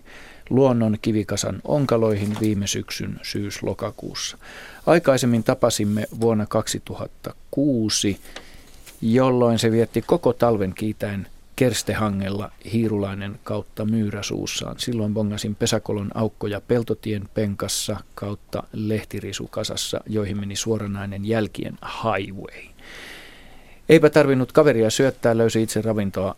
luonnon 0.52 0.98
kivikasan 1.02 1.62
onkaloihin 1.64 2.38
viime 2.42 2.68
syksyn 2.68 3.20
syys-lokakuussa. 3.22 4.38
Aikaisemmin 4.86 5.44
tapasimme 5.44 6.08
vuonna 6.22 6.46
2006, 6.46 8.20
jolloin 9.02 9.60
se 9.60 9.72
vietti 9.72 10.02
koko 10.02 10.34
talven 10.34 10.74
kiitäen 10.74 11.28
kerstehangella 11.56 12.52
hiirulainen 12.74 13.40
kautta 13.44 13.86
myyräsuussaan. 13.86 14.76
Silloin 14.80 15.14
bongasin 15.14 15.56
pesäkolon 15.56 16.12
aukkoja 16.14 16.62
peltotien 16.62 17.30
penkassa 17.34 17.98
kautta 18.16 18.64
lehtirisukasassa, 18.74 20.02
joihin 20.08 20.40
meni 20.40 20.56
suoranainen 20.56 21.26
jälkien 21.26 21.78
highway. 21.84 22.62
Eipä 23.90 24.10
tarvinnut 24.10 24.52
kaveria 24.52 24.90
syöttää, 24.90 25.38
löysi 25.38 25.64
itse 25.64 25.82
ravintoa 25.82 26.36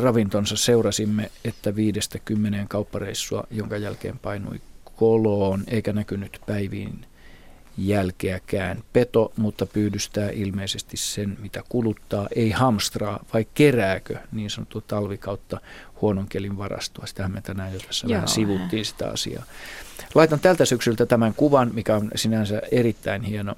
ravintonsa 0.00 0.56
seurasimme, 0.56 1.30
että 1.44 1.76
viidestä 1.76 2.18
kymmeneen 2.18 2.68
kauppareissua, 2.68 3.44
jonka 3.50 3.76
jälkeen 3.76 4.18
painui 4.18 4.60
koloon, 4.96 5.64
eikä 5.66 5.92
näkynyt 5.92 6.40
päiviin 6.46 7.06
jälkeäkään. 7.78 8.82
Peto, 8.92 9.32
mutta 9.36 9.66
pyydystää 9.66 10.30
ilmeisesti 10.30 10.96
sen, 10.96 11.36
mitä 11.40 11.62
kuluttaa, 11.68 12.28
ei 12.36 12.50
hamstraa, 12.50 13.24
vai 13.34 13.46
kerääkö 13.54 14.18
niin 14.32 14.50
sanottu 14.50 14.80
talvikautta 14.80 15.60
huonon 16.00 16.28
kelin 16.28 16.58
varastoa. 16.58 17.06
Sitähän 17.06 17.32
me 17.32 17.40
tänään 17.40 17.72
jo 17.72 17.80
tässä 17.80 18.06
Joo. 18.06 18.14
vähän 18.14 18.28
sivuttiin 18.28 18.84
sitä 18.84 19.08
asiaa. 19.08 19.44
Laitan 20.14 20.40
tältä 20.40 20.64
syksyltä 20.64 21.06
tämän 21.06 21.34
kuvan, 21.34 21.70
mikä 21.74 21.96
on 21.96 22.10
sinänsä 22.14 22.62
erittäin 22.70 23.22
hieno 23.22 23.54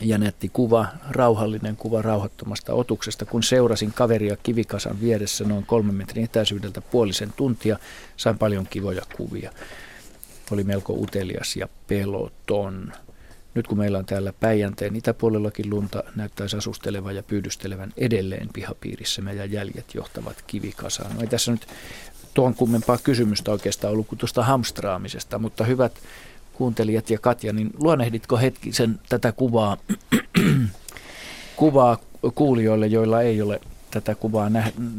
ja 0.00 0.18
nätti 0.18 0.48
kuva, 0.48 0.86
rauhallinen 1.10 1.76
kuva 1.76 2.02
rauhattomasta 2.02 2.74
otuksesta. 2.74 3.24
Kun 3.24 3.42
seurasin 3.42 3.92
kaveria 3.92 4.36
kivikasan 4.36 5.00
vieressä 5.00 5.44
noin 5.44 5.66
kolmen 5.66 5.94
metrin 5.94 6.24
etäisyydeltä 6.24 6.80
puolisen 6.80 7.32
tuntia, 7.36 7.78
sain 8.16 8.38
paljon 8.38 8.66
kivoja 8.70 9.02
kuvia. 9.16 9.52
Oli 10.50 10.64
melko 10.64 10.92
utelias 10.92 11.56
ja 11.56 11.68
peloton. 11.86 12.92
Nyt 13.54 13.66
kun 13.66 13.78
meillä 13.78 13.98
on 13.98 14.06
täällä 14.06 14.32
Päijänteen 14.40 14.96
itäpuolellakin 14.96 15.70
lunta, 15.70 16.04
näyttäisi 16.16 16.56
asustelevan 16.56 17.16
ja 17.16 17.22
pyydystelevän 17.22 17.92
edelleen 17.96 18.48
pihapiirissämme 18.52 19.34
ja 19.34 19.44
jäljet 19.44 19.94
johtavat 19.94 20.44
kivikasaan. 20.46 21.14
No 21.14 21.20
ei 21.20 21.26
tässä 21.26 21.52
nyt 21.52 21.66
tuon 22.34 22.54
kummempaa 22.54 22.98
kysymystä 22.98 23.52
oikeastaan 23.52 23.92
ollut 23.92 24.06
kuin 24.06 24.18
tuosta 24.18 24.44
hamstraamisesta, 24.44 25.38
mutta 25.38 25.64
hyvät 25.64 25.92
kuuntelijat 26.52 27.10
ja 27.10 27.18
Katja, 27.18 27.52
niin 27.52 27.70
luonnehditko 27.78 28.36
hetkisen 28.36 29.00
tätä 29.08 29.32
kuvaa, 29.32 29.76
kuvaa 31.56 31.98
kuulijoille, 32.34 32.86
joilla 32.86 33.22
ei 33.22 33.42
ole 33.42 33.60
tätä 33.90 34.14
kuvaa 34.14 34.50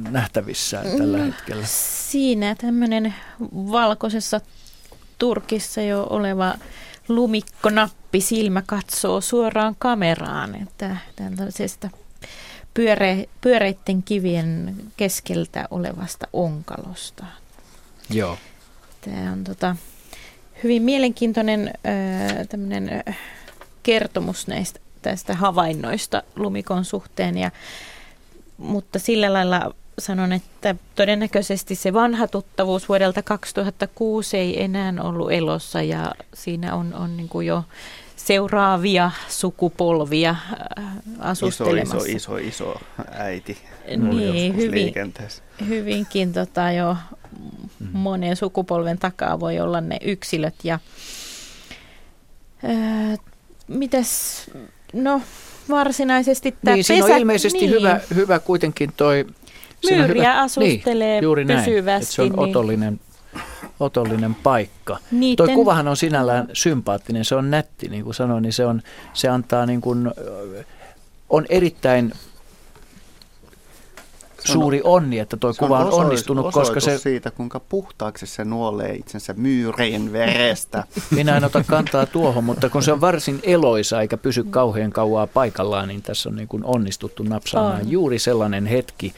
nähtävissään 0.10 0.86
tällä 0.98 1.18
mm, 1.18 1.24
hetkellä? 1.24 1.66
Siinä 1.66 2.56
tämmöinen 2.56 3.14
valkoisessa 3.54 4.42
Turkissa 5.20 5.82
jo 5.82 6.08
oleva 6.10 6.56
lumikkonappi 7.08 8.22
silmä 8.22 8.64
katsoo 8.66 9.22
suoraan 9.22 9.76
kameraan, 9.80 10.56
että 10.56 10.98
tällaisesta 11.16 11.90
pyöre, 12.74 13.30
pyöreitten 13.42 14.04
kivien 14.04 14.76
keskeltä 14.98 15.68
olevasta 15.72 16.28
onkalosta. 16.34 17.26
Joo. 18.10 18.38
Tämä 19.02 19.32
on 19.32 19.44
tota, 19.44 19.76
hyvin 20.64 20.84
mielenkiintoinen 20.84 21.74
äh, 23.08 23.18
kertomus 23.84 24.48
näistä 24.48 24.80
tästä 25.02 25.36
havainnoista 25.36 26.24
lumikon 26.36 26.86
suhteen, 26.86 27.38
ja, 27.38 27.52
mutta 28.58 29.00
sillä 29.00 29.34
lailla 29.34 29.74
sanon, 30.00 30.34
että 30.34 30.76
todennäköisesti 30.96 31.76
se 31.76 31.94
vanha 31.94 32.28
tuttavuus 32.28 32.90
vuodelta 32.90 33.22
2006 33.22 34.38
ei 34.38 34.64
enää 34.64 34.94
ollut 35.00 35.32
elossa 35.32 35.82
ja 35.82 36.12
siinä 36.34 36.76
on, 36.76 36.94
on 36.94 37.18
niin 37.18 37.30
kuin 37.30 37.48
jo 37.48 37.64
seuraavia 38.16 39.12
sukupolvia 39.30 40.36
asustelemassa. 41.20 41.98
Iso, 41.98 42.06
iso, 42.06 42.38
iso, 42.38 42.38
iso 42.38 42.82
äiti 43.12 43.58
niin, 43.98 44.56
hyvin, 44.56 44.94
hyvinkin 45.68 46.34
tota 46.34 46.72
jo 46.72 46.98
mm. 47.80 47.88
monen 47.92 48.36
sukupolven 48.36 49.00
takaa 49.00 49.40
voi 49.40 49.60
olla 49.60 49.82
ne 49.82 49.98
yksilöt. 50.02 50.56
Ja, 50.64 50.80
ää, 52.64 53.18
mitäs, 53.68 54.46
no 54.94 55.22
varsinaisesti 55.70 56.56
tämä 56.66 56.76
niin, 56.76 56.86
pesä, 56.88 57.06
on 57.06 57.20
ilmeisesti 57.20 57.60
niin. 57.60 57.72
hyvä, 57.72 58.00
hyvä 58.16 58.40
kuitenkin 58.40 58.94
toi 58.98 59.26
Myyriä 59.92 60.32
hyvä, 60.32 60.42
asustelee 60.42 61.14
niin, 61.16 61.24
juuri 61.24 61.46
näin, 61.46 61.60
pysyvästi. 61.60 62.14
se 62.14 62.22
on 62.22 62.30
niin. 62.30 62.40
otollinen, 62.40 63.00
otollinen 63.80 64.36
paikka. 64.36 64.98
Niiden... 65.12 65.46
Tuo 65.46 65.56
kuvahan 65.56 65.88
on 65.88 65.98
sinällään 65.98 66.48
sympaattinen, 66.54 67.26
se 67.26 67.36
on 67.36 67.52
nätti, 67.52 67.90
niin 67.90 68.04
kuin 68.04 68.14
sanoin, 68.14 68.42
niin 68.42 68.54
se, 68.54 68.66
on, 68.66 68.82
se 69.14 69.28
antaa 69.28 69.66
niin 69.66 69.82
kuin, 69.82 70.12
on 71.30 71.46
erittäin 71.50 72.14
suuri 74.46 74.82
onni, 74.84 75.20
että 75.20 75.38
tuo 75.38 75.54
kuva 75.60 75.80
on, 75.80 75.88
on 75.88 75.94
onnistunut, 75.94 76.52
koska 76.52 76.80
se... 76.80 76.98
siitä, 76.98 77.32
kuinka 77.32 77.60
puhtaaksi 77.60 78.28
se 78.28 78.46
nuolee 78.46 78.94
itsensä 78.94 79.34
myyreen 79.34 80.14
verestä. 80.14 80.84
Minä 81.16 81.38
en 81.38 81.44
ota 81.44 81.64
kantaa 81.68 82.06
tuohon, 82.06 82.44
mutta 82.44 82.70
kun 82.70 82.84
se 82.84 82.92
on 82.92 83.02
varsin 83.02 83.40
eloisa 83.44 84.02
eikä 84.02 84.18
pysy 84.18 84.44
kauhean 84.44 84.92
kauaa 84.92 85.28
paikallaan, 85.28 85.88
niin 85.88 86.02
tässä 86.02 86.30
on 86.30 86.36
niin 86.36 86.48
kuin 86.48 86.66
onnistuttu 86.66 87.24
napsaamaan 87.24 87.82
on. 87.82 87.92
juuri 87.92 88.20
sellainen 88.20 88.66
hetki, 88.66 89.14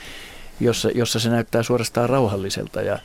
jossa, 0.60 0.90
jossa 0.96 1.20
se 1.20 1.30
näyttää 1.30 1.64
suorastaan 1.64 2.10
rauhalliselta 2.10 2.82
ja, 2.82 3.00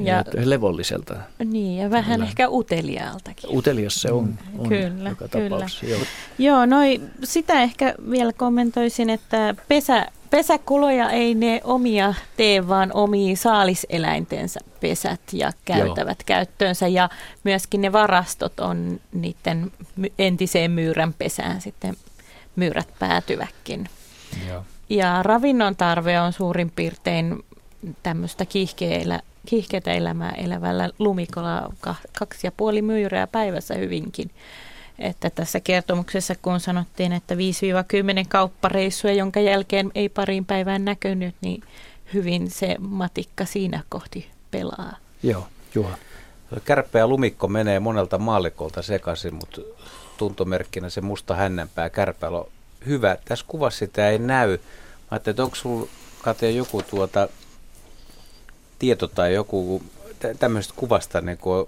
ja, 0.00 0.16
ja 0.16 0.24
levolliselta. 0.44 1.16
Niin, 1.44 1.82
ja 1.82 1.90
vähän 1.90 2.14
kyllä. 2.14 2.28
ehkä 2.28 2.48
uteliaaltakin. 2.48 3.56
Utelias 3.56 3.94
se 3.94 4.12
on, 4.12 4.38
on 4.58 4.68
kyllä, 4.68 5.08
joka 5.08 5.28
kyllä. 5.28 5.66
Joo, 5.82 6.00
Joo 6.38 6.66
noi, 6.66 7.00
sitä 7.24 7.62
ehkä 7.62 7.94
vielä 8.10 8.32
kommentoisin, 8.32 9.10
että 9.10 9.54
pesä, 9.68 10.06
pesäkuloja 10.34 11.10
ei 11.10 11.34
ne 11.34 11.60
omia 11.64 12.14
tee, 12.36 12.68
vaan 12.68 12.90
omia 12.94 13.36
saaliseläintensä 13.36 14.60
pesät 14.80 15.20
ja 15.32 15.52
käytävät 15.64 16.18
Joo. 16.18 16.26
käyttöönsä. 16.26 16.88
Ja 16.88 17.08
myöskin 17.44 17.80
ne 17.80 17.92
varastot 17.92 18.60
on 18.60 19.00
niiden 19.12 19.72
entiseen 20.18 20.70
myyrän 20.70 21.14
pesään 21.14 21.60
sitten 21.60 21.96
myyrät 22.56 22.88
päätyväkin. 22.98 23.88
Joo. 24.48 24.64
Ja 24.88 25.22
ravinnon 25.22 25.76
tarve 25.76 26.20
on 26.20 26.32
suurin 26.32 26.70
piirtein 26.70 27.44
tämmöistä 28.02 28.46
kiihkeellä, 28.46 29.20
kiihkeätä 29.46 29.92
elämää 29.92 30.32
elävällä 30.32 30.90
lumikolla 30.98 31.72
kaksi 32.18 32.46
ja 32.46 32.52
puoli 32.52 32.82
myyrää 32.82 33.26
päivässä 33.26 33.74
hyvinkin. 33.74 34.30
Että 34.98 35.30
tässä 35.30 35.60
kertomuksessa, 35.60 36.34
kun 36.42 36.60
sanottiin, 36.60 37.12
että 37.12 37.34
5-10 37.34 37.38
kauppareissua, 38.28 39.10
jonka 39.10 39.40
jälkeen 39.40 39.90
ei 39.94 40.08
pariin 40.08 40.44
päivään 40.44 40.84
näkynyt, 40.84 41.34
niin 41.40 41.62
hyvin 42.14 42.50
se 42.50 42.76
matikka 42.78 43.44
siinä 43.44 43.82
kohti 43.88 44.30
pelaa. 44.50 44.96
Joo, 45.22 45.46
Juha. 45.74 45.96
Kärppä 46.64 46.98
ja 46.98 47.08
lumikko 47.08 47.48
menee 47.48 47.80
monelta 47.80 48.18
maallikolta 48.18 48.82
sekaisin, 48.82 49.34
mutta 49.34 49.60
tuntomerkkinä 50.16 50.90
se 50.90 51.00
musta 51.00 51.34
hännänpää 51.34 51.90
kärpällä 51.90 52.38
on 52.38 52.46
hyvä. 52.86 53.16
Tässä 53.24 53.44
kuvassa 53.48 53.78
sitä 53.78 54.10
ei 54.10 54.18
näy. 54.18 54.50
Mä 54.50 54.58
ajattelin, 55.10 55.34
että 55.34 55.44
onko 55.44 55.56
sulla 55.56 55.88
Kate 56.22 56.50
joku 56.50 56.82
tuota 56.82 57.28
tieto 58.78 59.08
tai 59.08 59.34
joku 59.34 59.82
tämmöisestä 60.38 60.74
kuvasta 60.76 61.20
niin 61.20 61.38
kuin 61.38 61.66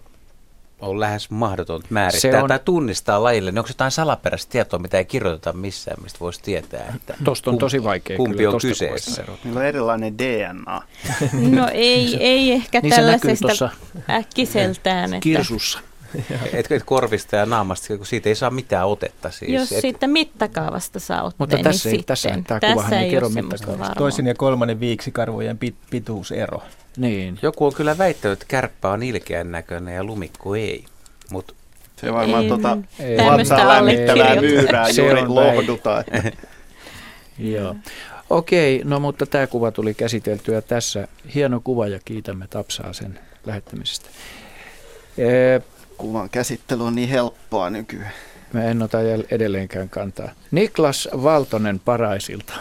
on 0.80 1.00
lähes 1.00 1.30
mahdoton 1.30 1.82
määrittää 1.90 2.42
on... 2.42 2.48
tai 2.48 2.60
tunnistaa 2.64 3.22
lajille. 3.22 3.50
Niin 3.50 3.58
onko 3.58 3.68
jotain 3.70 3.90
salaperäistä 3.90 4.52
tietoa, 4.52 4.78
mitä 4.78 4.98
ei 4.98 5.04
kirjoiteta 5.04 5.52
missään, 5.52 6.02
mistä 6.02 6.20
voisi 6.20 6.42
tietää, 6.42 6.92
että 6.96 7.14
Tuosta 7.24 7.50
on 7.50 7.58
tosi 7.58 7.84
vaikea 7.84 8.16
kumpi 8.16 8.36
kyllä, 8.36 8.50
on 8.50 8.60
kyseessä? 8.60 9.24
Niillä 9.44 9.60
on 9.60 9.66
erilainen 9.66 10.18
DNA. 10.18 10.82
No 11.50 11.68
ei, 11.72 12.16
ei 12.20 12.52
ehkä 12.52 12.80
niin 12.80 12.94
tällaisesta 12.94 13.70
äkkiseltään. 14.10 15.14
Että... 15.14 15.22
Kirsussa. 15.22 15.78
Et, 16.52 16.72
et 16.72 16.82
korvista 16.84 17.36
ja 17.36 17.46
naamasta, 17.46 17.96
kun 17.96 18.06
siitä 18.06 18.28
ei 18.28 18.34
saa 18.34 18.50
mitään 18.50 18.86
otetta. 18.86 19.30
Siis. 19.30 19.52
Jos 19.52 19.72
et... 19.72 19.80
siitä 19.80 20.06
mittakaavasta 20.06 21.00
saa 21.00 21.22
otteen, 21.22 21.36
Mutta 21.38 21.58
tässä, 21.58 21.88
niin 21.88 22.04
tässä, 22.04 22.28
sitten. 22.28 22.60
tämä 22.60 22.74
tässä 22.74 23.00
ei 23.00 23.10
kerro 23.10 23.28
mittakaavasta. 23.28 23.94
Toisen 23.94 24.26
ja 24.26 24.34
kolmannen 24.34 24.80
viiksikarvojen 24.80 25.58
pit, 25.58 25.74
pituusero. 25.90 26.62
Niin. 26.96 27.38
Joku 27.42 27.66
on 27.66 27.74
kyllä 27.74 27.98
väittänyt, 27.98 28.32
että 28.32 28.48
kärppä 28.48 28.90
on 28.90 29.02
ilkeän 29.02 29.52
näköinen 29.52 29.94
ja 29.94 30.04
lumikko 30.04 30.56
ei. 30.56 30.84
Mut 31.30 31.54
se 31.96 32.12
varmaan 32.12 32.42
ei, 32.42 32.48
tuota 32.48 32.78
vatsaa 33.26 33.68
lämmittävää 33.68 34.40
myyrää 34.40 34.88
juuri 34.88 35.26
lohdutaan. 35.26 36.04
Joo. 37.38 37.76
Okei, 38.30 38.82
no 38.84 39.00
mutta 39.00 39.26
tämä 39.26 39.46
kuva 39.46 39.70
tuli 39.70 39.94
käsiteltyä 39.94 40.60
tässä. 40.62 41.08
Hieno 41.34 41.60
kuva 41.64 41.86
ja 41.86 41.98
kiitämme 42.04 42.46
Tapsaa 42.46 42.92
sen 42.92 43.18
lähettämisestä. 43.46 44.08
Ee, 45.18 45.62
Kuvan 45.96 46.30
käsittely 46.30 46.84
on 46.84 46.94
niin 46.94 47.08
helppoa 47.08 47.70
nykyään. 47.70 48.12
Mä 48.52 48.64
en 48.64 48.82
ota 48.82 48.98
edelleenkään 49.30 49.88
kantaa. 49.88 50.28
Niklas 50.50 51.08
Valtonen 51.22 51.80
Paraisilta. 51.80 52.52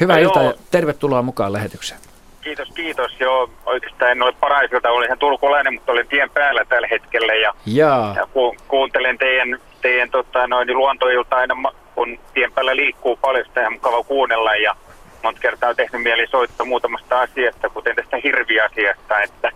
Hyvää 0.00 0.16
no 0.16 0.22
iltaa 0.22 0.42
ja 0.42 0.54
tervetuloa 0.70 1.22
mukaan 1.22 1.52
lähetykseen. 1.52 2.00
Kiitos, 2.40 2.68
kiitos. 2.74 3.20
Joo, 3.20 3.50
oikeastaan 3.66 4.10
en 4.10 4.22
ole 4.22 4.32
Paraisilta, 4.40 4.90
olin 4.90 5.06
ihan 5.06 5.18
turkulainen, 5.18 5.74
mutta 5.74 5.92
olin 5.92 6.08
tien 6.08 6.30
päällä 6.30 6.64
tällä 6.64 6.88
hetkellä 6.90 7.34
ja, 7.34 7.54
Jaa. 7.66 8.14
ja 8.16 8.26
ku, 8.26 8.56
kuuntelen 8.68 9.18
teidän, 9.18 9.58
teidän 9.82 10.10
tota, 10.10 10.46
noin, 10.46 10.76
luontoilta 10.76 11.36
aina, 11.36 11.72
kun 11.94 12.18
tien 12.34 12.52
päällä 12.52 12.76
liikkuu 12.76 13.16
paljon, 13.16 13.46
sitä 13.46 13.60
ihan 13.60 13.72
mukava 13.72 14.04
kuunnella 14.04 14.56
ja 14.56 14.76
monta 15.22 15.40
kertaa 15.40 15.70
on 15.70 15.76
tehnyt 15.76 16.02
mieli 16.02 16.26
soittaa 16.26 16.66
muutamasta 16.66 17.20
asiasta, 17.20 17.68
kuten 17.68 17.96
tästä 17.96 18.16
hirviasiasta, 18.24 19.22
että 19.22 19.52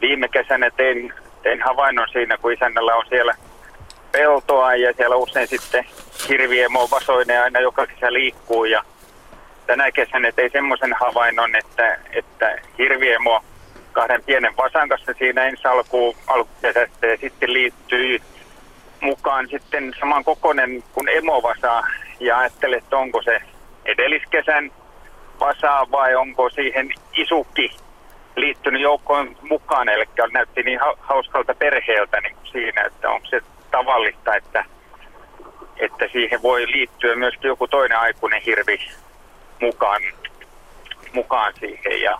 viime 0.00 0.28
kesänä 0.28 0.70
tein 0.70 1.12
tein 1.42 1.62
havainnon 1.62 2.08
siinä, 2.12 2.36
kun 2.36 2.52
isännällä 2.52 2.94
on 2.94 3.04
siellä 3.08 3.34
peltoa 4.12 4.74
ja 4.74 4.92
siellä 4.92 5.16
usein 5.16 5.48
sitten 5.48 5.84
hirviemo 6.28 6.88
vasoinen 6.90 7.42
aina 7.42 7.60
joka 7.60 7.86
kesä 7.86 8.12
liikkuu. 8.12 8.64
Ja 8.64 8.82
tänä 9.66 9.92
kesänä 9.92 10.32
tein 10.32 10.50
semmoisen 10.52 10.94
havainnon, 11.00 11.56
että, 11.56 11.98
että 12.12 12.58
hirviemo 12.78 13.44
kahden 13.92 14.22
pienen 14.22 14.56
vasan 14.56 14.88
kanssa 14.88 15.12
siinä 15.18 15.44
ensi 15.44 15.68
alkuun 15.68 16.16
alkukesästä 16.26 17.06
ja 17.06 17.16
sitten 17.16 17.52
liittyy 17.52 18.18
mukaan 19.00 19.48
sitten 19.48 19.94
saman 20.00 20.24
kokoinen 20.24 20.84
kuin 20.92 21.08
emovasa. 21.08 21.82
Ja 22.20 22.38
ajattelin, 22.38 22.78
että 22.78 22.96
onko 22.96 23.22
se 23.22 23.42
edelliskesän 23.84 24.70
vasa 25.40 25.86
vai 25.90 26.14
onko 26.14 26.50
siihen 26.50 26.90
isukki 27.16 27.76
liittynyt 28.36 28.82
joukkoon 28.82 29.36
mukaan, 29.48 29.88
eli 29.88 30.04
näytti 30.32 30.62
niin 30.62 30.80
hauskalta 31.00 31.54
perheeltä 31.54 32.20
niin 32.20 32.34
kuin 32.34 32.46
siinä, 32.46 32.82
että 32.82 33.10
onko 33.10 33.26
se 33.26 33.40
tavallista, 33.70 34.36
että 34.36 34.64
että 35.80 36.08
siihen 36.12 36.42
voi 36.42 36.66
liittyä 36.66 37.16
myöskin 37.16 37.48
joku 37.48 37.68
toinen 37.68 37.98
aikuinen 37.98 38.42
hirvi 38.42 38.78
mukaan, 39.60 40.02
mukaan 41.12 41.52
siihen. 41.60 42.00
Ja, 42.02 42.18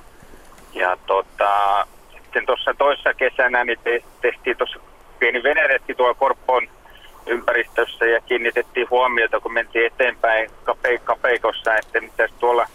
ja 0.74 0.96
tota, 1.06 1.86
sitten 2.12 2.46
tuossa 2.46 2.74
toissa 2.78 3.14
kesänä 3.14 3.64
niin 3.64 3.78
te, 3.84 4.02
tehtiin 4.20 4.56
tuossa 4.56 4.80
pieni 5.18 5.42
veneretti 5.42 5.94
tuolla 5.94 6.14
Korppoon 6.14 6.68
ympäristössä 7.26 8.04
ja 8.06 8.20
kiinnitettiin 8.20 8.90
huomiota, 8.90 9.40
kun 9.40 9.52
mentiin 9.52 9.86
eteenpäin 9.86 10.50
kape, 10.64 10.98
kapeikossa, 10.98 11.76
että 11.76 12.00
mitä 12.00 12.28
tuolla 12.38 12.66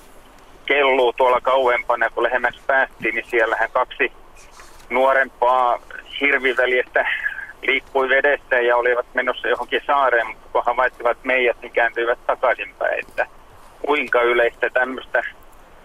kelluu 0.66 1.14
tuolla 1.14 1.42
kauempana, 1.42 2.10
kun 2.10 2.24
lähemmäksi 2.24 2.62
päästiin, 2.68 3.16
niin 3.16 3.26
siellähän 3.30 3.72
kaksi 3.72 4.12
nuorempaa 4.90 5.80
hirviväljestä 6.22 7.06
liikkui 7.62 8.10
vedessä 8.10 8.56
ja 8.56 8.78
olivat 8.78 9.06
menossa 9.14 9.48
johonkin 9.48 9.82
saareen, 9.88 10.28
mutta 10.28 10.48
kun 10.52 10.64
havaittivat 10.66 11.18
meidät, 11.24 11.58
niin 11.62 11.72
kääntyivät 11.72 12.20
takaisinpäin, 12.28 13.00
että 13.00 13.28
kuinka 13.86 14.22
yleistä 14.22 14.70
tämmöistä 14.70 15.22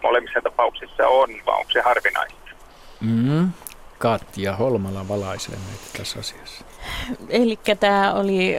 molemmissa 0.03 0.41
tapauksissa 0.43 1.09
on, 1.09 1.29
vai 1.47 1.59
onko 1.59 1.71
se 1.71 1.81
harvinaista? 1.81 2.51
Mm. 3.01 3.51
Katja 3.99 4.57
Holmala 4.57 5.09
valaisee 5.09 5.57
meitä 5.57 5.99
tässä 5.99 6.21
asiassa. 6.21 6.65
Eli 7.29 7.59
tämä 7.81 8.15
oli 8.15 8.57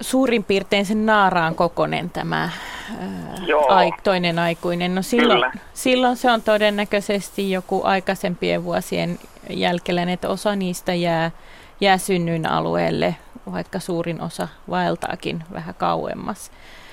suurin 0.00 0.44
piirtein 0.44 0.86
sen 0.86 1.06
naaraan 1.06 1.54
kokonen 1.54 2.10
tämä 2.10 2.40
ää, 2.42 2.50
toinen 4.04 4.38
aikuinen. 4.38 4.94
No 4.94 5.02
silloin, 5.02 5.52
silloin 5.74 6.16
se 6.16 6.30
on 6.30 6.42
todennäköisesti 6.42 7.50
joku 7.50 7.82
aikaisempien 7.84 8.64
vuosien 8.64 9.18
jälkeläinen, 9.50 10.14
että 10.14 10.28
osa 10.28 10.56
niistä 10.56 10.94
jää, 10.94 11.30
jää 11.80 11.98
synnyin 11.98 12.46
alueelle, 12.46 13.16
vaikka 13.52 13.78
suurin 13.78 14.20
osa 14.20 14.48
vaeltaakin 14.70 15.44
vähän 15.52 15.74
kauemmas. 15.74 16.50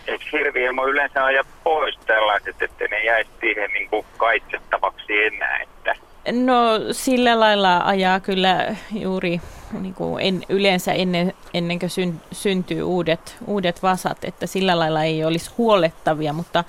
Eikö 0.08 0.24
hirviilmo 0.34 0.86
yleensä 0.86 1.26
aja 1.26 1.44
pois 1.64 1.98
tällaiset, 2.06 2.62
että 2.62 2.86
ne 2.92 3.04
jäisi 3.04 3.30
siihen 3.40 3.70
niin 3.72 3.90
kuin 3.90 4.06
kaitsettavaksi 4.18 5.24
enää? 5.24 5.60
Että... 5.62 5.96
No 6.32 6.80
sillä 6.92 7.40
lailla 7.40 7.78
ajaa 7.86 8.20
kyllä 8.20 8.76
juuri 8.92 9.42
niin 9.72 9.94
kuin 9.94 10.26
en, 10.26 10.44
yleensä 10.50 10.94
ennen, 10.94 11.34
ennen 11.54 11.80
kuin 11.80 11.90
syn, 11.90 12.22
syntyy 12.32 12.84
uudet, 12.84 13.36
uudet 13.48 13.84
vasat, 13.84 14.24
että 14.24 14.48
sillä 14.48 14.80
lailla 14.80 15.04
ei 15.04 15.26
olisi 15.26 15.52
huolettavia, 15.58 16.34
mutta 16.34 16.64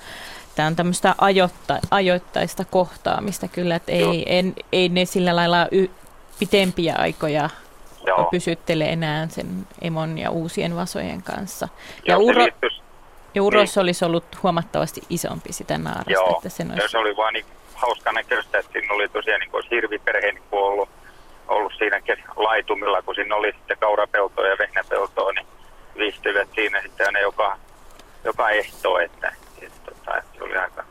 tämä 0.55 0.67
on 0.67 0.75
tämmöistä 0.75 1.15
ajoitta, 1.17 1.79
ajoittaista 1.91 2.65
kohtaamista 2.65 3.47
kyllä, 3.47 3.75
että 3.75 3.91
ei, 3.91 4.23
en, 4.37 4.55
ei 4.71 4.89
ne 4.89 5.05
sillä 5.05 5.35
lailla 5.35 5.67
y, 5.71 5.87
pitempiä 6.39 6.95
aikoja 6.97 7.49
Joo. 8.05 8.27
pysyttele 8.31 8.85
enää 8.85 9.27
sen 9.27 9.67
emon 9.81 10.17
ja 10.17 10.31
uusien 10.31 10.75
vasojen 10.75 11.23
kanssa. 11.23 11.67
Ja, 12.05 12.13
ja 12.13 12.17
uro, 12.17 12.47
ja 13.35 13.43
uros 13.43 13.75
niin. 13.75 13.83
olisi 13.83 14.05
ollut 14.05 14.43
huomattavasti 14.43 15.01
isompi 15.09 15.53
sitä 15.53 15.77
naarasta. 15.77 16.11
Joo, 16.11 16.35
että 16.35 16.49
sen 16.49 16.71
olisi... 16.71 16.89
se 16.89 16.97
oli 16.97 17.17
vaan 17.17 17.33
niin 17.33 17.45
hauska 17.73 18.11
näköistä, 18.11 18.59
että 18.59 18.71
siinä 18.71 18.93
oli 18.93 19.09
tosiaan 19.09 19.39
niin 19.39 19.69
hirviperhe 19.71 20.31
niin 20.31 20.43
ollut, 20.51 20.89
ollut 21.49 21.73
siinä 21.77 22.01
laitumilla, 22.35 23.01
kun 23.01 23.15
siinä 23.15 23.35
oli 23.35 23.51
sitten 23.51 23.77
kaurapeltoa 23.77 24.47
ja 24.47 24.57
vehnäpeltoa, 24.59 25.31
niin 25.31 25.47
viihtyivät 25.97 26.49
siinä 26.55 26.81
sitten 26.81 27.05
aina 27.05 27.19
joka, 27.19 27.57
joka 28.23 28.49
ehto, 28.49 28.99
että, 28.99 29.33
että, 29.61 29.79
tota, 29.85 30.17
että 30.17 30.37
se 30.37 30.43
oli 30.43 30.57
aika 30.57 30.83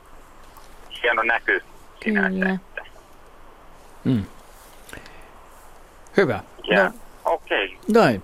hieno 1.03 1.23
näky 1.23 1.63
sinänsä. 2.05 2.51
Että. 2.51 2.91
Mm. 4.05 4.25
Hyvä. 6.17 6.41
Ja, 6.65 6.85
no, 6.85 6.91
okei. 7.25 7.67
Okay. 7.67 7.79
Näin. 7.93 8.23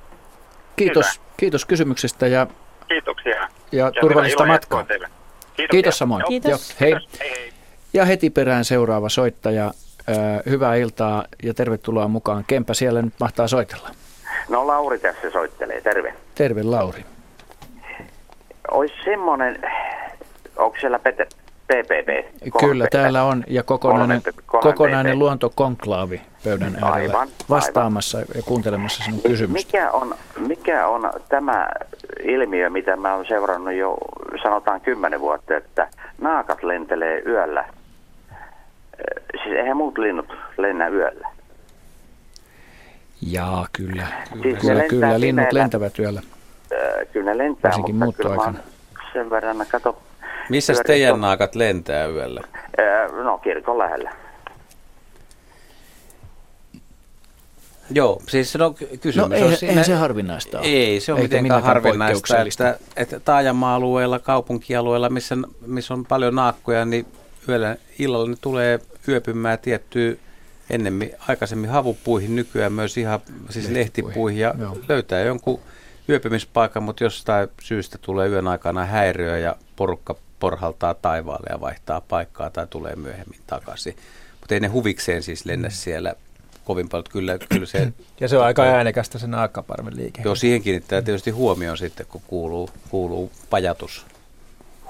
Kiitos, 0.76 1.06
Hyvä. 1.06 1.24
kiitos 1.36 1.64
kysymyksestä 1.64 2.26
ja, 2.26 2.46
Kiitoksia. 2.88 3.36
ja, 3.36 3.48
ja 3.72 3.92
turvallista 4.00 4.46
matkaa. 4.46 4.86
Kiitos 5.70 5.98
samoin. 5.98 6.24
Kiitos. 6.28 6.70
Jo, 6.70 6.76
hei. 6.80 6.92
Kiitos. 6.92 7.20
Hei, 7.20 7.30
hei. 7.30 7.52
Ja 7.92 8.04
heti 8.04 8.30
perään 8.30 8.64
seuraava 8.64 9.08
soittaja. 9.08 9.70
Hyvää 10.46 10.74
iltaa 10.74 11.24
ja 11.42 11.54
tervetuloa 11.54 12.08
mukaan. 12.08 12.44
Kempä 12.46 12.74
siellä 12.74 13.02
nyt 13.02 13.14
mahtaa 13.20 13.48
soitella. 13.48 13.90
No 14.48 14.66
Lauri 14.66 14.98
tässä 14.98 15.30
soittelee, 15.30 15.80
terve. 15.80 16.14
Terve 16.34 16.62
Lauri. 16.62 17.04
Olisi 18.70 18.94
semmoinen, 19.04 19.62
onko 20.56 20.76
siellä 20.80 20.98
Pete, 20.98 21.28
PPP? 21.66 22.34
Kyllä, 22.60 22.86
täällä 22.90 23.24
on 23.24 23.44
ja 23.46 23.62
kokonainen, 23.62 24.22
kokonainen 24.46 25.18
luontokonklaavi 25.18 26.20
pöydän 26.44 26.74
äärellä 26.74 26.92
aivan, 26.92 27.28
vastaamassa 27.50 28.18
aivan. 28.18 28.32
ja 28.34 28.42
kuuntelemassa 28.42 29.04
sinun 29.04 29.22
kysymystä. 29.22 29.66
Mikä 29.66 29.90
on, 29.90 30.14
mikä 30.38 30.86
on 30.86 31.10
tämä 31.28 31.68
ilmiö, 32.22 32.70
mitä 32.70 32.96
mä 32.96 33.14
olen 33.14 33.26
seurannut 33.26 33.74
jo 33.74 33.98
sanotaan 34.42 34.80
kymmenen 34.80 35.20
vuotta, 35.20 35.56
että 35.56 35.88
naakat 36.20 36.62
lentelee 36.62 37.22
yöllä 37.26 37.64
Siis 39.30 39.54
eihän 39.56 39.76
muut 39.76 39.98
linnut 39.98 40.32
lennä 40.58 40.88
yöllä. 40.88 41.28
Jaa, 43.30 43.66
kyllä. 43.72 44.06
Siis 44.42 44.58
kyllä, 44.58 44.82
kyllä 44.88 45.20
linnut 45.20 45.48
pimeällä. 45.48 45.60
lentävät 45.60 45.98
yöllä. 45.98 46.22
Öö, 46.72 47.06
kyllä 47.06 47.30
ne 47.30 47.38
lentää, 47.38 47.68
Varsinkin 47.68 47.96
mutta 47.96 48.28
kyllä 48.28 48.54
sen 49.12 49.30
verran, 49.30 49.66
kato. 49.70 50.02
Missä 50.48 50.72
teidän 50.86 51.20
naakat 51.20 51.54
lentää 51.54 52.06
yöllä? 52.06 52.40
Öö, 52.78 53.08
no, 53.24 53.38
kirkon 53.38 53.78
lähellä. 53.78 54.12
Joo, 57.90 58.22
siis 58.28 58.54
no 58.54 58.74
kysymys 59.00 59.28
no, 59.28 59.36
ei, 59.36 59.42
on 59.42 59.56
siinä, 59.56 59.70
eihän 59.70 59.84
se 59.84 59.94
harvinaista 59.94 60.58
ole. 60.58 60.66
Ei 60.66 61.00
se 61.00 61.12
on 61.12 61.20
mitenkään 61.20 61.62
harvinaista, 61.62 62.40
että, 62.40 62.76
että 62.96 63.20
taajama-alueella, 63.20 64.18
kaupunkialueella, 64.18 65.10
missä, 65.10 65.36
missä 65.66 65.94
on 65.94 66.06
paljon 66.06 66.34
naakkoja, 66.34 66.84
niin 66.84 67.06
yöllä 67.48 67.76
illalla 67.98 68.30
ne 68.30 68.36
tulee 68.40 68.80
yöpymään 69.08 69.58
tiettyä 69.58 70.14
ennemmin, 70.70 71.12
aikaisemmin 71.28 71.70
havupuihin, 71.70 72.36
nykyään 72.36 72.72
myös 72.72 72.96
ihan 72.96 73.20
siis 73.50 73.68
lehtipuihin 73.68 74.40
ja 74.40 74.54
Joo. 74.58 74.78
löytää 74.88 75.20
jonkun 75.20 75.60
yöpymispaikan, 76.08 76.82
mutta 76.82 77.04
jostain 77.04 77.48
syystä 77.60 77.98
tulee 78.00 78.28
yön 78.28 78.48
aikana 78.48 78.84
häiriö 78.84 79.38
ja 79.38 79.56
porukka 79.76 80.16
porhaltaa 80.40 80.94
taivaalle 80.94 81.46
ja 81.50 81.60
vaihtaa 81.60 82.00
paikkaa 82.00 82.50
tai 82.50 82.66
tulee 82.66 82.96
myöhemmin 82.96 83.40
takaisin. 83.46 83.96
Mutta 84.40 84.54
ei 84.54 84.60
ne 84.60 84.68
huvikseen 84.68 85.22
siis 85.22 85.46
lennä 85.46 85.68
mm. 85.68 85.72
siellä 85.72 86.14
kovin 86.64 86.88
paljon. 86.88 87.04
Kyllä, 87.12 87.38
kyllä 87.48 87.66
se, 87.66 87.92
ja 88.20 88.28
se 88.28 88.38
on 88.38 88.44
aika 88.44 88.62
äänekästä 88.62 89.18
se 89.18 89.26
naakkaparven 89.26 89.96
liike. 89.96 90.22
Joo, 90.24 90.34
siihen 90.34 90.62
kiinnittää 90.62 91.02
tietysti 91.02 91.30
huomioon 91.30 91.78
sitten, 91.78 92.06
kun 92.06 92.22
kuuluu, 92.26 92.70
kuuluu 92.90 93.32
pajatus 93.50 94.06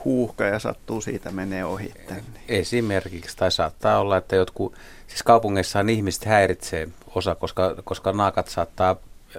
huuhka 0.05 0.45
ja 0.45 0.59
sattuu 0.59 1.01
siitä 1.01 1.31
menee 1.31 1.65
ohi 1.65 1.93
tänne. 2.09 2.41
Esimerkiksi, 2.49 3.37
tai 3.37 3.53
saattaa 3.53 4.01
olla, 4.01 4.17
että 4.17 4.37
jotkut, 4.37 4.75
siis 5.07 5.23
kaupungeissahan 5.23 5.89
ihmiset 5.89 6.25
häiritsee 6.25 6.89
osa, 7.15 7.35
koska, 7.35 7.75
koska 7.85 8.13
naakat 8.13 8.49
saattaa 8.49 8.97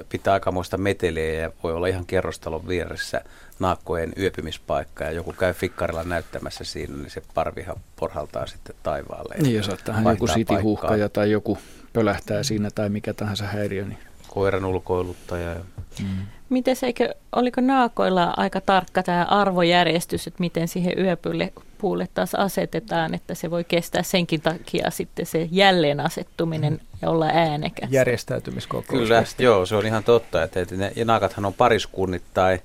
pitää 0.09 0.33
aikamoista 0.33 0.77
meteliä 0.77 1.33
ja 1.33 1.51
voi 1.63 1.73
olla 1.73 1.87
ihan 1.87 2.05
kerrostalon 2.05 2.67
vieressä 2.67 3.21
naakkojen 3.59 4.13
yöpymispaikka 4.19 5.03
ja 5.03 5.11
joku 5.11 5.33
käy 5.33 5.53
fikkarilla 5.53 6.03
näyttämässä 6.03 6.63
siinä, 6.63 6.97
niin 6.97 7.09
se 7.09 7.21
parvihan 7.33 7.75
porhaltaa 7.99 8.47
sitten 8.47 8.75
taivaalle. 8.83 9.35
Niin, 9.41 9.55
jos 9.55 9.69
ottaa 9.69 10.01
joku 10.11 10.27
sitihuhkaja 10.27 11.09
tai 11.09 11.31
joku 11.31 11.57
pölähtää 11.93 12.43
siinä 12.43 12.69
tai 12.75 12.89
mikä 12.89 13.13
tahansa 13.13 13.45
häiriö. 13.45 13.85
Niin. 13.85 13.99
Koiran 14.27 14.65
ulkoiluttaja. 14.65 15.55
Mm. 16.01 16.25
Miten 16.49 16.75
eikö, 16.83 17.15
oliko 17.31 17.61
naakoilla 17.61 18.33
aika 18.37 18.61
tarkka 18.61 19.03
tämä 19.03 19.23
arvojärjestys, 19.23 20.27
että 20.27 20.39
miten 20.39 20.67
siihen 20.67 20.99
yöpylle 20.99 21.53
puulle 21.77 22.07
taas 22.13 22.35
asetetaan, 22.35 23.13
että 23.13 23.35
se 23.35 23.51
voi 23.51 23.63
kestää 23.63 24.03
senkin 24.03 24.41
takia 24.41 24.91
sitten 24.91 25.25
se 25.25 25.47
jälleen 25.51 25.99
asettuminen 25.99 26.73
mm. 26.73 26.79
ja 27.01 27.09
olla 27.09 27.25
äänekäs. 27.25 27.89
Järjestäytymiskokous. 27.91 29.01
Kyllä, 29.01 29.23
joo, 29.39 29.65
se 29.65 29.75
on 29.75 29.85
ihan 29.85 30.03
totta. 30.03 30.43
Että, 30.43 30.61
että 30.61 30.75
ne, 30.75 30.91
ja 30.95 31.05
naakathan 31.05 31.45
on 31.45 31.53
pariskunnit 31.53 32.23
tai 32.33 32.59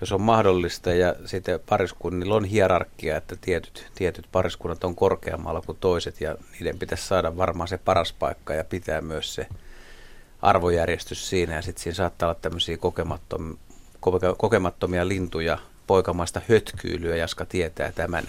jos 0.00 0.12
on 0.12 0.20
mahdollista 0.20 0.92
ja 0.92 1.14
sitten 1.24 1.60
pariskunnilla 1.68 2.34
on 2.34 2.44
hierarkia, 2.44 3.16
että 3.16 3.36
tietyt, 3.40 3.86
tietyt 3.94 4.26
pariskunnat 4.32 4.84
on 4.84 4.94
korkeammalla 4.94 5.60
kuin 5.60 5.78
toiset 5.80 6.20
ja 6.20 6.36
niiden 6.52 6.78
pitäisi 6.78 7.06
saada 7.06 7.36
varmaan 7.36 7.68
se 7.68 7.78
paras 7.78 8.12
paikka 8.12 8.54
ja 8.54 8.64
pitää 8.64 9.00
myös 9.00 9.34
se 9.34 9.46
arvojärjestys 10.42 11.28
siinä 11.28 11.54
ja 11.54 11.62
sitten 11.62 11.82
siinä 11.82 11.94
saattaa 11.94 12.28
olla 12.28 12.38
tämmöisiä 12.42 12.76
kokemattomia, 12.76 13.58
kokemattomia 14.36 15.08
lintuja, 15.08 15.58
poikamaista 15.86 16.40
hötkyylyä, 16.48 17.16
Jaska 17.16 17.44
tietää 17.44 17.92
tämän, 17.92 18.24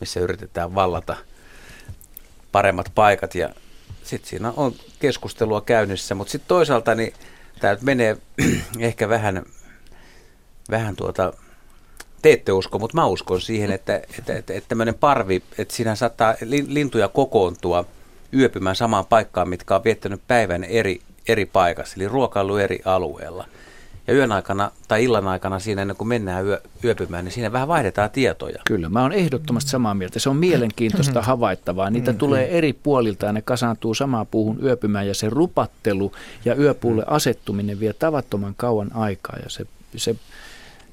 missä 0.00 0.20
yritetään 0.20 0.74
vallata 0.74 1.16
paremmat 2.52 2.92
paikat 2.94 3.34
ja 3.34 3.50
sitten 4.02 4.30
siinä 4.30 4.52
on 4.56 4.74
keskustelua 4.98 5.60
käynnissä, 5.60 6.14
mutta 6.14 6.30
sitten 6.30 6.48
toisaalta 6.48 6.94
niin 6.94 7.12
tämä 7.60 7.76
menee 7.82 8.16
ehkä 8.78 9.08
vähän, 9.08 9.42
vähän 10.70 10.96
tuota, 10.96 11.32
te 12.22 12.32
ette 12.32 12.52
usko, 12.52 12.78
mutta 12.78 12.96
mä 12.96 13.06
uskon 13.06 13.40
siihen, 13.40 13.72
että, 13.72 13.96
että, 14.18 14.34
että, 14.34 14.54
että 14.54 14.68
tämmöinen 14.68 14.94
parvi, 14.94 15.42
että 15.58 15.74
siinä 15.74 15.94
saattaa 15.94 16.34
lintuja 16.66 17.08
kokoontua 17.08 17.84
yöpymään 18.34 18.76
samaan 18.76 19.06
paikkaan, 19.06 19.48
mitkä 19.48 19.76
on 19.76 19.84
viettänyt 19.84 20.20
päivän 20.28 20.64
eri 20.64 21.00
eri 21.28 21.46
paikassa, 21.46 21.94
eli 21.96 22.08
ruokailu 22.08 22.56
eri 22.56 22.80
alueella. 22.84 23.46
Ja 24.06 24.14
yön 24.14 24.32
aikana 24.32 24.70
tai 24.88 25.04
illan 25.04 25.28
aikana 25.28 25.58
siinä 25.58 25.82
ennen 25.82 25.96
kuin 25.96 26.08
mennään 26.08 26.46
yö, 26.46 26.60
yöpymään, 26.84 27.24
niin 27.24 27.32
siinä 27.32 27.52
vähän 27.52 27.68
vaihdetaan 27.68 28.10
tietoja. 28.10 28.62
Kyllä, 28.64 28.88
mä 28.88 29.02
oon 29.02 29.12
ehdottomasti 29.12 29.70
samaa 29.70 29.94
mieltä. 29.94 30.18
Se 30.18 30.28
on 30.28 30.36
mielenkiintoista 30.36 31.12
mm-hmm. 31.12 31.26
havaittavaa. 31.26 31.90
Niitä 31.90 32.10
mm-hmm. 32.10 32.18
tulee 32.18 32.58
eri 32.58 32.72
puolilta 32.72 33.26
ja 33.26 33.32
ne 33.32 33.42
kasaantuu 33.42 33.94
samaan 33.94 34.26
puuhun 34.26 34.58
yöpymään 34.62 35.08
ja 35.08 35.14
se 35.14 35.30
rupattelu 35.30 36.12
ja 36.44 36.54
yöpuulle 36.54 37.02
mm. 37.02 37.14
asettuminen 37.14 37.80
vie 37.80 37.92
tavattoman 37.92 38.54
kauan 38.56 38.96
aikaa 38.96 39.36
ja 39.42 39.50
se, 39.50 39.66
se, 39.96 40.16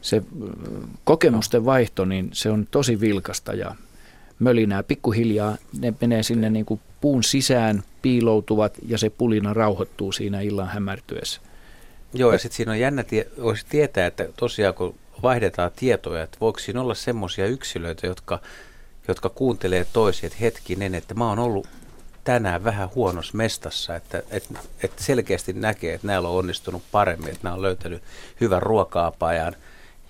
se 0.01 0.23
kokemusten 1.03 1.65
vaihto, 1.65 2.05
niin 2.05 2.29
se 2.33 2.49
on 2.49 2.67
tosi 2.71 2.99
vilkasta 2.99 3.53
ja 3.53 3.75
mölinää. 4.39 4.83
Pikkuhiljaa 4.83 5.57
ne 5.79 5.93
menee 6.01 6.23
sinne 6.23 6.49
niin 6.49 6.65
kuin 6.65 6.79
puun 7.01 7.23
sisään, 7.23 7.83
piiloutuvat 8.01 8.77
ja 8.87 8.97
se 8.97 9.09
pulina 9.09 9.53
rauhoittuu 9.53 10.11
siinä 10.11 10.41
illan 10.41 10.67
hämärtyessä. 10.67 11.41
Joo, 12.13 12.31
ja 12.31 12.37
sitten 12.37 12.55
siinä 12.55 12.71
on 12.71 12.79
jännä 12.79 13.03
tie- 13.03 13.27
voisi 13.41 13.65
tietää, 13.69 14.07
että 14.07 14.27
tosiaan 14.35 14.73
kun 14.73 14.95
vaihdetaan 15.23 15.71
tietoja, 15.75 16.23
että 16.23 16.37
voiko 16.41 16.59
siinä 16.59 16.81
olla 16.81 16.95
semmoisia 16.95 17.45
yksilöitä, 17.45 18.07
jotka, 18.07 18.39
jotka 19.07 19.29
kuuntelee 19.29 19.85
toisia, 19.93 20.27
että 20.27 20.39
hetkinen, 20.41 20.95
että 20.95 21.13
mä 21.13 21.27
oon 21.27 21.39
ollut 21.39 21.67
tänään 22.23 22.63
vähän 22.63 22.89
huonossa 22.95 23.37
mestassa, 23.37 23.95
että, 23.95 24.23
että, 24.31 24.59
että 24.83 25.03
selkeästi 25.03 25.53
näkee, 25.53 25.93
että 25.93 26.07
näillä 26.07 26.29
on 26.29 26.37
onnistunut 26.37 26.83
paremmin, 26.91 27.29
että 27.29 27.39
nämä 27.43 27.55
on 27.55 27.61
löytänyt 27.61 28.03
hyvän 28.41 28.61
ruoka-apajan. 28.61 29.55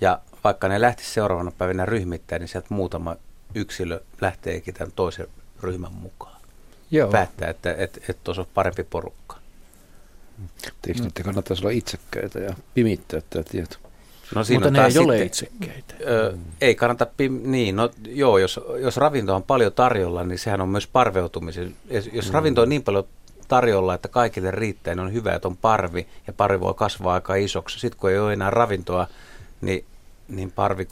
Ja 0.02 0.20
vaikka 0.44 0.68
ne 0.68 0.82
lähti 0.82 1.04
seuraavana 1.04 1.52
päivänä 1.52 1.86
ryhmittäin, 1.86 2.40
niin 2.40 2.48
sieltä 2.48 2.68
muutama 2.70 3.16
yksilö 3.56 4.02
lähteekin 4.22 4.74
tämän 4.74 4.92
toisen 4.96 5.28
ryhmän 5.62 5.94
mukaan. 5.94 6.31
Joo. 6.92 7.12
Päättää, 7.12 7.50
että 7.50 7.70
tuossa 7.70 7.84
että, 7.84 8.00
että 8.10 8.32
on 8.42 8.48
parempi 8.54 8.84
porukka. 8.84 9.36
Eikö 10.88 11.04
nyt 11.04 11.20
kannattaisi 11.24 11.64
olla 11.64 11.72
itsekkäitä 11.72 12.40
ja 12.40 12.54
pimittää 12.74 13.22
tämä 13.30 13.44
tieto? 13.52 13.78
No 14.36 14.44
siinä 14.44 14.66
Mutta 14.66 14.82
ne 14.82 14.88
ei 14.88 14.98
ole 14.98 15.22
itsekkäitä. 15.22 15.96
Ö, 16.08 16.38
ei 16.62 16.76
kannata, 16.76 17.06
pim- 17.06 17.48
niin, 17.48 17.76
no 17.76 17.90
joo, 18.08 18.38
jos, 18.38 18.60
jos 18.80 18.98
ravinto 18.98 19.36
on 19.36 19.44
paljon 19.44 19.74
tarjolla, 19.74 20.24
niin 20.24 20.40
sehän 20.40 20.62
on 20.62 20.70
myös 20.70 20.88
parveutumisen. 20.88 21.76
Jos 22.14 22.28
mm. 22.28 22.34
ravinto 22.34 22.62
on 22.62 22.70
niin 22.70 22.84
paljon 22.84 23.04
tarjolla, 23.48 23.94
että 23.94 24.08
kaikille 24.08 24.52
riittää, 24.52 24.96
niin 24.96 25.06
on 25.06 25.14
hyvä, 25.14 25.34
että 25.34 25.48
on 25.48 25.58
parvi, 25.58 26.08
ja 26.28 26.34
parvi 26.34 26.60
voi 26.60 26.74
kasvaa 26.74 27.14
aika 27.14 27.36
isoksi. 27.36 27.80
Sitten 27.80 28.00
kun 28.00 28.10
ei 28.10 28.20
ole 28.20 28.34
enää 28.34 28.50
ravintoa, 28.50 29.08
niin, 29.62 29.86
niin 30.28 30.52
parvi 30.52 30.86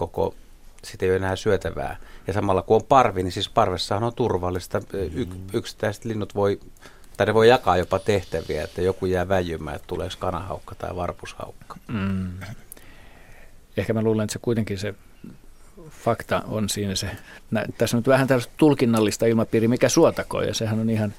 sitten 0.84 1.06
ei 1.06 1.11
ole 1.11 1.18
enää 1.18 1.35
syötävää. 1.35 1.97
Ja 2.27 2.34
samalla 2.34 2.61
kun 2.61 2.76
on 2.76 2.84
parvi, 2.84 3.23
niin 3.23 3.31
siis 3.31 3.49
parvessahan 3.49 4.03
on 4.03 4.14
turvallista. 4.14 4.81
Y- 4.93 5.26
mm. 5.26 5.31
yksittäiset 5.53 6.06
linnut 6.06 6.35
voi 6.35 6.60
tai 7.18 7.26
ne 7.26 7.34
voi 7.34 7.49
jakaa 7.49 7.77
jopa 7.77 7.99
tehtäviä, 7.99 8.64
että 8.64 8.81
joku 8.81 9.06
jää 9.06 9.27
väjymään, 9.27 9.76
että 9.76 9.88
tulee 9.88 10.10
kanahaukka 10.19 10.76
tai 10.76 10.95
varpushaukka. 10.95 11.77
Mm. 11.88 12.31
Ehkä 13.77 13.93
mä 13.93 14.01
luulen, 14.01 14.23
että 14.23 14.34
se 14.34 14.39
kuitenkin 14.41 14.77
se 14.77 14.95
fakta 15.89 16.43
on 16.47 16.69
siinä 16.69 16.95
se, 16.95 17.10
nä, 17.51 17.65
tässä 17.77 17.97
on 17.97 17.99
nyt 17.99 18.07
vähän 18.07 18.27
tällaista 18.27 18.53
tulkinnallista 18.57 19.26
ilmapiiri, 19.26 19.68
mikä 19.68 19.89
suotakoi, 19.89 20.47
ja 20.47 20.53
sehän 20.53 20.80
on 20.80 20.89
ihan, 20.89 21.14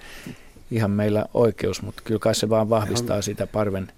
ihan 0.70 0.90
meillä 0.90 1.24
oikeus, 1.34 1.82
mutta 1.82 2.02
kyllä 2.04 2.18
kai 2.18 2.34
se 2.34 2.48
vaan 2.48 2.70
vahvistaa 2.70 3.22
sitä 3.22 3.46
parven 3.46 3.92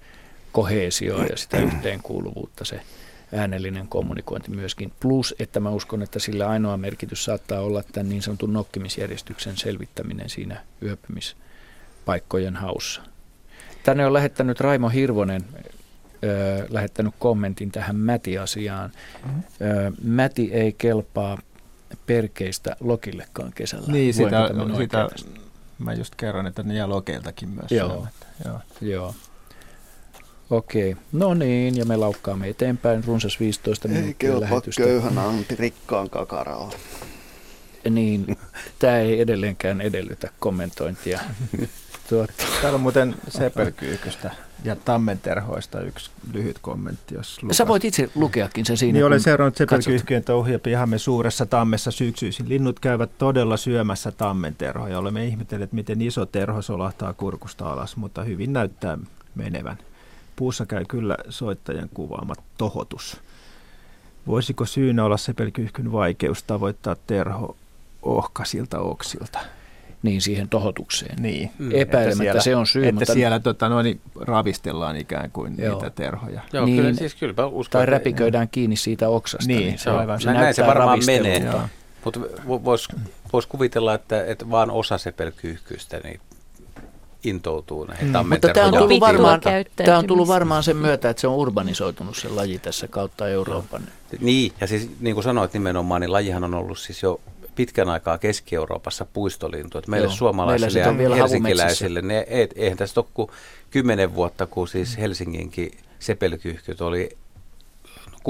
kohesioa 0.53 1.25
ja 1.25 1.37
sitä 1.37 1.59
yhteenkuuluvuutta 1.59 2.65
se 2.65 2.81
äänellinen 3.33 3.89
kommunikointi 3.89 4.51
myöskin. 4.51 4.93
Plus, 5.01 5.35
että 5.39 5.61
mä 5.61 5.71
uskon, 5.71 6.03
että 6.03 6.19
sillä 6.19 6.49
ainoa 6.49 6.77
merkitys 6.77 7.25
saattaa 7.25 7.61
olla 7.61 7.83
tämän 7.93 8.09
niin 8.09 8.23
sanotun 8.23 8.53
nokkimisjärjestyksen 8.53 9.57
selvittäminen 9.57 10.31
siinä 10.31 10.61
yöpymis 10.83 11.37
paikkojen 12.05 12.57
haussa. 12.57 13.03
Tänne 13.85 14.07
on 14.07 14.13
lähettänyt 14.13 14.61
Raimo 14.61 14.89
Hirvonen 14.89 15.45
ö, 16.25 16.67
lähettänyt 16.71 17.15
kommentin 17.19 17.73
tähän 17.73 17.97
Mäti-asiaan. 17.97 18.93
Mm-hmm. 19.25 19.43
Ö, 19.61 19.93
Mäti 20.03 20.53
ei 20.53 20.73
kelpaa 20.73 21.39
perkeistä 22.07 22.77
lokillekaan 22.81 23.53
kesällä. 23.55 23.93
Niin, 23.93 24.15
sitä, 24.15 24.49
sitä 24.79 25.07
mä 25.79 25.93
just 25.93 26.15
kerron, 26.15 26.47
että 26.47 26.63
ne 26.63 26.75
jää 26.75 26.89
lokeiltakin 26.89 27.49
myös. 27.49 27.73
Joo, 27.73 28.07
joo. 28.45 28.61
joo. 28.81 29.15
Okei, 30.53 30.97
no 31.13 31.35
niin, 31.35 31.77
ja 31.77 31.85
me 31.85 31.97
laukkaamme 31.97 32.49
eteenpäin 32.49 33.05
runsas 33.05 33.41
15 33.41 33.89
minuuttia 33.89 34.09
Ei 34.09 34.41
kelpaa 34.41 34.61
köyhän 34.77 35.19
Antti 35.19 35.57
rikkaan 35.57 36.11
kakaraa. 36.11 36.71
Niin, 37.91 38.37
tämä 38.79 38.99
ei 38.99 39.21
edelleenkään 39.21 39.81
edellytä 39.81 40.29
kommentointia. 40.39 41.21
Tuota. 42.09 42.33
Täällä 42.63 42.75
on 42.75 42.81
muuten 42.81 43.15
sepelkyykystä 43.29 44.31
ja 44.65 44.77
tammenterhoista 44.77 45.81
yksi 45.81 46.11
lyhyt 46.33 46.59
kommentti, 46.59 47.15
jos 47.15 47.43
lukas. 47.43 47.57
Sä 47.57 47.69
voit 47.69 47.85
itse 47.85 48.11
lukeakin 48.15 48.67
sen 48.67 48.77
siinä. 48.77 48.93
Niin 48.93 49.07
olen 49.07 49.21
seurannut 49.21 49.57
sepelkyyhkien 49.57 50.25
touhia 50.25 50.59
pihamme 50.59 50.99
suuressa 50.99 51.47
tammessa 51.47 51.91
syksyisin. 51.91 52.49
Linnut 52.49 52.81
käyvät 52.81 53.11
todella 53.19 53.57
syömässä 53.57 54.13
tammenterhoja. 54.13 54.99
Olemme 54.99 55.27
ihmetelleet, 55.27 55.73
miten 55.73 56.03
iso 56.03 56.27
terho 56.27 56.63
solahtaa 56.63 57.13
kurkusta 57.13 57.73
alas, 57.73 57.97
mutta 57.97 58.25
hyvin 58.25 58.53
näyttää 58.53 58.99
menevän. 59.35 59.79
Puussa 60.37 60.67
käy 60.67 60.85
kyllä 60.89 61.17
soittajan 61.29 61.89
kuvaama 61.95 62.35
tohotus. 62.59 63.21
Voisiko 64.27 64.65
syynä 64.65 65.05
olla 65.05 65.17
sepelkyyhkyn 65.17 65.93
vaikeus 65.93 66.43
tavoittaa 66.43 66.97
terho 67.07 67.57
ohkasilta 68.03 68.79
oksilta? 68.79 69.39
niin 70.03 70.21
siihen 70.21 70.49
tohotukseen. 70.49 71.23
Niin. 71.23 71.51
Mm. 71.59 71.71
Epäilemättä 71.75 72.23
siellä, 72.23 72.41
se 72.41 72.57
on 72.57 72.67
syy. 72.67 72.83
Että 72.83 72.95
mutta... 72.95 73.13
siellä 73.13 73.41
tota, 73.41 73.69
noin, 73.69 74.01
ravistellaan 74.21 74.97
ikään 74.97 75.31
kuin 75.31 75.55
Joo. 75.59 75.75
niitä 75.75 75.91
terhoja. 75.91 76.41
Joo, 76.53 76.65
niin, 76.65 76.77
kyllä, 76.77 76.95
siis 76.95 77.15
kyllä 77.15 77.47
uskon, 77.47 77.79
tai 77.79 77.87
räpiköidään 77.87 78.49
kiinni 78.49 78.77
siitä 78.77 79.09
oksasta. 79.09 79.47
Niin, 79.47 79.61
niin 79.61 79.79
se, 79.79 79.91
on 79.91 79.99
aivan. 79.99 80.21
Se, 80.21 80.33
näin 80.33 80.55
se 80.55 80.67
varmaan 80.67 80.99
menee. 81.07 81.53
Mutta 82.05 82.21
voisi 82.47 82.89
vois 83.33 83.47
kuvitella, 83.47 83.95
että, 83.95 84.25
että 84.25 84.51
vaan 84.51 84.71
osa 84.71 84.99
sepelkyyhkyistä 84.99 86.01
niin 86.05 86.21
intoutuu 87.25 87.85
näihin 87.85 88.07
mm. 88.09 88.29
Mutta 88.29 88.49
tämä 88.49 88.67
on, 88.67 88.79
tullut 88.79 89.01
varmaan, 89.01 89.41
tämä 89.77 89.99
on 89.99 90.07
tullut 90.07 90.29
varmaan 90.29 90.63
sen 90.63 90.77
myötä, 90.77 91.11
että 91.11 91.21
se 91.21 91.27
on 91.27 91.35
urbanisoitunut 91.35 92.17
se 92.17 92.29
laji 92.29 92.59
tässä 92.59 92.89
kautta 92.89 93.29
Euroopan. 93.29 93.83
Niin, 94.21 94.53
ja 94.61 94.67
siis 94.67 94.91
niin 95.01 95.15
kuin 95.15 95.25
sanoit 95.25 95.53
nimenomaan, 95.53 96.01
niin 96.01 96.13
lajihan 96.13 96.45
on 96.45 96.55
ollut 96.55 96.79
siis 96.79 97.03
jo 97.03 97.21
pitkän 97.55 97.89
aikaa 97.89 98.19
Keski-Euroopassa 98.19 99.07
puistolintu. 99.13 99.79
Että 99.79 99.91
meille 99.91 100.07
Joo, 100.07 100.17
suomalaisille 100.17 100.93
meillä 100.93 101.17
ja 101.17 101.23
helsinkiläisille, 101.23 102.03
ne, 102.03 102.27
eihän 102.57 102.79
tästä 102.79 103.01
ole 103.01 103.07
kuin 103.15 103.31
kymmenen 103.71 104.15
vuotta, 104.15 104.47
kun 104.47 104.69
siis 104.69 104.99
Helsinginkin 104.99 105.79
sepelkyhkyt 105.99 106.81
oli, 106.81 107.17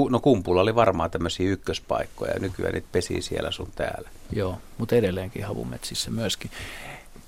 no 0.09 0.19
Kumpula 0.19 0.61
oli 0.61 0.75
varmaan 0.75 1.11
tämmöisiä 1.11 1.49
ykköspaikkoja 1.49 2.33
ja 2.33 2.39
nykyään 2.39 2.73
niitä 2.73 2.87
pesi 2.91 3.21
siellä 3.21 3.51
sun 3.51 3.69
täällä. 3.75 4.09
Joo, 4.31 4.57
mutta 4.77 4.95
edelleenkin 4.95 5.45
havumetsissä 5.45 6.11
myöskin. 6.11 6.51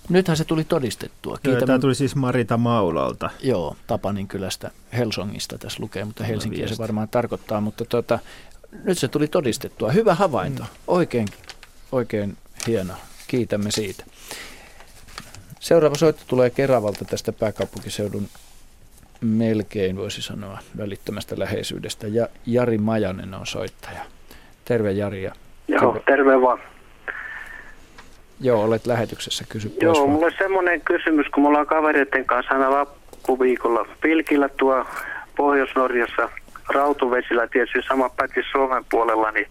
Nythän 0.09 0.37
se 0.37 0.43
tuli 0.43 0.63
todistettua. 0.63 1.37
Kiitän... 1.43 1.65
Tämä 1.65 1.79
tuli 1.79 1.95
siis 1.95 2.15
Marita 2.15 2.57
Maulalta. 2.57 3.29
Joo, 3.43 3.75
Tapanin 3.87 4.27
kylästä 4.27 4.71
Helsongista 4.97 5.57
tässä 5.57 5.81
lukee, 5.81 6.05
mutta 6.05 6.23
Helsinkiä 6.23 6.67
se 6.67 6.77
varmaan 6.77 7.07
tarkoittaa. 7.07 7.61
Mutta 7.61 7.85
tuota, 7.85 8.19
nyt 8.83 8.97
se 8.97 9.07
tuli 9.07 9.27
todistettua. 9.27 9.91
Hyvä 9.91 10.13
havainto. 10.13 10.63
Mm. 10.63 10.69
Oikein 10.87 11.27
Oikein 11.91 12.37
hieno. 12.67 12.93
Kiitämme 13.27 13.71
siitä. 13.71 14.03
Seuraava 15.59 15.95
soitto 15.95 16.23
tulee 16.27 16.49
Keravalta 16.49 17.05
tästä 17.05 17.31
pääkaupunkiseudun 17.31 18.27
melkein 19.21 19.97
voisi 19.97 20.21
sanoa 20.21 20.59
välittömästä 20.77 21.39
läheisyydestä. 21.39 22.07
Ja 22.07 22.27
Jari 22.45 22.77
Majanen 22.77 23.33
on 23.33 23.47
soittaja. 23.47 24.05
Terve 24.65 24.91
Jari. 24.91 25.23
Ja 25.23 25.31
Joo, 25.67 25.79
terve, 25.79 26.03
terve 26.05 26.41
vaan. 26.41 26.59
Joo, 28.39 28.63
olet 28.63 28.85
lähetyksessä. 28.85 29.45
Kysy 29.49 29.77
Joo, 29.81 29.93
vaan. 29.93 30.09
mulla 30.09 30.25
on 30.25 30.31
semmoinen 30.37 30.81
kysymys, 30.81 31.27
kun 31.27 31.43
me 31.43 31.47
ollaan 31.47 31.65
kavereiden 31.67 32.25
kanssa 32.25 32.53
aina 32.53 32.71
loppuviikolla 32.71 33.87
Pilkillä 34.01 34.49
tuo 34.49 34.85
Pohjois-Norjassa 35.37 36.29
Rautuvesillä, 36.69 37.47
tietysti 37.47 37.79
sama 37.87 38.09
päti 38.09 38.41
Suomen 38.51 38.85
puolella, 38.89 39.31
niin 39.31 39.47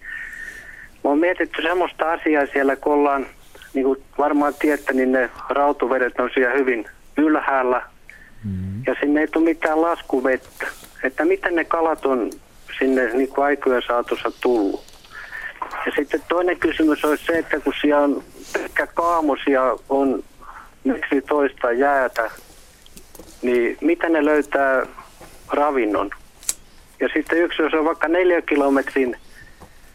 Mä 1.04 1.10
oon 1.10 1.18
mietitty 1.18 1.62
semmoista 1.62 2.12
asiaa 2.12 2.46
siellä, 2.52 2.76
kun 2.76 2.92
ollaan, 2.92 3.26
niin 3.74 3.84
kuin 3.84 4.02
varmaan 4.18 4.54
tiedätte, 4.58 4.92
niin 4.92 5.12
ne 5.12 5.30
rautuvedet 5.48 6.20
on 6.20 6.30
siellä 6.34 6.54
hyvin 6.54 6.84
ylhäällä. 7.16 7.82
Mm. 8.44 8.82
Ja 8.86 8.94
sinne 9.00 9.20
ei 9.20 9.28
tule 9.28 9.44
mitään 9.44 9.82
laskuvettä. 9.82 10.66
Että 11.02 11.24
miten 11.24 11.54
ne 11.54 11.64
kalat 11.64 12.06
on 12.06 12.30
sinne 12.78 13.06
niin 13.06 13.28
kuin 13.28 13.44
aikojen 13.44 13.82
saatossa 13.86 14.32
tullut. 14.40 14.93
Ja 15.86 15.92
sitten 15.96 16.22
toinen 16.28 16.58
kysymys 16.58 17.04
olisi 17.04 17.24
se, 17.24 17.38
että 17.38 17.60
kun 17.60 17.72
siellä 17.80 18.02
on 18.02 18.22
pelkkä 18.52 18.86
kaamosia 18.86 19.62
on 19.88 20.24
miksi 20.84 21.22
toista 21.28 21.72
jäätä, 21.72 22.30
niin 23.42 23.78
miten 23.80 24.12
ne 24.12 24.24
löytää 24.24 24.86
ravinnon? 25.48 26.10
Ja 27.00 27.08
sitten 27.14 27.38
yksi, 27.38 27.62
jos 27.62 27.74
on 27.74 27.84
vaikka 27.84 28.08
neljä 28.08 28.42
kilometrin 28.42 29.16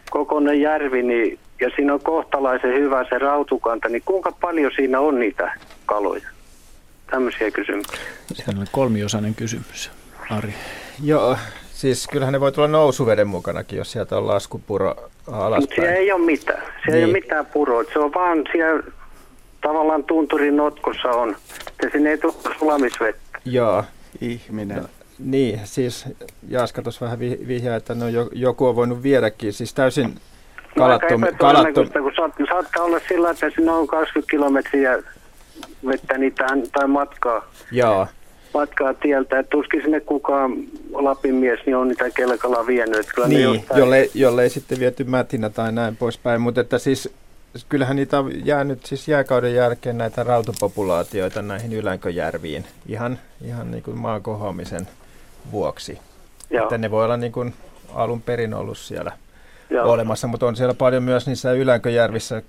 kokoinen 0.10 0.62
järvi, 0.62 1.04
niin, 1.04 1.40
ja 1.62 1.70
siinä 1.76 1.94
on 1.94 2.00
kohtalaisen 2.00 2.74
hyvä 2.74 3.06
se 3.10 3.18
rautukanta, 3.18 3.90
niin 3.90 4.02
kuinka 4.06 4.32
paljon 4.32 4.72
siinä 4.76 5.00
on 5.00 5.20
niitä 5.20 5.54
kaloja? 5.86 6.30
Tämmöisiä 7.12 7.52
kysymyksiä. 7.52 8.00
Se 8.34 8.44
on 8.48 8.68
kolmiosainen 8.72 9.36
kysymys, 9.36 9.92
Ari. 10.30 10.54
Joo, 11.04 11.38
Siis 11.80 12.08
kyllähän 12.08 12.34
ne 12.34 12.40
voi 12.40 12.52
tulla 12.52 12.68
nousuveden 12.68 13.28
mukanakin, 13.28 13.78
jos 13.78 13.92
sieltä 13.92 14.18
on 14.18 14.28
laskupuro. 14.28 15.09
Mutta 15.60 15.76
siellä 15.76 15.92
ei 15.92 16.12
ole 16.12 16.26
mitään. 16.26 16.62
Siellä 16.62 16.76
niin. 16.86 16.96
ei 16.96 17.04
ole 17.04 17.14
mitään 17.14 17.46
puroa. 17.46 17.84
Se 17.94 18.00
on 18.00 18.14
vaan 18.14 18.44
siellä 18.52 18.84
tavallaan 19.62 20.04
tunturin 20.04 20.58
notkossa 20.58 21.10
on. 21.10 21.36
Ja 21.84 21.90
sinne 21.92 22.10
ei 22.10 22.18
tule 22.18 22.34
sulamisvettä. 22.60 23.40
Joo. 23.46 23.84
Ihminen. 24.22 24.78
No, 24.78 24.84
niin, 25.20 25.60
siis 25.64 26.06
Jaska 26.48 26.82
tuossa 26.82 27.06
vähän 27.06 27.20
vihjaa, 27.20 27.76
että 27.76 27.96
no 27.96 28.06
joku 28.32 28.66
on 28.66 28.76
voinut 28.76 29.04
viedäkin. 29.04 29.54
Siis 29.54 29.74
täysin 29.74 30.16
kalattom, 30.78 31.22
kalattom. 31.38 31.90
kun 31.90 32.12
saat, 32.16 32.34
saattaa 32.50 32.84
olla 32.84 33.00
sillä, 33.08 33.30
että 33.30 33.50
sinne 33.56 33.72
on 33.72 33.88
20 33.88 34.32
kilometriä 34.32 35.04
vettä 35.88 36.18
niitä 36.18 36.46
tai 36.74 36.88
matkaa. 36.88 37.46
Joo 37.72 38.08
matkaa 38.54 38.94
tieltä, 38.94 39.40
että 39.40 39.50
tuskin 39.50 39.82
sinne 39.82 40.00
kukaan 40.00 40.54
Lapin 40.94 41.36
mies 41.36 41.60
niin 41.66 41.76
on 41.76 41.88
niitä 41.88 42.10
kelkalla 42.10 42.68
vienyt. 42.68 43.08
Kyllä 43.16 43.28
niin, 43.28 43.66
jolle, 43.76 44.10
jolle 44.14 44.44
ei 44.44 44.50
sitten 44.50 44.80
viety 44.80 45.04
mätinä 45.04 45.50
tai 45.50 45.72
näin 45.72 45.96
poispäin, 45.96 46.42
mutta 46.42 46.62
että 46.62 46.78
siis 46.80 47.10
kyllähän 47.70 47.96
niitä 47.96 48.20
on 48.20 48.46
jäänyt 48.46 48.86
siis 48.86 49.08
jääkauden 49.08 49.56
jälkeen 49.56 49.98
näitä 49.98 50.24
rautopopulaatioita 50.24 51.42
näihin 51.42 51.74
Ylänköjärviin 51.74 52.66
ihan, 52.88 53.20
ihan 53.46 53.72
niin 53.72 53.84
kuin 53.84 53.98
maan 53.98 54.22
kohoamisen 54.22 54.88
vuoksi. 55.52 56.00
Joo. 56.50 56.64
Että 56.64 56.78
ne 56.78 56.92
voi 56.92 57.06
olla 57.06 57.18
niin 57.18 57.32
kuin 57.32 57.54
alun 57.94 58.22
perin 58.22 58.54
ollut 58.54 58.78
siellä 58.78 59.12
Joo. 59.70 59.92
olemassa, 59.92 60.28
mutta 60.28 60.46
on 60.46 60.56
siellä 60.56 60.74
paljon 60.74 61.04
myös 61.04 61.28
niissä 61.28 61.52
Ylänköjärvissä 61.52 62.42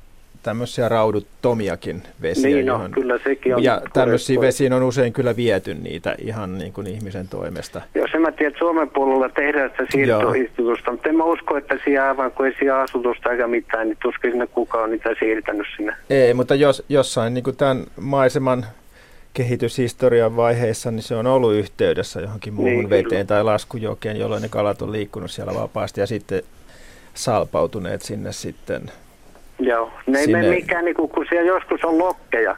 tämmöisiä 0.42 0.88
rauduttomiakin 0.88 2.02
vesiä. 2.22 2.46
Niin, 2.46 2.66
no, 2.66 2.72
johon, 2.72 2.90
kyllä 2.90 3.18
sekin 3.24 3.54
on. 3.54 3.62
Ja 3.62 3.82
tämmöisiä 3.92 4.40
vesiin 4.40 4.72
on 4.72 4.82
usein 4.82 5.12
kyllä 5.12 5.36
viety 5.36 5.74
niitä 5.74 6.14
ihan 6.18 6.58
niin 6.58 6.72
kuin 6.72 6.86
ihmisen 6.86 7.28
toimesta. 7.28 7.82
Joo, 7.94 8.06
se 8.12 8.18
mä 8.18 8.32
tiedän, 8.32 8.48
että 8.48 8.58
Suomen 8.58 8.90
puolella 8.90 9.28
tehdään 9.28 9.70
sitä 9.70 9.84
siirtoistutusta, 9.90 10.90
mutta 10.90 11.08
en 11.08 11.16
mä 11.16 11.24
usko, 11.24 11.56
että 11.56 11.78
siellä 11.84 12.08
aivan 12.08 12.32
kun 12.32 12.46
ei 12.46 12.54
siellä 12.58 12.80
asutusta 12.80 13.30
eikä 13.30 13.46
mitään, 13.46 13.88
niin 13.88 13.98
tuskin 14.02 14.30
sinne 14.30 14.46
kukaan 14.46 14.84
on 14.84 14.90
niitä 14.90 15.10
siirtänyt 15.18 15.66
sinne. 15.76 15.96
Ei, 16.10 16.34
mutta 16.34 16.54
jos, 16.54 16.84
jossain 16.88 17.34
niin 17.34 17.44
kuin 17.44 17.56
tämän 17.56 17.84
maiseman 18.00 18.66
kehityshistorian 19.34 20.36
vaiheessa, 20.36 20.90
niin 20.90 21.02
se 21.02 21.16
on 21.16 21.26
ollut 21.26 21.52
yhteydessä 21.52 22.20
johonkin 22.20 22.54
muuhun 22.54 22.72
niin, 22.72 22.90
veteen 22.90 23.08
kyllä. 23.08 23.24
tai 23.24 23.44
laskujokeen, 23.44 24.16
jolloin 24.16 24.42
ne 24.42 24.48
kalat 24.48 24.82
on 24.82 24.92
liikkunut 24.92 25.30
siellä 25.30 25.54
vapaasti 25.54 26.00
ja 26.00 26.06
sitten 26.06 26.42
salpautuneet 27.14 28.02
sinne 28.02 28.32
sitten 28.32 28.82
Joo, 29.60 29.90
ne 30.06 30.18
ei 30.18 30.26
mene 30.26 30.48
mikään, 30.50 30.84
niin 30.84 30.94
kuin, 30.94 31.08
kun 31.08 31.26
siellä 31.28 31.48
joskus 31.48 31.84
on 31.84 31.98
lokkeja, 31.98 32.56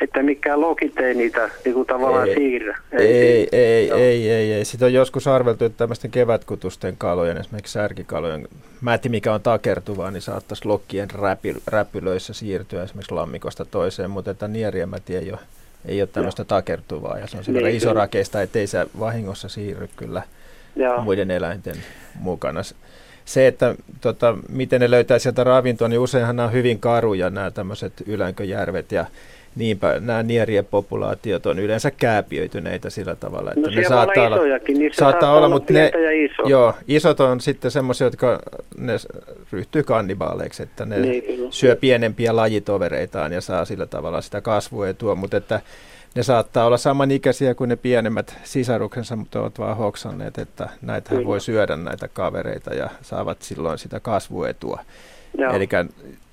että 0.00 0.22
mikään 0.22 0.60
lokit 0.60 1.00
ei 1.00 1.14
niitä 1.14 1.50
niin 1.64 1.74
kuin 1.74 1.86
tavallaan 1.86 2.28
ei, 2.28 2.34
siirrä. 2.34 2.78
Ei, 2.92 3.06
ei, 3.06 3.48
ei, 3.52 3.90
ei, 3.92 4.30
ei, 4.30 4.52
ei. 4.52 4.64
Sitä 4.64 4.84
on 4.84 4.92
joskus 4.92 5.26
arveltu, 5.26 5.64
että 5.64 5.78
tämmöisten 5.78 6.10
kevätkutusten 6.10 6.96
kalojen, 6.98 7.36
esimerkiksi 7.36 7.72
särkikalojen, 7.72 8.48
mäti 8.80 9.08
mikä 9.08 9.34
on 9.34 9.40
takertuvaa, 9.40 10.10
niin 10.10 10.22
saattaisi 10.22 10.66
lokkien 10.66 11.10
räpy, 11.10 11.54
räpylöissä 11.66 12.32
siirtyä 12.32 12.82
esimerkiksi 12.82 13.14
lammikosta 13.14 13.64
toiseen, 13.64 14.10
mutta 14.10 14.30
että 14.30 14.48
nieriämäti 14.48 15.16
ei 15.16 15.32
ole, 15.32 15.40
ei 15.84 16.02
ole 16.02 16.08
tämmöistä 16.12 16.44
takertuvaa. 16.44 17.18
Ja 17.18 17.26
se 17.26 17.36
on 17.36 17.54
niin, 17.54 17.66
iso 17.66 17.92
rakeista, 17.92 18.42
ettei 18.42 18.66
se 18.66 18.86
vahingossa 18.98 19.48
siirry 19.48 19.88
kyllä 19.96 20.22
Joo. 20.76 21.02
muiden 21.02 21.30
eläinten 21.30 21.76
mukana 22.14 22.60
se, 23.30 23.46
että 23.46 23.74
tota, 24.00 24.36
miten 24.48 24.80
ne 24.80 24.90
löytää 24.90 25.18
sieltä 25.18 25.44
ravintoa, 25.44 25.88
niin 25.88 26.00
useinhan 26.00 26.36
nämä 26.36 26.46
on 26.46 26.52
hyvin 26.52 26.78
karuja 26.78 27.30
nämä 27.30 27.50
tämmöiset 27.50 27.92
ylänköjärvet 28.06 28.92
ja 28.92 29.04
niinpä 29.56 30.00
nämä 30.00 30.22
nierien 30.22 30.64
populaatiot 30.64 31.46
on 31.46 31.58
yleensä 31.58 31.90
kääpiöityneitä 31.90 32.90
sillä 32.90 33.16
tavalla, 33.16 33.50
että 33.50 33.70
no, 33.70 33.76
ne 33.76 33.88
saattaa 33.88 34.26
olla, 34.26 34.36
isojakin, 34.36 34.76
saattaa, 34.76 35.10
saattaa 35.10 35.36
olla, 35.36 35.48
mutta 35.48 35.72
ne, 35.72 35.92
iso. 36.24 36.48
joo, 36.48 36.74
isot 36.88 37.20
on 37.20 37.40
sitten 37.40 37.70
semmoisia, 37.70 38.06
jotka 38.06 38.38
ne 38.78 38.92
ryhtyy 39.52 39.82
kannibaaleiksi, 39.82 40.62
että 40.62 40.86
ne 40.86 41.00
niin, 41.00 41.22
syö 41.50 41.76
pienempiä 41.76 42.36
lajitovereitaan 42.36 43.32
ja 43.32 43.40
saa 43.40 43.64
sillä 43.64 43.86
tavalla 43.86 44.20
sitä 44.20 44.40
kasvuetua, 44.40 45.14
mutta 45.14 45.36
että 45.36 45.60
ne 46.14 46.22
saattaa 46.22 46.66
olla 46.66 46.76
samanikäisiä 46.76 47.54
kuin 47.54 47.68
ne 47.68 47.76
pienemmät 47.76 48.36
sisaruksensa, 48.44 49.16
mutta 49.16 49.40
ovat 49.40 49.58
vaan 49.58 49.76
hoksanneet, 49.76 50.38
että 50.38 50.68
näitä 50.82 51.10
voi 51.24 51.40
syödä 51.40 51.76
näitä 51.76 52.08
kavereita 52.08 52.74
ja 52.74 52.90
saavat 53.02 53.42
silloin 53.42 53.78
sitä 53.78 54.00
kasvuetua. 54.00 54.80
Eli 55.54 55.68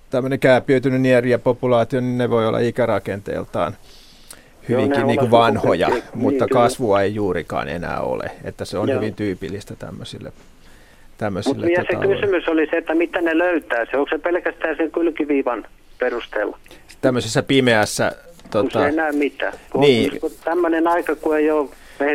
tämmöinen 0.10 0.40
kääpiöitynyt 0.40 1.02
nieriä-populaatio, 1.02 2.02
niin 2.02 2.18
ne 2.18 2.30
voi 2.30 2.48
olla 2.48 2.60
ikärakenteeltaan 2.60 3.74
hyvinkin 4.70 5.00
Joo, 5.00 5.08
niin 5.08 5.20
kuin 5.20 5.32
vanhoja, 5.32 5.90
niin, 5.90 6.04
mutta 6.14 6.46
niin, 6.46 6.54
kasvua 6.54 7.02
ei 7.02 7.16
juurikaan 7.16 7.68
enää 7.70 8.02
ole. 8.02 8.32
Että 8.44 8.66
se 8.66 8.78
on 8.78 8.90
Joo. 8.90 9.00
hyvin 9.00 9.16
tyypillistä 9.16 9.76
tämmöisille 9.76 10.32
Mutta 11.46 11.68
tota, 11.76 12.02
se 12.02 12.08
kysymys 12.08 12.48
oli 12.48 12.68
se, 12.72 12.78
että 12.78 12.96
mitä 12.96 13.22
ne 13.22 13.38
löytää. 13.38 13.86
Se 13.92 13.98
onko 13.98 14.10
se 14.10 14.18
pelkästään 14.18 14.78
sen 14.78 14.92
kylkiviivan 14.92 15.66
perusteella? 16.00 16.58
Tämmöisessä 17.02 17.44
pimeässä 17.44 18.12
Tota, 18.50 18.72
kun 18.72 18.82
se 18.82 18.86
ei 18.86 18.92
näe 18.96 19.12
mitään. 19.12 19.54
Kun 19.72 19.82
niin. 19.82 20.12
Tämmöinen 20.44 20.88
aika, 20.88 21.16
kun 21.16 21.38
ei 21.38 21.52
ole 21.52 21.70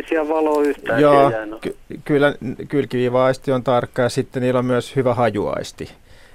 siellä 0.09 0.29
valoa 0.29 0.61
yhtään. 0.63 1.01
Joo, 1.01 1.31
ky- 1.61 1.75
kyllä 2.05 2.35
kylkiviiva-aisti 2.67 3.51
on 3.51 3.63
tarkka 3.63 4.01
ja 4.01 4.09
sitten 4.09 4.41
niillä 4.43 4.59
on 4.59 4.65
myös 4.65 4.95
hyvä 4.95 5.13
hajuaisti. 5.13 5.89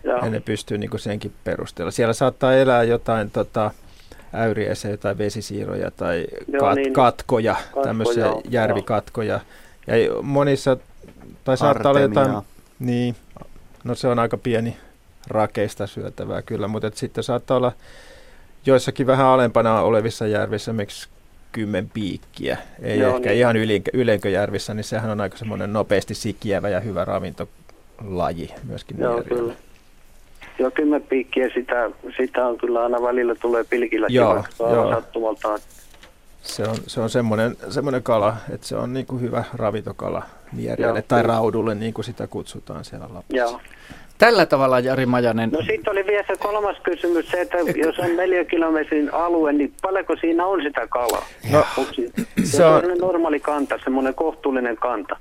Joo. 0.04 0.18
Ja 0.24 0.30
ne 0.30 0.40
pystyy 0.40 0.78
niin 0.78 0.90
senkin 0.96 1.32
perusteella. 1.44 1.90
Siellä 1.90 2.12
saattaa 2.12 2.54
elää 2.54 2.82
jotain 2.82 3.30
tota, 3.30 3.70
äyriäisiä 4.34 4.96
tai 4.96 5.18
vesisiiroja 5.18 5.90
tai 5.90 6.26
Joo, 6.52 6.72
kat- 6.72 6.74
niin. 6.74 6.92
katkoja, 6.92 7.54
Katko, 7.54 7.82
tämmöisiä 7.82 8.24
joo, 8.26 8.42
järvikatkoja. 8.50 9.40
Ja 9.86 9.94
monissa, 10.22 10.76
tai 11.44 11.56
saattaa 11.56 11.90
Artemia. 11.90 12.20
olla 12.20 12.30
jotain, 12.30 12.44
niin, 12.78 13.16
no 13.84 13.94
se 13.94 14.08
on 14.08 14.18
aika 14.18 14.36
pieni 14.36 14.76
rakeista 15.26 15.86
syötävää 15.86 16.42
kyllä, 16.42 16.68
mutta 16.68 16.90
sitten 16.94 17.24
saattaa 17.24 17.56
olla 17.56 17.72
joissakin 18.68 19.06
vähän 19.06 19.26
alempana 19.26 19.82
olevissa 19.82 20.26
järvissä, 20.26 20.72
miksi 20.72 21.08
kymmen 21.52 21.90
piikkiä, 21.94 22.58
ei 22.82 22.98
Joo, 22.98 23.16
ehkä 23.16 23.28
niin. 23.28 23.38
ihan 23.38 23.56
Ylenköjärvissä, 23.92 24.74
niin 24.74 24.84
sehän 24.84 25.10
on 25.10 25.20
aika 25.20 25.36
semmoinen 25.36 25.72
nopeasti 25.72 26.14
sikiävä 26.14 26.68
ja 26.68 26.80
hyvä 26.80 27.04
ravintolaji 27.04 28.54
myöskin. 28.68 28.96
Joo, 29.00 29.22
kyllä. 29.22 29.54
Joo, 30.58 30.70
kymmen 30.70 31.02
piikkiä, 31.02 31.50
sitä, 31.54 31.90
sitä 32.16 32.46
on 32.46 32.58
kyllä 32.58 32.82
aina 32.82 33.02
välillä 33.02 33.34
tulee 33.34 33.64
pilkillä 33.64 34.06
joo, 34.10 34.44
joo. 34.58 34.90
sattumaltaan. 34.90 35.58
Se 36.42 36.62
on, 36.62 36.76
se 36.86 37.00
on 37.00 37.10
semmoinen, 37.10 37.56
semmoinen 37.70 38.02
kala, 38.02 38.36
että 38.50 38.66
se 38.66 38.76
on 38.76 38.92
niin 38.92 39.06
kuin 39.06 39.22
hyvä 39.22 39.44
ravintokala 39.54 40.22
mieriälle 40.52 41.02
tai 41.02 41.22
raudulle, 41.22 41.74
niin 41.74 41.94
kuin 41.94 42.04
sitä 42.04 42.26
kutsutaan 42.26 42.84
siellä 42.84 43.08
Lapissa. 43.12 43.36
Joo. 43.36 43.60
Tällä 44.18 44.46
tavalla 44.46 44.80
Jari 44.80 45.06
Majanen. 45.06 45.50
No 45.50 45.58
sitten 45.58 45.92
oli 45.92 46.06
vielä 46.06 46.24
se 46.26 46.36
kolmas 46.38 46.76
kysymys, 46.82 47.30
se, 47.30 47.40
että 47.40 47.58
jos 47.76 47.98
on 47.98 48.16
neljä 48.16 48.44
kilometrin 48.44 49.14
alue, 49.14 49.52
niin 49.52 49.72
paljonko 49.82 50.16
siinä 50.16 50.46
on 50.46 50.62
sitä 50.62 50.86
kalaa? 50.86 51.26
No, 51.52 51.64
se 52.44 52.64
on 52.64 52.82
normaali 53.00 53.40
kanta, 53.40 53.78
semmoinen 53.84 54.14
kohtuullinen 54.14 54.76
kanta. 54.76 55.16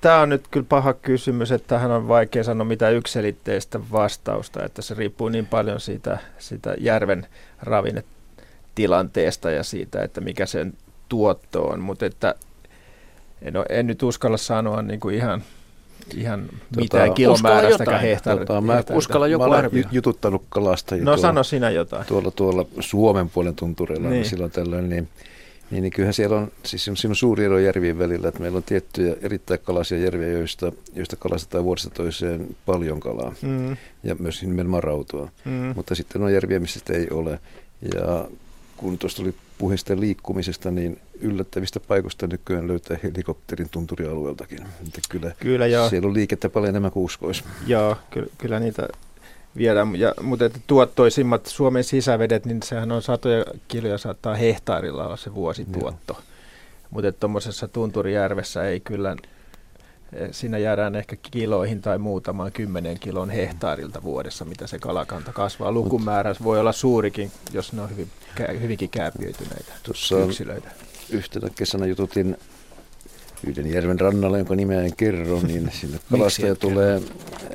Tämä 0.00 0.20
on 0.20 0.28
nyt 0.28 0.44
kyllä 0.50 0.66
paha 0.68 0.92
kysymys, 0.94 1.52
että 1.52 1.68
tähän 1.68 1.90
on 1.90 2.08
vaikea 2.08 2.44
sanoa 2.44 2.64
mitään 2.64 2.94
ykselitteistä 2.94 3.80
vastausta, 3.92 4.64
että 4.64 4.82
se 4.82 4.94
riippuu 4.94 5.28
niin 5.28 5.46
paljon 5.46 5.80
siitä, 5.80 6.18
siitä 6.38 6.74
järven 6.78 7.26
ravinnetilanteesta 7.62 9.50
ja 9.50 9.62
siitä, 9.62 10.02
että 10.02 10.20
mikä 10.20 10.46
sen 10.46 10.72
tuotto 11.08 11.62
on, 11.62 11.80
mutta 11.80 12.06
että 12.06 12.34
en, 13.42 13.56
ole, 13.56 13.66
en 13.68 13.86
nyt 13.86 14.02
uskalla 14.02 14.36
sanoa 14.36 14.82
niin 14.82 15.00
kuin 15.00 15.14
ihan 15.14 15.42
ihan 16.16 16.46
tota, 16.46 16.80
mitään 16.80 17.14
kilomääräistäkään 17.14 18.00
hehtaaria. 18.00 18.46
Tota, 18.46 18.60
mä, 18.60 18.82
Uskalla 18.92 19.26
joku 19.26 19.48
mä 19.48 19.62
jututtanut 19.92 20.42
kalastajia. 20.48 21.04
No 21.04 21.10
tuolla, 21.10 21.22
sano 21.22 21.42
sinä 21.42 21.70
jotain. 21.70 22.06
Tuolla, 22.06 22.30
tuolla 22.30 22.66
Suomen 22.80 23.30
puolen 23.30 23.54
tuntureilla 23.54 24.08
niin. 24.08 24.24
silloin 24.24 24.50
tällöin, 24.50 24.88
niin, 24.88 25.08
niin, 25.70 25.82
niin 25.82 25.92
kyllähän 25.92 26.14
siellä 26.14 26.36
on, 26.36 26.52
siis 26.62 26.88
on, 26.88 26.96
on 27.08 27.16
suuri 27.16 27.44
ero 27.44 27.58
järvien 27.58 27.98
välillä, 27.98 28.28
että 28.28 28.40
meillä 28.40 28.56
on 28.56 28.62
tiettyjä 28.62 29.16
erittäin 29.22 29.60
kalaisia 29.64 29.98
järviä, 29.98 30.28
joista, 30.28 30.72
joista 30.94 31.16
kalastetaan 31.16 31.64
vuodesta 31.64 31.90
toiseen 31.90 32.56
paljon 32.66 33.00
kalaa 33.00 33.34
mm. 33.42 33.76
ja 34.02 34.16
myös 34.18 34.42
nimenomaan 34.42 34.82
rautua. 34.82 35.28
Mm. 35.44 35.72
Mutta 35.76 35.94
sitten 35.94 36.22
on 36.22 36.32
järviä, 36.32 36.60
missä 36.60 36.78
sitä 36.78 36.92
ei 36.92 37.06
ole. 37.10 37.38
Ja 37.94 38.28
kun 38.76 38.98
tuosta 38.98 39.22
tuli 39.22 39.34
puheesta 39.58 40.00
liikkumisesta, 40.00 40.70
niin 40.70 40.98
yllättävistä 41.24 41.80
paikoista 41.80 42.26
nykyään 42.26 42.68
löytää 42.68 42.96
helikopterin 43.02 43.68
tunturialueeltakin. 43.70 44.58
Että 44.62 45.00
kyllä, 45.08 45.32
kyllä 45.40 45.66
joo. 45.66 45.88
siellä 45.88 46.08
on 46.08 46.14
liikettä 46.14 46.48
paljon 46.48 46.68
enemmän 46.68 46.90
kuin 46.90 47.04
uskoisi. 47.04 47.44
Joo, 47.66 47.96
kyllä, 48.10 48.28
kyllä 48.38 48.60
niitä 48.60 48.88
viedään. 49.56 49.96
Ja, 49.96 50.14
mutta 50.22 50.44
että 50.44 50.58
tuottoisimmat 50.66 51.46
Suomen 51.46 51.84
sisävedet, 51.84 52.46
niin 52.46 52.62
sehän 52.62 52.92
on 52.92 53.02
satoja 53.02 53.44
kiloja 53.68 53.98
saattaa 53.98 54.34
hehtaarilla 54.34 55.06
olla 55.06 55.16
se 55.16 55.34
vuosituotto. 55.34 56.20
Mutta 56.90 57.12
tuommoisessa 57.12 57.68
Tunturijärvessä 57.68 58.64
ei 58.64 58.80
kyllä 58.80 59.16
siinä 60.30 60.58
jäädään 60.58 60.94
ehkä 60.94 61.16
kiloihin 61.30 61.82
tai 61.82 61.98
muutamaan 61.98 62.52
kymmenen 62.52 62.98
kilon 63.00 63.30
hehtaarilta 63.30 64.02
vuodessa, 64.02 64.44
mitä 64.44 64.66
se 64.66 64.78
kalakanta 64.78 65.32
kasvaa. 65.32 65.72
Lukumäärä 65.72 66.34
voi 66.42 66.60
olla 66.60 66.72
suurikin, 66.72 67.32
jos 67.52 67.72
ne 67.72 67.82
on 67.82 67.90
hyvin, 67.90 68.08
hyvinkin 68.60 68.90
kääpiöityneitä 68.90 69.72
Tuossa 69.82 70.18
yksilöitä. 70.18 70.68
Yhtenä 71.10 71.50
kesänä 71.50 71.86
jututin 71.86 72.36
yhden 73.46 73.72
järven 73.72 74.00
rannalla, 74.00 74.38
jonka 74.38 74.54
nimeä 74.54 74.82
en 74.82 74.96
kerro, 74.96 75.40
niin 75.42 75.70
sinne 75.80 75.98
kalastaja 76.10 76.54
tulee 76.54 77.02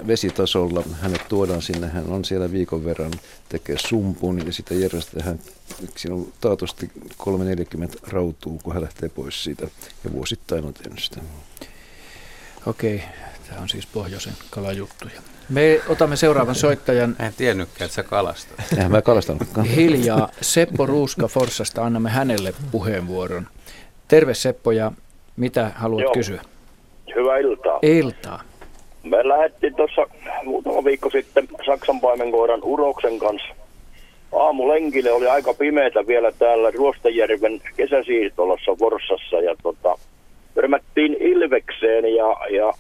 vesitasolla. 0.07 0.83
Hänet 1.01 1.27
tuodaan 1.29 1.61
sinne, 1.61 1.87
hän 1.87 2.07
on 2.07 2.25
siellä 2.25 2.51
viikon 2.51 2.85
verran, 2.85 3.11
tekee 3.49 3.75
sumpun 3.77 4.45
ja 4.45 4.53
sitä 4.53 4.73
järjestetään. 4.73 5.39
Siinä 5.97 6.15
on 6.15 6.33
taatusti 6.41 6.91
340 7.17 7.97
rautuu, 8.07 8.59
kun 8.63 8.73
hän 8.73 8.83
lähtee 8.83 9.09
pois 9.09 9.43
siitä 9.43 9.67
ja 10.03 10.11
vuosittain 10.11 10.65
on 10.65 10.73
tehnyt 10.73 10.99
sitä. 10.99 11.21
Okei, 12.65 13.03
tämä 13.49 13.61
on 13.61 13.69
siis 13.69 13.85
pohjoisen 13.85 14.33
kalajuttuja. 14.49 15.21
Me 15.49 15.81
otamme 15.87 16.15
seuraavan 16.15 16.55
soittajan. 16.55 17.15
En 17.19 17.33
tiennytkään, 17.37 17.85
että 17.85 17.95
sä 17.95 18.03
kalastat. 18.03 18.59
Eihän 18.77 18.91
mä 18.91 19.01
kalastanutkaan. 19.01 19.65
Hiljaa. 19.67 20.29
Seppo 20.41 20.85
Ruuska 20.85 21.27
Forssasta, 21.27 21.83
annamme 21.85 22.09
hänelle 22.09 22.53
puheenvuoron. 22.71 23.47
Terve 24.07 24.33
Seppo 24.33 24.71
ja 24.71 24.91
mitä 25.37 25.71
haluat 25.75 26.01
Joo. 26.01 26.13
kysyä? 26.13 26.41
Hyvää 27.15 27.37
iltaa. 27.37 27.79
Iltaa. 27.81 28.41
Me 29.03 29.27
lähdettiin 29.27 29.75
tuossa 29.75 30.07
muutama 30.43 30.83
viikko 30.83 31.09
sitten 31.09 31.47
Saksan 31.65 31.99
paimenkoiran 32.01 32.63
Uroksen 32.63 33.19
kanssa 33.19 33.47
aamulenkille. 34.31 35.11
Oli 35.11 35.27
aika 35.27 35.53
pimeätä 35.53 36.07
vielä 36.07 36.31
täällä 36.31 36.71
Ruostajärven 36.71 37.61
kesäsiirtolassa 37.77 38.71
Vorsassa 38.79 39.41
ja 39.41 39.55
tota, 39.63 39.97
törmättiin 40.55 41.17
Ilvekseen 41.19 42.15
ja, 42.15 42.37
ja 42.49 42.73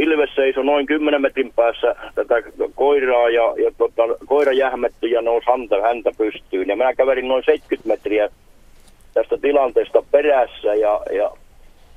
Ilves 0.00 0.34
seisoi 0.34 0.64
noin 0.64 0.86
10 0.86 1.22
metrin 1.22 1.52
päässä 1.56 1.94
tätä 2.14 2.34
koiraa 2.74 3.30
ja, 3.30 3.54
ja 3.64 3.70
tota, 3.78 4.02
koira 4.26 4.52
jähmettyi 4.52 5.10
ja 5.10 5.22
nousi 5.22 5.46
häntä, 5.50 5.82
häntä 5.82 6.10
pystyyn. 6.18 6.68
Ja 6.68 6.76
minä 6.76 6.94
kävelin 6.94 7.28
noin 7.28 7.44
70 7.44 7.88
metriä 7.88 8.28
tästä 9.14 9.36
tilanteesta 9.38 10.02
perässä 10.10 10.74
ja, 10.74 11.00
ja 11.12 11.30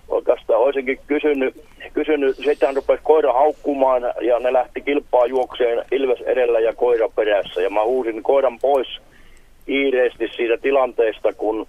oikeastaan 0.08 0.60
olisinkin 0.60 1.00
kysynyt, 1.08 1.56
kysynyt 1.94 2.36
sitten 2.36 2.76
rupesi 2.76 3.04
koira 3.04 3.34
haukkumaan 3.34 4.02
ja 4.22 4.40
ne 4.40 4.54
lähti 4.54 4.82
kilpaa 4.82 5.26
juokseen 5.26 5.86
Ilves 5.92 6.22
edellä 6.22 6.60
ja 6.60 6.74
koira 6.74 7.10
perässä. 7.10 7.62
Ja 7.62 7.70
mä 7.70 7.84
huusin 7.84 8.24
koiran 8.24 8.60
pois 8.60 8.88
kiireesti 9.66 10.28
siitä 10.36 10.58
tilanteesta, 10.58 11.34
kun 11.34 11.68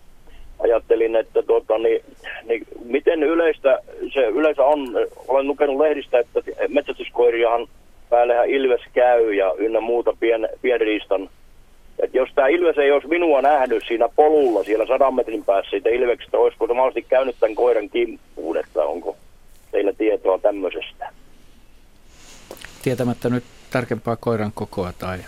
ajattelin, 0.58 1.16
että 1.16 1.42
tuota, 1.42 1.78
niin, 1.78 2.04
niin, 2.44 2.66
miten 2.84 3.22
yleistä 3.22 3.78
se 4.14 4.20
yleensä 4.20 4.64
on, 4.64 4.88
olen 5.28 5.46
lukenut 5.46 5.80
lehdistä, 5.80 6.18
että 6.18 6.40
metsästyskoiriahan 6.68 7.68
päällehän 8.10 8.48
Ilves 8.48 8.80
käy 8.92 9.34
ja 9.34 9.54
ynnä 9.58 9.80
muuta 9.80 10.12
pien, 10.20 10.48
pienriistan. 10.62 11.30
Et 11.98 12.14
jos 12.14 12.28
tämä 12.34 12.48
Ilves 12.48 12.78
ei 12.78 12.92
olisi 12.92 13.08
minua 13.08 13.42
nähnyt 13.42 13.84
siinä 13.86 14.08
polulla 14.16 14.64
siellä 14.64 14.86
sadan 14.86 15.14
metrin 15.14 15.44
päässä 15.44 15.70
siitä 15.70 15.88
Ilveksestä, 15.88 16.38
olisiko 16.38 16.66
se 16.66 16.72
mahdollisesti 16.72 17.08
käynyt 17.10 17.36
tämän 17.40 17.54
koiran 17.54 17.90
kimppuun, 17.90 18.56
että 18.56 18.84
onko 18.84 19.16
teillä 19.72 19.92
tietoa 19.92 20.38
tämmöisestä? 20.38 21.10
Tietämättä 22.82 23.30
nyt 23.30 23.44
tarkempaa 23.70 24.16
koiran 24.16 24.52
kokoa 24.54 24.92
tai 24.98 25.18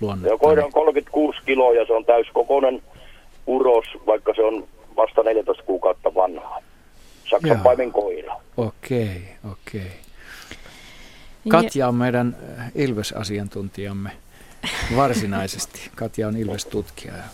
luonnetta. 0.00 0.28
Joo, 0.28 0.38
koira 0.38 0.64
on 0.64 0.72
36 0.72 1.38
kiloa 1.46 1.74
ja 1.74 1.86
se 1.86 1.92
on 1.92 2.04
täyskokoinen 2.04 2.82
uros, 3.46 3.84
vaikka 4.06 4.32
se 4.36 4.42
on 4.42 4.68
vasta 4.96 5.22
14 5.22 5.62
kuukautta 5.62 6.14
vanha. 6.14 6.62
Saksan 7.30 7.60
paimen 7.60 7.92
koira. 7.92 8.36
Okei, 8.56 9.22
okei. 9.52 9.92
Katja 11.48 11.88
on 11.88 11.94
meidän 11.94 12.36
äh, 12.58 12.72
Ilves-asiantuntijamme 12.74 14.10
varsinaisesti. 14.96 15.90
Katja 15.96 16.28
on 16.28 16.36
Ilves-tutkija 16.36 17.16
ja 17.16 17.24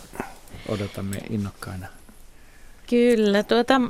odotamme 0.69 1.17
innokkaina. 1.29 1.87
Kyllä, 2.89 3.43
tuota, 3.43 3.81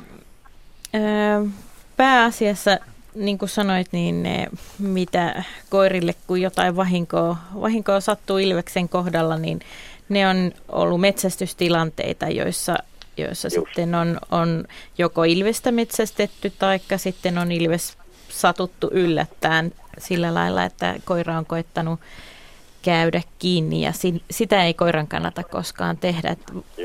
pääasiassa 1.96 2.78
niin 3.14 3.38
kuin 3.38 3.48
sanoit, 3.48 3.86
niin 3.92 4.22
ne, 4.22 4.48
mitä 4.78 5.44
koirille, 5.70 6.14
kun 6.26 6.40
jotain 6.40 6.76
vahinkoa, 6.76 7.36
vahinkoa 7.60 8.00
sattuu 8.00 8.38
Ilveksen 8.38 8.88
kohdalla, 8.88 9.36
niin 9.36 9.60
ne 10.08 10.28
on 10.28 10.52
ollut 10.68 11.00
metsästystilanteita, 11.00 12.28
joissa, 12.28 12.76
joissa 13.16 13.50
sitten 13.50 13.94
on, 13.94 14.18
on 14.30 14.64
joko 14.98 15.24
ilvestä 15.24 15.72
metsästetty 15.72 16.52
tai 16.58 16.80
sitten 16.96 17.38
on 17.38 17.52
ilves 17.52 17.98
satuttu 18.28 18.90
yllättäen 18.92 19.72
sillä 19.98 20.34
lailla, 20.34 20.64
että 20.64 20.94
koira 21.04 21.38
on 21.38 21.46
koettanut 21.46 22.00
käydä 22.82 23.22
kiinni. 23.38 23.82
Ja 23.82 23.92
si, 23.92 24.22
sitä 24.30 24.64
ei 24.64 24.74
koiran 24.74 25.06
kannata 25.06 25.42
koskaan 25.42 25.96
tehdä. 25.96 26.36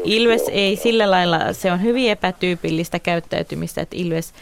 Ilves 0.04 0.42
ei 0.52 0.76
sillä 0.76 1.12
lailla, 1.12 1.54
se 1.54 1.72
on 1.72 1.82
hyvin 1.82 2.12
epätyypillistä 2.12 3.00
käyttäytymistä, 3.00 3.82
että 3.82 3.96
Ilves 3.96 4.34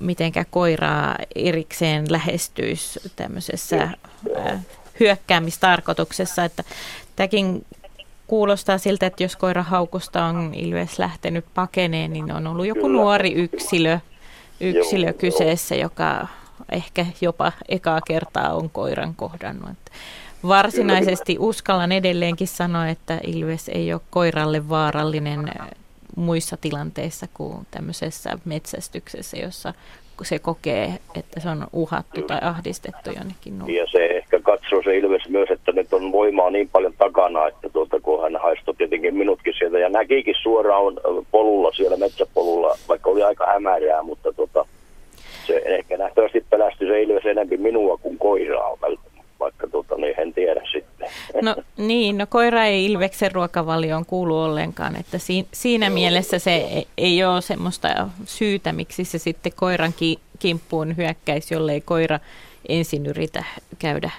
mitenkä 0.00 0.44
koiraa 0.50 1.16
erikseen 1.34 2.12
lähestyisi 2.12 3.00
tämmöisessä 3.16 3.88
hyökkäämistarkoituksessa, 5.00 6.44
että 6.44 6.64
tämäkin 7.16 7.66
kuulostaa 8.30 8.78
siltä, 8.78 9.06
että 9.06 9.22
jos 9.22 9.36
koira 9.36 9.62
haukusta 9.62 10.24
on 10.24 10.54
ilves 10.54 10.98
lähtenyt 10.98 11.44
pakeneen, 11.54 12.12
niin 12.12 12.32
on 12.32 12.46
ollut 12.46 12.66
joku 12.66 12.80
Kyllä. 12.80 13.02
nuori 13.02 13.32
yksilö, 13.32 13.98
yksilö 14.60 15.06
joo, 15.06 15.12
kyseessä, 15.18 15.74
joo. 15.74 15.82
joka 15.82 16.26
ehkä 16.72 17.06
jopa 17.20 17.52
ekaa 17.68 18.00
kertaa 18.00 18.54
on 18.54 18.70
koiran 18.70 19.14
kohdannut. 19.14 19.78
Varsinaisesti 20.48 21.36
uskallan 21.38 21.92
edelleenkin 21.92 22.48
sanoa, 22.48 22.88
että 22.88 23.20
ilves 23.26 23.68
ei 23.68 23.92
ole 23.92 24.00
koiralle 24.10 24.68
vaarallinen 24.68 25.50
muissa 26.16 26.56
tilanteissa 26.56 27.26
kuin 27.34 27.66
tämmöisessä 27.70 28.38
metsästyksessä, 28.44 29.36
jossa 29.36 29.74
se 30.22 30.38
kokee, 30.38 30.98
että 31.14 31.40
se 31.40 31.48
on 31.48 31.66
uhattu 31.72 32.22
tai 32.22 32.38
ahdistettu 32.42 33.10
jonnekin 33.16 33.58
nuo. 33.58 33.68
Ja 33.68 33.86
se 33.90 34.22
katsoo 34.50 34.82
se 34.82 34.96
ilves 34.98 35.28
myös, 35.28 35.50
että 35.50 35.72
nyt 35.72 35.92
on 35.92 36.12
voimaa 36.12 36.50
niin 36.50 36.68
paljon 36.68 36.94
takana, 36.98 37.48
että 37.48 37.68
tuota, 37.68 38.00
kun 38.00 38.22
hän 38.22 38.36
haistoi 38.36 38.74
tietenkin 38.74 39.14
minutkin 39.14 39.54
sieltä 39.58 39.78
ja 39.78 39.88
näkikin 39.88 40.34
suoraan 40.42 40.94
polulla 41.30 41.72
siellä 41.72 41.96
metsäpolulla, 41.96 42.76
vaikka 42.88 43.10
oli 43.10 43.22
aika 43.22 43.46
hämärää, 43.46 44.02
mutta 44.02 44.32
tuota, 44.32 44.64
se 45.46 45.62
ehkä 45.64 45.96
nähtävästi 45.96 46.44
pelästyi 46.50 46.88
se 46.88 47.02
ilves 47.02 47.26
enemmän 47.26 47.60
minua 47.60 47.96
kuin 47.96 48.18
koiraa 48.18 48.76
vaikka 49.40 49.66
tuota, 49.68 49.96
niin 49.96 50.20
en 50.20 50.32
tiedä 50.34 50.60
sitten. 50.72 51.08
No 51.42 51.56
niin, 51.76 52.18
no 52.18 52.26
koira 52.26 52.64
ei 52.64 52.84
Ilveksen 52.86 53.32
ruokavalioon 53.32 54.06
kuulu 54.06 54.42
ollenkaan, 54.42 54.96
että 54.96 55.18
si- 55.18 55.46
siinä 55.52 55.86
Joo. 55.86 55.94
mielessä 55.94 56.38
se 56.38 56.54
ei, 56.54 56.86
ei 56.98 57.24
ole 57.24 57.40
semmoista 57.40 57.88
syytä, 58.24 58.72
miksi 58.72 59.04
se 59.04 59.18
sitten 59.18 59.52
koiran 59.56 59.92
ki- 59.96 60.18
kimppuun 60.38 60.96
hyökkäisi, 60.96 61.54
jollei 61.54 61.80
koira 61.80 62.18
ensin 62.68 63.06
yritä 63.06 63.44
käydä, 63.78 64.10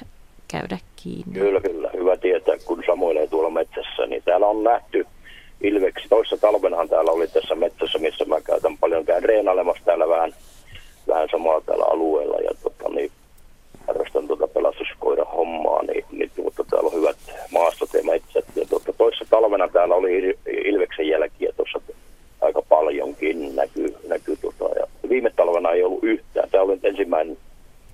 käydä 0.51 0.77
kiinni. 0.95 1.33
Kyllä, 1.33 1.61
kyllä. 1.61 1.89
Hyvä 1.93 2.17
tietää, 2.17 2.55
kun 2.65 2.83
samoilee 2.85 3.27
tuolla 3.27 3.49
metsässä, 3.49 4.05
niin 4.07 4.23
täällä 4.25 4.47
on 4.47 4.63
nähty 4.63 5.05
Ilveksi. 5.61 6.09
Toissa 6.09 6.37
talvenahan 6.37 6.89
täällä 6.89 7.11
oli 7.11 7.27
tässä 7.27 7.55
metsässä, 7.55 7.99
missä 7.99 8.25
mä 8.25 8.41
käytän 8.41 8.77
paljon, 8.77 9.05
käyn 9.05 9.23
reenailemassa 9.23 9.85
täällä 9.85 10.07
vähän, 10.07 10.33
vähän 11.07 11.27
samaa 11.31 11.61
täällä 11.61 11.85
alueella. 11.85 12.37
Ja 12.37 12.51
tota, 12.63 12.89
niin 12.89 13.11
harrastan 13.87 14.27
tuota 14.27 14.47
pelastuskoira 14.47 15.25
hommaa, 15.25 15.83
niin, 15.83 16.05
niin 16.11 16.31
tuota, 16.35 16.63
täällä 16.69 16.87
on 16.87 16.99
hyvät 17.01 17.17
maastot 17.51 17.93
ja 17.93 18.03
metsät. 18.03 18.45
Ja 18.55 18.65
tuota, 18.65 18.93
toissa 18.93 19.25
talvena 19.29 19.67
täällä 19.67 19.95
oli 19.95 20.37
Ilveksen 20.65 21.07
jälkiä 21.07 21.51
tuossa 21.57 21.81
aika 22.41 22.61
paljonkin 22.61 23.55
näkyy. 23.55 23.95
näkyy 24.07 24.37
tuota, 24.41 24.79
ja 24.79 25.09
viime 25.09 25.31
talvena 25.35 25.71
ei 25.71 25.83
ollut 25.83 26.03
yhtään. 26.03 26.49
Tämä 26.49 26.63
oli 26.63 26.79
ensimmäinen 26.83 27.37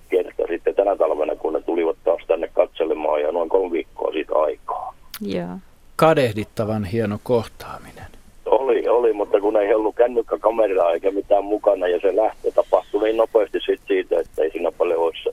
kerta 0.10 0.44
sitten 0.50 0.76
tänä 0.76 0.96
talvena, 0.96 1.36
kun 1.36 1.54
ne 1.54 1.62
tulivat 1.62 1.98
taas 2.04 2.22
tänne 2.28 2.48
katselemaan 2.54 3.22
ja 3.22 3.32
noin 3.32 3.50
kolme 3.50 3.72
viikkoa 3.72 4.12
siitä 4.12 4.36
aikaa. 4.36 4.94
Joo. 5.22 5.58
Kadehdittavan 5.96 6.86
hieno 6.86 7.20
kohtaaminen. 7.24 8.06
Oli, 8.46 8.88
oli, 8.88 9.14
mutta 9.14 9.42
kun 9.42 9.58
ei 9.58 9.74
ollut 9.74 9.96
kännykkäkameraa 9.96 10.92
eikä 10.92 11.12
mitään 11.12 11.44
mukana 11.44 11.88
ja 11.88 12.00
se 12.00 12.16
lähtö 12.16 12.52
tapahtui 12.52 13.04
niin 13.04 13.18
nopeasti 13.18 13.60
siitä, 13.88 14.20
että 14.20 14.42
ei 14.44 14.52
siinä 14.52 14.72
paljon 14.72 15.00
olisi 15.00 15.30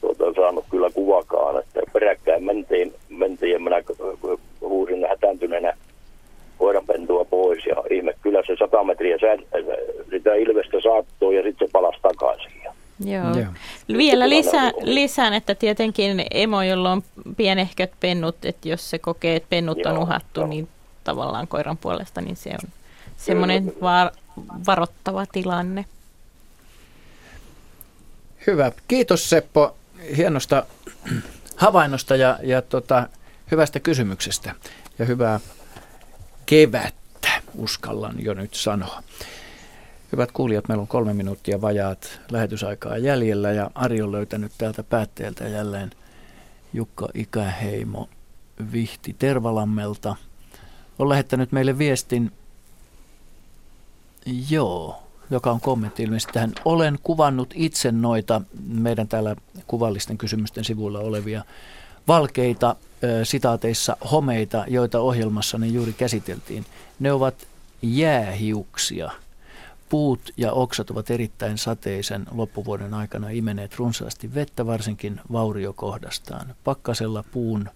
tuota, 0.00 0.40
saanut 0.40 0.64
kyllä 0.70 0.90
kuvakaan, 0.90 1.58
että 1.58 1.80
peräkkäin 1.92 2.44
mentiin, 2.44 2.94
mentiin 3.08 3.52
ja 3.52 3.60
minä 3.60 3.82
huusin 4.60 5.06
hätääntyneenä 5.08 5.76
koiranpentua 6.58 7.24
pois 7.24 7.66
ja 7.66 7.76
ihme, 7.90 8.14
kyllä 8.22 8.42
se 8.46 8.56
100 8.58 8.84
metriä 8.84 9.18
sen, 9.18 9.42
sitä 10.10 10.34
ilmestä 10.34 10.80
saattoi 10.82 11.36
ja 11.36 11.42
sitten 11.42 11.68
se 11.68 11.72
palasi 11.72 11.98
takaisin. 12.02 12.52
Joo. 13.04 13.24
Joo. 13.36 13.52
Vielä 14.00 14.28
lisää, 14.28 14.72
lisään, 14.82 15.34
että 15.34 15.54
tietenkin 15.54 16.24
emo, 16.30 16.62
jolla 16.62 16.92
on 16.92 17.02
pienehköt 17.36 17.92
pennut, 18.00 18.44
että 18.44 18.68
jos 18.68 18.90
se 18.90 18.98
kokee, 18.98 19.36
että 19.36 19.46
pennut 19.50 19.78
Joo, 19.78 19.92
on 19.92 19.98
uhattu, 19.98 20.46
niin 20.46 20.68
tavallaan 21.04 21.48
koiran 21.48 21.76
puolesta, 21.76 22.20
niin 22.20 22.36
se 22.36 22.50
on 22.50 22.70
semmoinen 23.16 23.72
var, 23.82 24.10
varottava 24.66 25.26
tilanne. 25.26 25.84
Hyvä. 28.46 28.72
Kiitos 28.88 29.30
Seppo 29.30 29.76
hienosta 30.16 30.66
havainnosta 31.56 32.16
ja, 32.16 32.38
ja 32.42 32.62
tota, 32.62 33.08
hyvästä 33.50 33.80
kysymyksestä 33.80 34.54
ja 34.98 35.04
hyvää 35.04 35.40
kevättä, 36.46 37.42
uskallan 37.54 38.14
jo 38.24 38.34
nyt 38.34 38.54
sanoa. 38.54 39.02
Hyvät 40.12 40.32
kuulijat, 40.32 40.68
meillä 40.68 40.82
on 40.82 40.88
kolme 40.88 41.14
minuuttia 41.14 41.60
vajaat 41.60 42.20
lähetysaikaa 42.30 42.98
jäljellä 42.98 43.52
ja 43.52 43.70
Ari 43.74 44.02
on 44.02 44.12
löytänyt 44.12 44.52
täältä 44.58 44.82
päätteeltä 44.82 45.48
jälleen 45.48 45.90
Jukka 46.72 47.08
Ikäheimo 47.14 48.08
Vihti 48.72 49.16
Tervalammelta. 49.18 50.16
On 50.98 51.08
lähettänyt 51.08 51.52
meille 51.52 51.78
viestin, 51.78 52.32
joo, 54.50 55.02
joka 55.30 55.50
on 55.50 55.60
kommentti 55.60 56.02
ilmeisesti 56.02 56.32
tähän. 56.32 56.52
Olen 56.64 56.98
kuvannut 57.02 57.54
itse 57.54 57.92
noita 57.92 58.40
meidän 58.66 59.08
täällä 59.08 59.36
kuvallisten 59.66 60.18
kysymysten 60.18 60.64
sivuilla 60.64 60.98
olevia 60.98 61.44
valkeita 62.08 62.76
sitaateissa 63.24 63.96
homeita, 64.10 64.64
joita 64.68 65.00
ohjelmassa 65.00 65.58
ne 65.58 65.66
juuri 65.66 65.92
käsiteltiin. 65.92 66.66
Ne 67.00 67.12
ovat 67.12 67.46
jäähiuksia. 67.82 69.10
Puut 69.90 70.30
ja 70.36 70.52
oksat 70.52 70.90
ovat 70.90 71.10
erittäin 71.10 71.58
sateisen 71.58 72.26
loppuvuoden 72.30 72.94
aikana 72.94 73.30
imeneet 73.30 73.76
runsaasti 73.76 74.34
vettä, 74.34 74.66
varsinkin 74.66 75.20
vauriokohdastaan. 75.32 76.54
Pakkasella 76.64 77.24
puun 77.32 77.68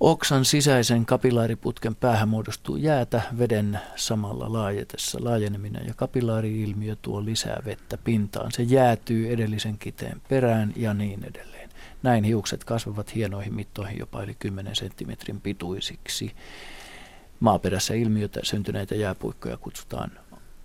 oksan 0.00 0.44
sisäisen 0.44 1.06
kapilaariputken 1.06 1.94
päähän 1.94 2.28
muodostuu 2.28 2.76
jäätä 2.76 3.22
veden 3.38 3.80
samalla 3.96 4.52
laajetessa. 4.52 5.18
Laajeneminen 5.22 5.86
ja 5.86 5.94
kapilaari-ilmiö 5.94 6.96
tuo 7.02 7.24
lisää 7.24 7.62
vettä 7.64 7.98
pintaan. 8.04 8.52
Se 8.52 8.62
jäätyy 8.62 9.32
edellisen 9.32 9.78
kiteen 9.78 10.22
perään 10.28 10.72
ja 10.76 10.94
niin 10.94 11.24
edelleen. 11.24 11.70
Näin 12.02 12.24
hiukset 12.24 12.64
kasvavat 12.64 13.14
hienoihin 13.14 13.54
mittoihin 13.54 13.98
jopa 13.98 14.22
yli 14.22 14.34
10 14.34 14.76
senttimetrin 14.76 15.40
pituisiksi. 15.40 16.32
Maaperässä 17.40 17.94
ilmiötä 17.94 18.40
syntyneitä 18.42 18.94
jääpuikkoja 18.94 19.56
kutsutaan 19.56 20.10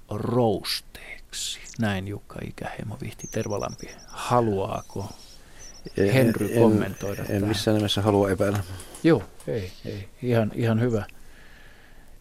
rousteeksi. 0.09 1.59
Näin 1.79 2.07
Jukka 2.07 2.39
Ikäheimo 2.47 2.97
Vihti 3.01 3.27
Tervalampi. 3.31 3.89
Haluaako 4.07 5.09
Henry 5.97 6.53
en, 6.53 6.61
kommentoida 6.61 7.23
En, 7.29 7.35
en 7.35 7.47
missään 7.47 7.77
nimessä 7.77 8.01
halua 8.01 8.29
epäillä. 8.31 8.59
Joo, 9.03 9.23
ei, 9.47 9.71
ei. 9.85 10.09
Ihan, 10.21 10.51
ihan 10.55 10.81
hyvä. 10.81 11.05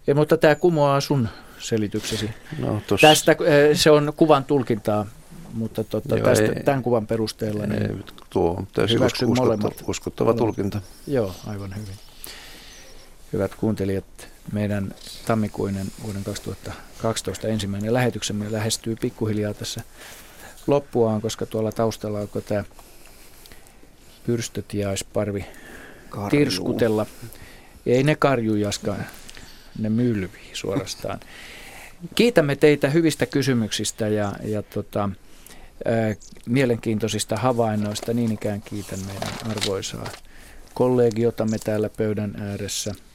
Ja, 0.06 0.14
mutta 0.14 0.36
tämä 0.36 0.54
kumoaa 0.54 1.00
sun 1.00 1.28
selityksesi. 1.58 2.30
No, 2.58 2.82
tos... 2.86 3.00
Tästä 3.00 3.32
eh, 3.32 3.76
se 3.78 3.90
on 3.90 4.12
kuvan 4.16 4.44
tulkintaa, 4.44 5.06
mutta 5.52 5.84
tota, 5.84 6.16
Joo, 6.16 6.24
tästä, 6.24 6.44
ei, 6.44 6.62
tämän 6.64 6.82
kuvan 6.82 7.06
perusteella 7.06 7.66
niin 7.66 7.82
ei, 7.82 7.96
tuo 8.30 8.50
on 8.50 8.66
täysin 8.72 9.02
usko, 9.02 9.26
uskottava, 9.26 9.70
uskottava 9.86 10.34
tulkinta. 10.34 10.80
Joo, 11.06 11.34
aivan 11.46 11.76
hyvin. 11.76 11.94
Hyvät 13.32 13.54
kuuntelijat, 13.54 14.28
meidän 14.52 14.94
tammikuinen 15.26 15.86
vuoden 16.02 16.24
2012 17.06 17.48
ensimmäinen 17.48 17.94
lähetyksemme 17.94 18.52
lähestyy 18.52 18.96
pikkuhiljaa 18.96 19.54
tässä 19.54 19.80
loppuaan, 20.66 21.20
koska 21.20 21.46
tuolla 21.46 21.72
taustalla 21.72 22.20
onko 22.20 22.40
tämä 22.40 22.64
pyrstötiaisparvi 24.26 25.44
Karjuu. 26.08 26.30
tirskutella. 26.30 27.06
Ei 27.86 28.02
ne 28.02 28.14
karju 28.14 28.54
jaskaan, 28.54 29.06
ne 29.78 29.88
mylvii 29.88 30.50
suorastaan. 30.52 31.20
Kiitämme 32.14 32.56
teitä 32.56 32.90
hyvistä 32.90 33.26
kysymyksistä 33.26 34.08
ja, 34.08 34.32
ja 34.44 34.62
tota, 34.62 35.10
ää, 35.84 36.14
mielenkiintoisista 36.46 37.36
havainnoista. 37.36 38.12
Niin 38.12 38.32
ikään 38.32 38.62
kiitän 38.62 38.98
meidän 39.06 39.28
arvoisaa 39.50 40.08
kollegiotamme 40.74 41.58
täällä 41.58 41.90
pöydän 41.96 42.34
ääressä– 42.40 42.94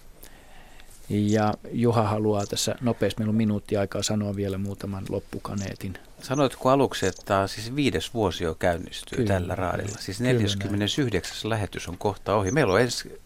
ja 1.12 1.54
Juha 1.72 2.04
haluaa 2.04 2.46
tässä 2.46 2.76
nopeasti, 2.82 3.20
meillä 3.20 3.32
on 3.32 3.36
minuutti 3.36 3.78
aikaa 3.78 4.04
sanoa 4.04 4.36
vielä 4.36 4.58
muutaman 4.58 5.06
loppukaneetin. 5.10 5.98
Sanoitko 6.22 6.70
aluksi, 6.70 7.08
että 7.08 7.48
siis 7.48 7.76
viides 7.76 8.14
vuosi 8.14 8.44
jo 8.44 8.56
käynnistyy 8.56 9.18
kyllä, 9.18 9.34
tällä 9.34 9.56
raadilla? 9.56 9.98
Siis 10.00 10.22
49. 10.22 11.34
Näin. 11.34 11.50
lähetys 11.50 11.88
on 11.88 11.98
kohta 11.98 12.36
ohi. 12.36 12.52
Meillä 12.52 12.74
on 12.74 12.82
ensi 12.82 13.22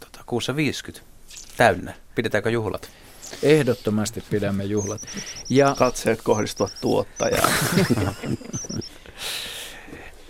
tota, 0.00 0.20
kuussa 0.26 0.56
50 0.56 1.06
täynnä. 1.56 1.94
Pidetäänkö 2.14 2.50
juhlat? 2.50 2.90
Ehdottomasti 3.42 4.24
pidämme 4.30 4.64
juhlat. 4.64 5.00
Ja... 5.48 5.74
Katseet 5.78 6.22
kohdistuvat 6.22 6.72
tuottajaan. 6.80 7.52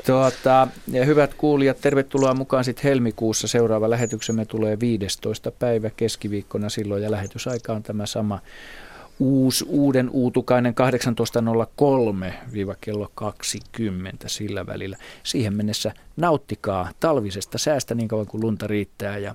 Tuota, 0.06 0.68
ja 0.92 1.04
hyvät 1.04 1.34
kuulijat, 1.34 1.80
tervetuloa 1.80 2.34
mukaan 2.34 2.64
sitten 2.64 2.82
helmikuussa. 2.82 3.48
Seuraava 3.48 3.90
lähetyksemme 3.90 4.44
tulee 4.44 4.80
15. 4.80 5.50
päivä 5.50 5.90
keskiviikkona 5.90 6.68
silloin 6.68 7.02
ja 7.02 7.10
lähetysaika 7.10 7.72
on 7.72 7.82
tämä 7.82 8.06
sama. 8.06 8.38
Uus, 9.18 9.64
uuden 9.68 10.10
uutukainen 10.10 10.74
18.03 12.28 12.32
kello 12.80 13.10
20 13.14 14.28
sillä 14.28 14.66
välillä. 14.66 14.96
Siihen 15.22 15.56
mennessä 15.56 15.92
nauttikaa 16.16 16.90
talvisesta 17.00 17.58
säästä 17.58 17.94
niin 17.94 18.08
kauan 18.08 18.26
kuin 18.26 18.40
lunta 18.40 18.66
riittää 18.66 19.18
ja, 19.18 19.34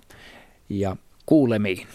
ja 0.70 0.96
kuulemiin. 1.26 1.88